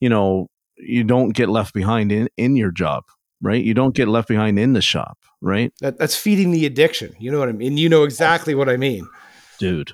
you 0.00 0.08
know, 0.08 0.48
you 0.76 1.04
don't 1.04 1.30
get 1.30 1.48
left 1.48 1.72
behind 1.72 2.12
in 2.12 2.28
in 2.36 2.56
your 2.56 2.70
job, 2.70 3.04
right? 3.40 3.64
You 3.64 3.74
don't 3.74 3.94
get 3.94 4.08
left 4.08 4.28
behind 4.28 4.58
in 4.58 4.72
the 4.72 4.82
shop, 4.82 5.18
right? 5.40 5.72
that, 5.80 5.98
that's 5.98 6.16
feeding 6.16 6.50
the 6.50 6.66
addiction 6.66 7.14
you 7.18 7.30
know 7.30 7.38
what 7.38 7.48
i 7.48 7.52
mean 7.52 7.76
you 7.76 7.88
know 7.88 8.02
exactly 8.04 8.54
what 8.54 8.68
i 8.68 8.76
mean 8.76 9.06
Dude. 9.64 9.92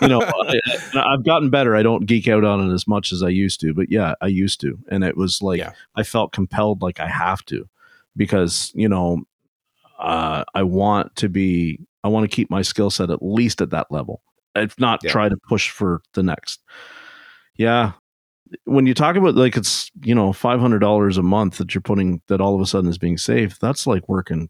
you 0.00 0.08
know, 0.08 0.20
I, 0.24 0.58
I've 0.94 1.24
gotten 1.24 1.50
better. 1.50 1.76
I 1.76 1.82
don't 1.82 2.06
geek 2.06 2.26
out 2.26 2.42
on 2.44 2.70
it 2.70 2.72
as 2.72 2.88
much 2.88 3.12
as 3.12 3.22
I 3.22 3.28
used 3.28 3.60
to, 3.60 3.74
but 3.74 3.90
yeah, 3.90 4.14
I 4.22 4.28
used 4.28 4.60
to. 4.62 4.78
And 4.90 5.04
it 5.04 5.14
was 5.16 5.42
like 5.42 5.58
Yeah. 5.58 5.72
I 5.94 6.02
felt 6.02 6.32
compelled 6.32 6.80
like 6.80 7.00
I 7.00 7.06
have 7.08 7.44
to 7.46 7.68
because, 8.16 8.72
you 8.74 8.88
know, 8.88 9.24
uh, 9.98 10.44
I 10.54 10.62
want 10.62 11.14
to 11.16 11.28
be 11.28 11.80
I 12.02 12.08
want 12.08 12.24
to 12.24 12.34
keep 12.34 12.50
my 12.50 12.62
skill 12.62 12.88
set 12.88 13.10
at 13.10 13.22
least 13.22 13.60
at 13.60 13.70
that 13.70 13.88
level. 13.90 14.22
If 14.54 14.78
not 14.80 15.00
Yeah. 15.04 15.10
try 15.10 15.28
to 15.28 15.36
push 15.48 15.68
for 15.70 16.00
the 16.14 16.22
next. 16.22 16.62
Yeah. 17.56 17.92
When 18.64 18.86
you 18.86 18.94
talk 18.94 19.16
about 19.16 19.34
like 19.34 19.56
it's, 19.56 19.90
you 20.02 20.14
know, 20.14 20.32
five 20.32 20.60
hundred 20.60 20.78
dollars 20.78 21.18
a 21.18 21.22
month 21.22 21.58
that 21.58 21.74
you're 21.74 21.82
putting 21.82 22.22
that 22.28 22.40
all 22.40 22.54
of 22.54 22.60
a 22.62 22.66
sudden 22.66 22.88
is 22.88 22.96
being 22.96 23.18
saved, 23.18 23.60
that's 23.60 23.86
like 23.86 24.08
working 24.08 24.48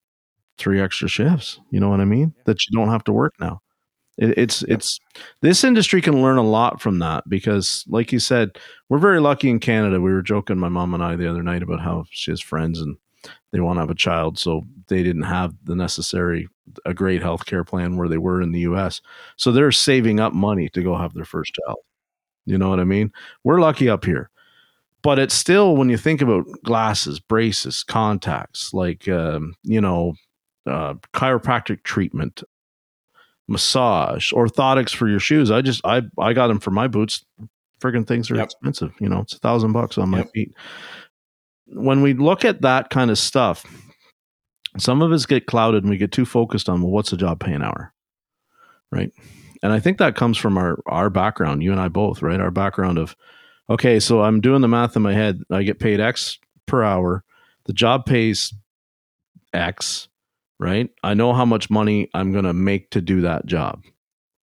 three 0.59 0.80
extra 0.80 1.09
shifts. 1.09 1.61
You 1.70 1.80
know 1.80 1.88
what 1.88 2.00
I 2.00 2.04
mean? 2.04 2.34
That 2.44 2.59
you 2.66 2.76
don't 2.76 2.90
have 2.90 3.04
to 3.04 3.12
work 3.12 3.34
now. 3.40 3.61
It, 4.18 4.36
it's 4.38 4.62
Yep. 4.62 4.70
it's 4.78 5.00
this 5.42 5.64
industry 5.64 6.00
can 6.00 6.22
learn 6.22 6.38
a 6.38 6.42
lot 6.42 6.80
from 6.80 6.98
that 7.00 7.28
because, 7.28 7.84
like 7.88 8.12
you 8.12 8.18
said, 8.18 8.50
we're 8.88 8.98
very 8.98 9.20
lucky 9.20 9.50
in 9.50 9.61
Canada. 9.61 10.00
We 10.00 10.12
were 10.12 10.22
joking, 10.22 10.59
my 10.59 10.68
mom 10.70 10.94
and 10.94 11.02
I, 11.02 11.16
the 11.16 11.28
other 11.30 11.42
night 11.42 11.62
about 11.62 11.80
how 11.80 12.04
she 12.11 12.30
has 12.30 12.40
friends 12.40 12.80
and 12.80 12.96
they 13.52 13.61
want 13.61 13.76
to 13.76 13.80
have 13.80 13.90
a 13.90 13.94
child, 13.94 14.38
so 14.38 14.62
they 14.88 15.02
didn't 15.02 15.22
have 15.22 15.54
the 15.64 15.74
necessary 15.76 16.48
a 16.84 16.94
great 16.94 17.22
healthcare 17.22 17.66
plan 17.66 17.96
where 17.96 18.09
they 18.09 18.18
were 18.18 18.42
in 18.42 18.52
the 18.52 18.61
U.S. 18.61 19.00
So 19.36 19.52
they're 19.52 19.72
saving 19.72 20.20
up 20.20 20.32
money 20.32 20.68
to 20.70 20.82
go 20.82 20.96
have 20.96 21.14
their 21.14 21.24
first 21.24 21.54
child. 21.54 21.78
You 22.44 22.59
know 22.59 22.68
what 22.70 22.80
I 22.80 22.84
mean? 22.84 23.12
We're 23.44 23.61
lucky 23.61 23.88
up 23.88 24.04
here, 24.04 24.30
but 25.02 25.18
it's 25.18 25.34
still 25.34 25.76
when 25.76 25.88
you 25.88 25.96
think 25.96 26.22
about 26.22 26.46
glasses, 26.64 27.20
braces, 27.20 27.82
contacts, 27.82 28.72
like 28.74 29.09
um, 29.09 29.54
you 29.62 29.80
know, 29.80 30.14
uh, 30.66 30.94
chiropractic 31.14 31.82
treatment, 31.82 32.42
massage, 33.48 34.32
orthotics 34.32 34.94
for 34.94 35.08
your 35.08 35.20
shoes. 35.20 35.50
I 35.50 35.62
just 35.62 35.80
I 35.84 36.02
I 36.18 36.32
got 36.32 36.48
them 36.48 36.60
for 36.60 36.70
my 36.70 36.88
boots. 36.88 37.24
Friggin' 37.80 38.06
things 38.06 38.30
are 38.30 38.36
Yep. 38.36 38.44
expensive. 38.46 38.92
You 39.00 39.08
know, 39.08 39.20
it's 39.20 39.34
a 39.34 39.38
thousand 39.38 39.72
bucks 39.72 39.98
on 39.98 40.08
my 40.08 40.18
Yep. 40.18 40.30
feet. 40.32 40.54
When 41.66 42.00
we 42.02 42.14
look 42.14 42.44
at 42.44 42.62
that 42.62 42.90
kind 42.90 43.10
of 43.10 43.18
stuff, 43.18 43.64
some 44.78 45.02
of 45.02 45.12
us 45.12 45.26
get 45.26 45.46
clouded 45.46 45.82
and 45.84 45.90
we 45.90 45.96
get 45.98 46.12
too 46.12 46.24
focused 46.24 46.68
on 46.68 46.80
well, 46.82 46.90
what's 46.90 47.10
the 47.10 47.16
job 47.16 47.40
pay 47.40 47.52
an 47.52 47.62
hour, 47.62 47.92
right? 48.90 49.10
And 49.62 49.72
I 49.72 49.80
think 49.80 49.98
that 49.98 50.16
comes 50.16 50.38
from 50.38 50.56
our 50.58 50.78
our 50.86 51.10
background, 51.10 51.62
you 51.62 51.72
and 51.72 51.80
I 51.80 51.88
both, 51.88 52.22
right? 52.22 52.40
Our 52.40 52.50
background 52.50 52.98
of 52.98 53.14
okay, 53.68 54.00
so 54.00 54.22
I'm 54.22 54.40
doing 54.40 54.62
the 54.62 54.68
math 54.68 54.96
in 54.96 55.02
my 55.02 55.12
head. 55.12 55.42
I 55.50 55.62
get 55.62 55.78
paid 55.80 56.00
X 56.00 56.38
per 56.66 56.82
hour. 56.82 57.24
The 57.64 57.72
job 57.72 58.06
pays 58.06 58.54
X, 59.52 60.08
right? 60.59 60.88
I 61.02 61.14
know 61.14 61.32
how 61.32 61.44
much 61.44 61.70
money 61.70 62.09
I'm 62.14 62.32
going 62.32 62.44
to 62.44 62.52
make 62.52 62.90
to 62.90 63.00
do 63.00 63.20
that 63.22 63.46
job. 63.46 63.82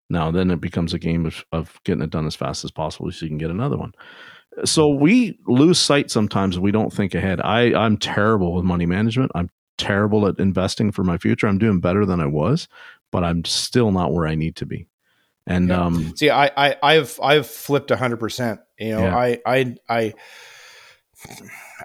Now, 0.10 0.32
then 0.32 0.52
it 0.52 0.62
becomes 0.62 0.94
a 0.94 1.00
game 1.00 1.26
of, 1.26 1.44
of 1.52 1.80
getting 1.86 2.04
it 2.04 2.10
done 2.10 2.28
as 2.28 2.36
fast 2.36 2.64
as 2.64 2.72
possible 2.72 3.12
so 3.12 3.26
you 3.26 3.30
can 3.30 3.38
get 3.38 3.50
another 3.50 3.78
one. 3.78 3.94
So 4.66 4.90
we 4.90 5.40
lose 5.48 5.80
sight 5.80 6.12
sometimes. 6.12 6.60
We 6.60 6.72
don't 6.72 6.94
think 6.94 7.16
ahead. 7.16 7.42
I, 7.42 7.74
I'm 7.74 7.98
terrible 7.98 8.54
with 8.54 8.66
money 8.66 8.86
management. 8.86 9.32
I'm 9.34 9.50
terrible 9.80 10.28
at 10.28 10.38
investing 10.38 10.92
for 10.92 11.04
my 11.04 11.18
future. 11.18 11.48
I'm 11.48 11.58
doing 11.58 11.80
better 11.80 12.06
than 12.06 12.20
I 12.20 12.28
was, 12.28 12.68
but 13.12 13.24
I'm 13.24 13.44
still 13.46 13.92
not 13.92 14.14
where 14.14 14.28
I 14.28 14.36
need 14.36 14.56
to 14.58 14.66
be. 14.68 14.88
And 15.48 15.70
Yeah. 15.70 15.86
um, 15.86 16.16
see 16.16 16.30
i, 16.30 16.50
I 16.56 16.78
i've 16.82 17.20
i've 17.22 17.48
flipped 17.48 17.90
100% 17.90 18.60
you 18.80 18.92
know 18.92 19.04
Yeah. 19.04 19.18
I, 19.18 19.40
I 19.46 19.76
i 19.90 20.14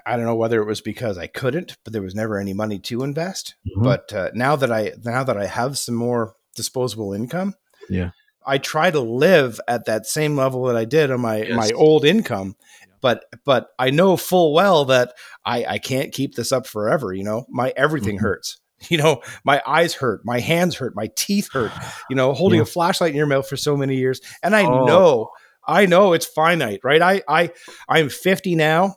i 0.05 0.15
don't 0.15 0.25
know 0.25 0.35
whether 0.35 0.61
it 0.61 0.65
was 0.65 0.81
because 0.81 1.17
i 1.17 1.27
couldn't 1.27 1.77
but 1.83 1.93
there 1.93 2.01
was 2.01 2.15
never 2.15 2.37
any 2.39 2.53
money 2.53 2.79
to 2.79 3.03
invest 3.03 3.55
Mhm. 3.67 3.83
but 3.83 4.13
uh, 4.13 4.29
now 4.33 4.55
that 4.55 4.71
i 4.71 4.93
now 5.03 5.23
that 5.23 5.37
i 5.37 5.45
have 5.45 5.77
some 5.77 5.95
more 5.95 6.33
disposable 6.55 7.13
income 7.13 7.53
Yeah. 7.89 8.11
i 8.45 8.57
try 8.57 8.91
to 8.91 8.99
live 8.99 9.59
at 9.67 9.85
that 9.85 10.05
same 10.05 10.35
level 10.35 10.63
that 10.65 10.75
i 10.75 10.85
did 10.85 11.11
on 11.11 11.21
my 11.21 11.37
Yes. 11.43 11.55
my 11.55 11.69
old 11.75 12.05
income 12.05 12.55
but 13.01 13.25
but 13.45 13.69
i 13.79 13.89
know 13.89 14.17
full 14.17 14.53
well 14.53 14.85
that 14.85 15.13
i 15.45 15.65
i 15.65 15.77
can't 15.79 16.11
keep 16.13 16.35
this 16.35 16.51
up 16.51 16.67
forever 16.67 17.13
you 17.13 17.23
know 17.23 17.45
my 17.49 17.73
everything 17.77 18.17
Mhm. 18.17 18.21
hurts 18.21 18.57
you 18.89 18.97
know 18.97 19.21
my 19.43 19.61
eyes 19.67 19.93
hurt 19.93 20.21
my 20.25 20.39
hands 20.39 20.75
hurt 20.75 20.95
my 20.95 21.09
teeth 21.15 21.49
hurt 21.51 21.71
you 22.09 22.15
know 22.15 22.33
holding 22.33 22.57
Yeah. 22.59 22.63
a 22.63 22.65
flashlight 22.65 23.11
in 23.11 23.17
your 23.17 23.25
mouth 23.27 23.47
for 23.47 23.57
so 23.57 23.75
many 23.77 23.95
years 23.95 24.21
and 24.43 24.55
i 24.55 24.63
Oh. 24.65 24.85
know 24.85 25.29
i 25.67 25.85
know 25.85 26.13
it's 26.13 26.25
finite 26.25 26.79
right 26.83 27.01
i 27.01 27.21
i 27.27 27.51
i'm 27.89 28.09
50 28.09 28.55
now 28.55 28.95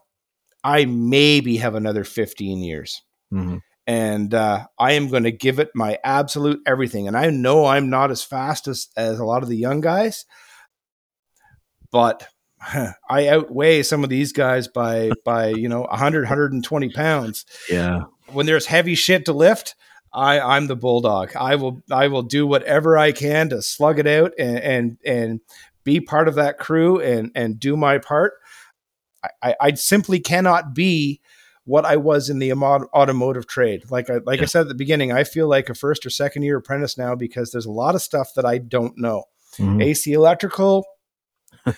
i 0.65 0.85
maybe 0.85 1.57
have 1.57 1.75
another 1.75 2.05
15 2.05 2.63
years 2.63 3.03
mhm. 3.33 3.61
and 3.87 4.33
uh, 4.35 4.67
I 4.79 4.93
am 4.93 5.09
going 5.09 5.25
to 5.25 5.33
give 5.33 5.59
it 5.59 5.71
my 5.75 5.99
absolute 6.05 6.61
everything. 6.67 7.09
And 7.09 7.17
I 7.17 7.31
know 7.31 7.67
I'm 7.67 7.91
not 7.91 8.11
as 8.11 8.23
fast 8.23 8.69
as 8.69 8.89
as 8.97 9.19
a 9.19 9.25
lot 9.25 9.43
of 9.43 9.49
the 9.49 9.57
young 9.57 9.81
guys, 9.81 10.25
but 11.91 12.27
I 13.11 13.29
outweigh 13.29 13.83
some 13.83 14.05
of 14.05 14.11
these 14.11 14.33
guys 14.33 14.69
by 14.69 15.11
by 15.25 15.49
you 15.49 15.69
know 15.69 15.83
100 15.83 16.23
120 16.23 16.89
pounds. 16.91 17.45
yeah, 17.69 18.03
When 18.29 18.47
there's 18.47 18.67
heavy 18.67 18.95
shit 18.95 19.25
to 19.27 19.33
lift, 19.33 19.75
I 20.13 20.41
I'm 20.41 20.67
the 20.67 20.77
bulldog. 20.77 21.35
I 21.37 21.57
will 21.57 21.83
I 21.91 22.09
will 22.09 22.23
do 22.23 22.47
whatever 22.47 22.97
I 22.99 23.13
can 23.13 23.49
to 23.51 23.63
slug 23.63 23.99
it 23.99 24.07
out 24.07 24.33
and 24.39 24.59
and 24.59 24.99
and 25.05 25.41
be 25.85 26.01
part 26.01 26.29
of 26.29 26.37
that 26.37 26.59
crew 26.59 27.01
and 27.01 27.33
and 27.35 27.59
do 27.59 27.77
my 27.77 27.99
part. 27.99 28.35
I, 29.43 29.55
I, 29.61 29.75
simply 29.75 30.21
cannot 30.21 30.75
be 30.75 31.21
what 31.65 31.85
I 31.85 31.97
was 31.97 32.29
in 32.29 32.39
the 32.39 32.53
automotive 32.53 33.47
trade. 33.47 33.91
Like 33.91 34.11
I 34.11 34.19
like 34.25 34.43
I 34.43 34.47
said 34.47 34.63
at 34.63 34.69
the 34.69 34.75
beginning, 34.75 35.13
I 35.13 35.25
feel 35.25 35.49
like 35.49 35.69
a 35.69 35.75
first 35.75 36.05
or 36.05 36.11
second 36.11 36.43
year 36.43 36.57
apprentice 36.57 36.99
now 36.99 37.15
because 37.15 37.51
there's 37.51 37.67
a 37.67 37.71
lot 37.71 37.95
of 37.95 38.03
stuff 38.03 38.31
that 38.35 38.45
I 38.45 38.59
don't 38.59 38.99
know. 38.99 39.25
Mhm. 39.59 39.83
AC 39.83 40.13
electrical, 40.13 40.85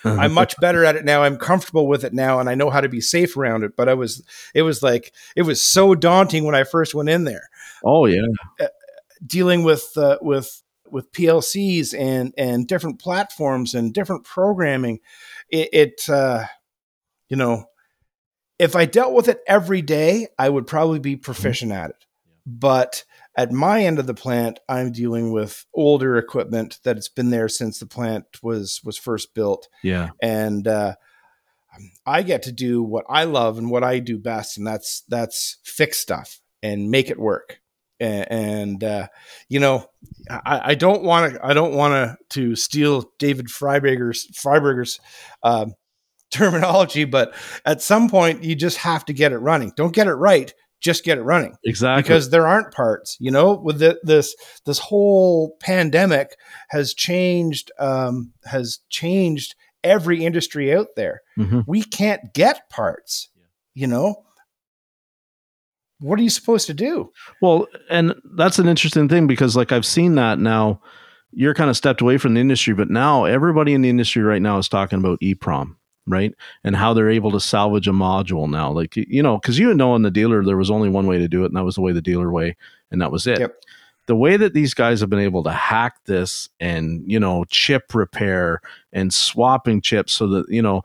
I'm 0.03 0.33
much 0.33 0.55
better 0.61 0.85
at 0.85 0.95
it 0.95 1.05
now. 1.05 1.23
I'm 1.23 1.37
comfortable 1.37 1.87
with 1.87 2.03
it 2.03 2.13
now, 2.13 2.39
and 2.39 2.49
I 2.49 2.55
know 2.55 2.69
how 2.69 2.81
to 2.81 2.89
be 2.89 3.01
safe 3.01 3.37
around 3.37 3.63
it. 3.63 3.75
But 3.75 3.89
I 3.89 3.93
was, 3.93 4.23
it 4.53 4.63
was 4.63 4.81
like, 4.81 5.13
it 5.35 5.43
was 5.43 5.61
so 5.61 5.95
daunting 5.95 6.45
when 6.45 6.55
I 6.55 6.63
first 6.63 6.95
went 6.95 7.09
in 7.09 7.23
there, 7.23 7.49
oh 7.83 8.05
yeah, 8.05 8.21
dealing 9.25 9.63
with 9.63 9.91
uh, 9.97 10.17
with 10.21 10.61
with 10.89 11.11
PLCs 11.11 11.97
and 11.97 12.33
and 12.37 12.67
different 12.67 12.99
platforms 12.99 13.73
and 13.73 13.93
different 13.93 14.23
programming. 14.23 14.99
It, 15.49 15.69
it 15.73 16.09
uh, 16.09 16.45
you 17.29 17.37
know, 17.37 17.65
if 18.59 18.75
I 18.75 18.85
dealt 18.85 19.13
with 19.13 19.27
it 19.27 19.39
every 19.47 19.81
day, 19.81 20.27
I 20.39 20.49
would 20.49 20.67
probably 20.67 20.99
be 20.99 21.15
proficient 21.15 21.71
at 21.71 21.89
it. 21.91 22.05
But 22.45 23.03
at 23.35 23.51
my 23.51 23.83
end 23.83 23.99
of 23.99 24.05
the 24.07 24.13
plant, 24.13 24.59
I'm 24.69 24.91
dealing 24.91 25.31
with 25.31 25.65
older 25.73 26.17
equipment 26.17 26.79
that 26.83 26.95
it's 26.95 27.09
been 27.09 27.31
there 27.31 27.49
since 27.49 27.79
the 27.79 27.85
plant 27.87 28.25
was 28.43 28.81
was 28.83 28.97
first 28.97 29.33
built, 29.33 29.67
Yeah. 29.83 30.09
and 30.21 30.67
uh, 30.67 30.95
I 32.05 32.21
get 32.21 32.43
to 32.43 32.51
do 32.51 32.81
what 32.83 33.05
I 33.09 33.25
love 33.25 33.57
and 33.57 33.69
what 33.69 33.83
I 33.83 33.99
do 33.99 34.17
best, 34.17 34.57
and 34.57 34.65
that's 34.65 35.01
that's 35.09 35.57
fix 35.63 35.99
stuff 35.99 36.39
and 36.63 36.89
make 36.89 37.09
it 37.09 37.19
work. 37.19 37.59
And, 37.99 38.31
and 38.31 38.83
uh, 38.83 39.07
you 39.49 39.59
know, 39.59 39.89
I, 40.29 40.61
I 40.71 40.75
don't 40.75 41.03
want 41.03 41.33
to 41.33 41.45
I 41.45 41.53
don't 41.53 41.73
want 41.73 41.93
to 41.93 42.17
to 42.41 42.55
steal 42.55 43.11
David 43.19 43.47
Freiberger's 43.47 44.27
Freiberger's 44.37 44.99
um, 45.43 45.73
terminology, 46.35 47.05
but 47.05 47.33
at 47.65 47.81
some 47.81 48.09
point 48.09 48.43
you 48.43 48.55
just 48.55 48.77
have 48.77 49.05
to 49.05 49.13
get 49.13 49.31
it 49.31 49.37
running. 49.39 49.71
Don't 49.75 49.93
get 49.93 50.07
it 50.07 50.13
right, 50.13 50.53
just 50.81 51.03
get 51.03 51.17
it 51.17 51.23
running. 51.23 51.55
Exactly. 51.63 52.03
because 52.03 52.29
there 52.29 52.47
aren't 52.47 52.73
parts 52.73 53.17
you 53.19 53.31
know? 53.31 53.53
With 53.53 53.79
the, 53.79 53.99
this 54.03 54.35
this 54.65 54.79
whole 54.79 55.55
pandemic 55.59 56.35
has 56.69 56.93
changed 56.93 57.71
um, 57.79 58.31
has 58.45 58.79
changed 58.89 59.55
every 59.83 60.23
industry 60.25 60.73
out 60.75 60.87
there. 60.95 61.21
Mhm. 61.37 61.63
we 61.67 61.83
can't 61.83 62.33
get 62.33 62.69
parts 62.69 63.29
you 63.73 63.87
know? 63.87 64.15
What 65.99 66.19
are 66.19 66.23
you 66.23 66.29
supposed 66.29 66.67
to 66.67 66.73
do? 66.73 67.11
Well, 67.41 67.67
and 67.89 68.13
that's 68.35 68.59
an 68.59 68.67
interesting 68.67 69.07
thing 69.09 69.27
because 69.27 69.55
like 69.55 69.71
I've 69.71 69.85
seen 69.85 70.15
that 70.15 70.39
now. 70.39 70.81
You're 71.37 71.53
kind 71.53 71.69
of 71.69 71.75
stepped 71.75 71.99
away 71.99 72.17
from 72.17 72.33
the 72.35 72.39
industry, 72.39 72.73
but 72.73 72.89
now 72.89 73.25
everybody 73.25 73.73
in 73.73 73.81
the 73.81 73.89
industry 73.89 74.23
right 74.23 74.41
now 74.41 74.57
is 74.57 74.69
talking 74.69 74.99
about 74.99 75.19
EPROM, 75.19 75.75
right? 76.07 76.33
And 76.63 76.75
how 76.75 76.93
they're 76.93 77.09
able 77.09 77.31
to 77.31 77.39
salvage 77.39 77.87
a 77.87 77.91
module 77.91 78.49
now. 78.49 78.71
Like 78.71 78.95
you 78.95 79.23
know, 79.23 79.37
because 79.37 79.59
you 79.59 79.73
know 79.73 79.95
in 79.95 80.01
the 80.01 80.11
dealer 80.11 80.43
there 80.43 80.57
was 80.57 80.71
only 80.71 80.89
one 80.89 81.07
way 81.07 81.17
to 81.17 81.27
do 81.27 81.43
it, 81.43 81.47
and 81.47 81.55
that 81.55 81.63
was 81.63 81.75
the 81.75 81.81
way 81.81 81.91
the 81.91 82.01
dealer 82.01 82.31
way, 82.31 82.55
and 82.91 83.01
that 83.01 83.11
was 83.11 83.27
it. 83.27 83.39
Yep. 83.39 83.55
The 84.07 84.15
way 84.15 84.37
that 84.37 84.53
these 84.53 84.75
guys 84.75 84.99
have 84.99 85.09
been 85.09 85.19
able 85.19 85.41
to 85.43 85.51
hack 85.51 85.95
this 86.05 86.47
and 86.59 87.03
you 87.09 87.19
know 87.19 87.45
chip 87.49 87.93
repair 87.95 88.61
and 88.93 89.13
swapping 89.13 89.81
chips 89.81 90.13
so 90.13 90.27
that 90.27 90.49
you 90.49 90.61
know 90.61 90.83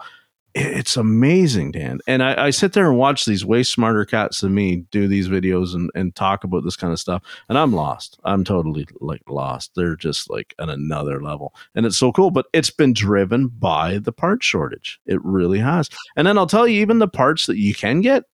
it's 0.55 0.97
amazing, 0.97 1.73
Dan. 1.73 2.01
And 2.07 2.23
I, 2.23 2.47
I 2.47 2.51
sit 2.51 2.73
there 2.73 2.89
and 2.89 2.99
watch 2.99 3.25
these 3.25 3.45
way 3.45 3.63
smarter 3.63 4.05
cats 4.05 4.41
than 4.41 4.55
me 4.55 4.85
do 4.91 5.07
these 5.07 5.29
videos 5.29 5.75
and, 5.75 5.91
and 5.95 6.15
talk 6.15 6.45
about 6.45 6.65
this 6.65 6.77
kind 6.77 6.93
of 6.93 6.99
stuff. 6.99 7.23
And 7.49 7.57
I'm 7.57 7.73
lost. 7.73 8.19
I'm 8.25 8.45
totally 8.45 8.87
like 9.01 9.23
lost. 9.29 9.73
They're 9.77 9.97
just 9.97 10.29
like 10.31 10.55
at 10.59 10.69
another 10.69 11.23
level. 11.23 11.55
And 11.75 11.87
it's 11.87 11.97
so 11.97 12.13
cool. 12.13 12.31
But 12.31 12.47
it's 12.53 12.71
been 12.71 12.93
driven 12.93 13.49
by 13.49 13.99
the 13.99 14.13
part 14.13 14.43
shortage. 14.43 15.01
It 15.07 15.25
really 15.25 15.59
has. 15.59 15.89
And 16.17 16.27
then 16.27 16.37
I'll 16.37 16.47
tell 16.47 16.67
you, 16.67 16.81
even 16.81 16.99
the 16.99 17.09
parts 17.09 17.47
that 17.47 17.59
you 17.59 17.75
can 17.75 18.01
get, 18.01 18.25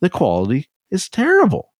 the 0.00 0.10
quality 0.10 0.68
is 0.90 1.08
terrible. 1.08 1.72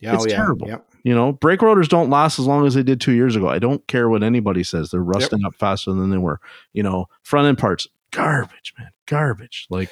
yeah 0.00 0.14
It's 0.14 0.26
oh, 0.26 0.28
terrible. 0.28 0.68
Yep. 0.68 0.86
You 1.02 1.14
know, 1.14 1.32
brake 1.32 1.60
rotors 1.60 1.88
don't 1.88 2.08
last 2.08 2.38
as 2.38 2.46
long 2.46 2.66
as 2.66 2.74
they 2.74 2.82
did 2.82 3.00
two 3.00 3.12
years 3.12 3.36
ago. 3.36 3.48
I 3.48 3.58
don't 3.58 3.86
care 3.88 4.08
what 4.08 4.22
anybody 4.22 4.64
says. 4.64 4.90
They're 4.90 5.02
rusting 5.02 5.44
up 5.44 5.54
faster 5.54 5.92
than 5.92 6.10
they 6.10 6.16
were. 6.18 6.40
You 6.72 6.82
know, 6.82 7.08
front 7.22 7.46
end 7.46 7.58
parts, 7.58 7.86
garbage, 8.14 8.74
man, 8.78 8.90
garbage. 9.06 9.66
Like, 9.70 9.90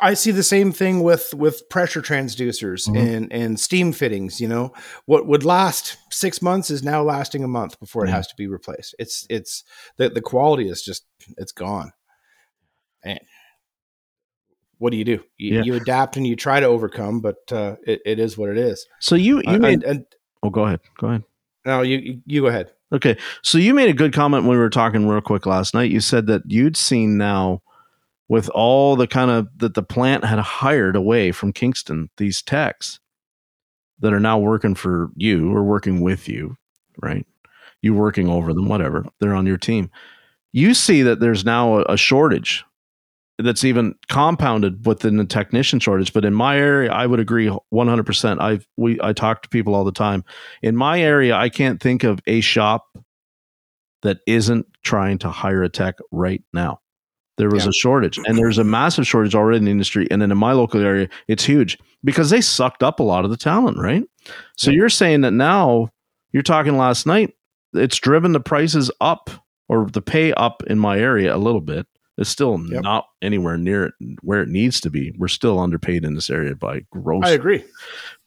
I 0.00 0.14
see 0.14 0.30
the 0.30 0.42
same 0.42 0.72
thing 0.72 1.02
with 1.02 1.32
with 1.34 1.68
pressure 1.68 2.02
transducers 2.02 2.88
Mhm. 2.88 2.96
and 3.16 3.32
and 3.32 3.60
steam 3.60 3.92
fittings. 3.92 4.40
You 4.40 4.48
know, 4.48 4.72
what 5.06 5.26
would 5.26 5.44
last 5.44 5.96
six 6.10 6.40
months 6.42 6.70
is 6.70 6.82
now 6.82 7.02
lasting 7.02 7.42
a 7.44 7.48
month 7.48 7.78
before 7.80 8.04
it 8.04 8.08
Yeah. 8.08 8.16
has 8.16 8.26
to 8.28 8.34
be 8.36 8.46
replaced. 8.46 8.94
It's 8.98 9.26
it's 9.30 9.64
the 9.96 10.08
the 10.10 10.20
quality 10.22 10.68
is 10.68 10.82
just 10.82 11.06
it's 11.38 11.52
gone. 11.52 11.92
And 13.04 13.20
what 14.78 14.90
do 14.90 14.96
you 14.96 15.04
do? 15.04 15.22
You, 15.38 15.56
Yeah. 15.56 15.62
you 15.62 15.74
adapt 15.74 16.16
and 16.16 16.26
you 16.26 16.36
try 16.36 16.60
to 16.60 16.66
overcome, 16.66 17.20
but 17.20 17.36
uh, 17.52 17.76
it, 17.86 18.00
it 18.04 18.18
is 18.18 18.36
what 18.36 18.50
it 18.50 18.58
is. 18.58 18.86
so 19.00 19.14
you, 19.14 19.36
you 19.38 19.42
Uh, 19.46 19.58
made, 19.58 19.82
and 19.84 20.04
oh, 20.42 20.50
go 20.50 20.64
ahead. 20.64 20.80
Go 20.98 21.08
ahead. 21.08 21.22
No, 21.64 21.82
you 21.82 22.20
you- 22.26 22.42
go 22.42 22.48
ahead. 22.48 22.70
Okay. 22.92 23.16
So 23.42 23.58
you 23.58 23.74
made 23.74 23.88
a 23.88 23.94
good 23.94 24.12
comment 24.12 24.44
when 24.44 24.52
we 24.56 24.62
were 24.62 24.70
talking 24.70 25.08
real 25.08 25.20
quick 25.20 25.46
last 25.46 25.74
night. 25.74 25.90
You 25.90 26.00
said 26.00 26.26
that 26.28 26.42
you'd 26.46 26.76
seen 26.76 27.16
now 27.16 27.62
with 28.28 28.48
all 28.50 28.94
the 28.96 29.06
kind 29.06 29.30
of 29.30 29.48
that 29.58 29.74
the 29.74 29.82
plant 29.82 30.24
had 30.24 30.38
hired 30.38 30.94
away 30.96 31.32
from 31.32 31.52
Kingston, 31.52 32.08
these 32.18 32.40
techs 32.42 33.00
that 33.98 34.12
are 34.12 34.20
now 34.20 34.38
working 34.38 34.74
for 34.74 35.10
you 35.16 35.52
or 35.52 35.64
working 35.64 36.00
with 36.02 36.28
you, 36.28 36.56
right? 37.02 37.26
You 37.82 37.94
working 37.94 38.28
over 38.28 38.52
them, 38.52 38.68
whatever. 38.68 39.06
They're 39.20 39.34
on 39.34 39.46
your 39.46 39.58
team. 39.58 39.90
You 40.52 40.72
see 40.74 41.02
that 41.02 41.20
there's 41.20 41.44
now 41.44 41.78
a, 41.80 41.94
a 41.94 41.96
shortage 41.96 42.64
that's 43.38 43.64
even 43.64 43.94
compounded 44.08 44.86
within 44.86 45.16
the 45.16 45.24
technician 45.24 45.80
shortage. 45.80 46.12
But 46.12 46.24
in 46.24 46.34
my 46.34 46.56
area, 46.56 46.92
I 46.92 47.06
would 47.06 47.18
agree 47.20 47.48
100%. 47.72 48.40
I've, 48.40 48.66
we, 48.76 48.98
I 49.02 49.12
talk 49.12 49.42
to 49.42 49.48
people 49.48 49.74
all 49.74 49.84
the 49.84 49.92
time 49.92 50.24
in 50.62 50.76
my 50.76 51.00
area, 51.00 51.34
I 51.34 51.48
can't 51.48 51.80
think 51.82 52.04
of 52.04 52.20
a 52.26 52.40
shop 52.40 52.86
that 54.02 54.18
isn't 54.26 54.66
trying 54.82 55.18
to 55.18 55.30
hire 55.30 55.62
a 55.62 55.68
tech 55.68 55.96
right 56.12 56.42
now. 56.52 56.80
There 57.36 57.50
was 57.50 57.64
Yeah. 57.64 57.70
a 57.70 57.72
shortage, 57.72 58.18
and 58.18 58.38
there's 58.38 58.58
a 58.58 58.64
massive 58.64 59.06
shortage 59.06 59.34
already 59.34 59.56
in 59.58 59.64
the 59.64 59.70
industry. 59.72 60.06
And 60.10 60.22
then 60.22 60.30
in 60.30 60.38
my 60.38 60.52
local 60.52 60.80
area, 60.80 61.08
it's 61.26 61.42
huge 61.44 61.76
because 62.04 62.30
they 62.30 62.40
sucked 62.40 62.82
up 62.84 63.00
a 63.00 63.02
lot 63.02 63.24
of 63.24 63.30
the 63.32 63.36
talent, 63.36 63.78
right? 63.78 64.04
So 64.56 64.70
Yeah. 64.70 64.76
you're 64.76 64.88
saying 64.90 65.22
that 65.22 65.32
now 65.32 65.88
you're 66.32 66.42
talking 66.44 66.76
last 66.76 67.06
night, 67.06 67.34
it's 67.72 67.98
driven 67.98 68.32
the 68.32 68.40
prices 68.40 68.90
up 69.00 69.30
or 69.68 69.86
the 69.86 70.02
pay 70.02 70.32
up 70.34 70.62
in 70.68 70.78
my 70.78 70.98
area 70.98 71.34
a 71.34 71.38
little 71.38 71.60
bit. 71.60 71.86
It's 72.16 72.30
still 72.30 72.58
Yep. 72.70 72.82
not 72.82 73.06
anywhere 73.22 73.56
near 73.56 73.86
it 73.86 73.94
where 74.22 74.40
it 74.42 74.48
needs 74.48 74.80
to 74.82 74.90
be. 74.90 75.12
We're 75.18 75.28
still 75.28 75.58
underpaid 75.58 76.04
in 76.04 76.14
this 76.14 76.30
area 76.30 76.54
by 76.54 76.84
gross 76.90 77.24
I 77.24 77.30
agree. 77.30 77.64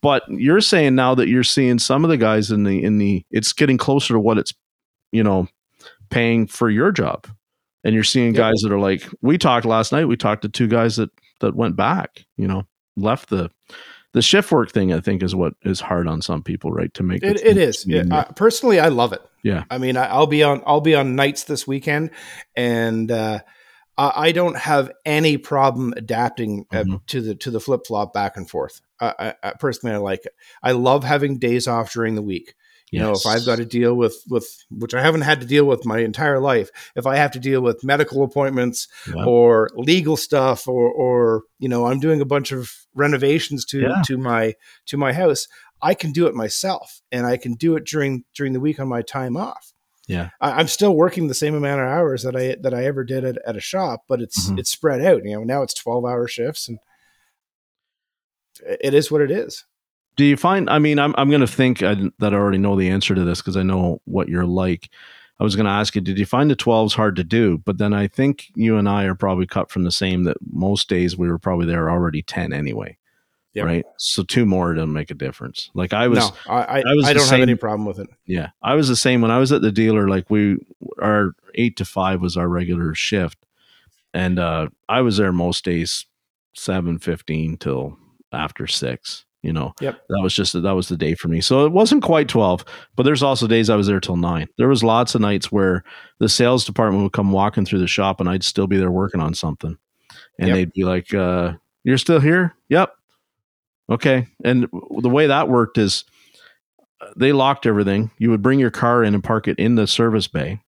but 0.02 0.24
you're 0.30 0.62
saying 0.62 0.96
now 0.96 1.16
that 1.16 1.30
you're 1.30 1.44
seeing 1.44 1.80
some 1.80 2.04
of 2.04 2.10
the 2.10 2.18
guys 2.18 2.52
in 2.52 2.64
the 2.64 2.84
in 2.84 2.98
the 2.98 3.26
it's 3.32 3.54
getting 3.54 3.78
closer 3.78 4.14
to 4.14 4.20
what 4.20 4.38
it's 4.38 4.54
you 5.12 5.24
know 5.24 5.48
paying 6.10 6.48
for 6.48 6.70
your 6.70 6.92
job 6.92 7.28
and 7.84 7.94
you're 7.94 8.04
seeing 8.04 8.34
Yep. 8.34 8.36
guys 8.36 8.56
that 8.64 8.72
are 8.72 8.80
like 8.80 9.08
we 9.22 9.38
talked 9.38 9.66
last 9.66 9.92
night 9.92 10.06
we 10.06 10.18
talked 10.18 10.42
to 10.42 10.50
two 10.50 10.68
guys 10.68 10.98
that 10.98 11.10
that 11.40 11.56
went 11.56 11.76
back 11.76 12.26
you 12.38 12.48
know 12.48 12.66
left 12.98 13.30
the 13.30 13.50
the 14.14 14.22
shift 14.22 14.52
work 14.52 14.72
thing 14.72 14.92
i 14.94 15.00
think 15.00 15.22
is 15.24 15.36
what 15.36 15.54
is 15.64 15.80
hard 15.80 16.08
on 16.08 16.22
some 16.22 16.42
people 16.44 16.72
right 16.72 16.94
to 16.94 17.04
make 17.04 17.24
It, 17.24 17.40
it 17.46 17.56
is. 17.58 17.86
Yeah, 17.88 18.04
uh, 18.12 18.24
personally, 18.34 18.80
I 18.80 18.88
love 18.90 19.14
it. 19.14 19.22
Yeah. 19.44 19.64
I 19.70 19.78
mean, 19.78 19.96
I, 19.96 20.08
I'll 20.08 20.28
be 20.28 20.44
on 20.44 20.62
I'll 20.66 20.82
be 20.82 20.96
on 20.96 21.16
nights 21.16 21.44
this 21.46 21.66
weekend, 21.68 22.10
and 22.56 23.10
uh, 23.12 23.40
I, 23.98 24.12
I 24.28 24.32
don't 24.32 24.58
have 24.58 24.92
any 25.06 25.38
problem 25.38 25.94
adapting 25.98 26.66
uh, 26.72 26.84
Mhm. 26.84 27.06
to 27.08 27.22
the 27.22 27.36
to 27.36 27.52
the 27.52 27.60
flip 27.60 27.82
flop 27.88 28.14
back 28.14 28.38
and 28.38 28.50
forth. 28.50 28.82
I, 29.00 29.34
I, 29.44 29.52
personally, 29.60 29.94
I 29.96 30.00
like 30.00 30.26
it. 30.26 30.34
I 30.64 30.72
love 30.72 31.04
having 31.04 31.38
days 31.40 31.68
off 31.68 31.94
during 31.94 32.16
the 32.16 32.22
week. 32.22 32.56
You 32.90 33.00
know, 33.00 33.12
if 33.12 33.26
I've 33.26 33.46
got 33.46 33.58
to 33.58 33.66
deal 33.66 33.96
with 33.96 34.16
with 34.30 34.48
which 34.72 34.94
I 34.94 35.02
haven't 35.02 35.22
had 35.22 35.42
to 35.42 35.46
deal 35.46 35.66
with 35.66 35.86
my 35.86 36.00
entire 36.00 36.40
life, 36.40 36.70
if 36.96 37.06
I 37.06 37.18
have 37.18 37.32
to 37.32 37.40
deal 37.40 37.60
with 37.62 37.84
medical 37.84 38.24
appointments 38.24 38.88
Yeah. 39.14 39.26
or 39.26 39.70
legal 39.76 40.16
stuff, 40.16 40.68
or 40.70 40.90
or 40.90 41.44
you 41.60 41.68
know, 41.68 41.86
I'm 41.88 42.00
doing 42.00 42.22
a 42.22 42.26
bunch 42.26 42.54
of 42.54 42.72
renovations 42.96 43.66
to 43.66 43.82
Yeah. 43.82 44.02
to 44.06 44.18
my 44.18 44.54
to 44.86 44.96
my 44.98 45.12
house, 45.12 45.48
I 45.82 45.96
can 45.96 46.12
do 46.14 46.28
it 46.28 46.34
myself, 46.34 47.02
and 47.12 47.26
I 47.28 47.36
can 47.36 47.56
do 47.56 47.76
it 47.76 47.84
during 47.86 48.24
during 48.34 48.54
the 48.54 48.62
week 48.62 48.80
on 48.80 48.88
my 48.88 49.02
time 49.02 49.36
off. 49.36 49.74
Yeah. 50.08 50.30
I, 50.42 50.52
I'm 50.54 50.68
still 50.68 50.96
working 50.96 51.28
the 51.28 51.34
same 51.34 51.54
amount 51.54 51.82
of 51.82 51.88
hours 51.88 52.24
that 52.24 52.36
I 52.36 52.56
that 52.62 52.74
I 52.74 52.86
ever 52.86 53.04
did 53.04 53.24
at, 53.26 53.38
at 53.46 53.56
a 53.58 53.60
shop, 53.62 54.06
but 54.08 54.22
it's 54.22 54.50
Mhm. 54.50 54.58
it's 54.60 54.70
spread 54.72 55.02
out. 55.02 55.24
You 55.26 55.36
know, 55.38 55.44
now 55.44 55.62
it's 55.64 55.74
12 55.74 56.06
hour 56.06 56.28
shifts, 56.28 56.68
and 56.70 56.80
it 58.64 58.94
is 58.94 59.12
what 59.12 59.22
it 59.22 59.32
is. 59.32 59.66
do 60.16 60.24
you 60.26 60.36
find 60.36 60.68
i 60.70 60.80
mean 60.80 60.98
i'm, 60.98 61.14
I'm 61.18 61.30
going 61.30 61.42
to 61.42 61.48
think 61.48 61.84
I, 61.84 61.96
that 62.20 62.34
i 62.34 62.38
already 62.38 62.58
know 62.58 62.76
the 62.76 62.90
answer 62.90 63.14
to 63.14 63.24
this 63.24 63.40
because 63.42 63.56
i 63.58 63.62
know 63.64 64.02
what 64.06 64.30
you're 64.30 64.46
like 64.48 64.90
i 65.40 65.44
was 65.44 65.56
going 65.56 65.66
to 65.68 65.72
ask 65.72 65.94
you 65.94 66.02
did 66.02 66.18
you 66.18 66.26
find 66.26 66.50
the 66.50 66.56
12s 66.56 66.94
hard 66.94 67.16
to 67.18 67.24
do 67.24 67.60
but 67.60 67.78
then 67.78 67.94
i 67.94 68.08
think 68.08 68.46
you 68.56 68.78
and 68.78 68.90
i 68.90 69.04
are 69.04 69.14
probably 69.14 69.46
cut 69.46 69.70
from 69.70 69.84
the 69.84 69.92
same 69.92 70.24
that 70.24 70.38
most 70.52 70.90
days 70.90 71.16
we 71.16 71.30
were 71.30 71.38
probably 71.38 71.68
there 71.68 71.92
already 71.92 72.24
10 72.24 72.52
anyway 72.52 72.98
Yep. 73.58 73.66
right? 73.66 73.86
So 73.98 74.24
two 74.24 74.46
more 74.46 74.74
doesn't 74.74 74.94
make 74.94 75.10
a 75.12 75.16
difference. 75.16 75.70
Like 75.74 75.92
i 75.94 76.08
was 76.08 76.20
no, 76.20 76.32
I 76.48 76.82
I, 76.82 76.94
was 76.96 77.06
I 77.06 77.14
don't 77.14 77.28
have 77.28 77.42
any 77.42 77.56
problem 77.56 77.86
with 77.86 78.00
it. 78.00 78.08
yeah 78.26 78.50
i 78.62 78.76
was 78.76 78.88
the 78.88 78.96
same 78.96 79.20
when 79.22 79.32
i 79.32 79.40
was 79.40 79.52
at 79.52 79.62
the 79.62 79.72
dealer 79.72 80.08
like 80.08 80.30
we 80.30 80.58
our 81.02 81.34
eight 81.56 81.76
to 81.78 81.86
five 81.86 82.22
was 82.22 82.38
our 82.38 82.48
regular 82.48 82.94
shift. 82.96 83.38
And 84.14 84.38
uh 84.40 84.68
i 84.88 85.02
was 85.02 85.18
there 85.18 85.32
most 85.34 85.66
days 85.66 86.06
7.15 86.56 87.60
till 87.60 87.98
after 88.32 88.68
six 88.68 89.24
you 89.44 89.54
know? 89.54 89.72
Yep. 89.80 90.02
that 90.10 90.20
was 90.22 90.34
just 90.34 90.54
that 90.62 90.72
was 90.76 90.90
the 90.90 90.98
day 90.98 91.14
for 91.14 91.28
me. 91.30 91.42
So 91.42 91.66
it 91.66 91.72
wasn't 91.72 92.04
quite 92.04 92.28
12 92.28 92.66
but 92.96 93.04
there's 93.04 93.24
also 93.24 93.48
days 93.48 93.70
i 93.70 93.76
was 93.76 93.88
there 93.88 94.00
till 94.00 94.18
9 94.18 94.48
there 94.58 94.68
was 94.68 94.84
lots 94.84 95.16
of 95.16 95.22
nights 95.22 95.52
where 95.52 95.84
the 96.20 96.28
sales 96.30 96.66
department 96.66 97.04
would 97.04 97.14
come 97.14 97.32
walking 97.32 97.66
through 97.66 97.80
the 97.80 97.88
shop 97.88 98.20
and 98.20 98.28
i'd 98.30 98.44
still 98.44 98.68
be 98.68 98.78
there 98.78 98.92
working 98.92 99.22
on 99.22 99.34
something. 99.34 99.78
And 100.40 100.50
Yep. 100.50 100.56
they'd 100.56 100.74
be 100.74 100.84
like 100.84 101.14
uh 101.14 101.54
you're 101.84 101.98
still 101.98 102.20
here? 102.20 102.56
Yep 102.70 102.92
okay 103.90 104.28
and 104.44 104.68
the 105.00 105.10
way 105.10 105.28
that 105.28 105.50
worked 105.50 105.78
is 105.78 106.04
uh, 107.02 107.08
they 107.16 107.32
locked 107.32 107.66
everything 107.66 108.12
you 108.18 108.30
would 108.30 108.42
bring 108.42 108.60
your 108.60 108.72
car 108.72 109.04
in 109.04 109.14
and 109.14 109.24
park 109.24 109.48
it 109.48 109.58
in 109.60 109.76
the 109.76 109.88
service 109.88 110.28
bay 110.28 110.60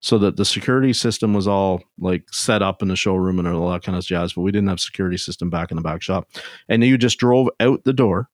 so 0.00 0.18
that 0.18 0.36
the 0.36 0.44
security 0.44 0.92
system 0.92 1.34
was 1.34 1.48
all 1.48 1.82
like 1.98 2.24
set 2.30 2.62
up 2.62 2.82
in 2.82 2.88
the 2.88 2.96
showroom 2.96 3.38
and 3.38 3.48
all 3.48 3.70
that 3.70 3.82
kind 3.82 3.98
of 3.98 4.04
jazz. 4.04 4.32
But 4.32 4.42
we 4.42 4.52
didn't 4.52 4.68
have 4.68 4.80
security 4.80 5.16
system 5.16 5.50
back 5.50 5.70
in 5.70 5.76
the 5.76 5.82
back 5.82 6.02
shop, 6.02 6.28
and 6.68 6.84
you 6.84 6.96
just 6.96 7.18
drove 7.18 7.48
out 7.60 7.84
the 7.84 7.92
door 7.92 8.28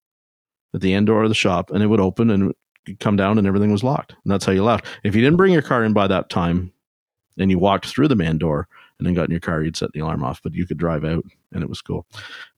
at 0.74 0.81
the 0.81 0.93
end 0.93 1.06
door 1.06 1.23
of 1.23 1.31
the 1.31 1.35
shop, 1.35 1.70
and 1.70 1.82
it 1.82 1.86
would 1.86 2.01
open 2.01 2.31
and 2.31 2.52
come 3.01 3.16
down, 3.16 3.39
and 3.39 3.47
everything 3.47 3.73
was 3.73 3.85
locked. 3.85 4.12
And 4.12 4.32
that's 4.32 4.44
how 4.44 4.52
you 4.52 4.62
left. 4.62 4.86
If 5.05 5.15
you 5.15 5.23
didn't 5.23 5.39
bring 5.39 5.52
your 5.52 5.62
car 5.62 5.85
in 5.85 5.93
by 5.93 6.06
that 6.09 6.28
time, 6.28 6.73
and 7.39 7.51
you 7.51 7.59
walked 7.59 7.86
through 7.86 8.09
the 8.09 8.16
man 8.16 8.39
door 8.39 8.69
and 8.98 9.06
then 9.06 9.15
got 9.15 9.24
in 9.24 9.31
your 9.31 9.40
car, 9.40 9.62
you'd 9.62 9.77
set 9.77 9.93
the 9.93 10.01
alarm 10.01 10.23
off, 10.23 10.40
but 10.43 10.55
you 10.55 10.66
could 10.66 10.78
drive 10.78 11.05
out 11.05 11.24
and 11.55 11.62
it 11.62 11.68
was 11.68 11.81
cool. 11.81 12.06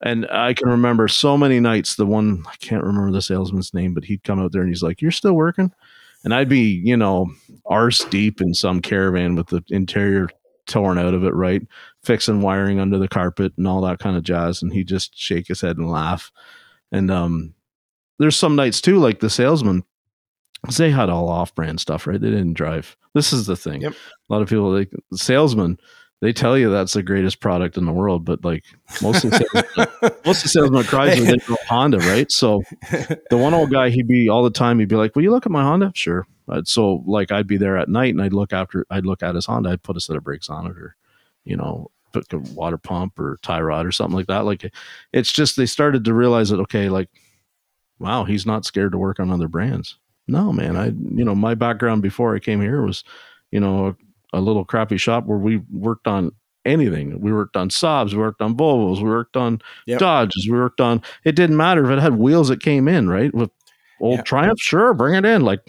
And 0.00 0.26
I 0.30 0.54
can 0.54 0.68
remember 0.68 1.06
so 1.06 1.36
many 1.36 1.60
nights, 1.60 1.96
the 1.96 2.06
one, 2.06 2.42
I 2.46 2.56
can't 2.56 2.82
remember 2.82 3.12
the 3.12 3.22
salesman's 3.22 3.74
name, 3.74 3.94
but 3.94 4.04
he'd 4.04 4.24
come 4.24 4.40
out 4.40 4.52
there 4.52 4.62
and 4.62 4.70
he's 4.70 4.82
like, 4.82 5.00
You're 5.00 5.10
still 5.10 5.34
working? 5.34 5.72
And 6.24 6.34
I'd 6.34 6.48
be, 6.48 6.82
you 6.84 6.96
know, 6.96 7.30
arse 7.66 8.04
deep 8.06 8.40
in 8.40 8.54
some 8.54 8.80
caravan 8.80 9.36
with 9.36 9.48
the 9.48 9.62
interior 9.68 10.28
torn 10.66 10.98
out 10.98 11.14
of 11.14 11.24
it, 11.24 11.34
right? 11.34 11.62
Fixing 12.02 12.40
wiring 12.42 12.80
under 12.80 12.98
the 12.98 13.06
carpet 13.06 13.52
and 13.56 13.68
all 13.68 13.80
that 13.82 14.00
kind 14.00 14.16
of 14.16 14.24
jazz. 14.24 14.62
And 14.62 14.72
he'd 14.72 14.88
just 14.88 15.16
shake 15.16 15.46
his 15.46 15.60
head 15.60 15.76
and 15.76 15.88
laugh. 15.88 16.32
And 16.90 17.10
um, 17.10 17.54
there's 18.18 18.36
some 18.36 18.56
nights 18.56 18.80
too, 18.80 18.98
like 18.98 19.20
the 19.20 19.30
salesman, 19.30 19.84
they 20.76 20.90
had 20.90 21.10
all 21.10 21.28
off 21.28 21.54
brand 21.54 21.80
stuff, 21.80 22.06
right? 22.06 22.20
They 22.20 22.30
didn't 22.30 22.54
drive. 22.54 22.96
This 23.14 23.32
is 23.32 23.46
the 23.46 23.56
thing. 23.56 23.82
Yep. 23.82 23.92
A 23.92 24.32
lot 24.32 24.42
of 24.42 24.48
people, 24.48 24.72
like 24.72 24.92
salesmen, 25.14 25.78
they 26.20 26.32
tell 26.32 26.56
you 26.56 26.70
that's 26.70 26.94
the 26.94 27.02
greatest 27.02 27.40
product 27.40 27.76
in 27.76 27.84
the 27.84 27.92
world, 27.92 28.24
but 28.24 28.42
like 28.42 28.64
most 29.02 29.24
of 29.24 29.30
the 29.30 29.38
salesmen, 29.52 30.12
most 30.24 30.44
of 30.44 30.50
salesmen 30.50 30.80
at 30.80 30.86
Chrysler, 30.86 31.46
they 31.46 31.54
Honda, 31.68 31.98
right? 31.98 32.30
So 32.32 32.62
the 32.90 33.36
one 33.36 33.52
old 33.52 33.70
guy, 33.70 33.90
he'd 33.90 34.08
be 34.08 34.28
all 34.28 34.42
the 34.42 34.50
time. 34.50 34.78
He'd 34.78 34.88
be 34.88 34.96
like, 34.96 35.14
"Will 35.14 35.22
you 35.22 35.30
look 35.30 35.44
at 35.44 35.52
my 35.52 35.62
Honda?" 35.62 35.92
Sure. 35.94 36.26
So 36.64 37.02
like, 37.06 37.32
I'd 37.32 37.46
be 37.46 37.58
there 37.58 37.76
at 37.76 37.88
night, 37.88 38.14
and 38.14 38.22
I'd 38.22 38.32
look 38.32 38.52
after, 38.52 38.86
I'd 38.88 39.04
look 39.04 39.22
at 39.22 39.34
his 39.34 39.46
Honda. 39.46 39.70
I'd 39.70 39.82
put 39.82 39.96
a 39.96 40.00
set 40.00 40.16
of 40.16 40.24
brakes 40.24 40.48
on 40.48 40.66
it, 40.66 40.76
or 40.78 40.96
you 41.44 41.56
know, 41.56 41.90
put 42.12 42.32
a 42.32 42.38
water 42.38 42.78
pump 42.78 43.18
or 43.18 43.38
tie 43.42 43.60
rod 43.60 43.84
or 43.84 43.92
something 43.92 44.16
like 44.16 44.28
that. 44.28 44.46
Like, 44.46 44.72
it's 45.12 45.32
just 45.32 45.56
they 45.56 45.66
started 45.66 46.04
to 46.04 46.14
realize 46.14 46.48
that 46.48 46.60
okay, 46.60 46.88
like, 46.88 47.10
wow, 47.98 48.24
he's 48.24 48.46
not 48.46 48.64
scared 48.64 48.92
to 48.92 48.98
work 48.98 49.20
on 49.20 49.30
other 49.30 49.48
brands. 49.48 49.98
No, 50.28 50.52
man, 50.52 50.76
I 50.76 50.86
you 50.86 51.24
know 51.24 51.34
my 51.34 51.54
background 51.54 52.00
before 52.02 52.34
I 52.34 52.38
came 52.38 52.62
here 52.62 52.80
was, 52.82 53.04
you 53.50 53.60
know, 53.60 53.96
a, 54.36 54.40
little 54.40 54.64
crappy 54.64 54.96
shop 54.96 55.26
where 55.26 55.38
we 55.38 55.62
worked 55.70 56.06
on 56.06 56.32
anything. 56.64 57.20
We 57.20 57.32
worked 57.32 57.56
on 57.56 57.68
Saabs, 57.68 58.12
we 58.12 58.18
worked 58.18 58.42
on 58.42 58.56
Volvos, 58.56 58.98
we 58.98 59.08
worked 59.08 59.36
on 59.36 59.60
Yep. 59.86 59.98
Dodges, 60.00 60.48
we 60.50 60.58
worked 60.58 60.80
on. 60.80 61.02
It 61.24 61.36
didn't 61.36 61.56
matter 61.56 61.84
if 61.84 61.90
it 61.90 62.02
had 62.02 62.16
wheels 62.16 62.48
that 62.48 62.60
came 62.60 62.88
in 62.88 63.08
right 63.08 63.32
with 63.34 63.50
old. 64.00 64.24
Triumph. 64.24 64.60
Sure, 64.60 64.94
bring 64.94 65.14
it 65.14 65.24
in. 65.24 65.42
Like 65.42 65.60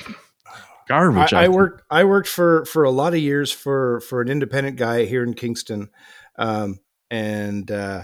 garbage. 0.88 1.34
I, 1.34 1.42
I 1.42 1.44
think. 1.44 1.56
worked 1.56 1.84
I 1.90 2.04
worked 2.04 2.28
for 2.28 2.66
for 2.66 2.84
a 2.84 2.92
lot 2.92 3.14
of 3.14 3.20
years 3.20 3.52
for 3.52 4.02
for 4.02 4.22
an 4.22 4.30
independent 4.30 4.78
guy 4.78 5.06
here 5.06 5.24
in 5.24 5.34
Kingston, 5.34 5.90
um, 6.38 6.80
and 7.10 7.70
uh, 7.70 8.04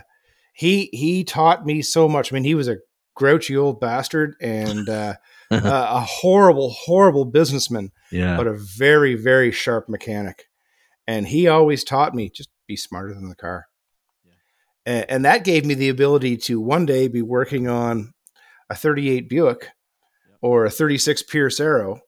he 0.53 0.90
he 0.91 1.23
taught 1.23 1.65
me 1.65 1.81
so 1.81 2.07
much. 2.07 2.31
I 2.31 2.35
mean, 2.35 2.44
he 2.44 2.56
was 2.56 2.68
a 2.68 2.77
grouchy 3.15 3.56
old 3.56 3.80
bastard 3.80 4.35
and 4.41 4.88
uh, 4.90 5.15
uh, 5.52 5.60
a 5.64 6.02
horrible 6.02 6.72
horrible 6.72 7.26
businessman, 7.26 7.91
Yeah, 8.11 8.38
but 8.38 8.48
a 8.48 8.53
very 8.53 9.15
very 9.15 9.52
sharp 9.52 9.90
mechanic. 9.90 10.49
And 11.07 11.27
he 11.27 11.47
always 11.47 11.84
taught 11.84 12.15
me 12.15 12.30
just 12.30 12.49
be 12.67 12.75
smarter 12.75 13.13
than 13.13 13.30
the 13.30 13.35
car. 13.35 13.67
And, 14.85 15.05
and 15.09 15.25
that 15.25 15.43
gave 15.43 15.65
me 15.65 15.73
the 15.73 15.89
ability 15.89 16.38
to 16.38 16.59
one 16.59 16.85
day 16.85 17.07
be 17.07 17.21
working 17.21 17.67
on 17.67 18.13
a 18.69 18.75
38 18.75 19.30
Buick 19.30 19.69
or 20.41 20.65
a 20.65 20.69
36 20.69 21.23
Pierce 21.23 21.59
Arrow. 21.59 22.01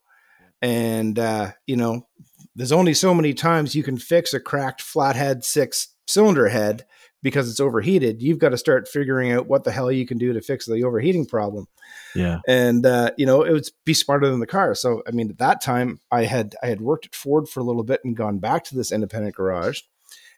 And, 0.61 1.19
uh, 1.19 1.51
you 1.67 1.75
know, 1.75 2.07
there's 2.55 2.71
only 2.71 2.93
so 2.93 3.13
many 3.13 3.33
times 3.33 3.75
you 3.75 3.83
can 3.83 3.97
fix 3.97 4.33
a 4.33 4.39
cracked 4.39 4.81
flathead 4.81 5.43
six 5.43 5.89
cylinder 6.07 6.47
head 6.47 6.85
because 7.25 7.49
it's 7.49 7.59
overheated. 7.59 8.21
You've 8.21 8.37
got 8.37 8.49
to 8.49 8.57
start 8.57 8.87
figuring 8.87 9.31
out 9.31 9.47
what 9.47 9.63
the 9.63 9.71
hell 9.71 9.91
you 9.91 10.05
can 10.05 10.19
do 10.19 10.31
to 10.31 10.41
fix 10.41 10.67
the 10.67 10.83
overheating 10.83 11.25
problem. 11.25 11.67
Yeah, 12.13 12.41
and 12.47 12.85
uh, 12.85 13.13
you 13.17 13.25
know 13.25 13.41
it 13.41 13.51
would 13.51 13.67
be 13.83 13.95
smarter 13.95 14.29
than 14.29 14.39
the 14.39 14.45
car. 14.45 14.75
So 14.75 15.01
i 15.07 15.11
mean 15.11 15.31
at 15.31 15.39
that 15.39 15.59
time 15.59 15.99
i 16.11 16.25
had 16.25 16.55
i 16.61 16.67
had 16.67 16.81
worked 16.81 17.07
at 17.07 17.15
ford 17.15 17.49
for 17.49 17.61
a 17.61 17.63
little 17.63 17.83
bit 17.83 18.01
and 18.05 18.15
gone 18.15 18.37
back 18.37 18.63
to 18.65 18.75
this 18.75 18.91
independent 18.91 19.35
garage. 19.35 19.81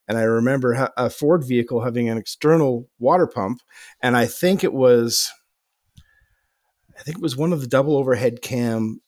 And 0.08 0.18
i 0.18 0.22
remember 0.22 0.76
ha- 0.76 0.94
a 0.96 1.10
ford 1.10 1.44
vehicle 1.46 1.82
having 1.82 2.08
an 2.08 2.18
external 2.18 2.88
water 3.00 3.28
pump 3.28 3.62
and 4.02 4.16
i 4.16 4.26
think 4.26 4.64
it 4.64 4.72
was 4.72 5.30
i 6.98 7.04
think 7.04 7.18
it 7.18 7.22
was 7.22 7.36
one 7.36 7.52
of 7.52 7.60
the 7.60 7.68
double 7.68 7.98
overhead 7.98 8.42
cam 8.42 9.02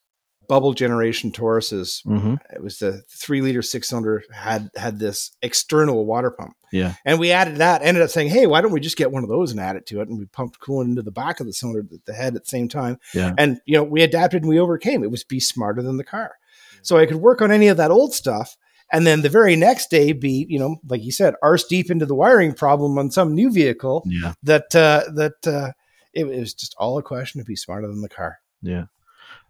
bubble 0.49 0.73
generation 0.73 1.31
tauruses 1.31 2.01
hmm 2.03 2.33
it 2.53 2.61
was 2.61 2.79
the 2.79 3.01
three 3.09 3.39
liter 3.41 3.61
six 3.61 3.87
cylinder 3.87 4.21
had 4.33 4.69
had 4.75 4.99
this 4.99 5.31
external 5.41 6.05
water 6.05 6.31
pump 6.31 6.53
yeah, 6.71 6.93
and 7.03 7.19
we 7.19 7.31
added 7.31 7.55
that, 7.57 7.81
ended 7.81 8.03
up 8.03 8.11
saying, 8.11 8.29
hey, 8.29 8.45
why 8.45 8.61
don't 8.61 8.71
we 8.71 8.79
just 8.79 8.95
get 8.95 9.11
one 9.11 9.23
of 9.23 9.29
those 9.29 9.49
and 9.49 9.59
add 9.59 9.75
it 9.75 9.87
to 9.87 10.01
it? 10.01 10.07
And 10.07 10.19
we 10.19 10.25
pumped 10.25 10.59
coolant 10.59 10.85
into 10.85 11.01
the 11.01 11.09
back 11.09 11.39
of 11.39 11.47
the 11.47 11.51
cylinder, 11.53 11.81
the- 11.81 11.99
the 12.05 12.13
head 12.13 12.35
at 12.35 12.43
the 12.43 12.47
same 12.49 12.67
time. 12.69 12.99
Yeah. 13.11 13.33
And, 13.39 13.59
you 13.65 13.75
know, 13.75 13.83
we 13.83 14.03
adapted 14.03 14.43
and 14.43 14.49
we 14.51 14.59
overcame. 14.59 15.03
It 15.03 15.09
was 15.09 15.23
be 15.23 15.39
smarter 15.39 15.81
than 15.81 15.97
the 15.97 16.03
car. 16.03 16.33
So 16.83 16.97
I 16.99 17.07
could 17.07 17.15
work 17.15 17.41
on 17.41 17.51
any 17.51 17.69
of 17.69 17.77
that 17.77 17.89
old 17.89 18.13
stuff. 18.13 18.55
And 18.93 19.07
then 19.07 19.23
the 19.23 19.29
very 19.29 19.55
next 19.55 19.89
day 19.89 20.11
be, 20.11 20.45
you 20.47 20.59
know, 20.59 20.77
like 20.87 21.01
you 21.03 21.11
said, 21.11 21.33
arse 21.41 21.63
deep 21.63 21.89
into 21.89 22.05
the 22.05 22.13
wiring 22.13 22.53
problem 22.53 22.99
on 22.99 23.09
some 23.09 23.33
new 23.33 23.51
vehicle 23.51 24.03
yeah, 24.05 24.33
that, 24.43 24.75
uh, 24.75 25.05
that, 25.15 25.47
uh, 25.47 25.71
it, 26.13 26.27
it 26.27 26.39
was 26.39 26.53
just 26.53 26.75
all 26.77 26.99
a 26.99 27.01
question 27.01 27.41
to 27.41 27.45
be 27.45 27.55
smarter 27.55 27.87
than 27.87 28.01
the 28.03 28.09
car. 28.09 28.37
yeah. 28.61 28.83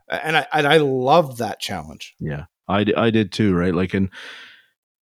And 0.09 0.37
I, 0.37 0.47
and 0.53 0.67
I 0.67 0.77
loved 0.77 1.37
that 1.37 1.59
challenge. 1.59 2.15
Yeah, 2.19 2.45
I, 2.67 2.85
I 2.95 3.09
did 3.09 3.31
too, 3.31 3.53
right? 3.55 3.73
Like, 3.73 3.93
and 3.93 4.09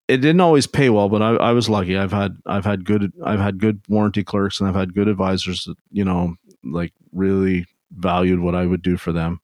it 0.07 0.17
didn't 0.17 0.41
always 0.41 0.67
pay 0.67 0.89
well, 0.89 1.09
but 1.09 1.21
I, 1.21 1.35
I 1.35 1.51
was 1.51 1.69
lucky. 1.69 1.97
I've 1.97 2.11
had 2.11 2.37
I've 2.45 2.65
had 2.65 2.85
good 2.85 3.11
I've 3.23 3.39
had 3.39 3.59
good 3.59 3.81
warranty 3.87 4.23
clerks, 4.23 4.59
and 4.59 4.69
I've 4.69 4.75
had 4.75 4.93
good 4.93 5.07
advisors 5.07 5.63
that 5.65 5.77
you 5.91 6.05
know 6.05 6.35
like 6.63 6.93
really 7.11 7.65
valued 7.91 8.39
what 8.39 8.55
I 8.55 8.65
would 8.65 8.81
do 8.81 8.97
for 8.97 9.11
them, 9.11 9.41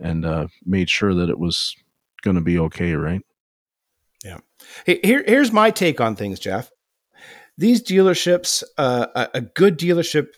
and 0.00 0.24
uh, 0.24 0.48
made 0.64 0.90
sure 0.90 1.14
that 1.14 1.30
it 1.30 1.38
was 1.38 1.74
going 2.22 2.36
to 2.36 2.42
be 2.42 2.58
okay, 2.58 2.94
right? 2.94 3.22
Hey, 4.84 5.00
Here, 5.02 5.24
here's 5.26 5.52
my 5.52 5.70
take 5.70 6.00
on 6.00 6.16
things, 6.16 6.38
Jeff. 6.38 6.70
These 7.56 7.82
dealerships, 7.82 8.62
uh, 8.76 9.06
a, 9.14 9.28
a 9.34 9.40
good 9.40 9.78
dealership, 9.78 10.28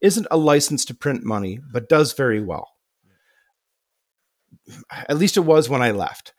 isn't 0.00 0.26
a 0.30 0.36
license 0.36 0.84
to 0.86 0.94
print 0.94 1.24
money, 1.24 1.60
but 1.72 1.88
does 1.88 2.12
very 2.12 2.42
well. 2.42 2.71
At 4.90 5.16
least 5.16 5.36
it 5.36 5.40
was 5.40 5.68
when 5.68 5.82
I 5.82 5.90
left, 5.90 6.32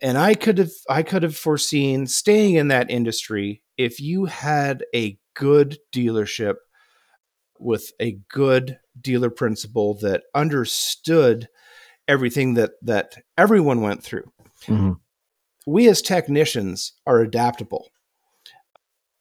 and 0.00 0.18
I 0.18 0.34
could 0.34 0.58
have, 0.58 0.72
I 0.88 1.02
could 1.02 1.22
have 1.22 1.36
foreseen 1.36 2.06
staying 2.06 2.54
in 2.54 2.68
that 2.68 2.90
industry 2.90 3.62
if 3.76 4.00
you 4.00 4.26
had 4.26 4.84
a 4.94 5.18
good 5.34 5.78
dealership 5.92 6.56
with 7.58 7.92
a 8.00 8.18
good 8.28 8.78
dealer 9.00 9.30
principal 9.30 9.94
that 9.98 10.24
understood 10.34 11.48
everything 12.08 12.54
that 12.54 12.72
that 12.82 13.14
everyone 13.38 13.80
went 13.80 14.02
through 14.02 14.30
Mm-hmm. 14.66 14.92
we 15.66 15.88
as 15.88 16.02
technicians 16.02 16.92
are 17.06 17.20
adaptable. 17.20 17.88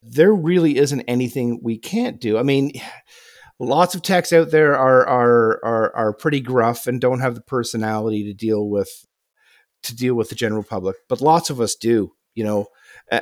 There 0.04 0.34
really 0.34 0.78
isn't 0.78 1.02
anything 1.02 1.60
we 1.64 1.78
can't 1.78 2.20
do. 2.20 2.38
I 2.38 2.44
mean, 2.44 2.74
lots 3.62 3.96
of 3.96 4.02
techs 4.02 4.34
out 4.34 4.52
there 4.52 4.76
are 4.76 5.08
are 5.08 5.60
are 5.64 5.96
are 5.96 6.14
pretty 6.14 6.42
gruff 6.42 6.88
and 6.88 7.00
don't 7.00 7.20
have 7.20 7.36
the 7.36 7.42
personality 7.42 8.24
to 8.24 8.34
deal 8.34 8.68
with 8.68 9.06
to 9.84 9.96
deal 9.96 10.16
with 10.16 10.30
the 10.30 10.36
general 10.36 10.64
public, 10.64 10.98
but 11.08 11.22
lots 11.22 11.50
of 11.50 11.60
us 11.62 11.76
do. 11.76 12.14
You 12.34 12.44
know, 12.44 12.68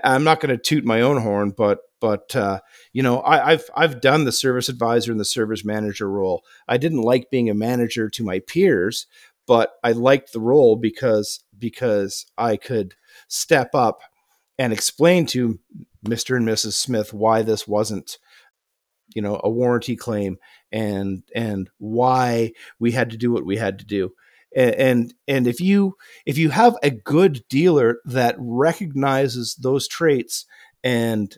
I'm 0.03 0.23
not 0.23 0.39
going 0.39 0.55
to 0.55 0.61
toot 0.61 0.85
my 0.85 1.01
own 1.01 1.21
horn, 1.21 1.51
but 1.55 1.79
but 1.99 2.35
uh, 2.35 2.59
you 2.93 3.03
know, 3.03 3.19
I, 3.19 3.51
I've 3.51 3.69
I've 3.75 4.01
done 4.01 4.25
the 4.25 4.31
service 4.31 4.69
advisor 4.69 5.11
and 5.11 5.19
the 5.19 5.25
service 5.25 5.65
manager 5.65 6.09
role. 6.09 6.43
I 6.67 6.77
didn't 6.77 7.01
like 7.01 7.29
being 7.29 7.49
a 7.49 7.55
manager 7.55 8.09
to 8.09 8.23
my 8.23 8.39
peers, 8.39 9.07
but 9.47 9.73
I 9.83 9.91
liked 9.91 10.31
the 10.31 10.39
role 10.39 10.75
because 10.75 11.43
because 11.57 12.25
I 12.37 12.55
could 12.55 12.93
step 13.27 13.73
up 13.73 14.01
and 14.57 14.71
explain 14.71 15.25
to 15.27 15.59
Mr. 16.05 16.37
and 16.37 16.47
Mrs. 16.47 16.73
Smith 16.73 17.13
why 17.13 17.41
this 17.41 17.67
wasn't 17.67 18.17
you 19.15 19.21
know 19.21 19.39
a 19.43 19.49
warranty 19.49 19.95
claim 19.95 20.37
and 20.71 21.23
and 21.33 21.69
why 21.77 22.51
we 22.79 22.91
had 22.91 23.09
to 23.11 23.17
do 23.17 23.31
what 23.31 23.45
we 23.45 23.57
had 23.57 23.79
to 23.79 23.85
do. 23.85 24.11
And 24.55 24.75
and, 24.75 25.13
and 25.27 25.47
if 25.47 25.61
you 25.61 25.95
if 26.25 26.37
you 26.37 26.49
have 26.49 26.77
a 26.83 26.89
good 26.89 27.43
dealer 27.49 27.99
that 28.05 28.35
recognizes 28.37 29.55
those 29.55 29.87
traits 29.87 30.45
and 30.83 31.35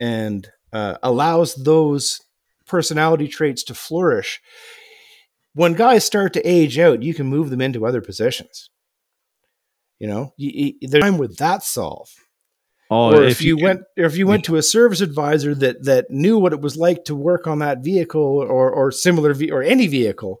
and 0.00 0.48
uh, 0.72 0.96
allows 1.02 1.54
those 1.54 2.20
personality 2.66 3.28
traits 3.28 3.62
to 3.64 3.74
flourish 3.74 4.40
when 5.54 5.74
guys 5.74 6.04
start 6.04 6.32
to 6.32 6.42
age 6.48 6.78
out 6.78 7.02
you 7.02 7.14
can 7.14 7.26
move 7.26 7.50
them 7.50 7.60
into 7.60 7.86
other 7.86 8.00
positions. 8.00 8.70
You 9.98 10.08
know 10.08 10.34
you, 10.36 10.74
you, 10.80 10.88
time 11.00 11.18
with 11.18 11.36
that 11.38 11.62
solve 11.62 12.23
Oh, 12.94 13.16
or 13.16 13.24
if, 13.24 13.42
you, 13.42 13.56
went 13.56 13.82
or 13.98 14.04
if 14.04 14.16
you 14.16 14.26
went 14.26 14.44
to 14.44 14.56
a 14.56 14.62
service 14.62 15.00
advisor 15.00 15.54
that 15.56 15.84
that 15.84 16.10
knew 16.10 16.38
what 16.38 16.52
it 16.52 16.60
was 16.60 16.76
like 16.76 17.04
to 17.06 17.14
work 17.14 17.46
on 17.46 17.58
that 17.58 17.82
vehicle 17.82 18.20
or 18.22 18.70
or 18.70 18.92
similar 18.92 19.34
ve- 19.34 19.50
or 19.50 19.62
any 19.62 19.86
vehicle 19.86 20.40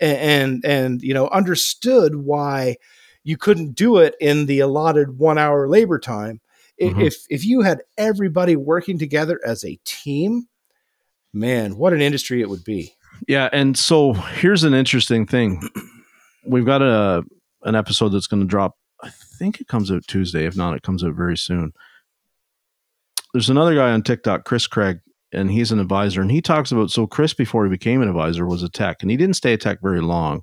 and, 0.00 0.18
and 0.18 0.64
and 0.64 1.02
you 1.02 1.14
know 1.14 1.28
understood 1.28 2.16
why 2.16 2.76
you 3.24 3.36
couldn't 3.36 3.74
do 3.74 3.98
it 3.98 4.14
in 4.20 4.46
the 4.46 4.60
allotted 4.60 5.18
one 5.18 5.38
hour 5.38 5.68
labor 5.68 5.98
time. 5.98 6.40
Mhm. 6.80 7.04
If 7.06 7.16
if 7.30 7.44
you 7.44 7.60
had 7.60 7.82
everybody 7.96 8.56
working 8.56 8.98
together 8.98 9.40
as 9.46 9.64
a 9.64 9.78
team, 9.84 10.48
man, 11.32 11.76
what 11.76 11.92
an 11.92 12.00
industry 12.00 12.40
it 12.40 12.48
would 12.48 12.64
be. 12.64 12.94
Yeah, 13.28 13.48
and 13.52 13.78
so 13.78 14.14
here's 14.14 14.64
an 14.64 14.74
interesting 14.74 15.26
thing. 15.26 15.68
We've 16.44 16.66
got 16.66 16.82
a 16.82 17.22
an 17.64 17.76
episode 17.76 18.08
that's 18.08 18.26
going 18.26 18.42
to 18.42 18.48
drop. 18.48 18.76
I 19.04 19.10
think 19.38 19.60
it 19.60 19.68
comes 19.68 19.90
out 19.92 20.06
Tuesday. 20.08 20.46
If 20.46 20.56
not, 20.56 20.74
it 20.74 20.82
comes 20.82 21.04
out 21.04 21.14
very 21.14 21.36
soon. 21.36 21.72
There's 23.32 23.50
another 23.50 23.74
guy 23.74 23.90
on 23.92 24.02
TikTok, 24.02 24.44
Chris 24.44 24.66
Craig, 24.66 25.00
and 25.32 25.50
he's 25.50 25.72
an 25.72 25.80
advisor. 25.80 26.20
And 26.20 26.30
he 26.30 26.42
talks 26.42 26.70
about 26.70 26.90
so 26.90 27.06
Chris, 27.06 27.34
before 27.34 27.64
he 27.64 27.70
became 27.70 28.02
an 28.02 28.08
advisor, 28.08 28.46
was 28.46 28.62
a 28.62 28.68
tech, 28.68 29.02
and 29.02 29.10
he 29.10 29.16
didn't 29.16 29.36
stay 29.36 29.54
a 29.54 29.58
tech 29.58 29.80
very 29.80 30.02
long. 30.02 30.42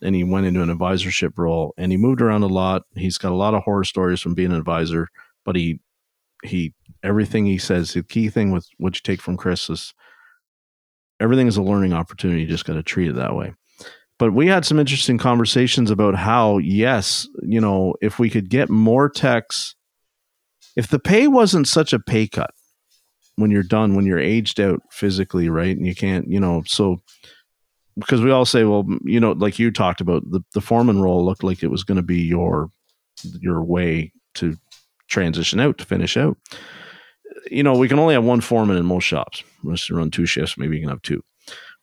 And 0.00 0.14
he 0.14 0.22
went 0.22 0.46
into 0.46 0.62
an 0.62 0.68
advisorship 0.68 1.32
role, 1.36 1.74
and 1.76 1.90
he 1.90 1.98
moved 1.98 2.20
around 2.20 2.42
a 2.42 2.48
lot. 2.48 2.82
He's 2.94 3.18
got 3.18 3.32
a 3.32 3.36
lot 3.36 3.54
of 3.54 3.62
horror 3.64 3.84
stories 3.84 4.20
from 4.20 4.34
being 4.34 4.52
an 4.52 4.58
advisor, 4.58 5.08
but 5.44 5.56
he 5.56 5.80
he 6.44 6.74
everything 7.02 7.46
he 7.46 7.58
says. 7.58 7.94
The 7.94 8.02
key 8.02 8.28
thing 8.28 8.52
with 8.52 8.68
what 8.76 8.94
you 8.94 9.00
take 9.02 9.20
from 9.20 9.36
Chris 9.36 9.68
is 9.68 9.94
everything 11.20 11.48
is 11.48 11.56
a 11.56 11.62
learning 11.62 11.92
opportunity. 11.92 12.42
You 12.42 12.46
just 12.46 12.64
got 12.64 12.74
to 12.74 12.82
treat 12.82 13.08
it 13.08 13.16
that 13.16 13.34
way. 13.34 13.54
But 14.18 14.32
we 14.32 14.48
had 14.48 14.64
some 14.64 14.78
interesting 14.80 15.16
conversations 15.16 15.90
about 15.90 16.16
how, 16.16 16.58
yes, 16.58 17.28
you 17.42 17.60
know, 17.60 17.94
if 18.02 18.18
we 18.18 18.30
could 18.30 18.50
get 18.50 18.68
more 18.68 19.08
techs, 19.08 19.76
if 20.78 20.86
the 20.86 21.00
pay 21.00 21.26
wasn't 21.26 21.66
such 21.66 21.92
a 21.92 21.98
pay 21.98 22.28
cut 22.28 22.52
when 23.34 23.50
you're 23.50 23.64
done, 23.64 23.96
when 23.96 24.06
you're 24.06 24.20
aged 24.20 24.60
out 24.60 24.80
physically, 24.92 25.48
right? 25.48 25.76
And 25.76 25.84
you 25.84 25.94
can't, 25.94 26.30
you 26.30 26.38
know, 26.38 26.62
so 26.66 26.98
because 27.98 28.22
we 28.22 28.30
all 28.30 28.44
say, 28.44 28.62
well, 28.62 28.86
you 29.02 29.18
know, 29.18 29.32
like 29.32 29.58
you 29.58 29.72
talked 29.72 30.00
about, 30.00 30.22
the, 30.30 30.40
the 30.54 30.60
foreman 30.60 31.02
role 31.02 31.24
looked 31.24 31.42
like 31.42 31.64
it 31.64 31.70
was 31.72 31.82
going 31.82 31.96
to 31.96 32.02
be 32.02 32.20
your 32.20 32.70
your 33.40 33.64
way 33.64 34.12
to 34.34 34.56
transition 35.08 35.58
out 35.58 35.78
to 35.78 35.84
finish 35.84 36.16
out. 36.16 36.38
You 37.50 37.64
know, 37.64 37.76
we 37.76 37.88
can 37.88 37.98
only 37.98 38.14
have 38.14 38.22
one 38.22 38.40
foreman 38.40 38.76
in 38.76 38.86
most 38.86 39.04
shops. 39.04 39.42
Unless 39.64 39.90
you 39.90 39.96
run 39.96 40.12
two 40.12 40.26
shifts, 40.26 40.56
maybe 40.56 40.76
you 40.76 40.82
can 40.82 40.90
have 40.90 41.02
two, 41.02 41.24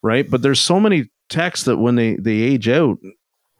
right? 0.03 0.29
But 0.29 0.41
there's 0.41 0.61
so 0.61 0.79
many 0.79 1.11
techs 1.27 1.63
that 1.63 1.79
when 1.79 1.95
they 1.95 2.15
they 2.15 2.37
age 2.37 2.69
out, 2.69 2.97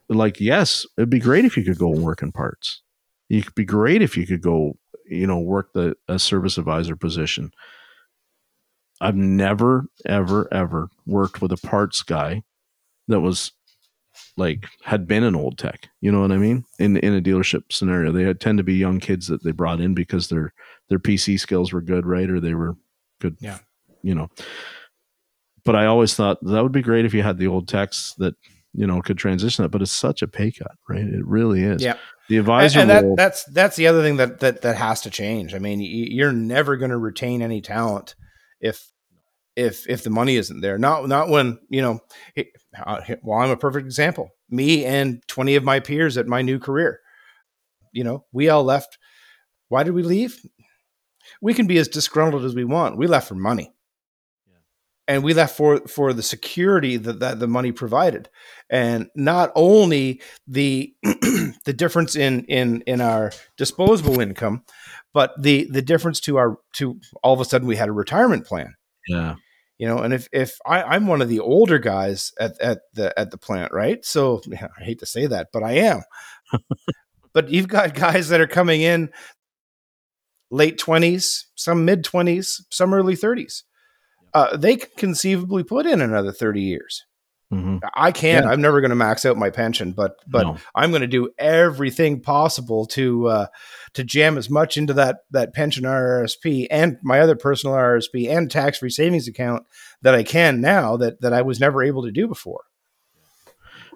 like 0.08 0.40
yes, 0.40 0.86
it'd 0.98 1.10
be 1.10 1.20
great 1.20 1.44
if 1.44 1.58
you 1.58 1.66
could 1.66 1.78
go 1.78 1.92
and 1.92 2.04
work 2.04 2.22
in 2.22 2.32
parts. 2.32 2.82
Could 3.30 3.56
be 3.56 3.66
great 3.66 4.02
if 4.02 4.16
you 4.16 4.28
could 4.28 4.42
go, 4.42 4.78
you 5.10 5.28
know, 5.28 5.40
work 5.40 5.74
the 5.74 5.96
a 6.08 6.20
service 6.20 6.58
advisor 6.58 6.96
position. 6.96 7.52
I've 9.02 9.16
never, 9.16 9.88
ever, 10.06 10.48
ever 10.54 10.90
worked 11.06 11.42
with 11.42 11.52
a 11.52 11.58
parts 11.58 12.02
guy 12.02 12.44
that 13.08 13.20
was 13.20 13.52
like 14.38 14.66
had 14.84 15.08
been 15.08 15.24
an 15.24 15.36
old 15.36 15.58
tech. 15.58 15.90
You 16.02 16.12
know 16.12 16.22
what 16.22 16.32
I 16.32 16.38
mean? 16.38 16.66
In 16.80 16.98
in 16.98 17.14
a 17.14 17.22
dealership 17.22 17.72
scenario, 17.72 18.12
they 18.12 18.24
had, 18.24 18.40
tend 18.40 18.58
to 18.58 18.64
be 18.64 18.76
young 18.76 19.00
kids 19.00 19.28
that 19.28 19.44
they 19.44 19.52
brought 19.52 19.82
in 19.82 19.94
because 19.94 20.30
their 20.30 20.54
their 20.90 21.00
PC 21.00 21.40
skills 21.40 21.74
were 21.74 21.82
good, 21.82 22.06
right? 22.06 22.30
Or 22.30 22.40
they 22.40 22.54
were 22.54 22.76
good. 23.20 23.38
Yeah. 23.40 23.60
You 24.02 24.16
know. 24.16 24.30
But 25.64 25.76
I 25.76 25.86
always 25.88 26.14
thought 26.14 26.44
that 26.44 26.62
would 26.62 26.72
be 26.72 26.84
great 26.84 27.06
if 27.06 27.14
you 27.14 27.24
had 27.24 27.38
the 27.38 27.48
old 27.48 27.68
techs 27.68 28.14
that 28.18 28.36
you 28.74 28.86
know 28.88 29.02
could 29.02 29.18
transition 29.18 29.64
that. 29.64 29.70
But 29.70 29.82
it's 29.82 29.92
such 29.92 30.22
a 30.22 30.28
pay 30.28 30.52
cut, 30.52 30.76
right? 30.88 31.06
It 31.06 31.26
really 31.26 31.64
is. 31.64 31.82
Yeah. 31.82 31.98
The 32.30 32.38
And, 32.38 32.44
advisor 32.46 32.80
and 32.80 32.90
that, 32.90 33.04
role. 33.04 33.16
that's 33.16 33.44
that's 33.46 33.76
the 33.76 33.88
other 33.88 34.02
thing 34.02 34.18
that 34.18 34.40
that 34.40 34.62
that 34.64 34.78
has 34.78 35.02
to 35.02 35.10
change. 35.10 35.54
I 35.54 35.60
mean, 35.60 35.80
you're 35.82 36.32
never 36.34 36.76
going 36.78 36.92
to 36.92 36.98
retain 36.98 37.42
any 37.42 37.62
talent 37.62 38.16
if 38.60 38.84
if 39.56 39.88
if 39.88 40.04
the 40.04 40.10
money 40.10 40.36
isn't 40.36 40.62
there. 40.62 40.78
Not 40.78 41.08
not 41.08 41.30
when 41.30 41.60
you 41.70 41.82
know. 41.82 42.00
uh, 42.84 43.02
Well, 43.22 43.40
I'm 43.40 43.52
a 43.52 43.58
perfect 43.58 43.86
example. 43.86 44.30
Me 44.50 44.86
and 44.86 45.22
20 45.28 45.56
of 45.56 45.64
my 45.64 45.80
peers 45.80 46.18
at 46.18 46.28
my 46.28 46.42
new 46.42 46.60
career. 46.60 47.00
You 47.92 48.04
know, 48.04 48.26
we 48.32 48.50
all 48.50 48.64
left. 48.64 48.98
Why 49.70 49.84
did 49.84 49.94
we 49.94 50.04
leave? 50.04 50.40
We 51.42 51.54
can 51.54 51.68
be 51.68 51.78
as 51.78 51.88
disgruntled 51.88 52.44
as 52.46 52.56
we 52.56 52.66
want. 52.66 52.98
We 52.98 53.08
left 53.08 53.28
for 53.28 53.36
money. 53.36 53.72
And 55.08 55.24
we 55.24 55.34
left 55.34 55.56
for 55.56 55.82
for 55.88 56.14
the 56.14 56.24
security 56.24 56.98
that, 56.98 57.20
that 57.20 57.40
the 57.40 57.48
money 57.48 57.72
provided, 57.72 58.28
and 58.70 59.10
not 59.16 59.52
only 59.56 60.22
the 60.48 60.96
the 61.04 61.74
difference 61.76 62.16
in 62.16 62.44
in 62.46 62.82
in 62.82 63.02
our 63.02 63.32
disposable 63.56 64.20
income, 64.20 64.64
but 65.14 65.32
the 65.40 65.68
the 65.70 65.84
difference 65.84 66.20
to 66.22 66.38
our 66.38 66.58
to 66.74 67.00
all 67.24 67.34
of 67.34 67.40
a 67.40 67.46
sudden 67.46 67.68
we 67.68 67.76
had 67.76 67.90
a 67.90 67.94
retirement 67.94 68.46
plan. 68.48 68.74
Yeah. 69.08 69.36
you 69.78 69.88
know 69.88 70.00
and 70.00 70.14
if 70.14 70.28
if 70.32 70.58
I, 70.66 70.82
i'm 70.82 71.06
one 71.06 71.22
of 71.22 71.30
the 71.30 71.40
older 71.40 71.78
guys 71.78 72.32
at, 72.40 72.60
at 72.60 72.80
the 72.94 73.18
at 73.20 73.30
the 73.30 73.38
plant 73.38 73.72
right? 73.72 74.04
So 74.04 74.42
yeah, 74.48 74.70
i 74.80 74.84
hate 74.84 75.00
to 75.00 75.06
say 75.06 75.28
that 75.28 75.50
but 75.54 75.64
i 75.64 75.74
am. 75.74 76.02
But 77.34 77.50
you've 77.50 77.68
got 77.68 77.94
guys 77.94 78.30
that 78.30 78.40
are 78.40 78.48
coming 78.48 78.82
in 78.82 79.10
late 80.50 80.80
20s 80.80 81.44
some 81.56 81.84
mid 81.84 82.04
20s 82.06 82.62
some 82.72 82.94
early 82.94 83.16
30s 83.16 83.64
uh, 84.36 84.56
they 84.58 84.76
can 84.76 84.90
conceivably 84.98 85.64
put 85.64 85.86
in 85.88 86.02
another 86.02 86.32
30 86.32 86.62
years 86.62 87.06
hmm 87.52 87.78
i 87.94 88.12
can't 88.12 88.46
Yeah. 88.46 88.52
i'm 88.52 88.60
never 88.62 88.82
going 88.82 88.90
to 88.90 88.96
max 88.96 89.24
out 89.26 89.38
my 89.38 89.50
pension 89.52 89.92
but 89.92 90.16
but 90.28 90.44
No. 90.44 90.58
i'm 90.74 90.90
going 90.92 91.02
to 91.02 91.08
do 91.08 91.30
everything 91.38 92.20
possible 92.22 92.86
to 92.88 93.28
uh, 93.28 93.48
to 93.94 94.04
jam 94.04 94.38
as 94.40 94.50
much 94.50 94.78
into 94.78 94.94
that 94.94 95.18
that 95.32 95.54
pension 95.54 95.84
RRSP 95.84 96.66
and 96.72 96.98
my 97.04 97.20
other 97.20 97.36
personal 97.36 97.76
RRSP 97.76 98.30
and 98.36 98.50
tax 98.50 98.80
free 98.80 98.90
savings 98.90 99.28
account 99.28 99.64
that 100.02 100.16
I 100.16 100.24
can 100.24 100.60
now 100.60 100.98
that 100.98 101.22
that 101.22 101.34
I 101.34 101.44
was 101.44 101.60
never 101.60 101.84
able 101.84 102.04
to 102.04 102.12
do 102.12 102.28
before. 102.28 102.64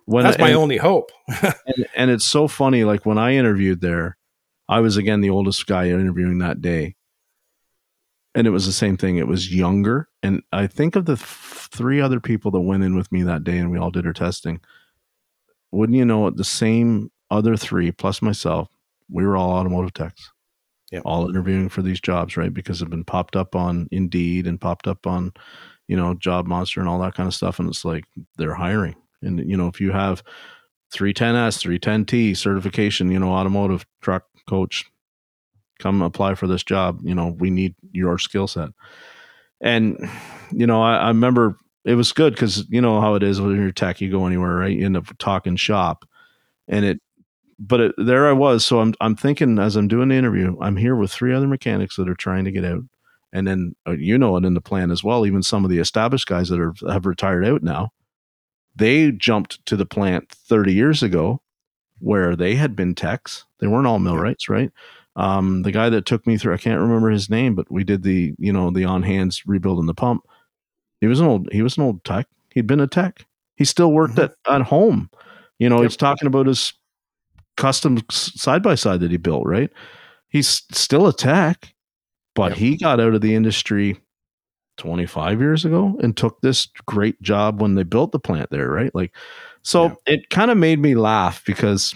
When 0.06 0.24
That's 0.26 0.38
my 0.40 0.50
and- 0.50 0.58
only 0.58 0.78
hope. 0.78 1.12
and, 1.42 1.88
and 1.96 2.12
it's 2.12 2.26
so 2.26 2.48
funny 2.48 2.84
like 2.84 3.06
when 3.06 3.18
i 3.18 3.34
interviewed 3.34 3.82
there 3.82 4.16
i 4.70 4.80
was 4.80 4.96
again 4.98 5.22
the 5.22 5.30
oldest 5.32 5.66
guy 5.68 5.88
interviewing 5.90 6.38
that 6.40 6.62
day 6.62 6.96
and 8.36 8.46
it 8.48 8.52
was 8.52 8.66
the 8.68 8.72
same 8.72 8.96
thing 8.98 9.18
it 9.18 9.28
was 9.28 9.54
younger 9.54 10.08
and 10.24 10.42
i 10.52 10.68
think 10.68 10.96
of 10.96 11.06
the 11.06 11.16
th- 11.16 11.28
three 11.28 12.02
other 12.02 12.20
people 12.20 12.52
that 12.52 12.62
went 12.62 12.84
in 12.84 12.96
with 12.96 13.12
me 13.12 13.24
that 13.24 13.44
day 13.44 13.58
and 13.58 13.72
we 13.72 13.78
all 13.78 13.92
did 13.92 14.06
our 14.06 14.14
testing 14.14 14.60
wouldn't 15.72 15.98
you 15.98 16.06
know 16.06 16.28
it 16.28 16.36
the 16.38 16.44
same 16.44 17.12
other 17.32 17.56
three 17.56 17.92
plus 17.92 18.22
myself 18.22 18.70
we 19.10 19.26
were 19.26 19.36
all 19.38 19.52
automotive 19.52 19.94
techs. 19.94 20.32
Yep. 20.92 21.04
all 21.06 21.30
interviewing 21.30 21.70
for 21.70 21.84
these 21.84 22.02
jobs 22.02 22.36
right 22.36 22.52
because 22.52 22.80
they've 22.80 22.90
been 22.90 23.04
popped 23.04 23.36
up 23.36 23.56
on 23.56 23.88
indeed 23.92 24.48
and 24.48 24.60
popped 24.60 24.88
up 24.88 25.06
on 25.06 25.32
you 25.88 25.96
know 25.96 26.16
job 26.16 26.48
monster 26.48 26.80
and 26.80 26.90
all 26.90 27.00
that 27.02 27.14
kind 27.14 27.28
of 27.28 27.36
stuff 27.36 27.60
and 27.60 27.70
it's 27.70 27.86
like 27.86 28.06
they're 28.38 28.56
hiring. 28.56 28.96
And 29.22 29.48
you 29.48 29.56
know 29.56 29.68
if 29.68 29.80
you 29.80 29.92
have 29.92 30.24
310s 30.92 31.62
310t 31.62 32.36
certification 32.36 33.12
you 33.12 33.20
know 33.20 33.32
automotive 33.32 33.86
truck 34.02 34.24
coach 34.48 34.90
come 35.78 36.02
apply 36.02 36.34
for 36.34 36.48
this 36.48 36.64
job 36.64 37.00
you 37.04 37.14
know 37.14 37.36
we 37.38 37.52
need 37.52 37.76
your 37.92 38.18
skill 38.18 38.48
set 38.48 38.70
and 39.62 40.10
you 40.52 40.66
know 40.68 40.82
I, 40.82 40.96
I 40.96 41.08
remember 41.10 41.58
it 41.86 41.96
was 41.96 42.12
good 42.12 42.34
because 42.34 42.66
you 42.70 42.82
know 42.82 43.02
how 43.02 43.16
it 43.16 43.24
is 43.24 43.42
when 43.42 43.56
you're 43.56 43.72
tech 43.72 44.02
you 44.02 44.12
go 44.12 44.26
anywhere 44.26 44.56
right? 44.56 44.76
You 44.76 44.86
end 44.86 44.98
up 44.98 45.18
talking 45.18 45.56
shop. 45.56 46.06
And 46.68 46.86
it 46.86 47.02
but 47.58 47.80
it, 47.80 47.96
there 47.98 48.28
i 48.28 48.32
was. 48.32 48.66
So 48.66 48.80
i'm 48.80 48.94
i'm 49.02 49.16
thinking 49.16 49.60
as 49.60 49.76
i'm 49.76 49.88
doing 49.88 50.10
the 50.10 50.16
interview 50.16 50.56
i'm 50.62 50.78
here 50.78 50.96
with 50.96 51.12
three 51.12 51.34
other 51.34 51.48
mechanics 51.48 51.96
that 51.96 52.10
are 52.10 52.16
trying 52.16 52.46
to 52.46 52.52
get 52.52 52.66
out. 52.66 52.84
And 53.32 53.48
then 53.48 53.76
uh, 53.88 53.92
you 53.92 54.18
know 54.18 54.38
it 54.38 54.46
in 54.46 54.54
the 54.54 54.62
plan 54.62 54.92
as 54.92 55.04
well 55.04 55.26
even 55.26 55.44
some 55.44 55.64
of 55.64 55.72
the 55.72 55.80
established 55.80 56.28
guys 56.28 56.50
that 56.50 56.60
are 56.60 56.74
have 56.88 57.06
retired 57.06 57.46
out 57.46 57.64
now 57.64 57.92
they 58.76 59.12
jumped 59.12 59.66
to 59.66 59.76
the 59.76 59.86
plant 59.86 60.30
30 60.30 60.74
years 60.74 61.04
ago 61.04 61.42
where 62.00 62.36
they 62.36 62.56
had 62.56 62.76
been 62.76 62.96
techs. 62.96 63.46
They 63.60 63.68
weren't 63.68 63.88
all 63.88 64.00
millwrights 64.00 64.48
right 64.48 64.72
um, 65.16 65.64
the 65.64 65.72
guy 65.72 65.90
that 65.90 66.06
took 66.06 66.26
me 66.28 66.38
through 66.38 66.54
i 66.54 66.58
can't 66.58 66.80
remember 66.80 67.10
his 67.10 67.30
name 67.30 67.56
but 67.56 67.70
we 67.72 67.84
did 67.84 68.04
the 68.04 68.34
you 68.38 68.54
know 68.54 68.70
the 68.72 68.86
on 68.86 69.04
hands 69.04 69.44
rebuilding 69.46 69.86
the 69.88 69.94
pump 69.94 70.24
he 71.02 71.08
was 71.08 71.20
an 71.20 71.26
old 71.28 71.50
he 71.52 71.62
was 71.62 71.78
an 71.78 71.84
old 71.84 72.04
tech 72.06 72.28
he'd 72.54 72.68
been 72.68 72.80
a 72.80 72.88
tech 72.88 73.26
he 73.58 73.66
still 73.66 73.92
worked 73.92 74.16
Mhm. 74.16 74.24
at 74.26 74.34
at 74.48 74.62
home 74.64 75.10
you 75.58 75.68
know 75.70 75.78
Yep. 75.82 75.84
he's 75.90 75.98
talking 75.98 76.28
about 76.28 76.46
his 76.48 76.74
custom 77.58 78.00
side 78.10 78.64
by 78.64 78.76
side 78.76 79.00
that 79.02 79.12
he 79.12 79.18
built 79.18 79.46
right 79.46 79.70
he's 80.30 80.64
still 80.72 81.08
a 81.08 81.14
tech 81.14 81.74
but 82.36 82.52
Yep. 82.52 82.58
he 82.58 82.78
got 82.78 83.00
out 83.02 83.14
of 83.16 83.22
the 83.22 83.36
industry 83.36 84.00
25 84.78 85.42
years 85.42 85.66
ago 85.66 85.98
and 86.02 86.16
took 86.16 86.40
this 86.40 86.68
great 86.86 87.22
job 87.22 87.62
when 87.62 87.76
they 87.76 87.84
built 87.84 88.14
the 88.14 88.20
plant 88.20 88.50
there 88.50 88.70
right 88.70 88.96
like 88.96 89.14
so 89.64 89.86
Yeah. 89.86 90.14
it 90.14 90.30
kind 90.30 90.50
of 90.52 90.58
made 90.58 90.80
me 90.80 90.96
laugh 90.96 91.44
because 91.46 91.94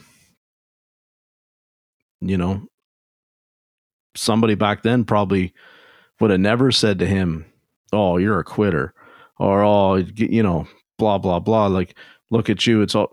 you 2.21 2.37
know 2.37 2.61
somebody 4.15 4.55
back 4.55 4.83
then 4.83 5.03
probably 5.03 5.53
would 6.19 6.31
have 6.31 6.39
never 6.39 6.71
said 6.71 6.99
to 6.99 7.05
him 7.05 7.45
oh 7.91 8.17
you're 8.17 8.39
a 8.39 8.43
quitter 8.43 8.93
or 9.39 9.63
oh 9.63 9.95
you 9.95 10.43
know 10.43 10.67
blah 10.97 11.17
blah 11.17 11.39
blah. 11.39 11.67
Like 11.67 11.97
look 12.29 12.49
at 12.49 12.65
you 12.65 12.81
it's 12.81 12.95
all 12.95 13.11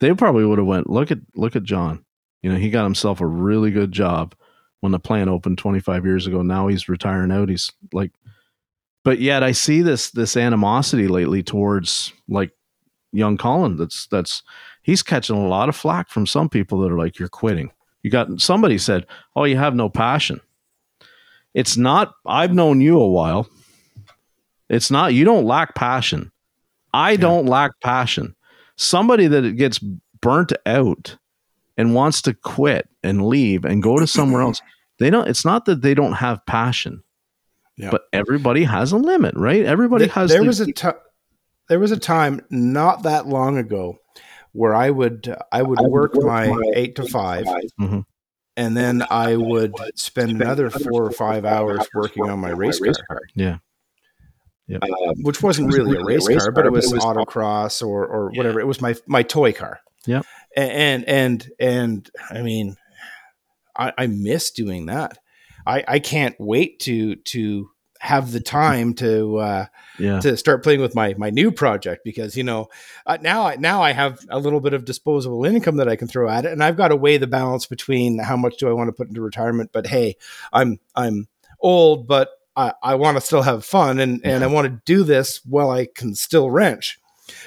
they 0.00 0.12
probably 0.14 0.44
would 0.44 0.58
have 0.58 0.66
went 0.66 0.90
look 0.90 1.10
at 1.10 1.18
look 1.34 1.56
at 1.56 1.62
john. 1.62 2.04
You 2.42 2.52
know 2.52 2.58
he 2.58 2.70
got 2.70 2.84
himself 2.84 3.20
a 3.20 3.26
really 3.26 3.70
good 3.70 3.92
job 3.92 4.34
when 4.80 4.92
the 4.92 4.98
plant 4.98 5.30
opened 5.30 5.58
25 5.58 6.04
years 6.04 6.26
ago. 6.26 6.42
Now 6.42 6.68
he's 6.68 6.88
retiring 6.88 7.32
out. 7.32 7.48
He's 7.48 7.72
like 7.92 8.12
but 9.02 9.18
yet 9.20 9.42
i 9.42 9.52
see 9.52 9.82
this 9.82 10.10
this 10.12 10.34
animosity 10.34 11.08
lately 11.08 11.42
towards 11.42 12.12
like 12.26 12.52
young 13.12 13.36
Colin 13.36 13.76
that's 13.76 14.06
that's 14.08 14.42
he's 14.82 15.02
catching 15.02 15.36
a 15.36 15.46
lot 15.46 15.68
of 15.68 15.76
flack 15.76 16.08
from 16.08 16.26
some 16.26 16.48
people 16.48 16.80
that 16.80 16.92
are 16.92 16.98
like 16.98 17.18
you're 17.18 17.28
quitting. 17.28 17.70
You 18.04 18.10
got 18.10 18.40
somebody 18.40 18.78
said, 18.78 19.06
"Oh, 19.34 19.44
you 19.44 19.56
have 19.56 19.74
no 19.74 19.88
passion." 19.88 20.40
It's 21.54 21.76
not 21.76 22.12
I've 22.26 22.52
known 22.52 22.80
you 22.80 23.00
a 23.00 23.08
while. 23.08 23.48
It's 24.68 24.90
not 24.90 25.14
you 25.14 25.24
don't 25.24 25.46
lack 25.46 25.74
passion. 25.74 26.30
I 26.92 27.12
yeah. 27.12 27.16
don't 27.16 27.46
lack 27.46 27.72
passion. 27.80 28.36
Somebody 28.76 29.26
that 29.26 29.56
gets 29.56 29.78
burnt 30.20 30.52
out 30.66 31.16
and 31.78 31.94
wants 31.94 32.22
to 32.22 32.34
quit 32.34 32.88
and 33.02 33.26
leave 33.26 33.64
and 33.64 33.82
go 33.82 33.98
to 33.98 34.06
somewhere 34.06 34.42
else. 34.42 34.60
They 35.00 35.10
don't 35.10 35.26
it's 35.26 35.44
not 35.44 35.64
that 35.64 35.82
they 35.82 35.92
don't 35.92 36.12
have 36.12 36.46
passion. 36.46 37.02
Yeah. 37.76 37.90
But 37.90 38.02
everybody 38.12 38.62
has 38.62 38.92
a 38.92 38.96
limit, 38.96 39.34
right? 39.34 39.64
Everybody 39.64 40.06
has 40.06 40.30
There 40.30 40.40
the, 40.40 40.46
was 40.46 40.60
a 40.60 40.72
t- 40.72 40.88
there 41.68 41.80
was 41.80 41.90
a 41.90 41.98
time 41.98 42.40
not 42.48 43.02
that 43.02 43.26
long 43.26 43.58
ago 43.58 43.98
where 44.54 44.74
I 44.74 44.88
would 44.88 45.36
I 45.52 45.62
would, 45.62 45.80
I 45.80 45.82
work, 45.82 46.14
work, 46.14 46.24
my, 46.24 46.46
my 46.46 46.62
eight 46.74 46.94
to 46.96 47.06
5 47.06 47.44
mm-hmm. 47.44 48.00
and 48.56 48.76
then 48.76 49.04
I 49.10 49.36
would 49.36 49.74
spend 49.96 50.30
another 50.30 50.70
four 50.70 51.04
or 51.04 51.10
five 51.10 51.44
hours 51.44 51.86
working 51.92 52.30
on 52.30 52.38
my 52.38 52.50
race 52.50 52.78
car. 52.78 53.20
Yeah. 53.34 53.58
Yep. 54.68 54.82
Uh, 54.82 55.12
which 55.22 55.42
wasn't 55.42 55.74
really 55.74 55.98
a 55.98 56.04
race, 56.04 56.26
car, 56.26 56.50
but 56.50 56.64
it 56.64 56.72
was, 56.72 56.90
autocross 56.92 57.86
or 57.86 58.06
or 58.06 58.30
yeah. 58.32 58.38
whatever. 58.38 58.60
It 58.60 58.66
was 58.66 58.80
my 58.80 58.94
my 59.06 59.22
toy 59.22 59.52
car. 59.52 59.80
Yeah. 60.06 60.22
And 60.56 61.04
and 61.06 61.50
and 61.60 62.10
I 62.30 62.40
mean, 62.40 62.76
I, 63.76 63.92
I 63.98 64.06
miss 64.06 64.52
doing 64.52 64.86
that. 64.86 65.18
I 65.66 65.84
I 65.86 65.98
can't 65.98 66.34
wait 66.38 66.80
to 66.80 67.16
to 67.16 67.68
have 68.04 68.32
the 68.32 68.40
time 68.40 68.92
to 68.92 69.38
uh, 69.38 69.66
yeah. 69.98 70.20
to 70.20 70.36
start 70.36 70.62
playing 70.62 70.82
with 70.82 70.94
my 70.94 71.14
my 71.16 71.30
new 71.30 71.50
project 71.50 72.04
because 72.04 72.36
you 72.36 72.44
know 72.44 72.68
uh, 73.06 73.16
now 73.22 73.46
I 73.46 73.56
now 73.56 73.82
I 73.82 73.92
have 73.92 74.20
a 74.28 74.38
little 74.38 74.60
bit 74.60 74.74
of 74.74 74.84
disposable 74.84 75.46
income 75.46 75.76
that 75.78 75.88
I 75.88 75.96
can 75.96 76.06
throw 76.06 76.28
at 76.28 76.44
it, 76.44 76.52
and 76.52 76.62
I've 76.62 76.76
got 76.76 76.88
to 76.88 76.96
weigh 76.96 77.16
the 77.16 77.26
balance 77.26 77.64
between 77.64 78.18
how 78.18 78.36
much 78.36 78.58
do 78.58 78.68
I 78.68 78.74
want 78.74 78.88
to 78.88 78.92
put 78.92 79.08
into 79.08 79.22
retirement. 79.22 79.70
But 79.72 79.86
hey, 79.86 80.16
I'm 80.52 80.78
I'm 80.94 81.28
old, 81.60 82.06
but 82.06 82.28
I, 82.54 82.74
I 82.82 82.94
want 82.96 83.16
to 83.16 83.22
still 83.22 83.40
have 83.40 83.64
fun, 83.64 83.98
and 83.98 84.20
and 84.22 84.44
I 84.44 84.48
want 84.48 84.66
to 84.66 84.82
do 84.84 85.02
this 85.02 85.40
while 85.46 85.70
I 85.70 85.86
can 85.86 86.14
still 86.14 86.50
wrench. 86.50 87.00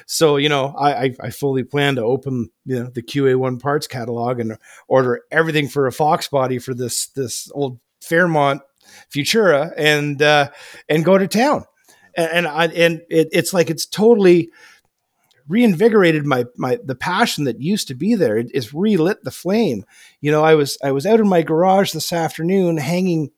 So 0.07 0.37
you 0.37 0.49
know, 0.49 0.73
I, 0.75 1.15
I 1.21 1.29
fully 1.29 1.65
plan 1.65 1.97
to 1.97 2.03
open 2.03 2.49
you 2.65 2.79
know 2.79 2.89
the 2.89 3.03
QA1 3.03 3.61
parts 3.61 3.85
catalog 3.85 4.39
and 4.39 4.57
order 4.87 5.21
everything 5.29 5.67
for 5.67 5.85
a 5.85 5.91
Fox 5.91 6.27
body 6.27 6.57
for 6.57 6.73
this 6.73 7.09
this 7.09 7.51
old 7.53 7.79
Fairmont 8.01 8.61
Futura 9.13 9.73
and 9.77 10.21
uh, 10.21 10.49
and 10.89 11.05
go 11.05 11.17
to 11.17 11.27
town. 11.27 11.65
And, 12.15 12.31
and 12.31 12.47
I 12.47 12.65
and 12.67 13.01
it, 13.09 13.29
it's 13.31 13.53
like 13.53 13.69
it's 13.69 13.85
totally 13.85 14.49
reinvigorated 15.47 16.25
my 16.25 16.45
my 16.57 16.77
the 16.83 16.95
passion 16.95 17.45
that 17.45 17.61
used 17.61 17.87
to 17.87 17.95
be 17.95 18.15
there. 18.15 18.37
It, 18.37 18.51
it's 18.53 18.73
relit 18.73 19.23
the 19.23 19.31
flame. 19.31 19.85
You 20.21 20.31
know, 20.31 20.43
I 20.43 20.55
was 20.55 20.77
I 20.83 20.91
was 20.91 21.05
out 21.05 21.19
in 21.19 21.27
my 21.27 21.41
garage 21.41 21.91
this 21.91 22.11
afternoon 22.11 22.77
hanging 22.77 23.31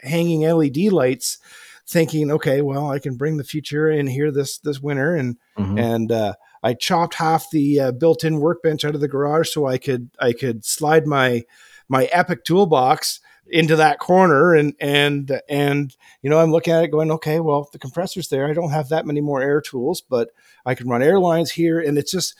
hanging 0.00 0.42
LED 0.42 0.92
lights, 0.92 1.38
thinking, 1.86 2.30
okay, 2.30 2.62
well, 2.62 2.90
I 2.90 2.98
can 2.98 3.16
bring 3.16 3.36
the 3.36 3.44
Futura 3.44 3.98
in 3.98 4.06
here 4.06 4.30
this 4.30 4.58
this 4.58 4.80
winter, 4.80 5.14
and 5.14 5.36
mm-hmm. 5.58 5.78
and 5.78 6.12
uh, 6.12 6.34
I 6.62 6.74
chopped 6.74 7.14
half 7.14 7.50
the 7.50 7.80
uh, 7.80 7.92
built-in 7.92 8.40
workbench 8.40 8.84
out 8.84 8.94
of 8.94 9.00
the 9.00 9.08
garage 9.08 9.50
so 9.50 9.66
I 9.66 9.78
could 9.78 10.10
I 10.20 10.32
could 10.32 10.64
slide 10.64 11.06
my 11.06 11.44
my 11.88 12.06
Epiq 12.06 12.44
toolbox 12.44 13.20
into 13.48 13.76
that 13.76 13.98
corner 13.98 14.54
and 14.54 14.74
and 14.80 15.40
and 15.48 15.96
you 16.22 16.30
know 16.30 16.38
i'm 16.38 16.50
looking 16.50 16.72
at 16.72 16.84
it 16.84 16.90
going 16.90 17.10
okay 17.10 17.40
well 17.40 17.68
the 17.72 17.78
compressor's 17.78 18.28
there. 18.28 18.48
I 18.48 18.52
don't 18.52 18.70
have 18.70 18.88
that 18.88 19.06
many 19.06 19.20
more 19.20 19.40
air 19.40 19.60
tools 19.60 20.00
but 20.00 20.30
i 20.64 20.74
can 20.74 20.88
run 20.88 21.02
airlines 21.02 21.50
here. 21.50 21.80
And 21.80 21.96
it's 21.98 22.10
just 22.10 22.34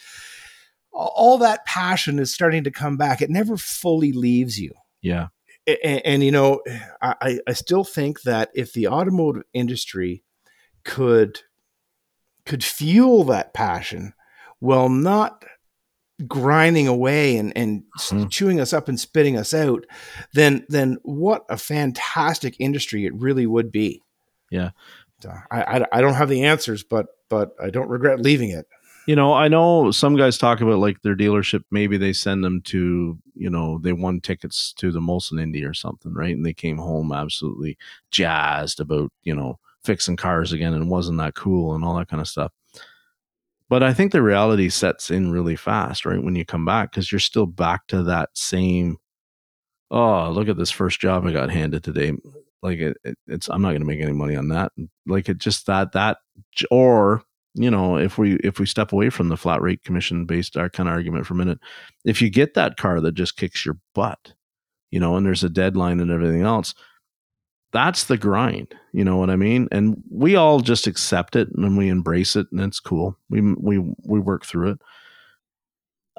all 0.93 1.39
that 1.39 1.65
passion 1.67 2.19
is 2.19 2.33
starting 2.33 2.65
to 2.65 2.71
come 2.71 2.97
back. 2.97 3.21
It 3.21 3.29
never 3.29 3.59
fully 3.59 4.13
leaves 4.13 4.59
you. 4.59 4.73
Yeah. 5.03 5.29
And, 5.67 6.03
and 6.05 6.25
you 6.25 6.33
know 6.33 6.63
i 7.03 7.39
i 7.47 7.53
still 7.53 7.85
think 7.85 8.23
that 8.23 8.51
if 8.55 8.73
the 8.73 8.89
automotive 8.89 9.45
industry 9.53 10.23
could 10.85 11.41
could 12.45 12.63
fuel 12.63 13.25
that 13.25 13.53
passion 13.53 14.15
while 14.61 14.89
not 14.89 15.45
grinding 16.27 16.89
away 16.89 17.37
and, 17.37 17.53
and 17.57 17.83
mm-hmm. 17.99 18.29
chewing 18.29 18.61
us 18.61 18.73
up 18.73 18.89
and 18.89 18.99
spitting 18.99 19.37
us 19.37 19.53
out, 19.53 19.85
then 20.33 20.65
then 20.69 20.99
what 21.03 21.45
a 21.49 21.57
fantastic 21.57 22.57
industry 22.59 23.05
it 23.05 23.15
really 23.15 23.47
would 23.47 23.71
be. 23.71 24.03
Yeah, 24.51 24.71
I, 25.51 25.63
I, 25.63 25.87
I 25.93 26.01
don't 26.01 26.15
have 26.15 26.29
the 26.29 26.45
answers, 26.45 26.83
but 26.83 27.07
but 27.29 27.55
I 27.63 27.71
don't 27.71 27.89
regret 27.89 28.21
leaving 28.21 28.51
it. 28.51 28.67
You 29.07 29.15
know, 29.15 29.33
I 29.33 29.47
know 29.47 29.93
some 29.93 30.17
guys 30.17 30.37
talk 30.37 30.61
about 30.61 30.79
like 30.79 31.03
their 31.03 31.15
dealership. 31.15 31.63
Maybe 31.71 31.97
they 31.97 32.13
send 32.13 32.43
them 32.43 32.61
to 32.63 33.19
you 33.35 33.51
know 33.51 33.79
they 33.79 33.93
won 33.93 34.21
tickets 34.21 34.73
to 34.79 34.91
the 34.91 35.01
Molson 35.01 35.41
Indy 35.41 35.65
or 35.65 35.75
something, 35.75 36.13
right? 36.13 36.35
And 36.35 36.45
they 36.45 36.55
came 36.55 36.79
home 36.79 37.13
absolutely 37.13 37.77
jazzed 38.11 38.81
about 38.81 39.13
you 39.23 39.35
know 39.35 39.59
fixing 39.85 40.17
cars 40.17 40.53
again 40.53 40.75
and 40.75 40.91
wasn't 40.91 41.19
that 41.19 41.35
cool 41.35 41.75
and 41.75 41.85
all 41.85 41.97
that 41.97 42.09
kind 42.09 42.21
of 42.21 42.29
stuff. 42.29 42.53
But 43.69 43.83
I 43.83 43.93
think 43.93 44.13
the 44.13 44.23
reality 44.23 44.69
sets 44.69 45.11
in 45.11 45.33
really 45.33 45.57
fast, 45.57 46.07
right? 46.07 46.23
When 46.23 46.37
you 46.37 46.45
come 46.45 46.65
back, 46.65 46.93
because 46.93 47.11
you're 47.11 47.19
still 47.19 47.47
back 47.47 47.87
to 47.89 48.05
that 48.05 48.31
same, 48.35 48.99
oh, 49.91 50.31
look 50.31 50.49
at 50.49 50.57
this 50.57 50.71
first 50.71 51.01
job 51.01 51.27
I 51.27 51.33
got 51.33 51.51
handed 51.51 51.83
today. 51.83 52.13
Like 52.63 52.79
it, 52.79 52.97
it, 53.05 53.19
it's, 53.27 53.49
I'm 53.49 53.63
not 53.63 53.71
going 53.71 53.81
to 53.81 53.87
make 53.87 54.01
any 54.01 54.13
money 54.13 54.37
on 54.37 54.49
that. 54.49 54.73
Like 55.07 55.29
it 55.29 55.39
just 55.39 55.67
that, 55.67 55.93
that, 55.93 56.19
or, 56.71 57.23
you 57.55 57.71
know, 57.71 57.97
if 57.97 58.19
we, 58.19 58.35
if 58.37 58.61
we 58.61 58.67
step 58.67 58.93
away 58.93 59.11
from 59.11 59.29
the 59.29 59.37
flat 59.37 59.61
rate 59.63 59.83
commission 59.83 60.27
based 60.27 60.57
uh, 60.57 60.61
our 60.61 60.71
kind 60.71 60.89
of 60.89 60.95
argument 60.95 61.27
for 61.27 61.35
a 61.35 61.37
minute, 61.37 61.59
if 62.05 62.23
you 62.23 62.31
get 62.31 62.55
that 62.55 62.77
car 62.77 63.01
that 63.01 63.15
just 63.15 63.37
kicks 63.37 63.65
your 63.65 63.79
butt, 63.95 64.35
you 64.93 65.01
know, 65.01 65.17
and 65.17 65.27
there's 65.27 65.43
a 65.45 65.49
deadline 65.49 65.99
and 65.99 66.11
everything 66.11 66.43
else, 66.43 66.75
that's 67.77 68.05
the 68.05 68.17
grind 68.17 68.75
you 68.97 69.05
know 69.05 69.19
what 69.19 69.29
i 69.29 69.37
mean? 69.37 69.69
And 69.71 70.03
we 70.11 70.37
all 70.37 70.61
just 70.61 70.87
accept 70.87 71.37
it 71.37 71.49
and 71.55 71.77
we 71.77 71.91
embrace 71.91 72.35
it 72.35 72.47
and 72.51 72.63
it's 72.63 72.81
cool. 72.81 73.15
We 73.29 73.43
we 73.43 73.79
we 74.07 74.19
work 74.19 74.47
through 74.47 74.71
it. 74.71 74.79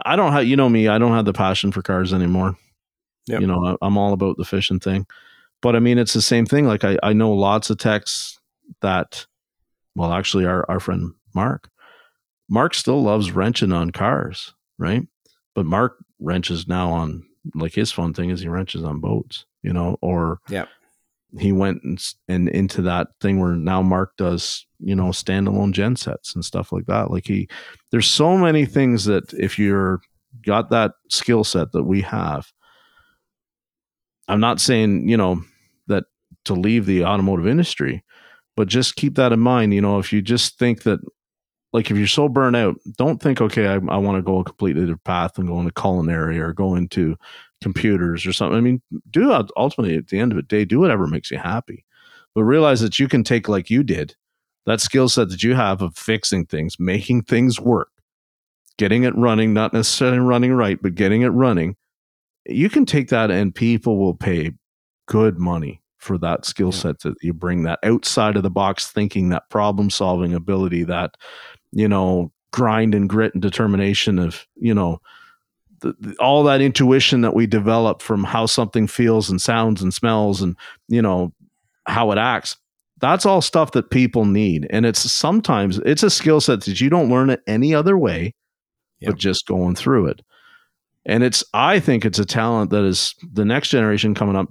I 0.05 0.15
don't 0.15 0.31
have 0.31 0.45
you 0.45 0.55
know 0.55 0.69
me 0.69 0.87
i 0.87 0.99
don't 0.99 1.13
have 1.13 1.25
the 1.25 1.33
passion 1.33 1.71
for 1.71 1.81
cars 1.81 2.13
anymore. 2.13 2.55
Yep. 3.25 3.41
you 3.41 3.47
know 3.47 3.77
I, 3.81 3.85
am 3.85 3.97
all 3.97 4.13
about 4.13 4.37
the 4.37 4.45
fishing 4.45 4.79
thing. 4.79 5.07
But 5.63 5.75
i 5.75 5.79
mean 5.79 5.97
it's 5.97 6.13
the 6.13 6.21
same 6.21 6.45
thing 6.45 6.67
like 6.67 6.83
i 6.83 6.99
i 7.01 7.13
know 7.13 7.33
lots 7.33 7.71
of 7.71 7.79
techs 7.79 8.39
that 8.81 9.25
well 9.95 10.13
actually 10.13 10.45
our 10.45 10.63
our 10.69 10.79
friend 10.79 11.13
mark 11.33 11.71
mark 12.47 12.75
still 12.75 13.01
loves 13.01 13.31
wrenching 13.31 13.73
on 13.73 13.89
cars 13.89 14.53
right? 14.77 15.01
But 15.55 15.65
mark 15.65 15.97
wrenches 16.19 16.67
now 16.67 16.91
on 16.91 17.25
like 17.55 17.73
his 17.73 17.91
fun 17.91 18.13
thing 18.13 18.29
is 18.29 18.41
he 18.41 18.49
wrenches 18.49 18.83
on 18.83 18.99
boats 18.99 19.45
you 19.63 19.73
know 19.73 19.97
or 20.01 20.39
yeah 20.49 20.65
he 21.39 21.51
went 21.51 21.83
and, 21.83 22.03
and 22.27 22.49
into 22.49 22.81
that 22.83 23.07
thing 23.21 23.39
where 23.39 23.55
now 23.55 23.81
Mark 23.81 24.15
does, 24.17 24.65
you 24.79 24.95
know, 24.95 25.05
standalone 25.05 25.71
gen 25.71 25.95
sets 25.95 26.35
and 26.35 26.43
stuff 26.43 26.71
like 26.71 26.85
that. 26.85 27.11
Like 27.11 27.27
he, 27.27 27.47
there's 27.91 28.07
so 28.07 28.37
many 28.37 28.65
things 28.65 29.05
that 29.05 29.33
if 29.33 29.57
you're 29.59 30.01
got 30.45 30.69
that 30.69 30.91
skill 31.09 31.43
set 31.43 31.71
that 31.71 31.83
we 31.83 32.01
have, 32.01 32.51
I'm 34.27 34.39
not 34.39 34.59
saying, 34.59 35.07
you 35.07 35.17
know, 35.17 35.41
that 35.87 36.05
to 36.45 36.53
leave 36.53 36.85
the 36.85 37.05
automotive 37.05 37.47
industry, 37.47 38.03
but 38.55 38.67
just 38.67 38.95
keep 38.95 39.15
that 39.15 39.31
in 39.31 39.39
mind. 39.39 39.73
You 39.73 39.81
know, 39.81 39.99
if 39.99 40.11
you 40.11 40.21
just 40.21 40.59
think 40.59 40.83
that, 40.83 40.99
like, 41.73 41.91
if 41.91 41.97
you're 41.97 42.07
so 42.07 42.27
burnt 42.27 42.55
out, 42.55 42.75
don't 42.97 43.21
think, 43.21 43.41
okay, 43.41 43.67
I, 43.67 43.75
I 43.75 43.97
want 43.97 44.17
to 44.17 44.21
go 44.21 44.39
a 44.39 44.43
completely 44.43 44.81
different 44.81 45.03
path 45.03 45.37
and 45.37 45.47
go 45.47 45.59
into 45.59 45.71
culinary 45.71 46.39
or 46.39 46.53
go 46.53 46.75
into 46.75 47.15
computers 47.61 48.25
or 48.25 48.33
something. 48.33 48.57
I 48.57 48.61
mean, 48.61 48.81
do 49.09 49.31
ultimately 49.55 49.97
at 49.97 50.07
the 50.07 50.19
end 50.19 50.31
of 50.31 50.35
the 50.35 50.43
day, 50.43 50.65
do 50.65 50.79
whatever 50.79 51.07
makes 51.07 51.31
you 51.31 51.37
happy, 51.37 51.85
but 52.35 52.43
realize 52.43 52.81
that 52.81 52.99
you 52.99 53.07
can 53.07 53.23
take 53.23 53.47
like 53.47 53.69
you 53.69 53.83
did 53.83 54.15
that 54.67 54.81
skill 54.81 55.07
set 55.07 55.29
that 55.29 55.43
you 55.43 55.55
have 55.55 55.81
of 55.81 55.95
fixing 55.95 56.45
things, 56.45 56.77
making 56.77 57.23
things 57.23 57.59
work, 57.59 57.87
getting 58.77 59.03
it 59.03 59.15
running, 59.15 59.53
not 59.53 59.71
necessarily 59.73 60.19
running 60.19 60.53
right, 60.53 60.79
but 60.81 60.93
getting 60.93 61.21
it 61.21 61.29
running. 61.29 61.75
You 62.45 62.69
can 62.69 62.85
take 62.85 63.07
that 63.09 63.31
and 63.31 63.55
people 63.55 63.97
will 63.97 64.13
pay 64.13 64.51
good 65.07 65.39
money 65.39 65.81
for 65.99 66.17
that 66.17 66.45
skill 66.45 66.73
set 66.73 66.99
that 66.99 67.15
you 67.21 67.33
bring 67.33 67.63
that 67.63 67.79
outside 67.83 68.35
of 68.35 68.43
the 68.43 68.49
box 68.49 68.91
thinking, 68.91 69.29
that 69.29 69.49
problem 69.49 69.89
solving 69.89 70.33
ability, 70.33 70.83
that, 70.83 71.15
you 71.71 71.87
know, 71.87 72.31
grind 72.51 72.93
and 72.93 73.07
grit 73.07 73.33
and 73.33 73.41
determination 73.41 74.19
of, 74.19 74.45
you 74.55 74.73
know, 74.73 74.99
the, 75.87 75.95
the, 76.07 76.15
all 76.17 76.43
that 76.43 76.61
intuition 76.61 77.21
that 77.21 77.33
we 77.33 77.47
develop 77.47 78.01
from 78.01 78.23
how 78.23 78.45
something 78.45 78.87
feels 78.87 79.29
and 79.29 79.41
sounds 79.41 79.81
and 79.81 79.93
smells 79.93 80.41
and 80.41 80.55
you 80.87 81.01
know 81.01 81.33
how 81.87 82.11
it 82.11 82.17
acts 82.17 82.57
that's 82.99 83.25
all 83.25 83.41
stuff 83.41 83.71
that 83.71 83.89
people 83.89 84.25
need 84.25 84.67
and 84.69 84.85
it's 84.85 85.11
sometimes 85.11 85.79
it's 85.79 86.03
a 86.03 86.09
skill 86.09 86.41
set 86.41 86.61
that 86.61 86.79
you 86.81 86.89
don't 86.89 87.09
learn 87.09 87.29
it 87.29 87.41
any 87.47 87.73
other 87.73 87.97
way 87.97 88.33
yep. 88.99 89.11
but 89.11 89.19
just 89.19 89.47
going 89.47 89.75
through 89.75 90.07
it 90.07 90.21
and 91.05 91.23
it's 91.23 91.43
i 91.53 91.79
think 91.79 92.05
it's 92.05 92.19
a 92.19 92.25
talent 92.25 92.71
that 92.71 92.83
is 92.83 93.15
the 93.33 93.45
next 93.45 93.69
generation 93.69 94.13
coming 94.13 94.35
up 94.35 94.49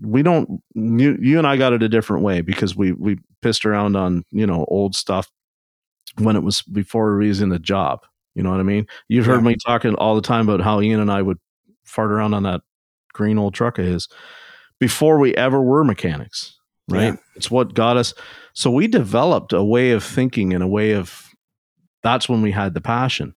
we 0.00 0.22
don't 0.22 0.62
you, 0.74 1.16
you 1.20 1.38
and 1.38 1.46
i 1.46 1.56
got 1.56 1.72
it 1.72 1.82
a 1.82 1.88
different 1.88 2.22
way 2.22 2.40
because 2.40 2.76
we 2.76 2.92
we 2.92 3.18
pissed 3.42 3.66
around 3.66 3.96
on 3.96 4.24
you 4.30 4.46
know 4.46 4.64
old 4.68 4.94
stuff 4.94 5.30
when 6.18 6.36
it 6.36 6.42
was 6.42 6.62
before 6.62 7.16
we 7.16 7.28
was 7.28 7.40
in 7.40 7.48
the 7.48 7.58
job. 7.58 8.04
You 8.34 8.42
know 8.42 8.50
what 8.50 8.60
I 8.60 8.64
mean? 8.64 8.86
You've 9.08 9.26
heard 9.26 9.42
Yeah. 9.42 9.48
me 9.48 9.56
talking 9.64 9.94
all 9.94 10.14
the 10.14 10.20
time 10.22 10.48
about 10.48 10.60
how 10.64 10.80
Ian 10.80 11.00
and 11.00 11.10
I 11.10 11.22
would 11.22 11.38
fart 11.84 12.10
around 12.10 12.34
on 12.34 12.42
that 12.44 12.62
green 13.12 13.38
old 13.38 13.54
truck 13.54 13.78
of 13.78 13.84
his 13.84 14.08
before 14.80 15.18
we 15.18 15.34
ever 15.36 15.62
were 15.62 15.84
mechanics, 15.84 16.58
right? 16.88 17.04
Yeah. 17.14 17.16
It's 17.36 17.50
what 17.50 17.74
got 17.74 17.96
us. 17.96 18.12
So 18.54 18.70
we 18.70 18.86
developed 18.88 19.52
a 19.52 19.62
way 19.62 19.92
of 19.92 20.02
thinking 20.02 20.52
and 20.52 20.62
a 20.62 20.68
way 20.68 20.92
of 20.92 21.28
that's 22.02 22.28
when 22.28 22.42
we 22.42 22.50
had 22.50 22.74
the 22.74 22.80
passion. 22.80 23.34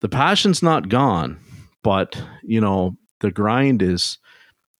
The 0.00 0.08
passion's 0.08 0.62
not 0.62 0.88
gone, 0.88 1.38
but 1.82 2.22
you 2.42 2.60
know, 2.60 2.96
the 3.20 3.30
grind 3.30 3.82
is 3.82 4.18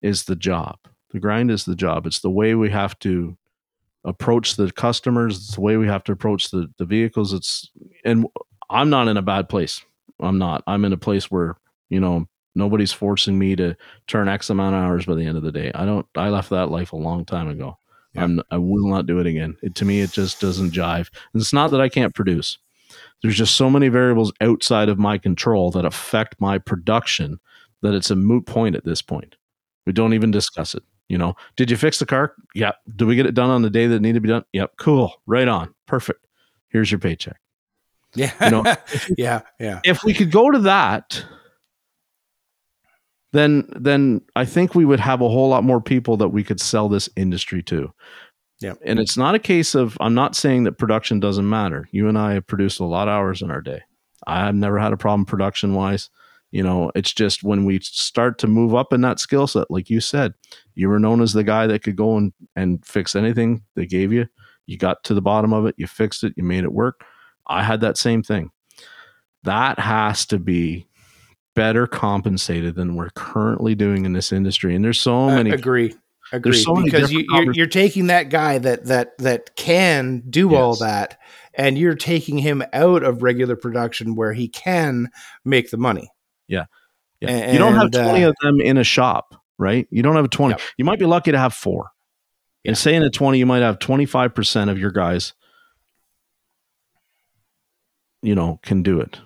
is 0.02 0.24
the 0.24 0.36
job. 0.36 0.76
The 1.10 1.18
grind 1.20 1.50
is 1.50 1.64
the 1.64 1.74
job. 1.74 2.06
It's 2.06 2.20
the 2.20 2.30
way 2.30 2.54
we 2.54 2.70
have 2.70 2.98
to 3.00 3.36
approach 4.04 4.56
the 4.56 4.70
customers. 4.70 5.36
It's 5.38 5.54
the 5.56 5.60
way 5.60 5.76
we 5.76 5.86
have 5.88 6.04
to 6.04 6.12
approach 6.12 6.50
the, 6.50 6.68
the 6.78 6.84
vehicles. 6.84 7.32
It's 7.32 7.70
and 8.04 8.26
I'm 8.70 8.90
not 8.90 9.08
in 9.08 9.16
a 9.16 9.22
bad 9.22 9.48
place. 9.48 9.84
I'm 10.20 10.38
not. 10.38 10.62
I'm 10.66 10.84
in 10.84 10.92
a 10.92 10.98
place 10.98 11.30
where, 11.30 11.56
you 11.88 12.00
know, 12.00 12.26
nobody's 12.54 12.92
forcing 12.92 13.38
me 13.38 13.56
to 13.56 13.76
turn 14.06 14.28
X 14.28 14.50
amount 14.50 14.74
of 14.74 14.82
hours 14.82 15.06
by 15.06 15.14
the 15.14 15.24
end 15.24 15.36
of 15.36 15.44
the 15.44 15.52
day. 15.52 15.70
I 15.74 15.84
don't 15.84 16.06
I 16.16 16.28
left 16.28 16.50
that 16.50 16.70
life 16.70 16.92
a 16.92 16.96
long 16.96 17.24
time 17.24 17.48
ago. 17.48 17.78
Yeah. 18.14 18.24
I'm 18.24 18.42
I 18.50 18.58
will 18.58 18.88
not 18.88 19.06
do 19.06 19.20
it 19.20 19.26
again. 19.26 19.56
It, 19.62 19.74
to 19.76 19.84
me 19.84 20.00
it 20.00 20.12
just 20.12 20.40
doesn't 20.40 20.72
jive. 20.72 21.10
And 21.32 21.40
it's 21.40 21.52
not 21.52 21.70
that 21.70 21.80
I 21.80 21.88
can't 21.88 22.14
produce. 22.14 22.58
There's 23.22 23.36
just 23.36 23.56
so 23.56 23.70
many 23.70 23.88
variables 23.88 24.32
outside 24.40 24.88
of 24.88 24.98
my 24.98 25.18
control 25.18 25.70
that 25.72 25.84
affect 25.84 26.40
my 26.40 26.58
production 26.58 27.38
that 27.82 27.94
it's 27.94 28.10
a 28.10 28.16
moot 28.16 28.46
point 28.46 28.76
at 28.76 28.84
this 28.84 29.02
point. 29.02 29.36
We 29.86 29.92
don't 29.92 30.14
even 30.14 30.30
discuss 30.30 30.74
it. 30.74 30.82
You 31.08 31.16
know, 31.16 31.34
did 31.56 31.70
you 31.70 31.76
fix 31.76 31.98
the 31.98 32.06
car? 32.06 32.34
Yeah. 32.54 32.72
Did 32.96 33.06
we 33.06 33.16
get 33.16 33.26
it 33.26 33.34
done 33.34 33.50
on 33.50 33.62
the 33.62 33.70
day 33.70 33.86
that 33.86 33.96
it 33.96 34.02
needed 34.02 34.14
to 34.16 34.20
be 34.20 34.28
done? 34.28 34.44
Yep. 34.52 34.72
Cool. 34.76 35.14
Right 35.26 35.48
on. 35.48 35.74
Perfect. 35.86 36.26
Here's 36.68 36.90
your 36.90 36.98
paycheck. 36.98 37.40
Yeah. 38.18 38.32
You 38.44 38.50
know, 38.50 38.74
yeah. 39.16 39.40
Yeah. 39.58 39.80
If 39.84 40.04
we 40.04 40.14
could 40.14 40.30
go 40.30 40.50
to 40.50 40.58
that, 40.60 41.24
then 43.32 43.68
then 43.76 44.22
I 44.36 44.44
think 44.44 44.74
we 44.74 44.84
would 44.84 45.00
have 45.00 45.20
a 45.20 45.28
whole 45.28 45.48
lot 45.48 45.64
more 45.64 45.80
people 45.80 46.16
that 46.18 46.28
we 46.28 46.44
could 46.44 46.60
sell 46.60 46.88
this 46.88 47.08
industry 47.16 47.62
to. 47.64 47.92
Yeah. 48.60 48.74
And 48.84 48.98
it's 48.98 49.16
not 49.16 49.34
a 49.34 49.38
case 49.38 49.74
of 49.74 49.96
I'm 50.00 50.14
not 50.14 50.34
saying 50.34 50.64
that 50.64 50.78
production 50.78 51.20
doesn't 51.20 51.48
matter. 51.48 51.88
You 51.92 52.08
and 52.08 52.18
I 52.18 52.34
have 52.34 52.46
produced 52.46 52.80
a 52.80 52.84
lot 52.84 53.08
of 53.08 53.12
hours 53.12 53.42
in 53.42 53.50
our 53.50 53.60
day. 53.60 53.82
I've 54.26 54.54
never 54.54 54.78
had 54.78 54.92
a 54.92 54.96
problem 54.96 55.24
production 55.26 55.74
wise. 55.74 56.10
You 56.50 56.62
know, 56.62 56.90
it's 56.94 57.12
just 57.12 57.44
when 57.44 57.66
we 57.66 57.78
start 57.80 58.38
to 58.38 58.46
move 58.46 58.74
up 58.74 58.92
in 58.92 59.02
that 59.02 59.20
skill 59.20 59.46
set, 59.46 59.70
like 59.70 59.90
you 59.90 60.00
said, 60.00 60.32
you 60.74 60.88
were 60.88 60.98
known 60.98 61.20
as 61.20 61.34
the 61.34 61.44
guy 61.44 61.66
that 61.66 61.82
could 61.82 61.96
go 61.96 62.16
and, 62.16 62.32
and 62.56 62.84
fix 62.84 63.14
anything 63.14 63.62
they 63.76 63.84
gave 63.84 64.12
you. 64.12 64.26
You 64.66 64.78
got 64.78 65.04
to 65.04 65.14
the 65.14 65.22
bottom 65.22 65.52
of 65.52 65.66
it, 65.66 65.74
you 65.78 65.86
fixed 65.86 66.24
it, 66.24 66.32
you 66.36 66.42
made 66.42 66.64
it 66.64 66.72
work. 66.72 67.04
I 67.48 67.62
had 67.62 67.80
that 67.80 67.96
same 67.96 68.22
thing. 68.22 68.50
That 69.44 69.78
has 69.78 70.26
to 70.26 70.38
be 70.38 70.86
better 71.54 71.86
compensated 71.86 72.76
than 72.76 72.94
we're 72.94 73.10
currently 73.10 73.74
doing 73.74 74.04
in 74.04 74.12
this 74.12 74.32
industry. 74.32 74.74
And 74.74 74.84
there's 74.84 75.00
so 75.00 75.26
many 75.26 75.50
agree. 75.50 75.94
Agree. 76.30 76.52
so 76.52 76.74
because 76.76 77.10
you, 77.10 77.22
different 77.22 77.46
you're, 77.46 77.54
you're 77.54 77.66
taking 77.66 78.08
that 78.08 78.28
guy 78.28 78.58
that 78.58 78.84
that 78.84 79.16
that 79.18 79.56
can 79.56 80.22
do 80.28 80.54
all 80.54 80.76
that, 80.76 81.18
and 81.54 81.78
you're 81.78 81.94
taking 81.94 82.38
him 82.38 82.62
out 82.72 83.02
of 83.02 83.22
regular 83.22 83.56
production 83.56 84.14
where 84.14 84.32
he 84.32 84.46
can 84.46 85.08
make 85.44 85.70
the 85.70 85.78
money. 85.78 86.10
Yeah. 86.46 86.66
And, 87.20 87.52
you 87.52 87.58
don't 87.58 87.74
have 87.74 87.90
20 87.90 88.24
uh, 88.24 88.28
of 88.28 88.36
them 88.42 88.60
in 88.60 88.78
a 88.78 88.84
shop, 88.84 89.34
right? 89.58 89.88
You 89.90 90.02
don't 90.02 90.16
have 90.16 90.30
20. 90.30 90.52
Yep. 90.52 90.60
You 90.76 90.84
might 90.84 90.98
be 90.98 91.06
lucky 91.06 91.32
to 91.32 91.38
have 91.38 91.52
four. 91.52 91.90
Yeah. 92.62 92.70
And 92.70 92.78
say 92.78 92.94
in 92.94 93.02
a 93.02 93.10
20, 93.10 93.38
you 93.38 93.46
might 93.46 93.62
have 93.62 93.78
25% 93.78 94.70
of 94.70 94.78
your 94.78 94.92
guys, 94.92 95.32
you 98.22 98.34
know, 98.34 98.58
can 98.62 98.82
do 98.82 99.00
it. 99.00 99.18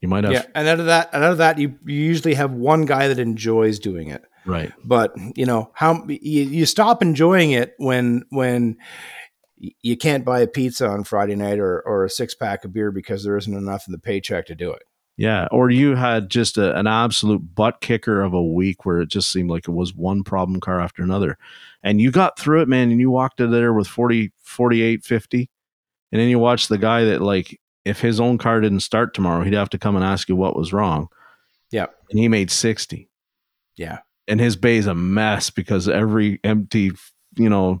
You 0.00 0.08
might 0.08 0.24
have, 0.24 0.32
yeah, 0.32 0.44
and 0.54 0.68
out 0.68 0.78
of 0.78 0.86
that, 0.86 1.10
and 1.12 1.24
out 1.24 1.32
of 1.32 1.38
that, 1.38 1.58
you, 1.58 1.76
you 1.84 1.96
usually 1.96 2.34
have 2.34 2.52
one 2.52 2.84
guy 2.84 3.08
that 3.08 3.18
enjoys 3.18 3.80
doing 3.80 4.08
it. 4.08 4.22
right. 4.46 4.72
But 4.84 5.14
you 5.36 5.44
know 5.44 5.70
how 5.74 6.04
you, 6.06 6.42
you 6.42 6.66
stop 6.66 7.02
enjoying 7.02 7.50
it 7.50 7.74
when 7.78 8.24
when 8.30 8.76
you 9.58 9.96
can't 9.96 10.24
buy 10.24 10.40
a 10.40 10.46
pizza 10.46 10.88
on 10.88 11.02
Friday 11.02 11.34
night 11.34 11.58
or 11.58 11.80
or 11.80 12.04
a 12.04 12.10
six 12.10 12.34
pack 12.34 12.64
of 12.64 12.72
beer 12.72 12.92
because 12.92 13.24
there 13.24 13.36
isn't 13.36 13.52
enough 13.52 13.88
in 13.88 13.92
the 13.92 13.98
paycheck 13.98 14.46
to 14.46 14.54
do 14.54 14.70
it. 14.72 14.82
Yeah. 15.18 15.48
Or 15.50 15.68
you 15.68 15.96
had 15.96 16.30
just 16.30 16.56
a, 16.58 16.78
an 16.78 16.86
absolute 16.86 17.56
butt 17.56 17.80
kicker 17.80 18.22
of 18.22 18.32
a 18.34 18.42
week 18.42 18.86
where 18.86 19.00
it 19.00 19.08
just 19.08 19.32
seemed 19.32 19.50
like 19.50 19.66
it 19.66 19.72
was 19.72 19.92
one 19.92 20.22
problem 20.22 20.60
car 20.60 20.80
after 20.80 21.02
another. 21.02 21.36
And 21.82 22.00
you 22.00 22.12
got 22.12 22.38
through 22.38 22.62
it, 22.62 22.68
man, 22.68 22.92
and 22.92 23.00
you 23.00 23.10
walked 23.10 23.40
in 23.40 23.50
there 23.50 23.72
with 23.72 23.88
40, 23.88 24.30
48, 24.42 25.04
50. 25.04 25.50
And 26.12 26.20
then 26.20 26.28
you 26.28 26.38
watch 26.38 26.68
the 26.68 26.78
guy 26.78 27.04
that, 27.04 27.20
like, 27.20 27.60
if 27.84 28.00
his 28.00 28.20
own 28.20 28.38
car 28.38 28.60
didn't 28.60 28.80
start 28.80 29.14
tomorrow, 29.14 29.44
he'd 29.44 29.54
have 29.54 29.70
to 29.70 29.78
come 29.78 29.96
and 29.96 30.04
ask 30.04 30.28
you 30.28 30.36
what 30.36 30.56
was 30.56 30.72
wrong. 30.72 31.08
Yeah. 31.70 31.86
And 32.10 32.18
he 32.18 32.28
made 32.28 32.50
60. 32.50 33.08
Yeah. 33.76 33.98
And 34.26 34.40
his 34.40 34.56
bay's 34.56 34.86
a 34.86 34.94
mess 34.94 35.50
because 35.50 35.88
every 35.88 36.40
empty, 36.44 36.92
you 37.36 37.48
know, 37.48 37.80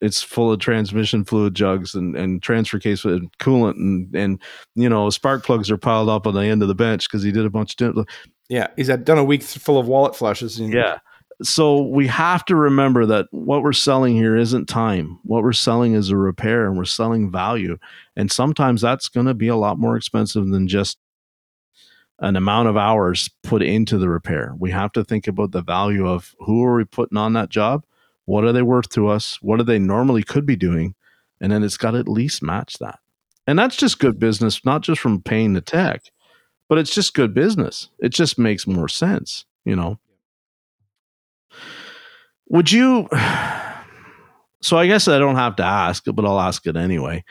it's 0.00 0.22
full 0.22 0.52
of 0.52 0.58
transmission 0.58 1.24
fluid 1.24 1.54
jugs 1.54 1.94
and, 1.94 2.16
and 2.16 2.42
transfer 2.42 2.78
case 2.78 3.04
with 3.04 3.30
coolant 3.38 3.76
and, 3.76 4.14
and, 4.14 4.42
you 4.74 4.88
know, 4.88 5.08
spark 5.10 5.44
plugs 5.44 5.70
are 5.70 5.76
piled 5.76 6.08
up 6.08 6.26
on 6.26 6.34
the 6.34 6.44
end 6.44 6.62
of 6.62 6.68
the 6.68 6.74
bench 6.74 7.08
because 7.08 7.22
he 7.22 7.30
did 7.30 7.46
a 7.46 7.50
bunch 7.50 7.80
of 7.80 8.06
Yeah, 8.48 8.68
he's 8.76 8.88
had 8.88 9.04
done 9.04 9.18
a 9.18 9.24
week 9.24 9.42
full 9.42 9.78
of 9.78 9.86
wallet 9.86 10.16
flushes. 10.16 10.58
And, 10.58 10.72
yeah. 10.72 10.98
So 11.42 11.82
we 11.82 12.06
have 12.06 12.44
to 12.46 12.56
remember 12.56 13.06
that 13.06 13.26
what 13.30 13.62
we're 13.62 13.72
selling 13.72 14.14
here 14.14 14.36
isn't 14.36 14.68
time. 14.68 15.18
What 15.24 15.42
we're 15.42 15.52
selling 15.52 15.94
is 15.94 16.10
a 16.10 16.16
repair 16.16 16.66
and 16.66 16.76
we're 16.76 16.84
selling 16.84 17.30
value. 17.30 17.78
And 18.16 18.30
sometimes 18.30 18.80
that's 18.80 19.08
going 19.08 19.26
to 19.26 19.34
be 19.34 19.48
a 19.48 19.56
lot 19.56 19.78
more 19.78 19.96
expensive 19.96 20.46
than 20.48 20.68
just 20.68 20.98
an 22.20 22.36
amount 22.36 22.68
of 22.68 22.76
hours 22.76 23.28
put 23.42 23.62
into 23.62 23.98
the 23.98 24.08
repair. 24.08 24.54
We 24.58 24.70
have 24.70 24.92
to 24.92 25.04
think 25.04 25.26
about 25.26 25.50
the 25.50 25.62
value 25.62 26.06
of 26.06 26.34
who 26.38 26.64
are 26.64 26.76
we 26.76 26.84
putting 26.84 27.18
on 27.18 27.32
that 27.32 27.50
job? 27.50 27.84
What 28.26 28.44
are 28.44 28.52
they 28.52 28.62
worth 28.62 28.88
to 28.90 29.08
us? 29.08 29.38
What 29.42 29.58
do 29.58 29.64
they 29.64 29.78
normally 29.78 30.22
could 30.22 30.46
be 30.46 30.56
doing? 30.56 30.94
And 31.40 31.50
then 31.50 31.62
it's 31.62 31.76
got 31.76 31.90
to 31.90 31.98
at 31.98 32.08
least 32.08 32.42
match 32.42 32.78
that. 32.78 33.00
And 33.46 33.58
that's 33.58 33.76
just 33.76 33.98
good 33.98 34.18
business, 34.18 34.64
not 34.64 34.82
just 34.82 35.00
from 35.00 35.20
paying 35.20 35.52
the 35.52 35.60
tech, 35.60 36.04
but 36.68 36.78
it's 36.78 36.94
just 36.94 37.14
good 37.14 37.34
business. 37.34 37.90
It 37.98 38.10
just 38.10 38.38
makes 38.38 38.66
more 38.66 38.88
sense, 38.88 39.44
you 39.64 39.76
know. 39.76 39.98
Would 42.48 42.70
you 42.72 43.08
So 44.62 44.78
I 44.78 44.86
guess 44.86 45.08
I 45.08 45.18
don't 45.18 45.36
have 45.36 45.56
to 45.56 45.62
ask, 45.64 46.04
but 46.06 46.24
I'll 46.24 46.40
ask 46.40 46.66
it 46.66 46.76
anyway. 46.76 47.24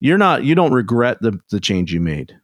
You're 0.00 0.18
not 0.18 0.44
you 0.44 0.54
don't 0.54 0.72
regret 0.72 1.18
the 1.20 1.40
the 1.50 1.60
change 1.60 1.92
you 1.92 2.00
made. 2.00 2.38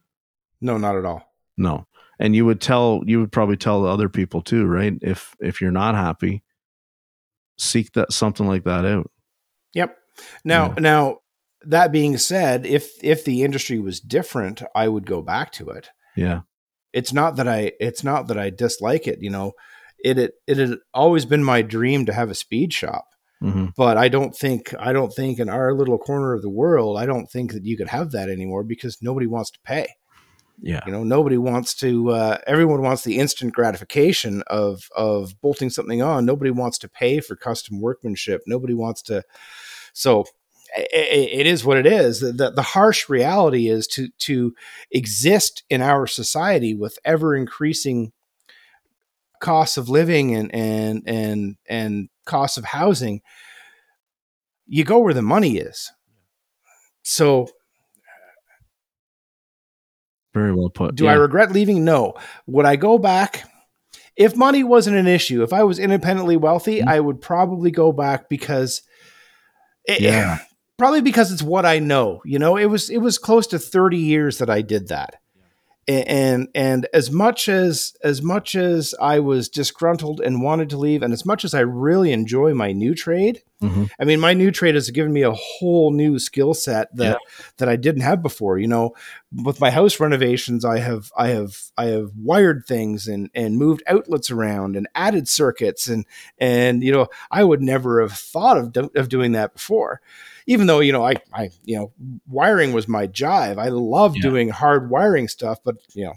No, 0.61 0.77
not 0.77 0.95
at 0.97 1.05
all. 1.05 1.31
No. 1.57 1.85
And 2.19 2.35
you 2.35 2.45
would 2.45 2.59
tell 2.61 3.01
you 3.05 3.19
would 3.19 3.31
probably 3.31 3.57
tell 3.57 3.81
the 3.83 3.89
other 3.89 4.09
people 4.09 4.41
too, 4.41 4.65
right? 4.65 4.93
If 5.01 5.35
if 5.39 5.61
you're 5.61 5.71
not 5.71 5.95
happy, 5.95 6.43
seek 7.57 7.91
that 7.93 8.11
something 8.11 8.47
like 8.47 8.63
that 8.63 8.85
out. 8.85 9.11
Yep. 9.73 9.95
Now, 10.43 10.67
Yeah. 10.69 10.73
now 10.79 11.17
that 11.65 11.91
being 11.91 12.17
said, 12.17 12.65
if 12.65 12.91
if 13.03 13.25
the 13.25 13.43
industry 13.43 13.79
was 13.79 13.99
different, 13.99 14.63
I 14.73 14.87
would 14.87 15.05
go 15.05 15.21
back 15.21 15.51
to 15.53 15.69
it. 15.69 15.89
Yeah. 16.15 16.41
It's 16.93 17.11
not 17.13 17.35
that 17.35 17.47
I 17.47 17.73
it's 17.79 18.03
not 18.03 18.27
that 18.27 18.37
I 18.39 18.49
dislike 18.49 19.07
it. 19.07 19.21
You 19.21 19.29
know, 19.29 19.53
it 20.05 20.19
it 20.19 20.33
it 20.47 20.57
had 20.57 20.77
always 20.93 21.25
been 21.25 21.43
my 21.43 21.61
dream 21.61 22.05
to 22.05 22.13
have 22.13 22.29
a 22.29 22.35
speed 22.35 22.71
shop, 22.71 23.07
hmm 23.41 23.67
but 23.75 23.97
I 23.97 24.07
don't 24.07 24.35
think 24.35 24.73
I 24.79 24.93
don't 24.93 25.13
think 25.13 25.39
in 25.39 25.49
our 25.49 25.73
little 25.73 25.97
corner 25.97 26.33
of 26.33 26.41
the 26.41 26.49
world, 26.49 26.97
I 26.97 27.05
don't 27.05 27.29
think 27.29 27.53
that 27.53 27.65
you 27.65 27.75
could 27.75 27.89
have 27.89 28.11
that 28.11 28.29
anymore 28.29 28.63
because 28.63 29.01
nobody 29.01 29.27
wants 29.27 29.51
to 29.51 29.59
pay. 29.61 29.87
Yeah. 30.61 30.81
You 30.85 30.91
know, 30.93 31.03
nobody 31.03 31.37
wants 31.37 31.73
to. 31.75 32.11
Uh, 32.11 32.37
everyone 32.47 32.81
wants 32.81 33.03
the 33.03 33.17
instant 33.17 33.53
gratification 33.53 34.43
of 34.47 34.87
of 34.95 35.39
bolting 35.41 35.69
something 35.69 36.01
on. 36.01 36.25
Nobody 36.25 36.51
wants 36.51 36.77
to 36.79 36.89
pay 36.89 37.19
for 37.19 37.35
custom 37.35 37.81
workmanship. 37.81 38.41
Nobody 38.47 38.73
wants 38.73 39.01
to. 39.03 39.23
So 39.93 40.25
it 40.77 41.45
is 41.47 41.63
what 41.63 41.77
it 41.77 41.85
is. 41.85 42.19
The, 42.19 42.31
the, 42.31 42.51
the 42.51 42.61
harsh 42.61 43.09
reality 43.09 43.67
is 43.67 43.87
to 43.87 44.09
to 44.19 44.53
exist 44.91 45.63
in 45.69 45.81
our 45.81 46.07
society 46.07 46.73
with 46.73 46.99
ever 47.05 47.35
increasing 47.35 48.11
costs 49.41 49.77
of 49.77 49.89
living 49.89 50.35
and 50.35 50.53
and 50.53 51.03
and 51.05 51.55
and 51.67 52.09
costs 52.25 52.57
of 52.57 52.65
housing. 52.65 53.21
You 54.67 54.83
go 54.83 54.99
where 54.99 55.13
the 55.13 55.21
money 55.21 55.57
is. 55.57 55.91
So 57.03 57.47
Very 60.33 60.53
well 60.53 60.69
put. 60.69 60.95
Do 60.95 61.05
yeah. 61.05 61.11
I 61.11 61.13
regret 61.13 61.51
leaving? 61.51 61.85
No. 61.85 62.13
Would 62.47 62.65
I 62.65 62.75
go 62.75 62.97
back? 62.97 63.49
If 64.17 64.35
money 64.35 64.63
wasn't 64.63 64.97
an 64.97 65.07
issue, 65.07 65.43
if 65.43 65.53
I 65.53 65.63
was 65.63 65.79
independently 65.79 66.35
wealthy, 66.37 66.79
Mhm. 66.81 66.87
I 66.87 66.99
would 66.99 67.21
probably 67.21 67.71
go 67.71 67.91
back 67.91 68.27
because 68.29 68.81
it, 69.85 70.01
Yeah. 70.01 70.39
probably 70.77 71.01
because 71.01 71.31
it's 71.31 71.41
what 71.43 71.65
I 71.65 71.79
know. 71.79 72.21
You 72.25 72.39
know, 72.39 72.57
it 72.57 72.65
was 72.65 72.89
it 72.89 72.97
was 72.97 73.17
close 73.17 73.47
to 73.47 73.59
30 73.59 73.97
years 73.97 74.39
that 74.39 74.49
I 74.49 74.61
did 74.61 74.87
that. 74.89 75.15
And 75.87 76.47
and 76.55 76.87
as 76.93 77.11
much 77.11 77.47
as 77.47 77.95
as 78.03 78.21
much 78.21 78.55
as 78.55 78.95
I 78.99 79.19
was 79.19 79.49
disgruntled 79.49 80.19
and 80.19 80.41
wanted 80.41 80.69
to 80.71 80.77
leave, 80.77 81.03
and 81.03 81.13
as 81.13 81.25
much 81.25 81.45
as 81.45 81.53
I 81.53 81.59
really 81.59 82.11
enjoy 82.11 82.55
my 82.55 82.71
new 82.71 82.95
trade, 82.95 83.43
mm-hmm. 83.61 83.85
I 83.99 84.03
mean, 84.03 84.19
my 84.19 84.33
new 84.33 84.49
trade 84.49 84.73
has 84.73 84.89
given 84.89 85.13
me 85.13 85.21
a 85.21 85.31
whole 85.31 85.91
new 85.91 86.17
skill 86.17 86.55
set 86.55 86.95
that 86.95 87.19
yeah. 87.21 87.43
that 87.57 87.69
I 87.69 87.75
didn't 87.75 88.01
have 88.01 88.23
before. 88.23 88.57
You 88.57 88.67
know, 88.67 88.95
with 89.31 89.59
my 89.59 89.69
house 89.69 89.99
renovations, 89.99 90.65
I 90.65 90.79
have 90.79 91.11
I 91.15 91.27
have 91.27 91.55
I 91.77 91.85
have 91.85 92.11
wired 92.17 92.65
things 92.65 93.07
and 93.07 93.29
and 93.35 93.57
moved 93.57 93.83
outlets 93.85 94.31
around 94.31 94.75
and 94.75 94.87
added 94.95 95.27
circuits 95.27 95.87
and 95.87 96.05
and 96.39 96.83
you 96.83 96.91
know 96.91 97.07
I 97.29 97.43
would 97.43 97.61
never 97.61 98.01
have 98.01 98.13
thought 98.13 98.57
of 98.57 98.71
do, 98.71 98.89
of 98.95 99.09
doing 99.09 99.33
that 99.33 99.53
before 99.53 100.01
even 100.47 100.67
though 100.67 100.79
you 100.79 100.91
know 100.91 101.05
I 101.05 101.15
I 101.33 101.49
you 101.63 101.77
know 101.77 101.91
wiring 102.27 102.73
was 102.73 102.87
my 102.87 103.07
jive. 103.07 103.57
I 103.57 103.69
love 103.69 104.15
yeah. 104.15 104.21
doing 104.21 104.49
hard 104.49 104.89
wiring 104.89 105.27
stuff, 105.27 105.59
but 105.63 105.75
you 105.93 106.05
know 106.05 106.13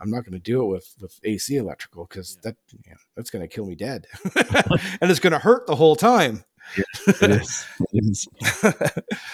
I'm 0.00 0.10
not 0.10 0.24
going 0.24 0.32
to 0.32 0.38
do 0.38 0.62
it 0.62 0.66
with 0.66 0.94
with 1.00 1.18
AC 1.24 1.56
electrical 1.56 2.06
because 2.06 2.36
that 2.42 2.56
you 2.70 2.78
know, 2.90 2.96
that's 3.16 3.30
going 3.30 3.42
to 3.42 3.52
kill 3.52 3.66
me 3.66 3.74
dead, 3.74 4.06
and 4.34 5.10
it's 5.10 5.20
going 5.20 5.32
to 5.32 5.38
hurt 5.38 5.66
the 5.66 5.76
whole 5.76 5.96
time. 5.96 6.44
Yeah, 6.76 6.84
it 7.22 7.30
is. 7.30 7.66
It 7.92 8.04
is. 8.04 8.28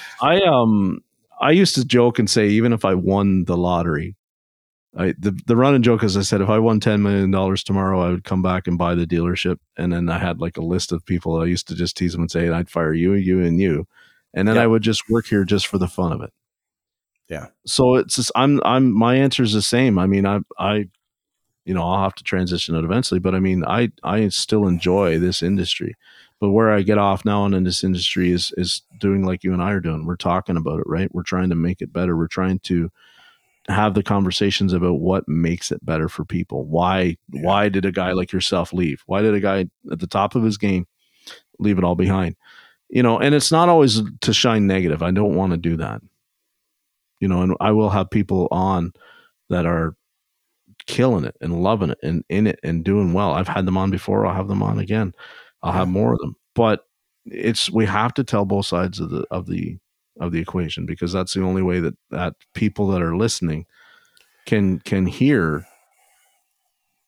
I 0.20 0.40
um 0.42 1.02
I 1.40 1.52
used 1.52 1.74
to 1.76 1.84
joke 1.84 2.18
and 2.18 2.28
say 2.28 2.48
even 2.48 2.72
if 2.72 2.84
I 2.84 2.94
won 2.94 3.44
the 3.44 3.56
lottery, 3.56 4.16
I 4.96 5.14
the 5.18 5.38
the 5.46 5.56
running 5.56 5.82
joke 5.82 6.02
as 6.02 6.16
I 6.16 6.22
said 6.22 6.40
if 6.40 6.48
I 6.48 6.58
won 6.58 6.80
ten 6.80 7.02
million 7.02 7.30
dollars 7.30 7.62
tomorrow, 7.62 8.00
I 8.00 8.10
would 8.10 8.24
come 8.24 8.42
back 8.42 8.66
and 8.66 8.78
buy 8.78 8.94
the 8.94 9.06
dealership, 9.06 9.58
and 9.76 9.92
then 9.92 10.08
I 10.08 10.18
had 10.18 10.40
like 10.40 10.56
a 10.56 10.62
list 10.62 10.92
of 10.92 11.06
people 11.06 11.40
I 11.40 11.46
used 11.46 11.68
to 11.68 11.74
just 11.74 11.96
tease 11.96 12.12
them 12.12 12.22
and 12.22 12.30
say 12.30 12.48
I'd 12.48 12.70
fire 12.70 12.92
you, 12.92 13.14
you, 13.14 13.40
and 13.40 13.60
you, 13.60 13.86
and 14.34 14.46
then 14.46 14.58
I 14.58 14.66
would 14.66 14.82
just 14.82 15.08
work 15.08 15.26
here 15.26 15.44
just 15.44 15.66
for 15.66 15.78
the 15.78 15.88
fun 15.88 16.12
of 16.12 16.22
it. 16.22 16.32
Yeah. 17.28 17.46
So 17.64 17.94
it's 17.94 18.16
just, 18.16 18.32
I'm 18.34 18.60
I'm 18.64 18.92
my 18.92 19.14
answer 19.14 19.42
is 19.42 19.52
the 19.52 19.62
same. 19.62 19.98
I 19.98 20.06
mean, 20.06 20.26
I 20.26 20.40
I 20.58 20.88
you 21.64 21.74
know, 21.74 21.82
I'll 21.82 22.02
have 22.02 22.14
to 22.16 22.24
transition 22.24 22.74
it 22.74 22.84
eventually, 22.84 23.20
but 23.20 23.34
I 23.34 23.40
mean, 23.40 23.64
I 23.64 23.92
I 24.02 24.28
still 24.28 24.66
enjoy 24.66 25.18
this 25.18 25.42
industry. 25.42 25.96
But 26.40 26.50
where 26.50 26.70
I 26.70 26.82
get 26.82 26.98
off 26.98 27.24
now 27.24 27.44
and 27.44 27.54
in 27.54 27.64
this 27.64 27.84
industry 27.84 28.32
is 28.32 28.52
is 28.56 28.82
doing 28.98 29.24
like 29.24 29.44
you 29.44 29.52
and 29.52 29.62
I 29.62 29.72
are 29.72 29.80
doing. 29.80 30.06
We're 30.06 30.16
talking 30.16 30.56
about 30.56 30.80
it, 30.80 30.86
right? 30.86 31.14
We're 31.14 31.22
trying 31.22 31.50
to 31.50 31.54
make 31.54 31.80
it 31.80 31.92
better. 31.92 32.16
We're 32.16 32.28
trying 32.28 32.60
to 32.60 32.90
have 33.68 33.94
the 33.94 34.02
conversations 34.02 34.72
about 34.72 35.00
what 35.00 35.28
makes 35.28 35.70
it 35.70 35.84
better 35.84 36.08
for 36.08 36.24
people. 36.24 36.64
Why 36.64 37.16
yeah. 37.30 37.42
why 37.42 37.68
did 37.68 37.84
a 37.84 37.92
guy 37.92 38.12
like 38.12 38.32
yourself 38.32 38.72
leave? 38.72 39.02
Why 39.06 39.22
did 39.22 39.34
a 39.34 39.40
guy 39.40 39.66
at 39.92 40.00
the 40.00 40.06
top 40.06 40.34
of 40.34 40.42
his 40.42 40.56
game 40.56 40.86
leave 41.58 41.78
it 41.78 41.84
all 41.84 41.94
behind? 41.94 42.36
You 42.90 43.02
know, 43.02 43.18
and 43.18 43.34
it's 43.34 43.52
not 43.52 43.68
always 43.68 44.02
to 44.20 44.32
shine 44.32 44.66
negative. 44.66 45.02
I 45.02 45.10
don't 45.10 45.34
want 45.36 45.52
to 45.52 45.56
do 45.56 45.76
that. 45.76 46.02
You 47.20 47.28
know, 47.28 47.42
and 47.42 47.56
I 47.60 47.70
will 47.72 47.90
have 47.90 48.10
people 48.10 48.48
on 48.50 48.92
that 49.48 49.66
are 49.66 49.94
killing 50.86 51.24
it 51.24 51.36
and 51.40 51.62
loving 51.62 51.90
it 51.90 51.98
and 52.02 52.24
in 52.28 52.46
it 52.46 52.58
and 52.62 52.84
doing 52.84 53.12
well. 53.12 53.32
I've 53.32 53.48
had 53.48 53.66
them 53.66 53.76
on 53.76 53.90
before. 53.90 54.26
I'll 54.26 54.34
have 54.34 54.48
them 54.48 54.62
on 54.62 54.78
again. 54.78 55.12
I'll 55.62 55.72
have 55.72 55.88
more 55.88 56.12
of 56.12 56.18
them. 56.18 56.34
But 56.54 56.80
it's 57.26 57.70
we 57.70 57.86
have 57.86 58.14
to 58.14 58.24
tell 58.24 58.44
both 58.44 58.66
sides 58.66 58.98
of 58.98 59.10
the 59.10 59.24
of 59.30 59.46
the 59.46 59.78
of 60.18 60.32
the 60.32 60.40
equation 60.40 60.86
because 60.86 61.12
that's 61.12 61.34
the 61.34 61.42
only 61.42 61.62
way 61.62 61.80
that 61.80 61.94
that 62.10 62.34
people 62.54 62.88
that 62.88 63.02
are 63.02 63.16
listening 63.16 63.66
can 64.46 64.80
can 64.80 65.06
hear 65.06 65.66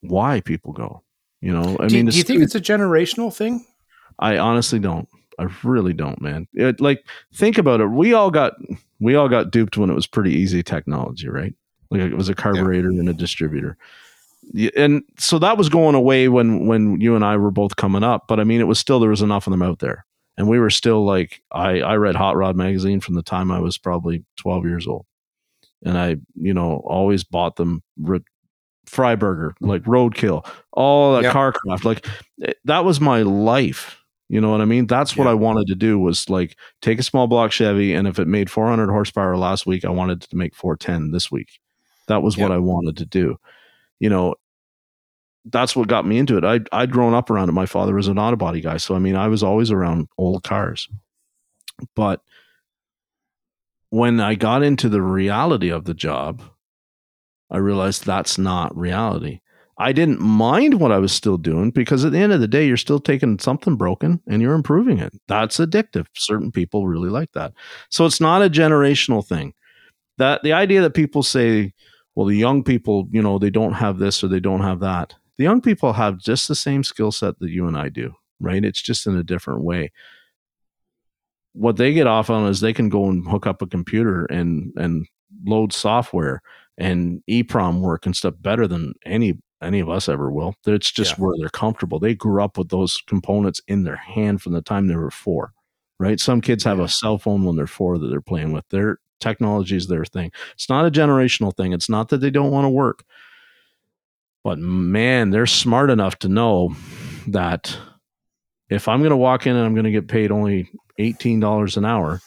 why 0.01 0.41
people 0.41 0.73
go. 0.73 1.03
You 1.41 1.53
know, 1.53 1.77
I 1.81 1.89
do, 1.89 1.97
mean, 1.97 2.07
do 2.07 2.17
you 2.17 2.23
think 2.23 2.43
it's 2.43 2.55
a 2.55 2.61
generational 2.61 3.35
thing? 3.35 3.67
I 4.19 4.39
honestly 4.39 4.79
don't. 4.79 5.09
I 5.39 5.49
really 5.63 5.93
don't, 5.93 6.21
man. 6.21 6.47
It, 6.55 6.81
like 6.81 7.07
think 7.35 7.59
about 7.59 7.81
it. 7.81 7.87
We 7.87 8.13
all 8.15 8.31
got 8.31 8.55
we 9.01 9.15
all 9.15 9.29
got 9.29 9.51
duped 9.51 9.77
when 9.77 9.91
it 9.91 9.95
was 9.95 10.07
pretty 10.07 10.33
easy 10.33 10.63
technology, 10.63 11.29
right? 11.29 11.55
Like 11.91 12.01
it 12.01 12.17
was 12.17 12.29
a 12.29 12.35
carburetor 12.35 12.91
yeah. 12.91 13.01
and 13.01 13.09
a 13.09 13.15
distributor. 13.15 13.77
And 14.77 15.03
so 15.19 15.39
that 15.39 15.57
was 15.57 15.69
going 15.69 15.95
away 15.95 16.29
when 16.29 16.67
when 16.67 17.01
you 17.01 17.15
and 17.15 17.25
I 17.25 17.37
were 17.37 17.51
both 17.51 17.77
coming 17.77 18.03
up, 18.03 18.27
but 18.29 18.41
I 18.41 18.45
mean 18.45 18.61
it 18.61 18.67
was 18.67 18.79
still 18.79 19.01
there 19.01 19.11
was 19.11 19.23
enough 19.23 19.47
of 19.47 19.51
them 19.51 19.63
out 19.63 19.79
there. 19.79 20.05
And 20.37 20.49
we 20.49 20.59
were 20.59 20.71
still 20.71 21.05
like 21.05 21.43
I 21.51 21.81
I 21.81 21.97
read 21.97 22.17
Hot 22.17 22.37
Rod 22.37 22.57
magazine 22.57 23.01
from 23.01 23.15
the 23.15 23.23
time 23.23 23.51
I 23.51 23.61
was 23.61 23.79
probably 23.79 24.25
12 24.37 24.67
years 24.67 24.87
old. 24.87 25.07
And 25.85 25.99
I, 25.99 26.17
you 26.37 26.55
know, 26.55 26.83
always 26.85 27.25
bought 27.25 27.57
them 27.57 27.83
Freiburger, 28.87 29.55
like 29.61 29.83
Roadkill, 29.83 30.47
all 30.73 31.15
that 31.15 31.25
yep. 31.25 31.33
car 31.33 31.53
craft. 31.53 31.85
Like 31.85 32.07
eh, 32.43 32.53
that 32.65 32.85
was 32.85 33.01
my 33.01 33.23
life 33.23 34.02
you 34.33 34.41
know 34.41 34.51
what 34.51 34.63
I 34.63 34.65
mean? 34.65 34.87
That's 34.87 35.15
what 35.15 35.27
I 35.27 35.35
wanted 35.35 35.67
to 35.67 35.75
do 35.75 35.99
was 35.99 36.31
like 36.31 36.57
take 36.81 36.99
a 36.99 37.03
small 37.03 37.27
block 37.27 37.53
Chevy, 37.53 37.93
and 37.93 38.09
if 38.09 38.19
it 38.19 38.27
made 38.27 38.51
400 38.51 38.89
horsepower 38.89 39.37
last 39.37 39.67
week, 39.67 39.85
I 39.85 39.91
wanted 39.91 40.23
to 40.23 40.35
make 40.35 40.55
410 40.55 41.11
this 41.11 41.31
week. 41.31 41.61
That 42.09 42.23
was 42.23 42.39
what 42.39 42.51
I 42.51 42.57
wanted 42.57 42.97
to 42.97 43.05
do. 43.05 43.37
You 44.01 44.09
know, 44.09 44.37
that's 45.45 45.77
what 45.77 45.89
got 45.89 46.07
me 46.07 46.17
into 46.17 46.39
it. 46.39 46.45
I 46.45 46.61
I'd 46.73 46.93
grown 46.93 47.13
up 47.13 47.29
around 47.29 47.51
it. 47.51 47.53
My 47.53 47.67
father 47.67 47.95
was 47.95 48.09
an 48.09 48.19
auto 48.19 48.37
body 48.37 48.63
guy, 48.63 48.79
so 48.79 48.95
I 48.95 48.99
mean, 49.01 49.17
I 49.17 49.29
was 49.29 49.43
always 49.43 49.71
around 49.71 50.09
old 50.17 50.45
cars. 50.45 50.89
But 51.95 52.23
when 53.91 54.19
I 54.19 54.35
got 54.35 54.63
into 54.63 54.89
the 54.89 55.03
reality 55.03 55.69
of 55.69 55.85
the 55.85 55.93
job, 55.93 56.41
I 57.51 57.59
realized 57.59 58.07
that's 58.07 58.39
not 58.39 58.75
reality. 58.75 59.41
I 59.79 59.93
didn't 59.93 60.21
mind 60.21 60.81
what 60.81 60.93
I 60.93 60.99
was 60.99 61.13
still 61.13 61.39
doing 61.39 61.71
because 61.71 62.05
at 62.05 62.13
the 62.13 62.19
end 62.19 62.33
of 62.33 62.41
the 62.41 62.49
day, 62.49 62.67
you're 62.67 62.77
still 62.77 63.01
taking 63.01 63.39
something 63.39 63.77
broken 63.77 64.21
and 64.29 64.43
you're 64.43 64.55
improving 64.55 64.99
it. 64.99 65.15
That's 65.29 65.57
addictive. 65.59 66.07
Certain 66.15 66.53
people 66.53 66.87
really 66.87 67.09
like 67.09 67.33
that. 67.33 67.53
So 67.89 68.05
it's 68.05 68.21
not 68.21 68.43
a 68.43 68.51
generational 68.51 69.27
thing. 69.27 69.55
That 70.19 70.43
the 70.43 70.53
idea 70.53 70.83
that 70.83 70.95
people 70.95 71.23
say, 71.23 71.73
well, 72.15 72.27
the 72.27 72.37
young 72.37 72.63
people, 72.63 73.09
you 73.11 73.23
know, 73.23 73.39
they 73.39 73.51
don't 73.51 73.73
have 73.73 73.99
this 73.99 74.23
or 74.23 74.29
they 74.29 74.41
don't 74.41 74.61
have 74.61 74.81
that. 74.81 75.15
The 75.39 75.45
young 75.45 75.63
people 75.63 75.95
have 75.95 76.19
just 76.19 76.49
the 76.49 76.55
same 76.55 76.85
skill 76.85 77.11
set 77.11 77.39
that 77.39 77.51
you 77.51 77.67
and 77.67 77.77
I 77.77 77.89
do, 77.89 78.15
right? 78.41 78.65
It's 78.65 78.83
just 78.83 79.07
in 79.07 79.17
a 79.17 79.25
different 79.25 79.63
way. 79.63 79.91
What 81.55 81.77
they 81.77 81.95
get 81.95 82.07
off 82.07 82.29
on 82.29 82.47
is 82.47 82.61
they 82.61 82.75
can 82.75 82.91
go 82.91 83.09
and 83.09 83.27
hook 83.27 83.47
up 83.47 83.63
a 83.63 83.67
computer 83.67 84.27
and 84.27 84.73
and 84.77 85.07
load 85.45 85.73
software 85.73 86.43
and 86.79 87.23
EEPROM 87.29 87.81
work 87.81 88.07
and 88.07 88.15
stuff 88.15 88.35
better 88.41 88.67
than 88.67 88.95
any 89.05 89.39
any 89.63 89.81
of 89.81 89.89
us 89.89 90.09
ever 90.09 90.31
will. 90.31 90.55
It's 90.67 90.91
just 90.91 91.13
yeah. 91.13 91.25
where 91.25 91.37
they're 91.39 91.49
comfortable. 91.49 91.99
They 91.99 92.15
grew 92.15 92.43
up 92.43 92.59
with 92.59 92.69
those 92.69 92.99
components 93.07 93.61
in 93.69 93.85
their 93.85 93.97
hand 93.97 94.43
from 94.43 94.53
the 94.53 94.63
time 94.63 94.87
they 94.87 94.97
were 94.97 95.11
four, 95.11 95.53
right? 95.99 96.21
Some 96.21 96.41
kids 96.41 96.65
have 96.65 96.81
a 96.81 96.89
cell 96.89 97.19
phone 97.19 97.45
when 97.45 97.57
they're 97.57 97.67
four 97.67 97.99
that 97.99 98.09
they're 98.09 98.21
playing 98.21 98.53
with. 98.53 98.69
Their 98.69 98.99
technology 99.21 99.77
is 99.77 99.87
their 99.87 100.05
thing. 100.05 100.33
It's 100.55 100.69
not 100.69 100.87
a 100.87 100.91
generational 100.91 101.57
thing. 101.57 101.73
It's 101.73 101.89
not 101.89 102.09
that 102.09 102.19
they 102.19 102.31
don't 102.31 102.51
want 102.51 102.65
to 102.65 102.71
work, 102.71 103.05
but 104.45 104.59
man, 104.59 105.31
they're 105.31 105.47
smart 105.47 105.91
enough 105.91 106.19
to 106.21 106.29
know 106.29 106.75
that 107.29 107.77
if 108.69 108.89
I'm 108.89 109.01
going 109.01 109.11
to 109.11 109.17
walk 109.17 109.47
in 109.47 109.55
and 109.55 109.65
I'm 109.65 109.75
going 109.75 109.85
to 109.85 109.91
get 109.91 110.09
paid 110.09 110.31
only 110.31 110.71
$18 110.99 111.77
an 111.77 111.85
hour 111.85 112.21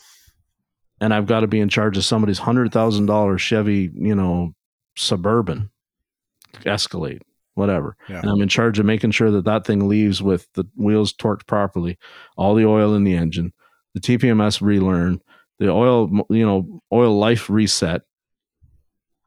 and 1.02 1.14
I've 1.14 1.26
got 1.26 1.42
to 1.42 1.48
be 1.48 1.60
in 1.60 1.70
charge 1.70 1.98
of 1.98 2.06
somebody's 2.06 2.40
$100,000 2.40 3.40
Chevy, 3.40 3.92
you 3.94 4.16
know, 4.16 4.54
Suburban 4.96 5.70
Escalade, 6.66 7.22
whatever. 7.56 7.96
Yeah. 8.08 8.20
And 8.22 8.30
I'm 8.30 8.42
in 8.42 8.50
charge 8.50 8.80
of 8.80 8.86
making 8.86 9.12
sure 9.12 9.32
that 9.32 9.46
that 9.46 9.66
thing 9.66 9.88
leaves 9.88 10.22
with 10.22 10.52
the 10.54 10.66
wheels 10.76 11.14
torqued 11.14 11.48
properly, 11.48 11.98
all 12.38 12.56
the 12.56 12.66
oil 12.66 12.94
in 12.94 13.04
the 13.04 13.16
engine, 13.16 13.54
the 13.94 14.00
TPMS 14.00 14.62
relearn, 14.62 15.22
the 15.60 15.70
oil, 15.70 16.10
you 16.30 16.46
know, 16.46 16.82
oil 16.92 17.18
life 17.18 17.50
reset, 17.50 18.02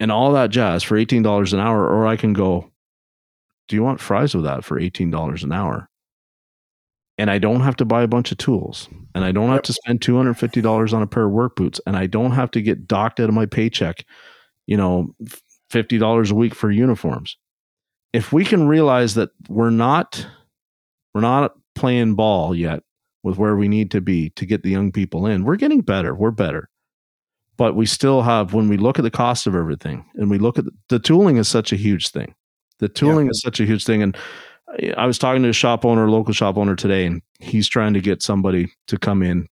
and 0.00 0.12
all 0.12 0.32
that 0.32 0.50
jazz 0.50 0.82
for 0.82 0.96
$18 0.96 1.52
an 1.52 1.60
hour. 1.60 1.88
Or 1.88 2.06
I 2.06 2.16
can 2.16 2.32
go, 2.32 2.70
do 3.68 3.76
you 3.76 3.82
want 3.82 4.00
fries 4.00 4.34
with 4.34 4.44
that 4.44 4.64
for 4.64 4.80
$18 4.80 5.42
an 5.42 5.52
hour? 5.52 5.88
And 7.18 7.30
I 7.30 7.38
don't 7.38 7.62
have 7.62 7.76
to 7.76 7.84
buy 7.84 8.02
a 8.02 8.08
bunch 8.08 8.30
of 8.30 8.38
tools 8.38 8.88
and 9.12 9.24
I 9.24 9.32
don't 9.32 9.50
have 9.50 9.62
to 9.62 9.72
spend 9.72 10.00
$250 10.00 10.92
on 10.92 11.02
a 11.02 11.06
pair 11.06 11.24
of 11.24 11.32
work 11.32 11.56
boots 11.56 11.80
and 11.84 11.96
I 11.96 12.06
don't 12.06 12.30
have 12.30 12.52
to 12.52 12.62
get 12.62 12.86
docked 12.86 13.18
out 13.18 13.28
of 13.28 13.34
my 13.34 13.44
paycheck, 13.44 14.04
you 14.66 14.76
know, 14.76 15.16
$50 15.70 16.30
a 16.30 16.34
week 16.34 16.54
for 16.54 16.70
uniforms. 16.70 17.36
If 18.12 18.32
we 18.32 18.44
can 18.44 18.66
realize 18.66 19.14
that 19.14 19.30
we're 19.48 19.70
not 19.70 20.26
we're 21.14 21.20
not 21.20 21.54
playing 21.74 22.14
ball 22.14 22.54
yet 22.54 22.82
with 23.22 23.38
where 23.38 23.56
we 23.56 23.68
need 23.68 23.90
to 23.90 24.00
be 24.00 24.30
to 24.30 24.46
get 24.46 24.62
the 24.62 24.70
young 24.70 24.92
people 24.92 25.26
in, 25.26 25.44
we're 25.44 25.56
getting 25.56 25.80
better. 25.80 26.14
We're 26.14 26.30
better. 26.30 26.68
But 27.56 27.74
we 27.74 27.86
still 27.86 28.22
have 28.22 28.54
when 28.54 28.68
we 28.68 28.76
look 28.76 28.98
at 28.98 29.02
the 29.02 29.10
cost 29.10 29.46
of 29.46 29.54
everything 29.54 30.04
and 30.14 30.30
we 30.30 30.38
look 30.38 30.58
at 30.58 30.64
the, 30.64 30.70
the 30.88 30.98
tooling 30.98 31.36
is 31.36 31.48
such 31.48 31.72
a 31.72 31.76
huge 31.76 32.10
thing. 32.10 32.34
The 32.78 32.88
tooling 32.88 33.26
yeah. 33.26 33.30
is 33.30 33.40
such 33.40 33.60
a 33.60 33.66
huge 33.66 33.84
thing 33.84 34.02
and 34.02 34.16
I 34.96 35.06
was 35.06 35.18
talking 35.18 35.42
to 35.42 35.48
a 35.48 35.54
shop 35.54 35.84
owner, 35.84 36.10
local 36.10 36.34
shop 36.34 36.56
owner 36.56 36.76
today, 36.76 37.06
and 37.06 37.22
he's 37.40 37.68
trying 37.68 37.94
to 37.94 38.00
get 38.00 38.22
somebody 38.22 38.70
to 38.88 38.98
come 38.98 39.22
in. 39.22 39.48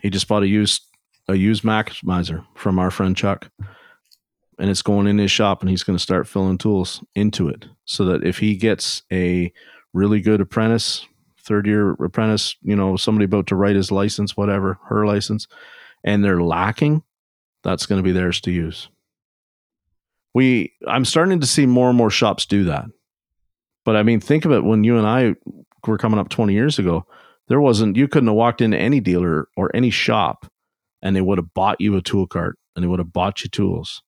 He 0.00 0.10
just 0.10 0.28
bought 0.28 0.42
a 0.42 0.48
used 0.48 0.82
a 1.28 1.34
used 1.34 1.64
Macsimizer 1.64 2.44
from 2.54 2.78
our 2.78 2.90
friend 2.90 3.16
Chuck, 3.16 3.50
and 4.58 4.70
it's 4.70 4.82
going 4.82 5.06
in 5.06 5.18
his 5.18 5.30
shop 5.30 5.60
and 5.60 5.70
he's 5.70 5.82
going 5.82 5.96
to 5.96 6.02
start 6.02 6.26
filling 6.26 6.58
tools 6.58 7.04
into 7.14 7.48
it 7.48 7.66
so 7.84 8.04
that 8.04 8.24
if 8.24 8.38
he 8.38 8.56
gets 8.56 9.02
a 9.12 9.52
really 9.92 10.20
good 10.20 10.40
apprentice 10.40 11.06
third 11.40 11.66
year 11.66 11.92
apprentice 11.92 12.56
you 12.62 12.74
know 12.74 12.96
somebody 12.96 13.24
about 13.24 13.46
to 13.46 13.54
write 13.54 13.76
his 13.76 13.92
license 13.92 14.36
whatever 14.36 14.78
her 14.88 15.06
license 15.06 15.46
and 16.04 16.24
they're 16.24 16.42
lacking 16.42 17.02
that's 17.62 17.86
going 17.86 17.98
to 17.98 18.02
be 18.02 18.12
theirs 18.12 18.40
to 18.40 18.50
use 18.50 18.88
we 20.36 20.74
I'm 20.86 21.06
starting 21.06 21.40
to 21.40 21.46
see 21.46 21.64
more 21.64 21.88
and 21.88 21.96
more 21.96 22.10
shops 22.10 22.44
do 22.44 22.64
that. 22.64 22.84
But 23.86 23.96
I 23.96 24.02
mean, 24.02 24.20
think 24.20 24.44
of 24.44 24.52
it 24.52 24.64
when 24.64 24.84
you 24.84 24.98
and 24.98 25.06
I 25.06 25.34
were 25.86 25.96
coming 25.96 26.20
up 26.20 26.28
20 26.28 26.52
years 26.52 26.78
ago, 26.78 27.06
there 27.48 27.58
wasn't 27.58 27.96
you 27.96 28.06
couldn't 28.06 28.26
have 28.26 28.36
walked 28.36 28.60
into 28.60 28.76
any 28.76 29.00
dealer 29.00 29.48
or 29.56 29.74
any 29.74 29.88
shop 29.88 30.46
and 31.00 31.16
they 31.16 31.22
would 31.22 31.38
have 31.38 31.54
bought 31.54 31.80
you 31.80 31.96
a 31.96 32.02
tool 32.02 32.26
cart 32.26 32.58
and 32.74 32.84
they 32.84 32.86
would 32.86 32.98
have 32.98 33.14
bought 33.14 33.42
you 33.42 33.48
tools. 33.48 34.02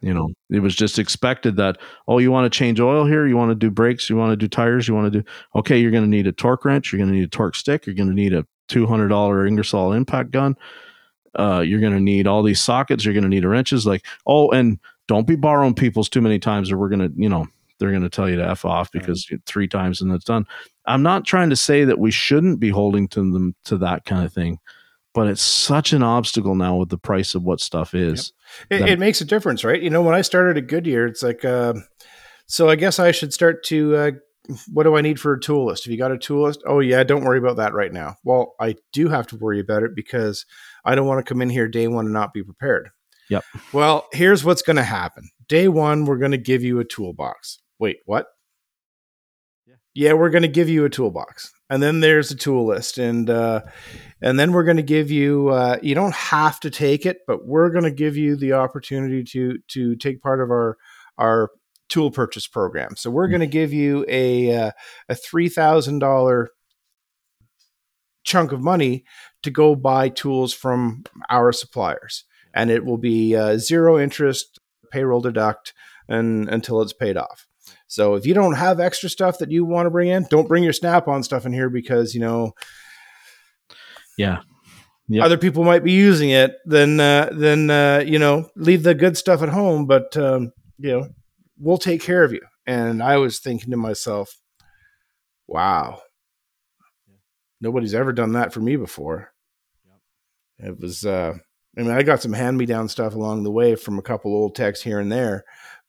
You 0.00 0.14
know, 0.14 0.28
it 0.48 0.60
was 0.60 0.76
just 0.76 0.98
expected 0.98 1.56
that, 1.56 1.78
oh, 2.06 2.18
you 2.18 2.30
want 2.30 2.50
to 2.50 2.56
change 2.56 2.78
oil 2.78 3.04
here, 3.04 3.26
you 3.26 3.36
want 3.36 3.50
to 3.50 3.56
do 3.56 3.70
brakes, 3.70 4.08
you 4.08 4.16
want 4.16 4.30
to 4.30 4.36
do 4.36 4.46
tires, 4.46 4.86
you 4.86 4.94
want 4.94 5.12
to 5.12 5.20
do 5.20 5.28
okay, 5.56 5.78
you're 5.78 5.90
going 5.90 6.04
to 6.04 6.08
need 6.08 6.26
a 6.26 6.32
torque 6.32 6.64
wrench, 6.64 6.92
you're 6.92 6.98
going 6.98 7.10
to 7.10 7.16
need 7.16 7.24
a 7.24 7.28
torque 7.28 7.56
stick, 7.56 7.84
you're 7.84 7.96
going 7.96 8.08
to 8.08 8.14
need 8.14 8.32
a 8.32 8.46
$200 8.68 9.48
Ingersoll 9.48 9.92
impact 9.92 10.30
gun. 10.30 10.56
Uh, 11.34 11.60
you're 11.60 11.80
going 11.80 11.92
to 11.92 12.00
need 12.00 12.26
all 12.26 12.42
these 12.42 12.60
sockets. 12.60 13.04
You're 13.04 13.14
going 13.14 13.22
to 13.22 13.28
need 13.28 13.44
wrenches. 13.44 13.86
Like, 13.86 14.04
oh, 14.26 14.50
and 14.50 14.78
don't 15.06 15.26
be 15.26 15.36
borrowing 15.36 15.74
people's 15.74 16.08
too 16.08 16.20
many 16.20 16.38
times, 16.38 16.70
or 16.70 16.78
we're 16.78 16.88
going 16.88 17.00
to, 17.00 17.12
you 17.20 17.28
know, 17.28 17.46
they're 17.78 17.90
going 17.90 18.02
to 18.02 18.08
tell 18.08 18.28
you 18.28 18.36
to 18.36 18.48
f 18.48 18.64
off 18.64 18.90
because 18.90 19.28
right. 19.30 19.40
three 19.46 19.68
times 19.68 20.00
and 20.00 20.12
it's 20.12 20.24
done. 20.24 20.46
I'm 20.86 21.02
not 21.02 21.24
trying 21.24 21.50
to 21.50 21.56
say 21.56 21.84
that 21.84 21.98
we 21.98 22.10
shouldn't 22.10 22.60
be 22.60 22.70
holding 22.70 23.08
to 23.08 23.20
them 23.20 23.54
to 23.64 23.78
that 23.78 24.04
kind 24.04 24.24
of 24.24 24.32
thing, 24.32 24.58
but 25.18 25.26
it's 25.26 25.42
such 25.42 25.92
an 25.92 26.04
obstacle 26.04 26.54
now 26.54 26.76
with 26.76 26.90
the 26.90 26.96
price 26.96 27.34
of 27.34 27.42
what 27.42 27.60
stuff 27.60 27.92
is. 27.92 28.32
Yep. 28.70 28.70
It, 28.70 28.84
that, 28.84 28.88
it, 28.90 28.98
makes 29.00 29.20
a 29.20 29.24
difference, 29.24 29.64
right? 29.64 29.82
You 29.82 29.90
know, 29.90 30.00
when 30.00 30.14
I 30.14 30.20
started 30.20 30.56
at 30.56 30.68
Goodyear, 30.68 31.08
it's 31.08 31.24
like, 31.24 31.44
uh, 31.44 31.74
so 32.46 32.68
I 32.68 32.76
guess 32.76 33.00
I 33.00 33.10
should 33.10 33.32
start 33.32 33.64
to 33.64 33.96
uh, 33.96 34.10
what 34.72 34.84
do 34.84 34.96
I 34.96 35.00
need 35.00 35.18
for 35.18 35.32
a 35.32 35.40
tool 35.40 35.66
list? 35.66 35.84
Have 35.84 35.90
you 35.90 35.98
got 35.98 36.12
a 36.12 36.18
tool 36.18 36.44
list? 36.44 36.62
Oh 36.68 36.78
yeah, 36.78 37.02
don't 37.02 37.24
worry 37.24 37.38
about 37.38 37.56
that 37.56 37.74
right 37.74 37.92
now. 37.92 38.14
Well, 38.22 38.54
I 38.60 38.76
do 38.92 39.08
have 39.08 39.26
to 39.26 39.36
worry 39.36 39.58
about 39.58 39.82
it 39.82 39.96
because 39.96 40.46
I 40.84 40.94
don't 40.94 41.08
want 41.08 41.18
to 41.18 41.28
come 41.28 41.42
in 41.42 41.50
here 41.50 41.66
day 41.66 41.88
one 41.88 42.04
and 42.04 42.14
not 42.14 42.32
be 42.32 42.44
prepared. 42.44 42.90
Yep. 43.28 43.42
Well, 43.72 44.06
here's 44.12 44.44
what's 44.44 44.62
going 44.62 44.76
to 44.76 44.84
happen. 44.84 45.28
Day 45.48 45.66
one, 45.66 46.04
we're 46.04 46.18
going 46.18 46.30
to 46.30 46.38
give 46.38 46.62
you 46.62 46.78
a 46.78 46.84
toolbox. 46.84 47.58
Wait, 47.80 47.96
what? 48.06 48.28
Yeah, 49.98 50.12
we're 50.12 50.30
going 50.30 50.42
to 50.42 50.48
give 50.48 50.68
you 50.68 50.84
a 50.84 50.88
toolbox, 50.88 51.52
and 51.68 51.82
then 51.82 51.98
there's 51.98 52.30
a 52.30 52.36
tool 52.36 52.64
list, 52.64 52.98
and 52.98 53.28
uh, 53.28 53.62
and 54.22 54.38
then 54.38 54.52
we're 54.52 54.62
going 54.62 54.76
to 54.76 54.82
give 54.84 55.10
you. 55.10 55.48
Uh, 55.48 55.76
you 55.82 55.96
don't 55.96 56.14
have 56.14 56.60
to 56.60 56.70
take 56.70 57.04
it, 57.04 57.22
but 57.26 57.44
we're 57.48 57.70
going 57.70 57.82
to 57.82 57.90
give 57.90 58.16
you 58.16 58.36
the 58.36 58.52
opportunity 58.52 59.24
to 59.24 59.58
to 59.70 59.96
take 59.96 60.22
part 60.22 60.40
of 60.40 60.52
our 60.52 60.76
our 61.18 61.50
tool 61.88 62.12
purchase 62.12 62.46
program. 62.46 62.94
So 62.94 63.10
we're 63.10 63.26
going 63.26 63.40
to 63.40 63.48
give 63.48 63.72
you 63.72 64.04
a 64.06 64.54
uh, 64.54 64.70
a 65.08 65.16
three 65.16 65.48
thousand 65.48 65.98
dollar 65.98 66.50
chunk 68.22 68.52
of 68.52 68.60
money 68.60 69.04
to 69.42 69.50
go 69.50 69.74
buy 69.74 70.10
tools 70.10 70.54
from 70.54 71.02
our 71.28 71.50
suppliers, 71.50 72.22
and 72.54 72.70
it 72.70 72.84
will 72.84 72.98
be 72.98 73.34
uh, 73.34 73.58
zero 73.58 73.98
interest, 73.98 74.60
payroll 74.92 75.22
deduct, 75.22 75.74
and 76.06 76.48
until 76.48 76.82
it's 76.82 76.92
paid 76.92 77.16
off. 77.16 77.47
So 77.88 78.14
if 78.14 78.26
you 78.26 78.34
don't 78.34 78.54
have 78.54 78.80
extra 78.80 79.08
stuff 79.08 79.38
that 79.38 79.50
you 79.50 79.64
want 79.64 79.86
to 79.86 79.90
bring 79.90 80.08
in, 80.08 80.26
don't 80.30 80.46
bring 80.46 80.62
your 80.62 80.72
Snap-on 80.72 81.22
stuff 81.22 81.46
in 81.46 81.52
here 81.52 81.70
because 81.70 82.14
you 82.14 82.20
know, 82.20 82.52
yeah, 84.16 84.42
Yep. 85.10 85.24
other 85.24 85.38
people 85.38 85.64
might 85.64 85.82
be 85.82 85.92
using 85.92 86.28
it, 86.30 86.56
then 86.66 87.00
uh, 87.00 87.30
then 87.32 87.70
uh, 87.70 88.04
you 88.06 88.18
know 88.18 88.50
leave 88.56 88.82
the 88.82 88.94
good 88.94 89.16
stuff 89.16 89.42
at 89.42 89.48
home. 89.48 89.86
But 89.86 90.14
um, 90.18 90.52
you 90.78 90.92
know 90.92 91.08
we'll 91.58 91.78
take 91.78 92.02
care 92.02 92.22
of 92.22 92.32
you. 92.32 92.42
And 92.66 93.02
I 93.02 93.16
was 93.16 93.38
thinking 93.38 93.70
to 93.70 93.78
myself, 93.78 94.38
wow, 95.46 96.02
nobody's 97.60 97.94
ever 97.94 98.12
done 98.12 98.32
that 98.32 98.52
for 98.52 98.60
me 98.60 98.76
before. 98.76 99.32
It 100.58 100.78
was, 100.78 101.06
uh, 101.06 101.34
I 101.78 101.80
mean, 101.80 101.90
I 101.90 102.02
got 102.02 102.20
some 102.20 102.32
hand 102.32 102.58
me 102.58 102.66
down 102.66 102.88
stuff 102.88 103.14
along 103.14 103.44
the 103.44 103.50
way 103.50 103.76
from 103.76 103.98
a 103.98 104.02
couple 104.02 104.32
old 104.32 104.54
techs 104.54 104.82
here 104.82 104.98
and 104.98 105.10
there, 105.10 105.44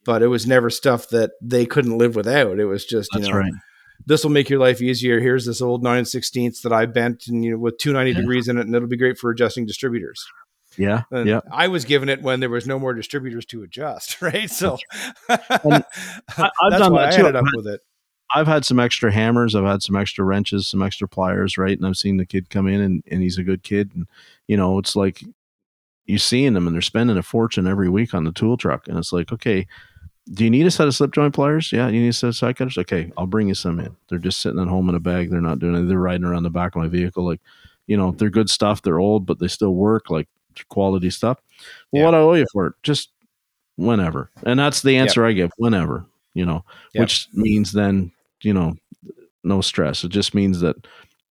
but 0.10 0.23
it 0.23 0.27
was 0.27 0.48
never 0.48 0.72
stuff 0.72 1.07
that 1.10 1.34
they 1.40 1.68
couldn't 1.68 1.99
live 1.99 2.15
without. 2.15 2.60
It 2.60 2.65
was 2.65 2.84
just, 2.84 3.11
That's 3.14 3.27
you 3.27 3.31
know, 3.31 3.41
right. 3.41 3.53
this 4.07 4.23
will 4.23 4.31
make 4.31 4.49
your 4.49 4.57
life 4.57 4.81
easier. 4.81 5.19
Here's 5.19 5.45
this 5.45 5.61
old 5.61 5.84
9 5.84 6.03
16th 6.03 6.64
that 6.64 6.73
I 6.73 6.88
bent 6.88 7.27
and, 7.27 7.45
you 7.45 7.52
know, 7.52 7.57
with 7.60 7.77
290 7.77 8.10
yeah. 8.10 8.22
degrees 8.23 8.48
in 8.48 8.57
it, 8.57 8.65
and 8.65 8.73
it'll 8.73 8.88
be 8.88 8.98
great 8.98 9.19
for 9.19 9.30
adjusting 9.30 9.68
distributors. 9.68 10.26
Yeah. 10.77 11.03
yeah. 11.11 11.41
I 11.52 11.68
was 11.68 11.86
given 11.86 12.10
it 12.10 12.23
when 12.23 12.40
there 12.40 12.49
was 12.49 12.65
no 12.65 12.80
more 12.80 12.95
distributors 12.95 13.45
to 13.48 13.61
adjust, 13.61 14.19
right? 14.23 14.49
So 14.49 14.80
I, 15.30 15.38
have 15.60 15.61
done 15.61 15.84
that 15.94 17.14
too. 17.14 17.26
I 17.26 17.27
ended 17.27 17.36
up 17.36 17.45
with 17.53 17.68
it. 17.68 17.81
I've 18.34 18.48
had 18.48 18.65
some 18.65 18.80
extra 18.80 19.11
hammers. 19.11 19.53
I've 19.53 19.64
had 19.64 19.84
some 19.84 19.95
extra 19.95 20.26
wrenches, 20.26 20.68
some 20.68 20.81
extra 20.81 21.07
pliers, 21.07 21.56
right? 21.56 21.77
And 21.77 21.86
I've 21.86 21.98
seen 21.98 22.18
the 22.18 22.26
kid 22.26 22.49
come 22.49 22.68
in 22.68 22.81
and, 22.81 23.03
and 23.11 23.22
he's 23.22 23.38
a 23.38 23.44
good 23.44 23.61
kid. 23.61 23.91
And, 23.94 24.07
you 24.48 24.57
know, 24.57 24.80
it's 24.80 24.95
like 24.95 25.23
you're 26.10 26.18
seeing 26.18 26.53
them 26.53 26.65
and 26.65 26.73
they're 26.73 26.81
spending 26.81 27.18
a 27.18 27.22
fortune 27.22 27.68
every 27.68 27.88
week 27.88 28.15
on 28.15 28.23
the 28.23 28.31
tool 28.31 28.57
truck. 28.57 28.88
And 28.88 28.98
it's 28.98 29.14
like, 29.14 29.31
okay, 29.31 29.68
do 30.31 30.43
you 30.43 30.49
need 30.49 30.68
a 30.68 30.72
set 30.72 30.88
of 30.88 30.95
slip 30.95 31.11
joint 31.11 31.34
pliers? 31.34 31.72
Yeah. 31.72 31.88
You 31.88 32.01
need 32.01 32.10
a 32.10 32.14
set 32.14 32.27
of 32.27 32.35
side 32.35 32.56
cutters? 32.56 32.77
Okay. 32.77 33.11
I'll 33.18 33.26
bring 33.26 33.47
you 33.47 33.56
some 33.56 33.80
in. 33.80 33.95
They're 34.10 34.19
just 34.19 34.41
sitting 34.41 34.60
at 34.60 34.68
home 34.68 34.89
in 34.89 34.95
a 34.95 34.99
bag. 34.99 35.30
They're 35.30 35.41
not 35.41 35.60
doing 35.60 35.76
it. 35.76 35.88
They're 35.88 35.99
riding 35.99 36.26
around 36.26 36.43
the 36.43 36.49
back 36.49 36.76
of 36.76 36.81
my 36.81 36.88
vehicle. 36.88 37.26
Like, 37.26 37.41
you 37.88 37.97
know, 37.97 38.11
they're 38.11 38.30
good 38.30 38.49
stuff. 38.49 38.81
They're 38.81 38.99
old, 38.99 39.26
but 39.26 39.39
they 39.39 39.47
still 39.47 39.73
work. 39.73 40.10
Like, 40.10 40.27
quality 40.68 41.10
stuff. 41.10 41.39
Well, 41.91 42.01
yeah. 42.01 42.06
what 42.06 42.15
I 42.15 42.19
owe 42.19 42.34
you 42.34 42.45
for 42.51 42.68
it? 42.68 42.73
Just 42.84 43.10
whenever. 43.77 44.30
And 44.43 44.60
that's 44.60 44.81
the 44.81 44.97
answer 44.97 45.22
yep. 45.22 45.30
I 45.30 45.34
give. 45.34 45.51
Whenever, 45.57 46.06
you 46.34 46.45
know, 46.45 46.64
yep. 46.93 47.03
which 47.03 47.27
means 47.34 47.72
then, 47.72 48.11
you 48.41 48.53
know, 48.53 48.76
no 49.43 49.61
stress. 49.61 50.03
It 50.03 50.10
just 50.10 50.35
means 50.35 50.60
that 50.60 50.76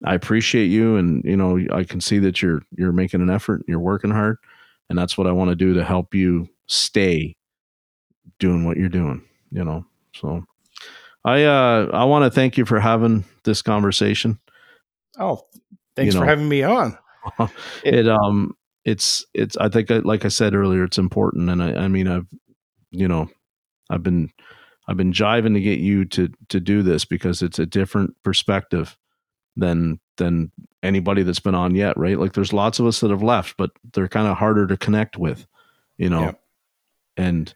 I 0.04 0.14
appreciate 0.14 0.66
you 0.66 0.96
and, 0.96 1.22
you 1.24 1.36
know, 1.36 1.60
I 1.72 1.84
can 1.84 2.00
see 2.00 2.18
that 2.20 2.40
you're 2.40 2.62
you're 2.76 2.92
making 2.92 3.20
an 3.20 3.30
effort, 3.30 3.62
you're 3.68 3.78
working 3.78 4.10
hard, 4.10 4.38
and 4.88 4.98
that's 4.98 5.18
what 5.18 5.26
I 5.26 5.32
want 5.32 5.50
to 5.50 5.56
do 5.56 5.74
to 5.74 5.84
help 5.84 6.14
you 6.14 6.48
stay 6.66 7.36
doing 8.38 8.64
what 8.64 8.76
you're 8.76 8.88
doing, 8.88 9.22
you 9.50 9.64
know. 9.64 9.84
So 10.14 10.44
I 11.24 11.44
uh 11.44 11.88
I 11.92 12.04
want 12.04 12.24
to 12.24 12.30
thank 12.30 12.56
you 12.56 12.64
for 12.64 12.80
having 12.80 13.24
this 13.44 13.62
conversation. 13.62 14.38
Oh, 15.18 15.42
thanks 15.96 16.14
you 16.14 16.20
know, 16.20 16.24
for 16.24 16.30
having 16.30 16.48
me 16.48 16.62
on. 16.62 16.96
it, 17.38 17.50
it 17.84 18.08
um 18.08 18.56
it's 18.84 19.26
it's 19.34 19.56
I 19.56 19.68
think 19.68 19.90
like 19.90 20.24
I 20.24 20.28
said 20.28 20.54
earlier, 20.54 20.84
it's 20.84 20.98
important, 20.98 21.50
and 21.50 21.62
I, 21.62 21.84
I 21.84 21.88
mean 21.88 22.08
I've 22.08 22.26
you 22.90 23.08
know 23.08 23.28
I've 23.90 24.02
been 24.02 24.30
I've 24.86 24.96
been 24.96 25.12
jiving 25.12 25.54
to 25.54 25.60
get 25.60 25.80
you 25.80 26.04
to 26.06 26.30
to 26.48 26.60
do 26.60 26.82
this 26.82 27.04
because 27.04 27.42
it's 27.42 27.58
a 27.58 27.66
different 27.66 28.14
perspective 28.22 28.96
than 29.56 30.00
than 30.16 30.50
anybody 30.82 31.22
that's 31.22 31.40
been 31.40 31.54
on 31.54 31.74
yet, 31.74 31.96
right? 31.98 32.18
Like 32.18 32.32
there's 32.32 32.52
lots 32.52 32.78
of 32.78 32.86
us 32.86 33.00
that 33.00 33.10
have 33.10 33.22
left, 33.22 33.56
but 33.56 33.70
they're 33.92 34.08
kind 34.08 34.26
of 34.28 34.36
harder 34.36 34.66
to 34.66 34.76
connect 34.76 35.16
with, 35.16 35.46
you 35.96 36.08
know. 36.08 36.22
Yeah. 36.22 36.32
And 37.16 37.54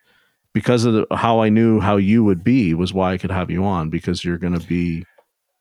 because 0.52 0.84
of 0.84 0.94
the, 0.94 1.06
how 1.16 1.40
I 1.40 1.48
knew 1.48 1.80
how 1.80 1.96
you 1.96 2.24
would 2.24 2.44
be 2.44 2.74
was 2.74 2.92
why 2.92 3.12
I 3.12 3.18
could 3.18 3.30
have 3.30 3.50
you 3.50 3.64
on 3.64 3.90
because 3.90 4.24
you're 4.24 4.38
going 4.38 4.58
to 4.58 4.66
be, 4.66 5.04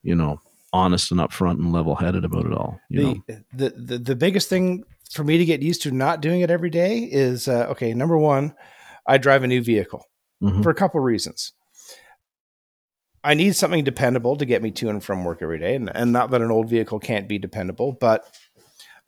you 0.03 0.15
know, 0.15 0.41
honest 0.73 1.11
and 1.11 1.19
upfront 1.19 1.59
and 1.59 1.71
level 1.71 1.95
headed 1.95 2.25
about 2.25 2.45
it 2.45 2.53
all. 2.53 2.79
the, 3.27 3.43
the, 3.53 3.69
the 3.69 3.97
the 3.97 4.15
biggest 4.15 4.49
thing 4.49 4.83
for 5.11 5.23
me 5.23 5.37
to 5.37 5.45
get 5.45 5.61
used 5.61 5.81
to 5.83 5.91
not 5.91 6.21
doing 6.21 6.41
it 6.41 6.49
every 6.49 6.69
day 6.69 6.99
is 6.99 7.47
uh, 7.47 7.67
okay. 7.71 7.93
Number 7.93 8.17
one, 8.17 8.53
I 9.05 9.17
drive 9.17 9.43
a 9.43 9.47
new 9.47 9.61
vehicle 9.61 10.05
mm-hmm. 10.41 10.61
for 10.61 10.69
a 10.69 10.75
couple 10.75 10.99
reasons. 10.99 11.53
I 13.23 13.35
need 13.35 13.55
something 13.55 13.83
dependable 13.83 14.35
to 14.37 14.45
get 14.45 14.63
me 14.63 14.71
to 14.71 14.89
and 14.89 15.03
from 15.03 15.23
work 15.23 15.41
every 15.41 15.59
day, 15.59 15.75
and, 15.75 15.91
and 15.93 16.11
not 16.11 16.31
that 16.31 16.41
an 16.41 16.49
old 16.49 16.69
vehicle 16.69 16.99
can't 16.99 17.27
be 17.27 17.37
dependable, 17.37 17.91
but 17.91 18.25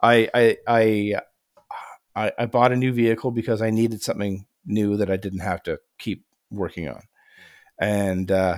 I 0.01 0.30
I 0.34 0.57
I 0.68 1.15
I, 2.15 2.31
I 2.38 2.45
bought 2.45 2.72
a 2.72 2.76
new 2.76 2.93
vehicle 2.93 3.31
because 3.31 3.61
I 3.61 3.72
needed 3.72 4.03
something 4.03 4.45
new 4.65 4.98
that 4.98 5.10
I 5.10 5.18
didn't 5.18 5.40
have 5.40 5.64
to 5.64 5.80
keep 5.98 6.26
working 6.52 6.90
on, 6.90 7.03
and 7.80 8.31
uh, 8.31 8.57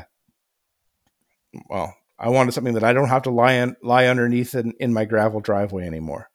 well, 1.70 1.96
I 2.18 2.30
wanted 2.30 2.54
something 2.54 2.74
that 2.74 2.84
I 2.84 2.94
don't 2.94 3.10
have 3.10 3.24
to 3.24 3.32
lie 3.32 3.54
in, 3.54 3.76
lie 3.82 4.08
underneath 4.08 4.56
in, 4.56 4.74
in 4.80 4.94
my 4.94 5.06
gravel 5.06 5.42
driveway 5.42 5.86
anymore. 5.86 6.30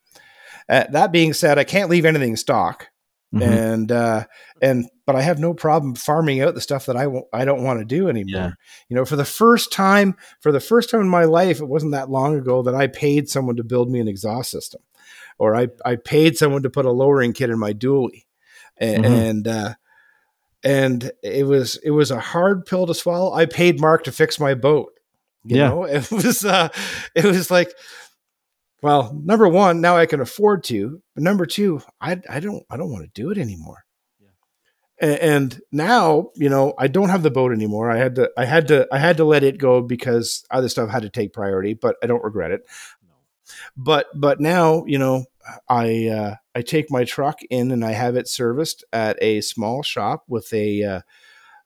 Uh, 0.69 0.85
that 0.91 1.13
being 1.13 1.33
said, 1.33 1.59
I 1.59 1.65
can't 1.65 1.91
leave 1.91 2.05
anything 2.05 2.37
stock, 2.37 2.89
mm-hmm. 3.35 3.43
and 3.43 3.91
uh, 3.93 4.25
and 4.63 4.89
but 5.07 5.17
I 5.17 5.23
have 5.23 5.41
no 5.41 5.53
problem 5.53 5.95
farming 5.95 6.41
out 6.43 6.55
the 6.55 6.61
stuff 6.61 6.87
that 6.87 6.97
I 6.97 7.07
I 7.33 7.45
don't 7.45 7.65
want 7.65 7.81
to 7.81 7.85
do 7.85 8.09
anymore. 8.09 8.41
Yeah. 8.41 8.51
You 8.89 8.97
know, 8.97 9.05
for 9.05 9.17
the 9.17 9.25
first 9.25 9.73
time, 9.73 10.17
for 10.41 10.53
the 10.53 10.61
first 10.61 10.91
time 10.91 11.01
in 11.01 11.09
my 11.09 11.25
life, 11.25 11.61
it 11.61 11.67
wasn't 11.67 11.93
that 11.93 12.11
long 12.11 12.37
ago 12.37 12.63
that 12.63 12.75
I 12.75 12.87
paid 12.87 13.29
someone 13.29 13.57
to 13.57 13.65
build 13.65 13.91
me 13.91 14.01
an 14.01 14.07
exhaust 14.09 14.51
system, 14.51 14.83
or 15.39 15.57
I 15.57 15.69
I 15.85 15.97
paid 15.97 16.37
someone 16.37 16.63
to 16.63 16.71
put 16.71 16.87
a 16.87 16.93
lowering 16.93 17.33
kit 17.33 17.51
in 17.51 17.59
my 17.59 17.73
dually, 17.73 18.27
and. 18.81 19.05
Mm-hmm. 19.05 19.15
and 19.15 19.49
uh, 19.49 19.75
and 20.63 21.11
it 21.23 21.47
was 21.47 21.79
it 21.83 21.91
was 21.91 22.11
a 22.11 22.21
hard 22.21 22.67
pill 22.67 22.87
to 22.87 22.95
swallow. 22.95 23.33
I 23.33 23.47
paid 23.47 23.81
Mark 23.81 24.05
to 24.05 24.13
fix 24.13 24.39
my 24.39 24.55
boat. 24.55 24.93
You 25.45 25.57
yeah. 25.57 25.69
know, 25.69 25.85
it 25.89 26.11
was 26.11 26.45
uh 26.45 26.69
it 27.15 27.25
was 27.25 27.51
like 27.51 27.73
well, 28.83 29.15
number 29.23 29.47
one, 29.47 29.83
now 29.83 29.99
I 29.99 30.07
can 30.07 30.21
afford 30.21 30.65
to, 30.65 31.03
but 31.15 31.23
number 31.23 31.47
two, 31.47 31.83
I 32.01 32.21
I 32.29 32.41
don't 32.41 32.65
I 32.71 32.77
don't 32.77 32.91
want 32.91 33.05
to 33.05 33.11
do 33.21 33.31
it 33.31 33.39
anymore. 33.39 33.85
Yeah. 34.19 35.09
And, 35.09 35.61
now, 35.71 36.31
you 36.35 36.49
know, 36.49 36.73
I 36.79 36.87
don't 36.89 37.11
have 37.11 37.23
the 37.23 37.31
boat 37.31 37.53
anymore. 37.53 37.91
I 37.91 37.99
had 37.99 38.15
to 38.17 38.31
I 38.37 38.47
had 38.47 38.69
to 38.69 38.89
I 38.91 38.99
had 38.99 39.19
to 39.19 39.25
let 39.25 39.43
it 39.43 39.59
go 39.59 39.83
because 39.83 40.45
other 40.51 40.69
stuff 40.69 40.91
had 40.91 41.03
to 41.03 41.11
take 41.11 41.33
priority, 41.33 41.75
but 41.75 41.97
I 42.03 42.07
don't 42.07 42.25
regret 42.25 42.53
it. 42.53 42.63
No. 43.07 43.15
But 43.77 44.07
but 44.15 44.41
now, 44.41 44.85
you 44.87 44.99
know, 44.99 45.27
I 45.69 46.09
uh, 46.09 46.35
I 46.55 46.63
take 46.63 46.91
my 46.91 47.05
truck 47.05 47.41
in 47.51 47.71
and 47.71 47.85
I 47.85 47.93
have 47.93 48.17
it 48.17 48.29
serviced 48.29 48.85
at 48.93 49.17
a 49.23 49.41
small 49.41 49.83
shop 49.83 50.25
with 50.29 50.53
a 50.53 50.83
uh, 50.83 51.01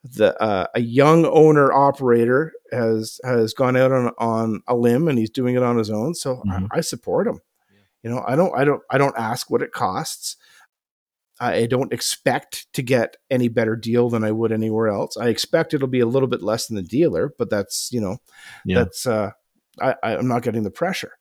the 0.04 0.40
uh, 0.42 0.66
a 0.74 0.80
young 0.80 1.26
owner 1.26 1.72
operator 1.72 2.52
has 2.72 3.20
has 3.24 3.54
gone 3.54 3.76
out 3.76 3.92
on 3.92 4.12
on 4.18 4.62
a 4.68 4.76
limb 4.76 5.08
and 5.08 5.18
he's 5.18 5.30
doing 5.30 5.56
it 5.56 5.62
on 5.62 5.76
his 5.78 5.90
own. 5.90 6.14
So 6.14 6.42
Mhm. 6.46 6.68
I, 6.70 6.78
I 6.78 6.80
support 6.82 7.26
him. 7.26 7.40
You 8.02 8.10
know, 8.10 8.22
I 8.26 8.36
don't 8.36 8.56
I 8.56 8.64
don't 8.64 8.82
I 8.90 8.98
don't 8.98 9.16
ask 9.18 9.50
what 9.50 9.62
it 9.62 9.72
costs. 9.72 10.36
I 11.40 11.66
don't 11.66 11.92
expect 11.92 12.72
to 12.74 12.82
get 12.82 13.16
any 13.28 13.48
better 13.48 13.74
deal 13.74 14.08
than 14.08 14.22
I 14.22 14.30
would 14.30 14.52
anywhere 14.52 14.88
else. 14.88 15.16
I 15.16 15.28
expect 15.28 15.74
it'll 15.74 15.88
be 15.88 16.00
a 16.00 16.06
little 16.06 16.28
bit 16.28 16.42
less 16.42 16.68
than 16.68 16.76
the 16.76 16.82
dealer, 16.82 17.34
but 17.38 17.50
that's 17.50 17.90
you 17.92 18.00
know 18.00 18.18
Yeah. 18.64 18.84
that's 18.84 19.06
uh, 19.06 19.32
I, 19.80 19.96
I'm 20.02 20.28
not 20.28 20.42
getting 20.42 20.62
the 20.62 20.70
pressure. 20.70 21.12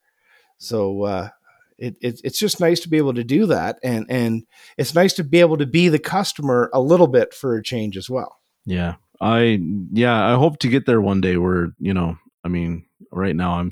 So 0.59 1.03
uh, 1.03 1.29
it, 1.77 1.95
it 2.01 2.21
it's 2.23 2.39
just 2.39 2.59
nice 2.59 2.79
to 2.81 2.89
be 2.89 2.97
able 2.97 3.13
to 3.13 3.23
do 3.23 3.45
that, 3.47 3.79
and 3.83 4.05
and 4.09 4.43
it's 4.77 4.95
nice 4.95 5.13
to 5.13 5.23
be 5.23 5.39
able 5.39 5.57
to 5.57 5.65
be 5.65 5.89
the 5.89 5.99
customer 5.99 6.69
a 6.73 6.81
little 6.81 7.07
bit 7.07 7.33
for 7.33 7.55
a 7.55 7.63
change 7.63 7.97
as 7.97 8.09
well. 8.09 8.39
Yeah. 8.65 8.95
I 9.21 9.59
yeah, 9.91 10.33
I 10.33 10.37
hope 10.37 10.59
to 10.59 10.69
get 10.69 10.85
there 10.85 11.01
one 11.01 11.21
day 11.21 11.37
where, 11.37 11.73
you 11.79 11.93
know, 11.93 12.17
I 12.43 12.49
mean, 12.49 12.85
right 13.11 13.35
now 13.35 13.53
I'm 13.53 13.71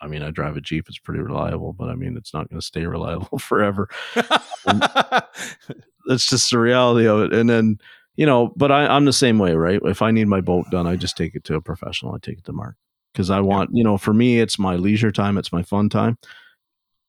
i 0.00 0.06
mean, 0.08 0.22
I 0.22 0.30
drive 0.30 0.56
a 0.56 0.60
Jeep, 0.60 0.88
it's 0.88 0.98
pretty 0.98 1.20
reliable, 1.20 1.72
but 1.72 1.88
I 1.88 1.94
mean, 1.94 2.16
it's 2.16 2.34
not 2.34 2.48
going 2.48 2.60
to 2.60 2.66
stay 2.66 2.86
reliable 2.86 3.38
forever. 3.38 3.88
That's 4.64 6.26
just 6.26 6.50
the 6.50 6.58
reality 6.58 7.06
of 7.06 7.20
it. 7.20 7.32
And 7.32 7.48
then, 7.48 7.78
you 8.16 8.26
know, 8.26 8.52
but 8.56 8.72
I, 8.72 8.86
I'm 8.86 9.04
the 9.04 9.12
same 9.12 9.38
way, 9.38 9.54
right? 9.54 9.80
If 9.84 10.02
I 10.02 10.10
need 10.10 10.26
my 10.28 10.40
boat 10.40 10.66
done, 10.70 10.86
I 10.86 10.96
just 10.96 11.16
take 11.16 11.34
it 11.34 11.44
to 11.44 11.54
a 11.54 11.60
professional. 11.60 12.14
I 12.14 12.18
take 12.18 12.38
it 12.38 12.44
to 12.46 12.52
Mark 12.52 12.76
because 13.12 13.30
I 13.30 13.40
want, 13.40 13.70
you 13.72 13.84
know, 13.84 13.96
for 13.98 14.12
me, 14.12 14.40
it's 14.40 14.58
my 14.58 14.76
leisure 14.76 15.12
time, 15.12 15.38
it's 15.38 15.52
my 15.52 15.62
fun 15.62 15.88
time. 15.88 16.18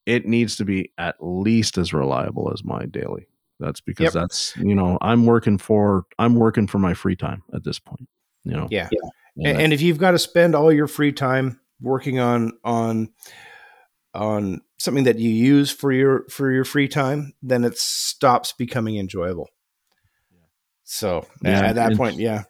It 0.05 0.25
needs 0.25 0.55
to 0.57 0.65
be 0.65 0.91
at 0.97 1.15
least 1.19 1.77
as 1.77 1.93
reliable 1.93 2.51
as 2.53 2.63
my 2.63 2.85
daily. 2.85 3.27
That's 3.59 3.81
because 3.81 4.05
Yep. 4.05 4.13
that's, 4.13 4.57
you 4.57 4.75
know, 4.75 4.97
I'm 5.01 5.25
working 5.25 5.57
for, 5.57 6.05
I'm 6.19 6.35
working 6.35 6.67
for 6.67 6.79
my 6.79 6.93
free 6.93 7.15
time 7.15 7.43
at 7.53 7.63
this 7.63 7.79
point, 7.79 8.09
you 8.43 8.51
know. 8.51 8.67
Yeah. 8.69 8.89
And 8.91 9.47
and, 9.47 9.61
and 9.61 9.73
if 9.73 9.81
you've 9.81 9.97
got 9.97 10.11
to 10.11 10.19
spend 10.19 10.55
all 10.55 10.71
your 10.71 10.87
free 10.87 11.11
time 11.11 11.59
working 11.81 12.19
on 12.19 12.53
on 12.63 13.09
on 14.13 14.61
something 14.77 15.05
that 15.05 15.17
you 15.17 15.29
use 15.29 15.71
for 15.71 15.91
your 15.91 16.25
for 16.29 16.51
your 16.51 16.65
free 16.65 16.87
time, 16.87 17.33
then 17.41 17.63
it 17.63 17.77
stops 17.77 18.53
becoming 18.53 18.97
enjoyable. 18.97 19.49
So 20.83 21.25
Yeah, 21.41 21.61
at 21.61 21.75
that 21.75 21.95
point, 21.97 22.17
yeah, 22.17 22.43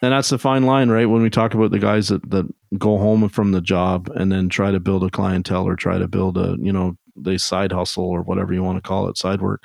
and 0.00 0.12
that's 0.12 0.30
the 0.30 0.38
fine 0.38 0.64
line, 0.64 0.88
right? 0.88 1.06
When 1.06 1.22
we 1.22 1.30
talk 1.30 1.54
about 1.54 1.70
the 1.70 1.78
guys 1.78 2.08
that, 2.08 2.28
that 2.30 2.52
go 2.78 2.98
home 2.98 3.28
from 3.28 3.52
the 3.52 3.60
job 3.60 4.08
and 4.14 4.32
then 4.32 4.48
try 4.48 4.70
to 4.70 4.80
build 4.80 5.04
a 5.04 5.10
clientele 5.10 5.66
or 5.66 5.76
try 5.76 5.98
to 5.98 6.08
build 6.08 6.38
a, 6.38 6.56
you 6.60 6.72
know, 6.72 6.96
they 7.16 7.36
side 7.36 7.72
hustle 7.72 8.04
or 8.04 8.22
whatever 8.22 8.54
you 8.54 8.62
want 8.62 8.82
to 8.82 8.88
call 8.88 9.08
it, 9.08 9.18
side 9.18 9.42
work. 9.42 9.62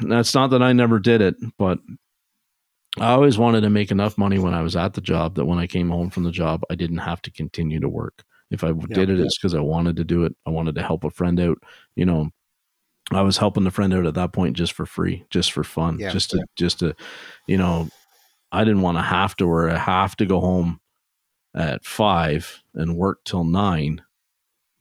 That's 0.00 0.34
not 0.34 0.50
that 0.50 0.62
I 0.62 0.72
never 0.72 0.98
did 0.98 1.20
it, 1.20 1.36
but 1.56 1.78
I 2.98 3.12
always 3.12 3.38
wanted 3.38 3.62
to 3.62 3.70
make 3.70 3.90
enough 3.90 4.18
money 4.18 4.38
when 4.38 4.54
I 4.54 4.62
was 4.62 4.76
at 4.76 4.94
the 4.94 5.00
job 5.00 5.36
that 5.36 5.46
when 5.46 5.58
I 5.58 5.66
came 5.66 5.88
home 5.88 6.10
from 6.10 6.24
the 6.24 6.32
job, 6.32 6.62
I 6.68 6.74
didn't 6.74 6.98
have 6.98 7.22
to 7.22 7.30
continue 7.30 7.80
to 7.80 7.88
work. 7.88 8.24
If 8.50 8.64
I 8.64 8.72
did 8.72 9.08
it, 9.08 9.18
it's 9.18 9.38
because 9.38 9.54
I 9.54 9.60
wanted 9.60 9.96
to 9.96 10.04
do 10.04 10.24
it. 10.24 10.36
I 10.44 10.50
wanted 10.50 10.74
to 10.74 10.82
help 10.82 11.04
a 11.04 11.10
friend 11.10 11.40
out. 11.40 11.56
You 11.96 12.04
know, 12.04 12.28
I 13.10 13.22
was 13.22 13.38
helping 13.38 13.64
the 13.64 13.70
friend 13.70 13.94
out 13.94 14.04
at 14.04 14.14
that 14.14 14.34
point 14.34 14.56
just 14.56 14.74
for 14.74 14.84
free, 14.84 15.24
just 15.30 15.52
for 15.52 15.64
fun, 15.64 15.98
Yeah. 15.98 16.10
just 16.10 16.30
to, 16.30 16.44
just 16.56 16.80
to, 16.80 16.94
you 17.46 17.56
know, 17.56 17.88
I 18.50 18.64
didn't 18.64 18.82
want 18.82 18.98
to 18.98 19.02
have 19.02 19.34
to 19.36 19.46
or 19.48 19.70
I 19.70 19.78
have 19.78 20.16
to 20.16 20.26
go 20.26 20.40
home 20.40 20.80
at 21.54 21.84
five 21.84 22.62
and 22.74 22.96
work 22.96 23.24
till 23.24 23.44
nine, 23.44 24.02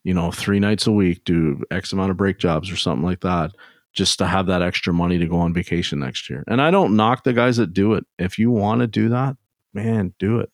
you 0.03 0.14
know, 0.14 0.31
three 0.31 0.60
nights 0.60 0.88
a 0.88 0.91
week, 0.91 1.23
do 1.26 1.61
X 1.72 1.93
amount 1.93 2.11
of 2.11 2.18
brake 2.18 2.38
jobs 2.38 2.72
or 2.72 2.76
something 2.76 3.06
like 3.06 3.22
that, 3.22 3.52
just 3.93 4.18
to 4.19 4.26
have 4.26 4.48
that 4.48 4.61
extra 4.61 4.93
money 4.93 5.18
to 5.18 5.27
go 5.27 5.38
on 5.38 5.53
vacation 5.53 5.99
next 5.99 6.30
year. 6.30 6.43
And 6.48 6.61
I 6.61 6.72
don't 6.72 6.95
knock 6.95 7.23
the 7.23 7.34
guys 7.34 7.57
that 7.57 7.73
do 7.73 7.93
it. 7.93 8.06
If 8.18 8.39
you 8.39 8.49
want 8.52 8.81
to 8.81 8.88
do 8.88 9.10
that, 9.10 9.35
man, 9.73 10.14
do 10.18 10.39
it. 10.39 10.52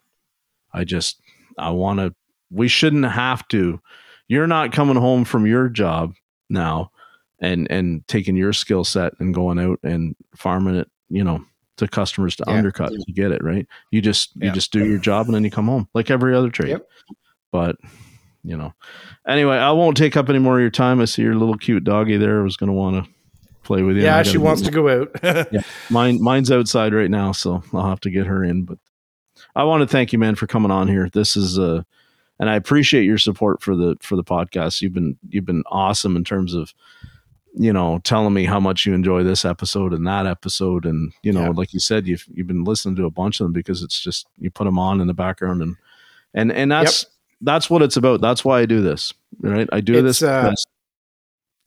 I 0.73 0.83
just, 0.83 1.21
I 1.57 1.69
want 1.69 1.99
to, 1.99 2.13
we 2.51 2.67
shouldn't 2.67 3.05
have 3.05 3.47
to. 3.49 3.79
You're 4.27 4.47
not 4.47 4.71
coming 4.71 4.97
home 4.97 5.23
from 5.23 5.45
your 5.45 5.69
job 5.69 6.13
now 6.49 6.91
and 7.39 7.69
and 7.69 8.07
taking 8.07 8.35
your 8.35 8.53
skill 8.53 8.83
set 8.83 9.13
and 9.19 9.33
going 9.33 9.59
out 9.59 9.79
and 9.83 10.15
farming 10.35 10.75
it, 10.75 10.89
you 11.09 11.23
know, 11.23 11.45
to 11.77 11.87
customers 11.87 12.35
to 12.37 12.43
Yeah. 12.47 12.55
undercut 12.55 12.91
to 12.91 13.11
get 13.13 13.31
it 13.31 13.43
right. 13.43 13.65
You 13.91 14.01
just 14.01 14.35
you 14.35 14.51
just 14.51 14.71
do 14.71 14.85
your 14.85 14.97
job 14.97 15.27
and 15.27 15.35
then 15.35 15.43
you 15.43 15.51
come 15.51 15.67
home 15.67 15.87
like 15.93 16.09
every 16.11 16.35
other 16.35 16.49
trade. 16.49 16.69
Yep. 16.69 16.87
But 17.51 17.75
you 18.43 18.55
know, 18.57 18.73
anyway, 19.27 19.57
I 19.57 19.71
won't 19.71 19.97
take 19.97 20.15
up 20.15 20.29
any 20.29 20.39
more 20.39 20.55
of 20.55 20.61
your 20.61 20.69
time. 20.69 21.01
I 21.01 21.05
see 21.05 21.21
your 21.21 21.35
little 21.35 21.57
cute 21.57 21.83
doggy 21.83 22.17
there. 22.17 22.39
I 22.39 22.43
was 22.43 22.55
going 22.57 22.67
to 22.67 22.73
want 22.73 23.03
to 23.03 23.11
play 23.63 23.81
with 23.83 23.97
you. 23.97 24.03
yeah, 24.03 24.23
she 24.23 24.37
wants 24.37 24.61
to 24.61 24.71
go 24.71 24.87
out. 25.01 25.11
Yeah. 25.51 25.61
Mine 25.89 26.21
mine's 26.21 26.51
outside 26.51 26.93
right 26.93 27.11
now, 27.11 27.31
so 27.33 27.61
I'll 27.73 27.89
have 27.89 27.99
to 28.01 28.09
get 28.09 28.25
her 28.27 28.43
in. 28.43 28.63
But 28.63 28.77
I 29.55 29.63
want 29.65 29.81
to 29.81 29.87
thank 29.87 30.13
you, 30.13 30.19
man, 30.19 30.35
for 30.35 30.47
coming 30.47 30.71
on 30.71 30.87
here. 30.87 31.09
This 31.11 31.35
is 31.35 31.59
uh 31.59 31.83
and 32.39 32.49
I 32.49 32.55
appreciate 32.55 33.03
your 33.03 33.17
support 33.17 33.61
for 33.61 33.75
the 33.75 33.97
for 34.01 34.15
the 34.15 34.23
podcast. 34.23 34.81
You've 34.81 34.93
been 34.93 35.17
you've 35.29 35.45
been 35.45 35.63
awesome 35.67 36.15
in 36.15 36.23
terms 36.23 36.53
of 36.53 36.73
you 37.59 37.73
know 37.73 37.99
telling 38.03 38.33
me 38.33 38.45
how 38.45 38.59
much 38.59 38.85
you 38.85 38.93
enjoy 38.93 39.23
this 39.23 39.43
episode 39.45 39.93
and 39.93 40.05
that 40.07 40.25
episode. 40.27 40.85
And 40.85 41.11
you 41.23 41.31
know 41.33 41.41
Yeah. 41.45 41.49
like 41.49 41.73
you 41.73 41.79
said 41.79 42.07
you've 42.07 42.25
you've 42.33 42.47
been 42.47 42.63
listening 42.63 42.95
to 42.97 43.05
a 43.05 43.11
bunch 43.11 43.39
of 43.39 43.45
them 43.45 43.53
because 43.53 43.81
it's 43.83 43.99
just 43.99 44.27
you 44.37 44.51
put 44.51 44.65
them 44.65 44.77
on 44.79 45.01
in 45.01 45.07
the 45.07 45.13
background 45.13 45.61
and 45.61 45.75
and 46.33 46.51
and 46.51 46.71
that's 46.71 47.05
that's 47.41 47.69
what 47.69 47.81
it's 47.81 47.97
about. 47.97 48.21
That's 48.21 48.43
why 48.45 48.59
i 48.61 48.65
do 48.65 48.81
this 48.81 49.13
right? 49.41 49.67
I 49.71 49.81
do 49.81 49.93
It's, 49.93 50.19
this 50.19 50.23
uh, 50.23 50.53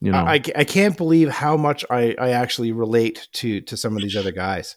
you 0.01 0.11
know. 0.11 0.17
I, 0.19 0.41
I 0.55 0.63
can't 0.63 0.97
believe 0.97 1.29
how 1.29 1.55
much 1.57 1.85
I, 1.89 2.15
I 2.19 2.29
actually 2.31 2.71
relate 2.71 3.27
to 3.33 3.61
to 3.61 3.77
some 3.77 3.95
of 3.95 4.01
these 4.01 4.15
other 4.15 4.31
guys, 4.31 4.75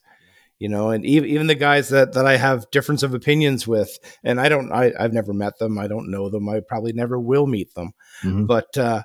you 0.59 0.69
know, 0.69 0.91
and 0.91 1.05
even 1.07 1.29
even 1.31 1.47
the 1.47 1.55
guys 1.55 1.89
that 1.89 2.13
that 2.13 2.27
I 2.27 2.37
have 2.37 2.71
difference 2.71 3.03
of 3.03 3.15
opinions 3.15 3.67
with, 3.67 3.99
and 4.23 4.41
I 4.41 4.49
don't 4.49 4.71
I 4.73 4.93
I've 4.99 5.13
never 5.13 5.33
met 5.33 5.59
them, 5.59 5.79
I 5.79 5.87
don't 5.89 6.11
know 6.11 6.29
them, 6.29 6.49
I 6.49 6.61
probably 6.61 6.93
never 6.93 7.19
will 7.19 7.47
meet 7.47 7.75
them, 7.75 7.93
Mhm. 8.23 8.47
but 8.47 8.77
uh, 8.77 9.03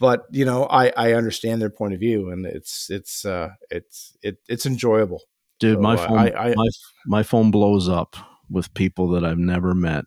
but 0.00 0.24
you 0.32 0.44
know 0.44 0.64
I 0.64 0.92
I 0.96 1.12
understand 1.12 1.62
their 1.62 1.70
point 1.70 1.94
of 1.94 2.00
view, 2.00 2.30
and 2.30 2.44
it's 2.44 2.90
it's 2.90 3.24
uh 3.24 3.50
it's 3.70 4.16
it 4.22 4.38
it's 4.48 4.66
enjoyable. 4.66 5.20
dude 5.60 5.76
So, 5.76 5.82
my 5.82 5.94
uh, 5.94 6.08
phone 6.08 6.18
I- 6.18 6.50
I- 6.50 6.54
my 6.56 6.68
my 7.06 7.22
phone 7.22 7.50
blows 7.52 7.88
up 7.88 8.16
with 8.52 8.74
people 8.74 9.06
that 9.10 9.24
i've 9.24 9.38
never 9.38 9.74
met 9.76 10.04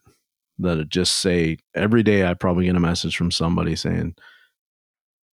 that 0.60 0.90
just 0.90 1.20
say 1.20 1.57
every 1.76 2.03
day 2.03 2.26
i 2.26 2.34
probably 2.34 2.65
get 2.65 2.76
a 2.76 2.80
message 2.80 3.15
from 3.15 3.32
somebody 3.32 3.74
saying 3.76 4.15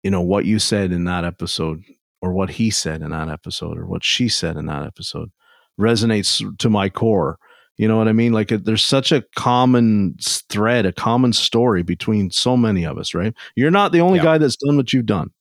you 0.03 0.11
know 0.11 0.21
what 0.21 0.45
you 0.45 0.59
said 0.59 0.91
in 0.91 1.05
that 1.05 1.25
episode 1.25 1.81
or 2.21 2.33
what 2.33 2.51
he 2.51 2.69
said 2.69 3.01
in 3.01 3.09
that 3.11 3.29
episode 3.29 3.77
or 3.79 3.87
what 3.87 4.03
she 4.03 4.29
said 4.29 4.57
in 4.57 4.67
that 4.67 4.85
episode 4.85 5.29
resonates 5.79 6.45
to 6.59 6.69
my 6.69 6.87
core 6.89 7.39
you 7.79 7.87
know 7.87 7.97
what 7.97 8.07
i 8.09 8.13
mean? 8.13 8.33
Like 8.33 8.49
there's 8.49 8.83
such 8.83 9.11
a 9.11 9.23
common 9.35 10.15
thread 10.21 10.85
a 10.85 10.91
common 10.93 11.33
story 11.33 11.81
between 11.81 12.29
so 12.31 12.55
many 12.57 12.85
of 12.85 12.97
us 12.99 13.13
right? 13.15 13.33
You're 13.55 13.71
not 13.71 13.91
the 13.93 14.01
only 14.01 14.19
guy 14.19 14.37
that's 14.37 14.57
done 14.57 14.77
what 14.77 14.93
you've 14.93 15.05
done. 15.07 15.31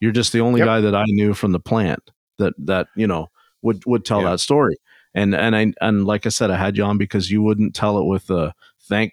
You're 0.00 0.12
just 0.20 0.32
the 0.32 0.40
only 0.40 0.60
Yep. 0.60 0.66
guy 0.66 0.80
that 0.80 0.94
i 0.96 1.04
knew 1.08 1.34
from 1.34 1.52
the 1.52 1.60
plant 1.60 2.10
that 2.38 2.54
that 2.58 2.88
you 2.96 3.06
know 3.06 3.28
would 3.62 3.84
would 3.86 4.04
tell 4.04 4.22
that 4.24 4.40
story. 4.40 4.76
And 5.14 5.34
and 5.34 5.54
i 5.54 5.72
and 5.80 6.04
like 6.06 6.26
i 6.26 6.30
said 6.30 6.50
i 6.50 6.56
had 6.56 6.76
you 6.76 6.84
on 6.84 6.98
because 6.98 7.30
you 7.30 7.42
wouldn't 7.42 7.74
tell 7.76 7.98
it 7.98 8.06
with 8.06 8.28
a 8.30 8.52
thank 8.88 9.12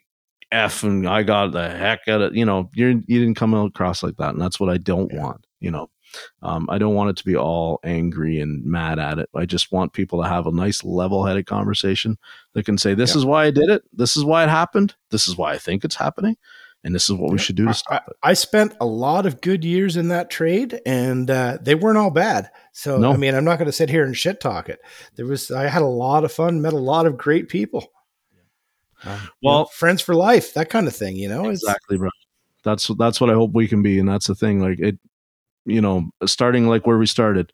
f 0.52 0.84
and 0.84 1.08
i 1.08 1.22
got 1.24 1.52
the 1.52 1.70
heck 1.70 2.08
out 2.08 2.22
of 2.22 2.36
you 2.36 2.44
know 2.46 2.70
you're 2.74 2.90
you 2.92 3.20
didn't 3.20 3.36
come 3.36 3.54
across 3.54 4.02
like 4.02 4.18
that 4.18 4.32
and 4.34 4.42
that's 4.42 4.60
what 4.60 4.70
i 4.72 4.78
don't 4.78 5.14
want 5.14 5.46
you 5.60 5.70
know 5.72 5.91
um, 6.42 6.68
i 6.70 6.78
don't 6.78 6.96
want 6.96 7.10
it 7.10 7.18
to 7.18 7.24
be 7.26 7.36
all 7.36 7.80
angry 7.84 8.40
and 8.40 8.64
mad 8.66 9.00
at 9.00 9.20
it 9.20 9.30
i 9.36 9.46
just 9.46 9.72
want 9.72 9.94
people 9.94 10.22
to 10.22 10.28
have 10.28 10.48
a 10.48 10.52
nice 10.52 10.84
level-headed 10.84 11.46
conversation 11.46 12.18
that 12.54 12.66
can 12.66 12.78
say 12.78 12.94
this 12.94 13.14
Yeah. 13.16 13.20
is 13.20 13.26
why 13.26 13.46
i 13.46 13.52
did 13.52 13.70
it 13.70 13.84
this 13.94 14.16
is 14.18 14.24
why 14.26 14.44
it 14.44 14.50
happened 14.50 14.96
this 15.10 15.28
is 15.28 15.38
why 15.38 15.54
i 15.54 15.58
think 15.58 15.84
it's 15.84 15.96
happening 15.96 16.38
and 16.84 16.96
this 16.96 17.10
is 17.10 17.16
what 17.16 17.32
we 17.32 17.38
should 17.38 17.56
do 17.56 17.66
to 17.66 17.70
I, 17.70 17.74
stop 17.74 18.08
it 18.08 18.16
I 18.24 18.34
spent 18.34 18.76
a 18.82 18.86
lot 18.88 19.26
of 19.28 19.40
good 19.42 19.64
years 19.64 19.98
in 19.98 20.08
that 20.08 20.32
trade, 20.32 20.82
and 20.84 21.30
uh, 21.30 21.60
they 21.62 21.76
weren't 21.76 22.00
all 22.00 22.10
bad. 22.10 22.50
So 22.74 22.98
No. 22.98 23.14
I 23.14 23.18
mean, 23.18 23.36
I'm 23.36 23.44
not 23.46 23.60
going 23.60 23.68
to 23.68 23.72
sit 23.72 23.88
here 23.92 24.04
and 24.04 24.18
shit 24.18 24.40
talk 24.42 24.68
it. 24.68 24.80
There 25.16 25.28
was 25.28 25.52
I 25.52 25.68
had 25.68 25.84
a 25.84 25.88
lot 25.88 26.24
of 26.24 26.32
fun, 26.32 26.60
met 26.60 26.74
a 26.74 26.78
lot 26.78 27.06
of 27.06 27.20
great 27.20 27.50
people. 27.50 27.92
Um, 29.06 29.20
you 29.22 29.30
Well- 29.50 29.60
know, 29.60 29.66
friends 29.66 30.02
for 30.02 30.16
life, 30.16 30.56
that 30.56 30.72
kind 30.72 30.88
of 30.88 30.96
thing. 30.96 31.18
You 31.18 31.30
know, 31.30 31.50
exactly 31.50 31.98
bro 32.00 32.10
that's 32.64 32.88
that's 33.00 33.20
what 33.22 33.30
i 33.30 33.34
hope 33.34 33.52
we 33.54 33.68
can 33.68 33.82
be 33.82 33.98
and 34.00 34.08
that's 34.08 34.28
the 34.28 34.36
thing 34.36 34.60
like 34.60 34.80
it 34.80 34.98
you 35.72 35.82
know 35.82 36.10
starting 36.26 36.68
like 36.68 36.86
where 36.86 36.98
we 36.98 37.06
started 37.08 37.52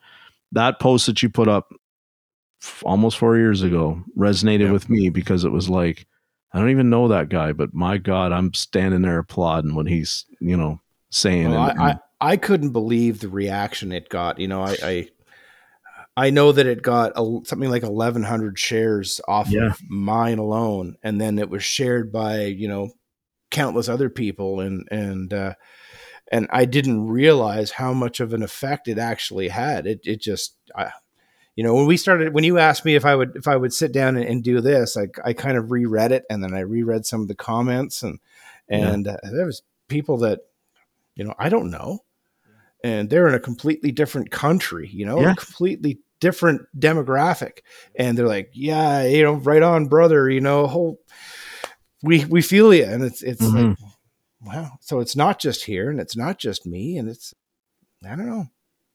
that 0.52 0.80
post 0.80 1.06
that 1.06 1.22
you 1.23 1.30
put 1.30 1.48
up 1.48 1.69
f- 2.61 2.84
almost 2.85 3.18
four 3.18 3.38
years 3.38 3.61
ago 3.61 4.02
resonated 4.18 4.65
Yeah. 4.68 4.72
with 4.72 4.89
me 4.89 5.10
because 5.10 5.44
it 5.45 5.52
was 5.52 5.69
like 5.69 6.06
i 6.53 6.60
don't 6.60 6.69
even 6.72 6.89
know 6.89 7.07
that 7.10 7.30
guy 7.30 7.52
but 7.53 7.73
my 7.73 7.98
god 7.98 8.31
i'm 8.31 8.53
standing 8.53 9.02
there 9.02 9.19
applauding 9.19 9.76
when 9.76 9.88
he's 9.88 10.26
you 10.39 10.57
know 10.57 10.80
saying 11.11 11.52
Well, 11.52 11.69
and- 11.69 11.80
I, 11.81 11.89
I 11.91 11.99
I 12.19 12.35
couldn't 12.38 12.72
believe 12.72 13.19
the 13.19 13.30
reaction 13.30 13.91
it 13.91 14.10
got. 14.10 14.39
You 14.39 14.48
know, 14.48 14.64
I 14.64 14.76
I, 14.81 15.10
I 16.18 16.30
know 16.31 16.52
that 16.52 16.65
it 16.65 16.81
got 16.81 17.11
a, 17.15 17.41
something 17.45 17.69
like 17.69 17.84
1,100 17.84 18.57
shares 18.57 19.22
off 19.27 19.52
Yeah. 19.52 19.68
of 19.68 19.77
mine 19.88 20.39
alone, 20.39 20.95
and 21.03 21.22
then 21.22 21.38
it 21.38 21.48
was 21.52 21.64
shared 21.64 22.11
by 22.11 22.45
you 22.45 22.68
know 22.68 22.89
countless 23.52 23.88
other 23.88 24.10
people, 24.10 24.61
and 24.61 24.88
and 24.89 25.31
uh, 25.31 25.53
and 26.32 26.48
I 26.52 26.66
didn't 26.66 27.08
realize 27.08 27.72
how 27.72 27.94
much 27.94 28.20
of 28.20 28.34
an 28.34 28.44
effect 28.44 28.88
it 28.88 28.98
actually 28.98 29.49
had. 29.49 29.88
It 29.88 30.02
it 30.04 30.22
just 30.22 30.56
I, 30.76 30.91
you 31.56 31.64
know, 31.64 31.74
when 31.74 31.88
we 31.88 31.98
started, 31.98 32.34
when 32.34 32.44
you 32.44 32.60
asked 32.60 32.86
me 32.86 32.95
if 32.95 33.06
I 33.06 33.16
would 33.16 33.36
if 33.36 33.48
I 33.48 33.56
would 33.56 33.74
sit 33.74 33.91
down 33.91 34.16
and, 34.16 34.26
and 34.26 34.44
do 34.44 34.62
this, 34.62 34.98
I 34.98 35.08
I 35.24 35.34
kind 35.34 35.58
of 35.58 35.72
reread 35.72 36.12
it 36.12 36.26
and 36.30 36.44
then 36.44 36.54
I 36.54 36.60
reread 36.60 37.06
some 37.06 37.22
of 37.22 37.28
the 37.28 37.36
comments 37.36 38.04
and 38.04 38.20
and 38.70 39.06
yeah. 39.06 39.14
uh, 39.14 39.32
there 39.32 39.45
was 39.45 39.64
people 39.88 40.18
that 40.18 40.41
you 41.16 41.24
know 41.24 41.34
I 41.40 41.49
don't 41.49 41.72
know, 41.72 42.04
and 42.84 43.10
they're 43.10 43.28
in 43.28 43.36
a 43.36 43.40
completely 43.40 43.91
different 43.91 44.32
country, 44.32 44.90
you 44.91 45.06
know, 45.06 45.22
yeah. 45.22 45.32
a 45.32 45.36
completely 45.36 45.99
different 46.20 46.62
demographic, 46.78 47.60
and 47.95 48.18
they're 48.18 48.28
like, 48.28 48.52
yeah, 48.54 49.04
you 49.04 49.24
know, 49.24 49.34
right 49.34 49.64
on, 49.64 49.88
brother, 49.88 50.30
you 50.30 50.41
know, 50.41 50.68
whole 50.68 50.99
we 52.04 52.26
we 52.26 52.41
feel 52.41 52.74
you, 52.74 52.84
and 52.84 53.04
it's 53.04 53.22
it's 53.24 53.41
mm-hmm. 53.41 53.70
like 53.70 53.78
wow. 54.48 54.72
So 54.82 54.99
it's 54.99 55.15
not 55.15 55.40
just 55.40 55.65
here, 55.65 55.90
and 55.90 55.99
it's 55.99 56.15
not 56.15 56.38
just 56.40 56.65
me, 56.65 56.98
and 56.98 57.10
it's 57.10 57.34
I 58.06 58.15
don't 58.15 58.28
know. 58.28 58.48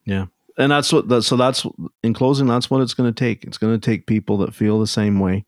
Yeah, 0.04 0.26
and 0.58 0.72
that's 0.72 0.92
what. 0.92 1.08
That, 1.08 1.22
so 1.22 1.36
that's 1.36 1.66
in 2.02 2.14
closing. 2.14 2.46
That's 2.46 2.70
what 2.70 2.82
it's 2.82 2.94
going 2.94 3.12
to 3.12 3.18
take. 3.18 3.44
It's 3.44 3.58
going 3.58 3.78
to 3.78 3.84
take 3.84 4.06
people 4.06 4.38
that 4.38 4.54
feel 4.54 4.80
the 4.80 4.86
same 4.86 5.20
way 5.20 5.44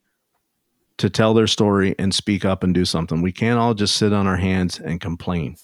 to 0.97 1.09
tell 1.09 1.33
their 1.33 1.47
story 1.47 1.95
and 1.99 2.13
speak 2.13 2.45
up 2.45 2.63
and 2.63 2.73
do 2.73 2.85
something. 2.85 3.21
We 3.21 3.31
can't 3.31 3.59
all 3.59 3.73
just 3.73 3.97
sit 3.97 4.13
on 4.13 4.27
our 4.27 4.37
hands 4.37 4.79
and 4.79 5.01
complain, 5.01 5.57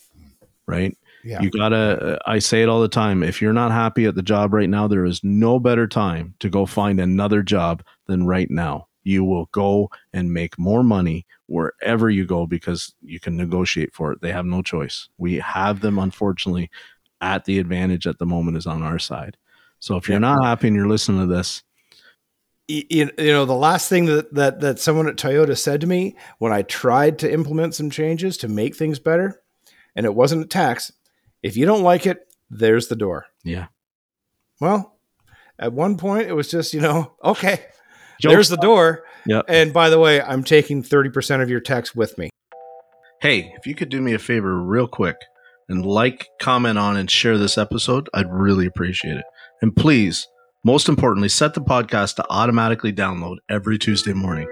right? 0.68 0.98
Yeah. 1.24 1.42
You 1.42 1.52
gotta. 1.52 2.20
I 2.26 2.40
say 2.40 2.64
it 2.64 2.70
all 2.70 2.82
the 2.82 2.88
time. 2.88 3.24
If 3.24 3.42
you're 3.42 3.54
not 3.54 3.72
happy 3.72 4.06
at 4.06 4.16
the 4.16 4.24
job 4.24 4.54
right 4.54 4.70
now, 4.70 4.88
there 4.88 5.06
is 5.06 5.24
no 5.24 5.60
better 5.60 5.88
time 5.88 6.34
to 6.40 6.50
go 6.50 6.66
find 6.66 7.00
another 7.00 7.44
job 7.44 7.84
than 8.08 8.26
right 8.26 8.50
now 8.50 8.88
you 9.04 9.24
will 9.24 9.46
go 9.52 9.90
and 10.14 10.34
make 10.34 10.58
more 10.58 10.84
money 10.84 11.26
wherever 11.52 12.10
you 12.10 12.26
go 12.26 12.48
because 12.48 12.94
you 13.02 13.20
can 13.20 13.36
negotiate 13.36 13.94
for 13.94 14.12
it. 14.12 14.22
They 14.22 14.32
have 14.32 14.46
no 14.46 14.62
choice. 14.62 15.10
We 15.18 15.36
have 15.36 15.82
them, 15.82 16.00
unfortunately, 16.00 16.72
at 17.20 17.46
the 17.46 17.60
advantage 17.60 18.08
at 18.08 18.18
the 18.18 18.26
moment 18.26 18.58
is 18.58 18.66
on 18.66 18.82
our 18.82 19.00
side. 19.00 19.38
So 19.80 19.98
if 19.98 20.08
you're 20.08 20.20
not 20.20 20.44
happy 20.44 20.68
and 20.68 20.76
you're 20.76 20.88
listening 20.88 21.28
to 21.28 21.34
this, 21.34 21.64
you, 22.68 23.10
you 23.18 23.32
know 23.32 23.46
the 23.46 23.54
last 23.54 23.90
thing 23.90 24.06
that, 24.06 24.34
that 24.34 24.62
that 24.62 24.80
someone 24.80 25.08
at 25.08 25.18
Toyota 25.18 25.58
said 25.58 25.82
to 25.82 25.88
me 25.88 26.16
when 26.38 26.54
I 26.54 26.62
tried 26.62 27.20
to 27.20 27.32
implement 27.32 27.76
some 27.76 27.90
changes 27.90 28.38
to 28.38 28.48
make 28.48 28.76
things 28.76 28.98
better, 28.98 29.42
and 29.94 30.06
it 30.06 30.16
wasn't 30.16 30.46
a 30.46 30.48
tax. 30.48 30.94
If 31.44 31.58
you 31.58 31.66
don't 31.66 31.84
like 31.84 32.06
it, 32.06 32.34
there's 32.50 32.88
the 32.88 32.96
door. 32.96 33.26
Yeah. 33.44 33.68
Well, 34.62 34.96
at 35.60 35.74
one 35.74 35.98
point 35.98 36.30
it 36.30 36.34
was 36.34 36.50
just 36.50 36.74
you 36.74 36.80
know 36.80 37.14
okay 37.24 37.66
there's 38.30 38.50
the 38.50 38.58
door. 38.58 39.04
Yep. 39.28 39.46
And 39.48 39.74
by 39.74 39.90
the 39.90 40.00
way, 40.00 40.22
I'm 40.22 40.44
taking 40.44 40.84
30% 40.84 41.42
of 41.42 41.50
your 41.50 41.60
text 41.60 41.96
with 41.96 42.18
me. 42.18 42.30
Hey, 43.22 43.54
if 43.56 43.68
you 43.68 43.76
could 43.76 43.90
do 43.90 44.02
me 44.02 44.14
a 44.14 44.20
favor 44.20 44.60
real 44.62 44.88
quick 44.88 45.18
and 45.70 45.86
like, 45.86 46.28
comment 46.40 46.78
on, 46.78 46.98
and 46.98 47.10
share 47.10 47.38
this 47.38 47.58
episode, 47.58 48.10
I'd 48.14 48.32
really 48.32 48.66
appreciate 48.66 49.18
it. 49.18 49.26
And 49.62 49.76
please, 49.76 50.28
most 50.66 50.90
importantly, 50.90 51.30
set 51.30 51.54
the 51.54 51.62
podcast 51.62 52.16
to 52.16 52.26
automatically 52.30 52.92
download 52.92 53.38
every 53.50 53.78
Tuesday 53.78 54.14
morning. 54.14 54.48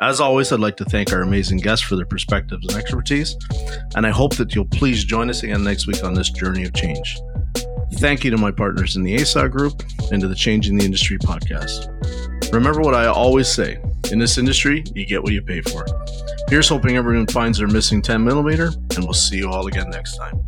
As 0.00 0.20
always, 0.20 0.52
I'd 0.52 0.60
like 0.60 0.76
to 0.76 0.84
thank 0.84 1.12
our 1.12 1.22
amazing 1.22 1.58
guests 1.58 1.84
for 1.84 1.96
their 1.96 2.06
perspectives 2.06 2.66
and 2.68 2.76
expertise, 2.76 3.36
and 3.96 4.06
I 4.06 4.10
hope 4.10 4.36
that 4.36 4.54
you'll 4.54 4.64
please 4.66 5.04
join 5.04 5.28
us 5.28 5.42
again 5.42 5.64
next 5.64 5.88
week 5.88 6.04
on 6.04 6.14
this 6.14 6.30
journey 6.30 6.64
of 6.64 6.72
change. 6.72 7.18
Thank 7.94 8.22
you 8.22 8.30
to 8.30 8.38
my 8.38 8.52
partners 8.52 8.94
in 8.94 9.02
the 9.02 9.20
ASA 9.20 9.48
group 9.48 9.82
and 10.12 10.20
to 10.20 10.28
the 10.28 10.36
Changing 10.36 10.78
the 10.78 10.84
Industry 10.84 11.18
podcast. 11.18 11.88
Remember 12.52 12.80
what 12.80 12.94
I 12.94 13.06
always 13.06 13.48
say 13.48 13.78
in 14.10 14.18
this 14.18 14.38
industry, 14.38 14.84
you 14.94 15.04
get 15.04 15.22
what 15.22 15.32
you 15.32 15.42
pay 15.42 15.60
for. 15.60 15.84
Here's 16.48 16.68
hoping 16.68 16.96
everyone 16.96 17.26
finds 17.26 17.58
their 17.58 17.68
missing 17.68 18.00
10 18.00 18.24
millimeter, 18.24 18.70
and 18.96 19.04
we'll 19.04 19.12
see 19.12 19.36
you 19.36 19.50
all 19.50 19.66
again 19.66 19.90
next 19.90 20.16
time. 20.16 20.40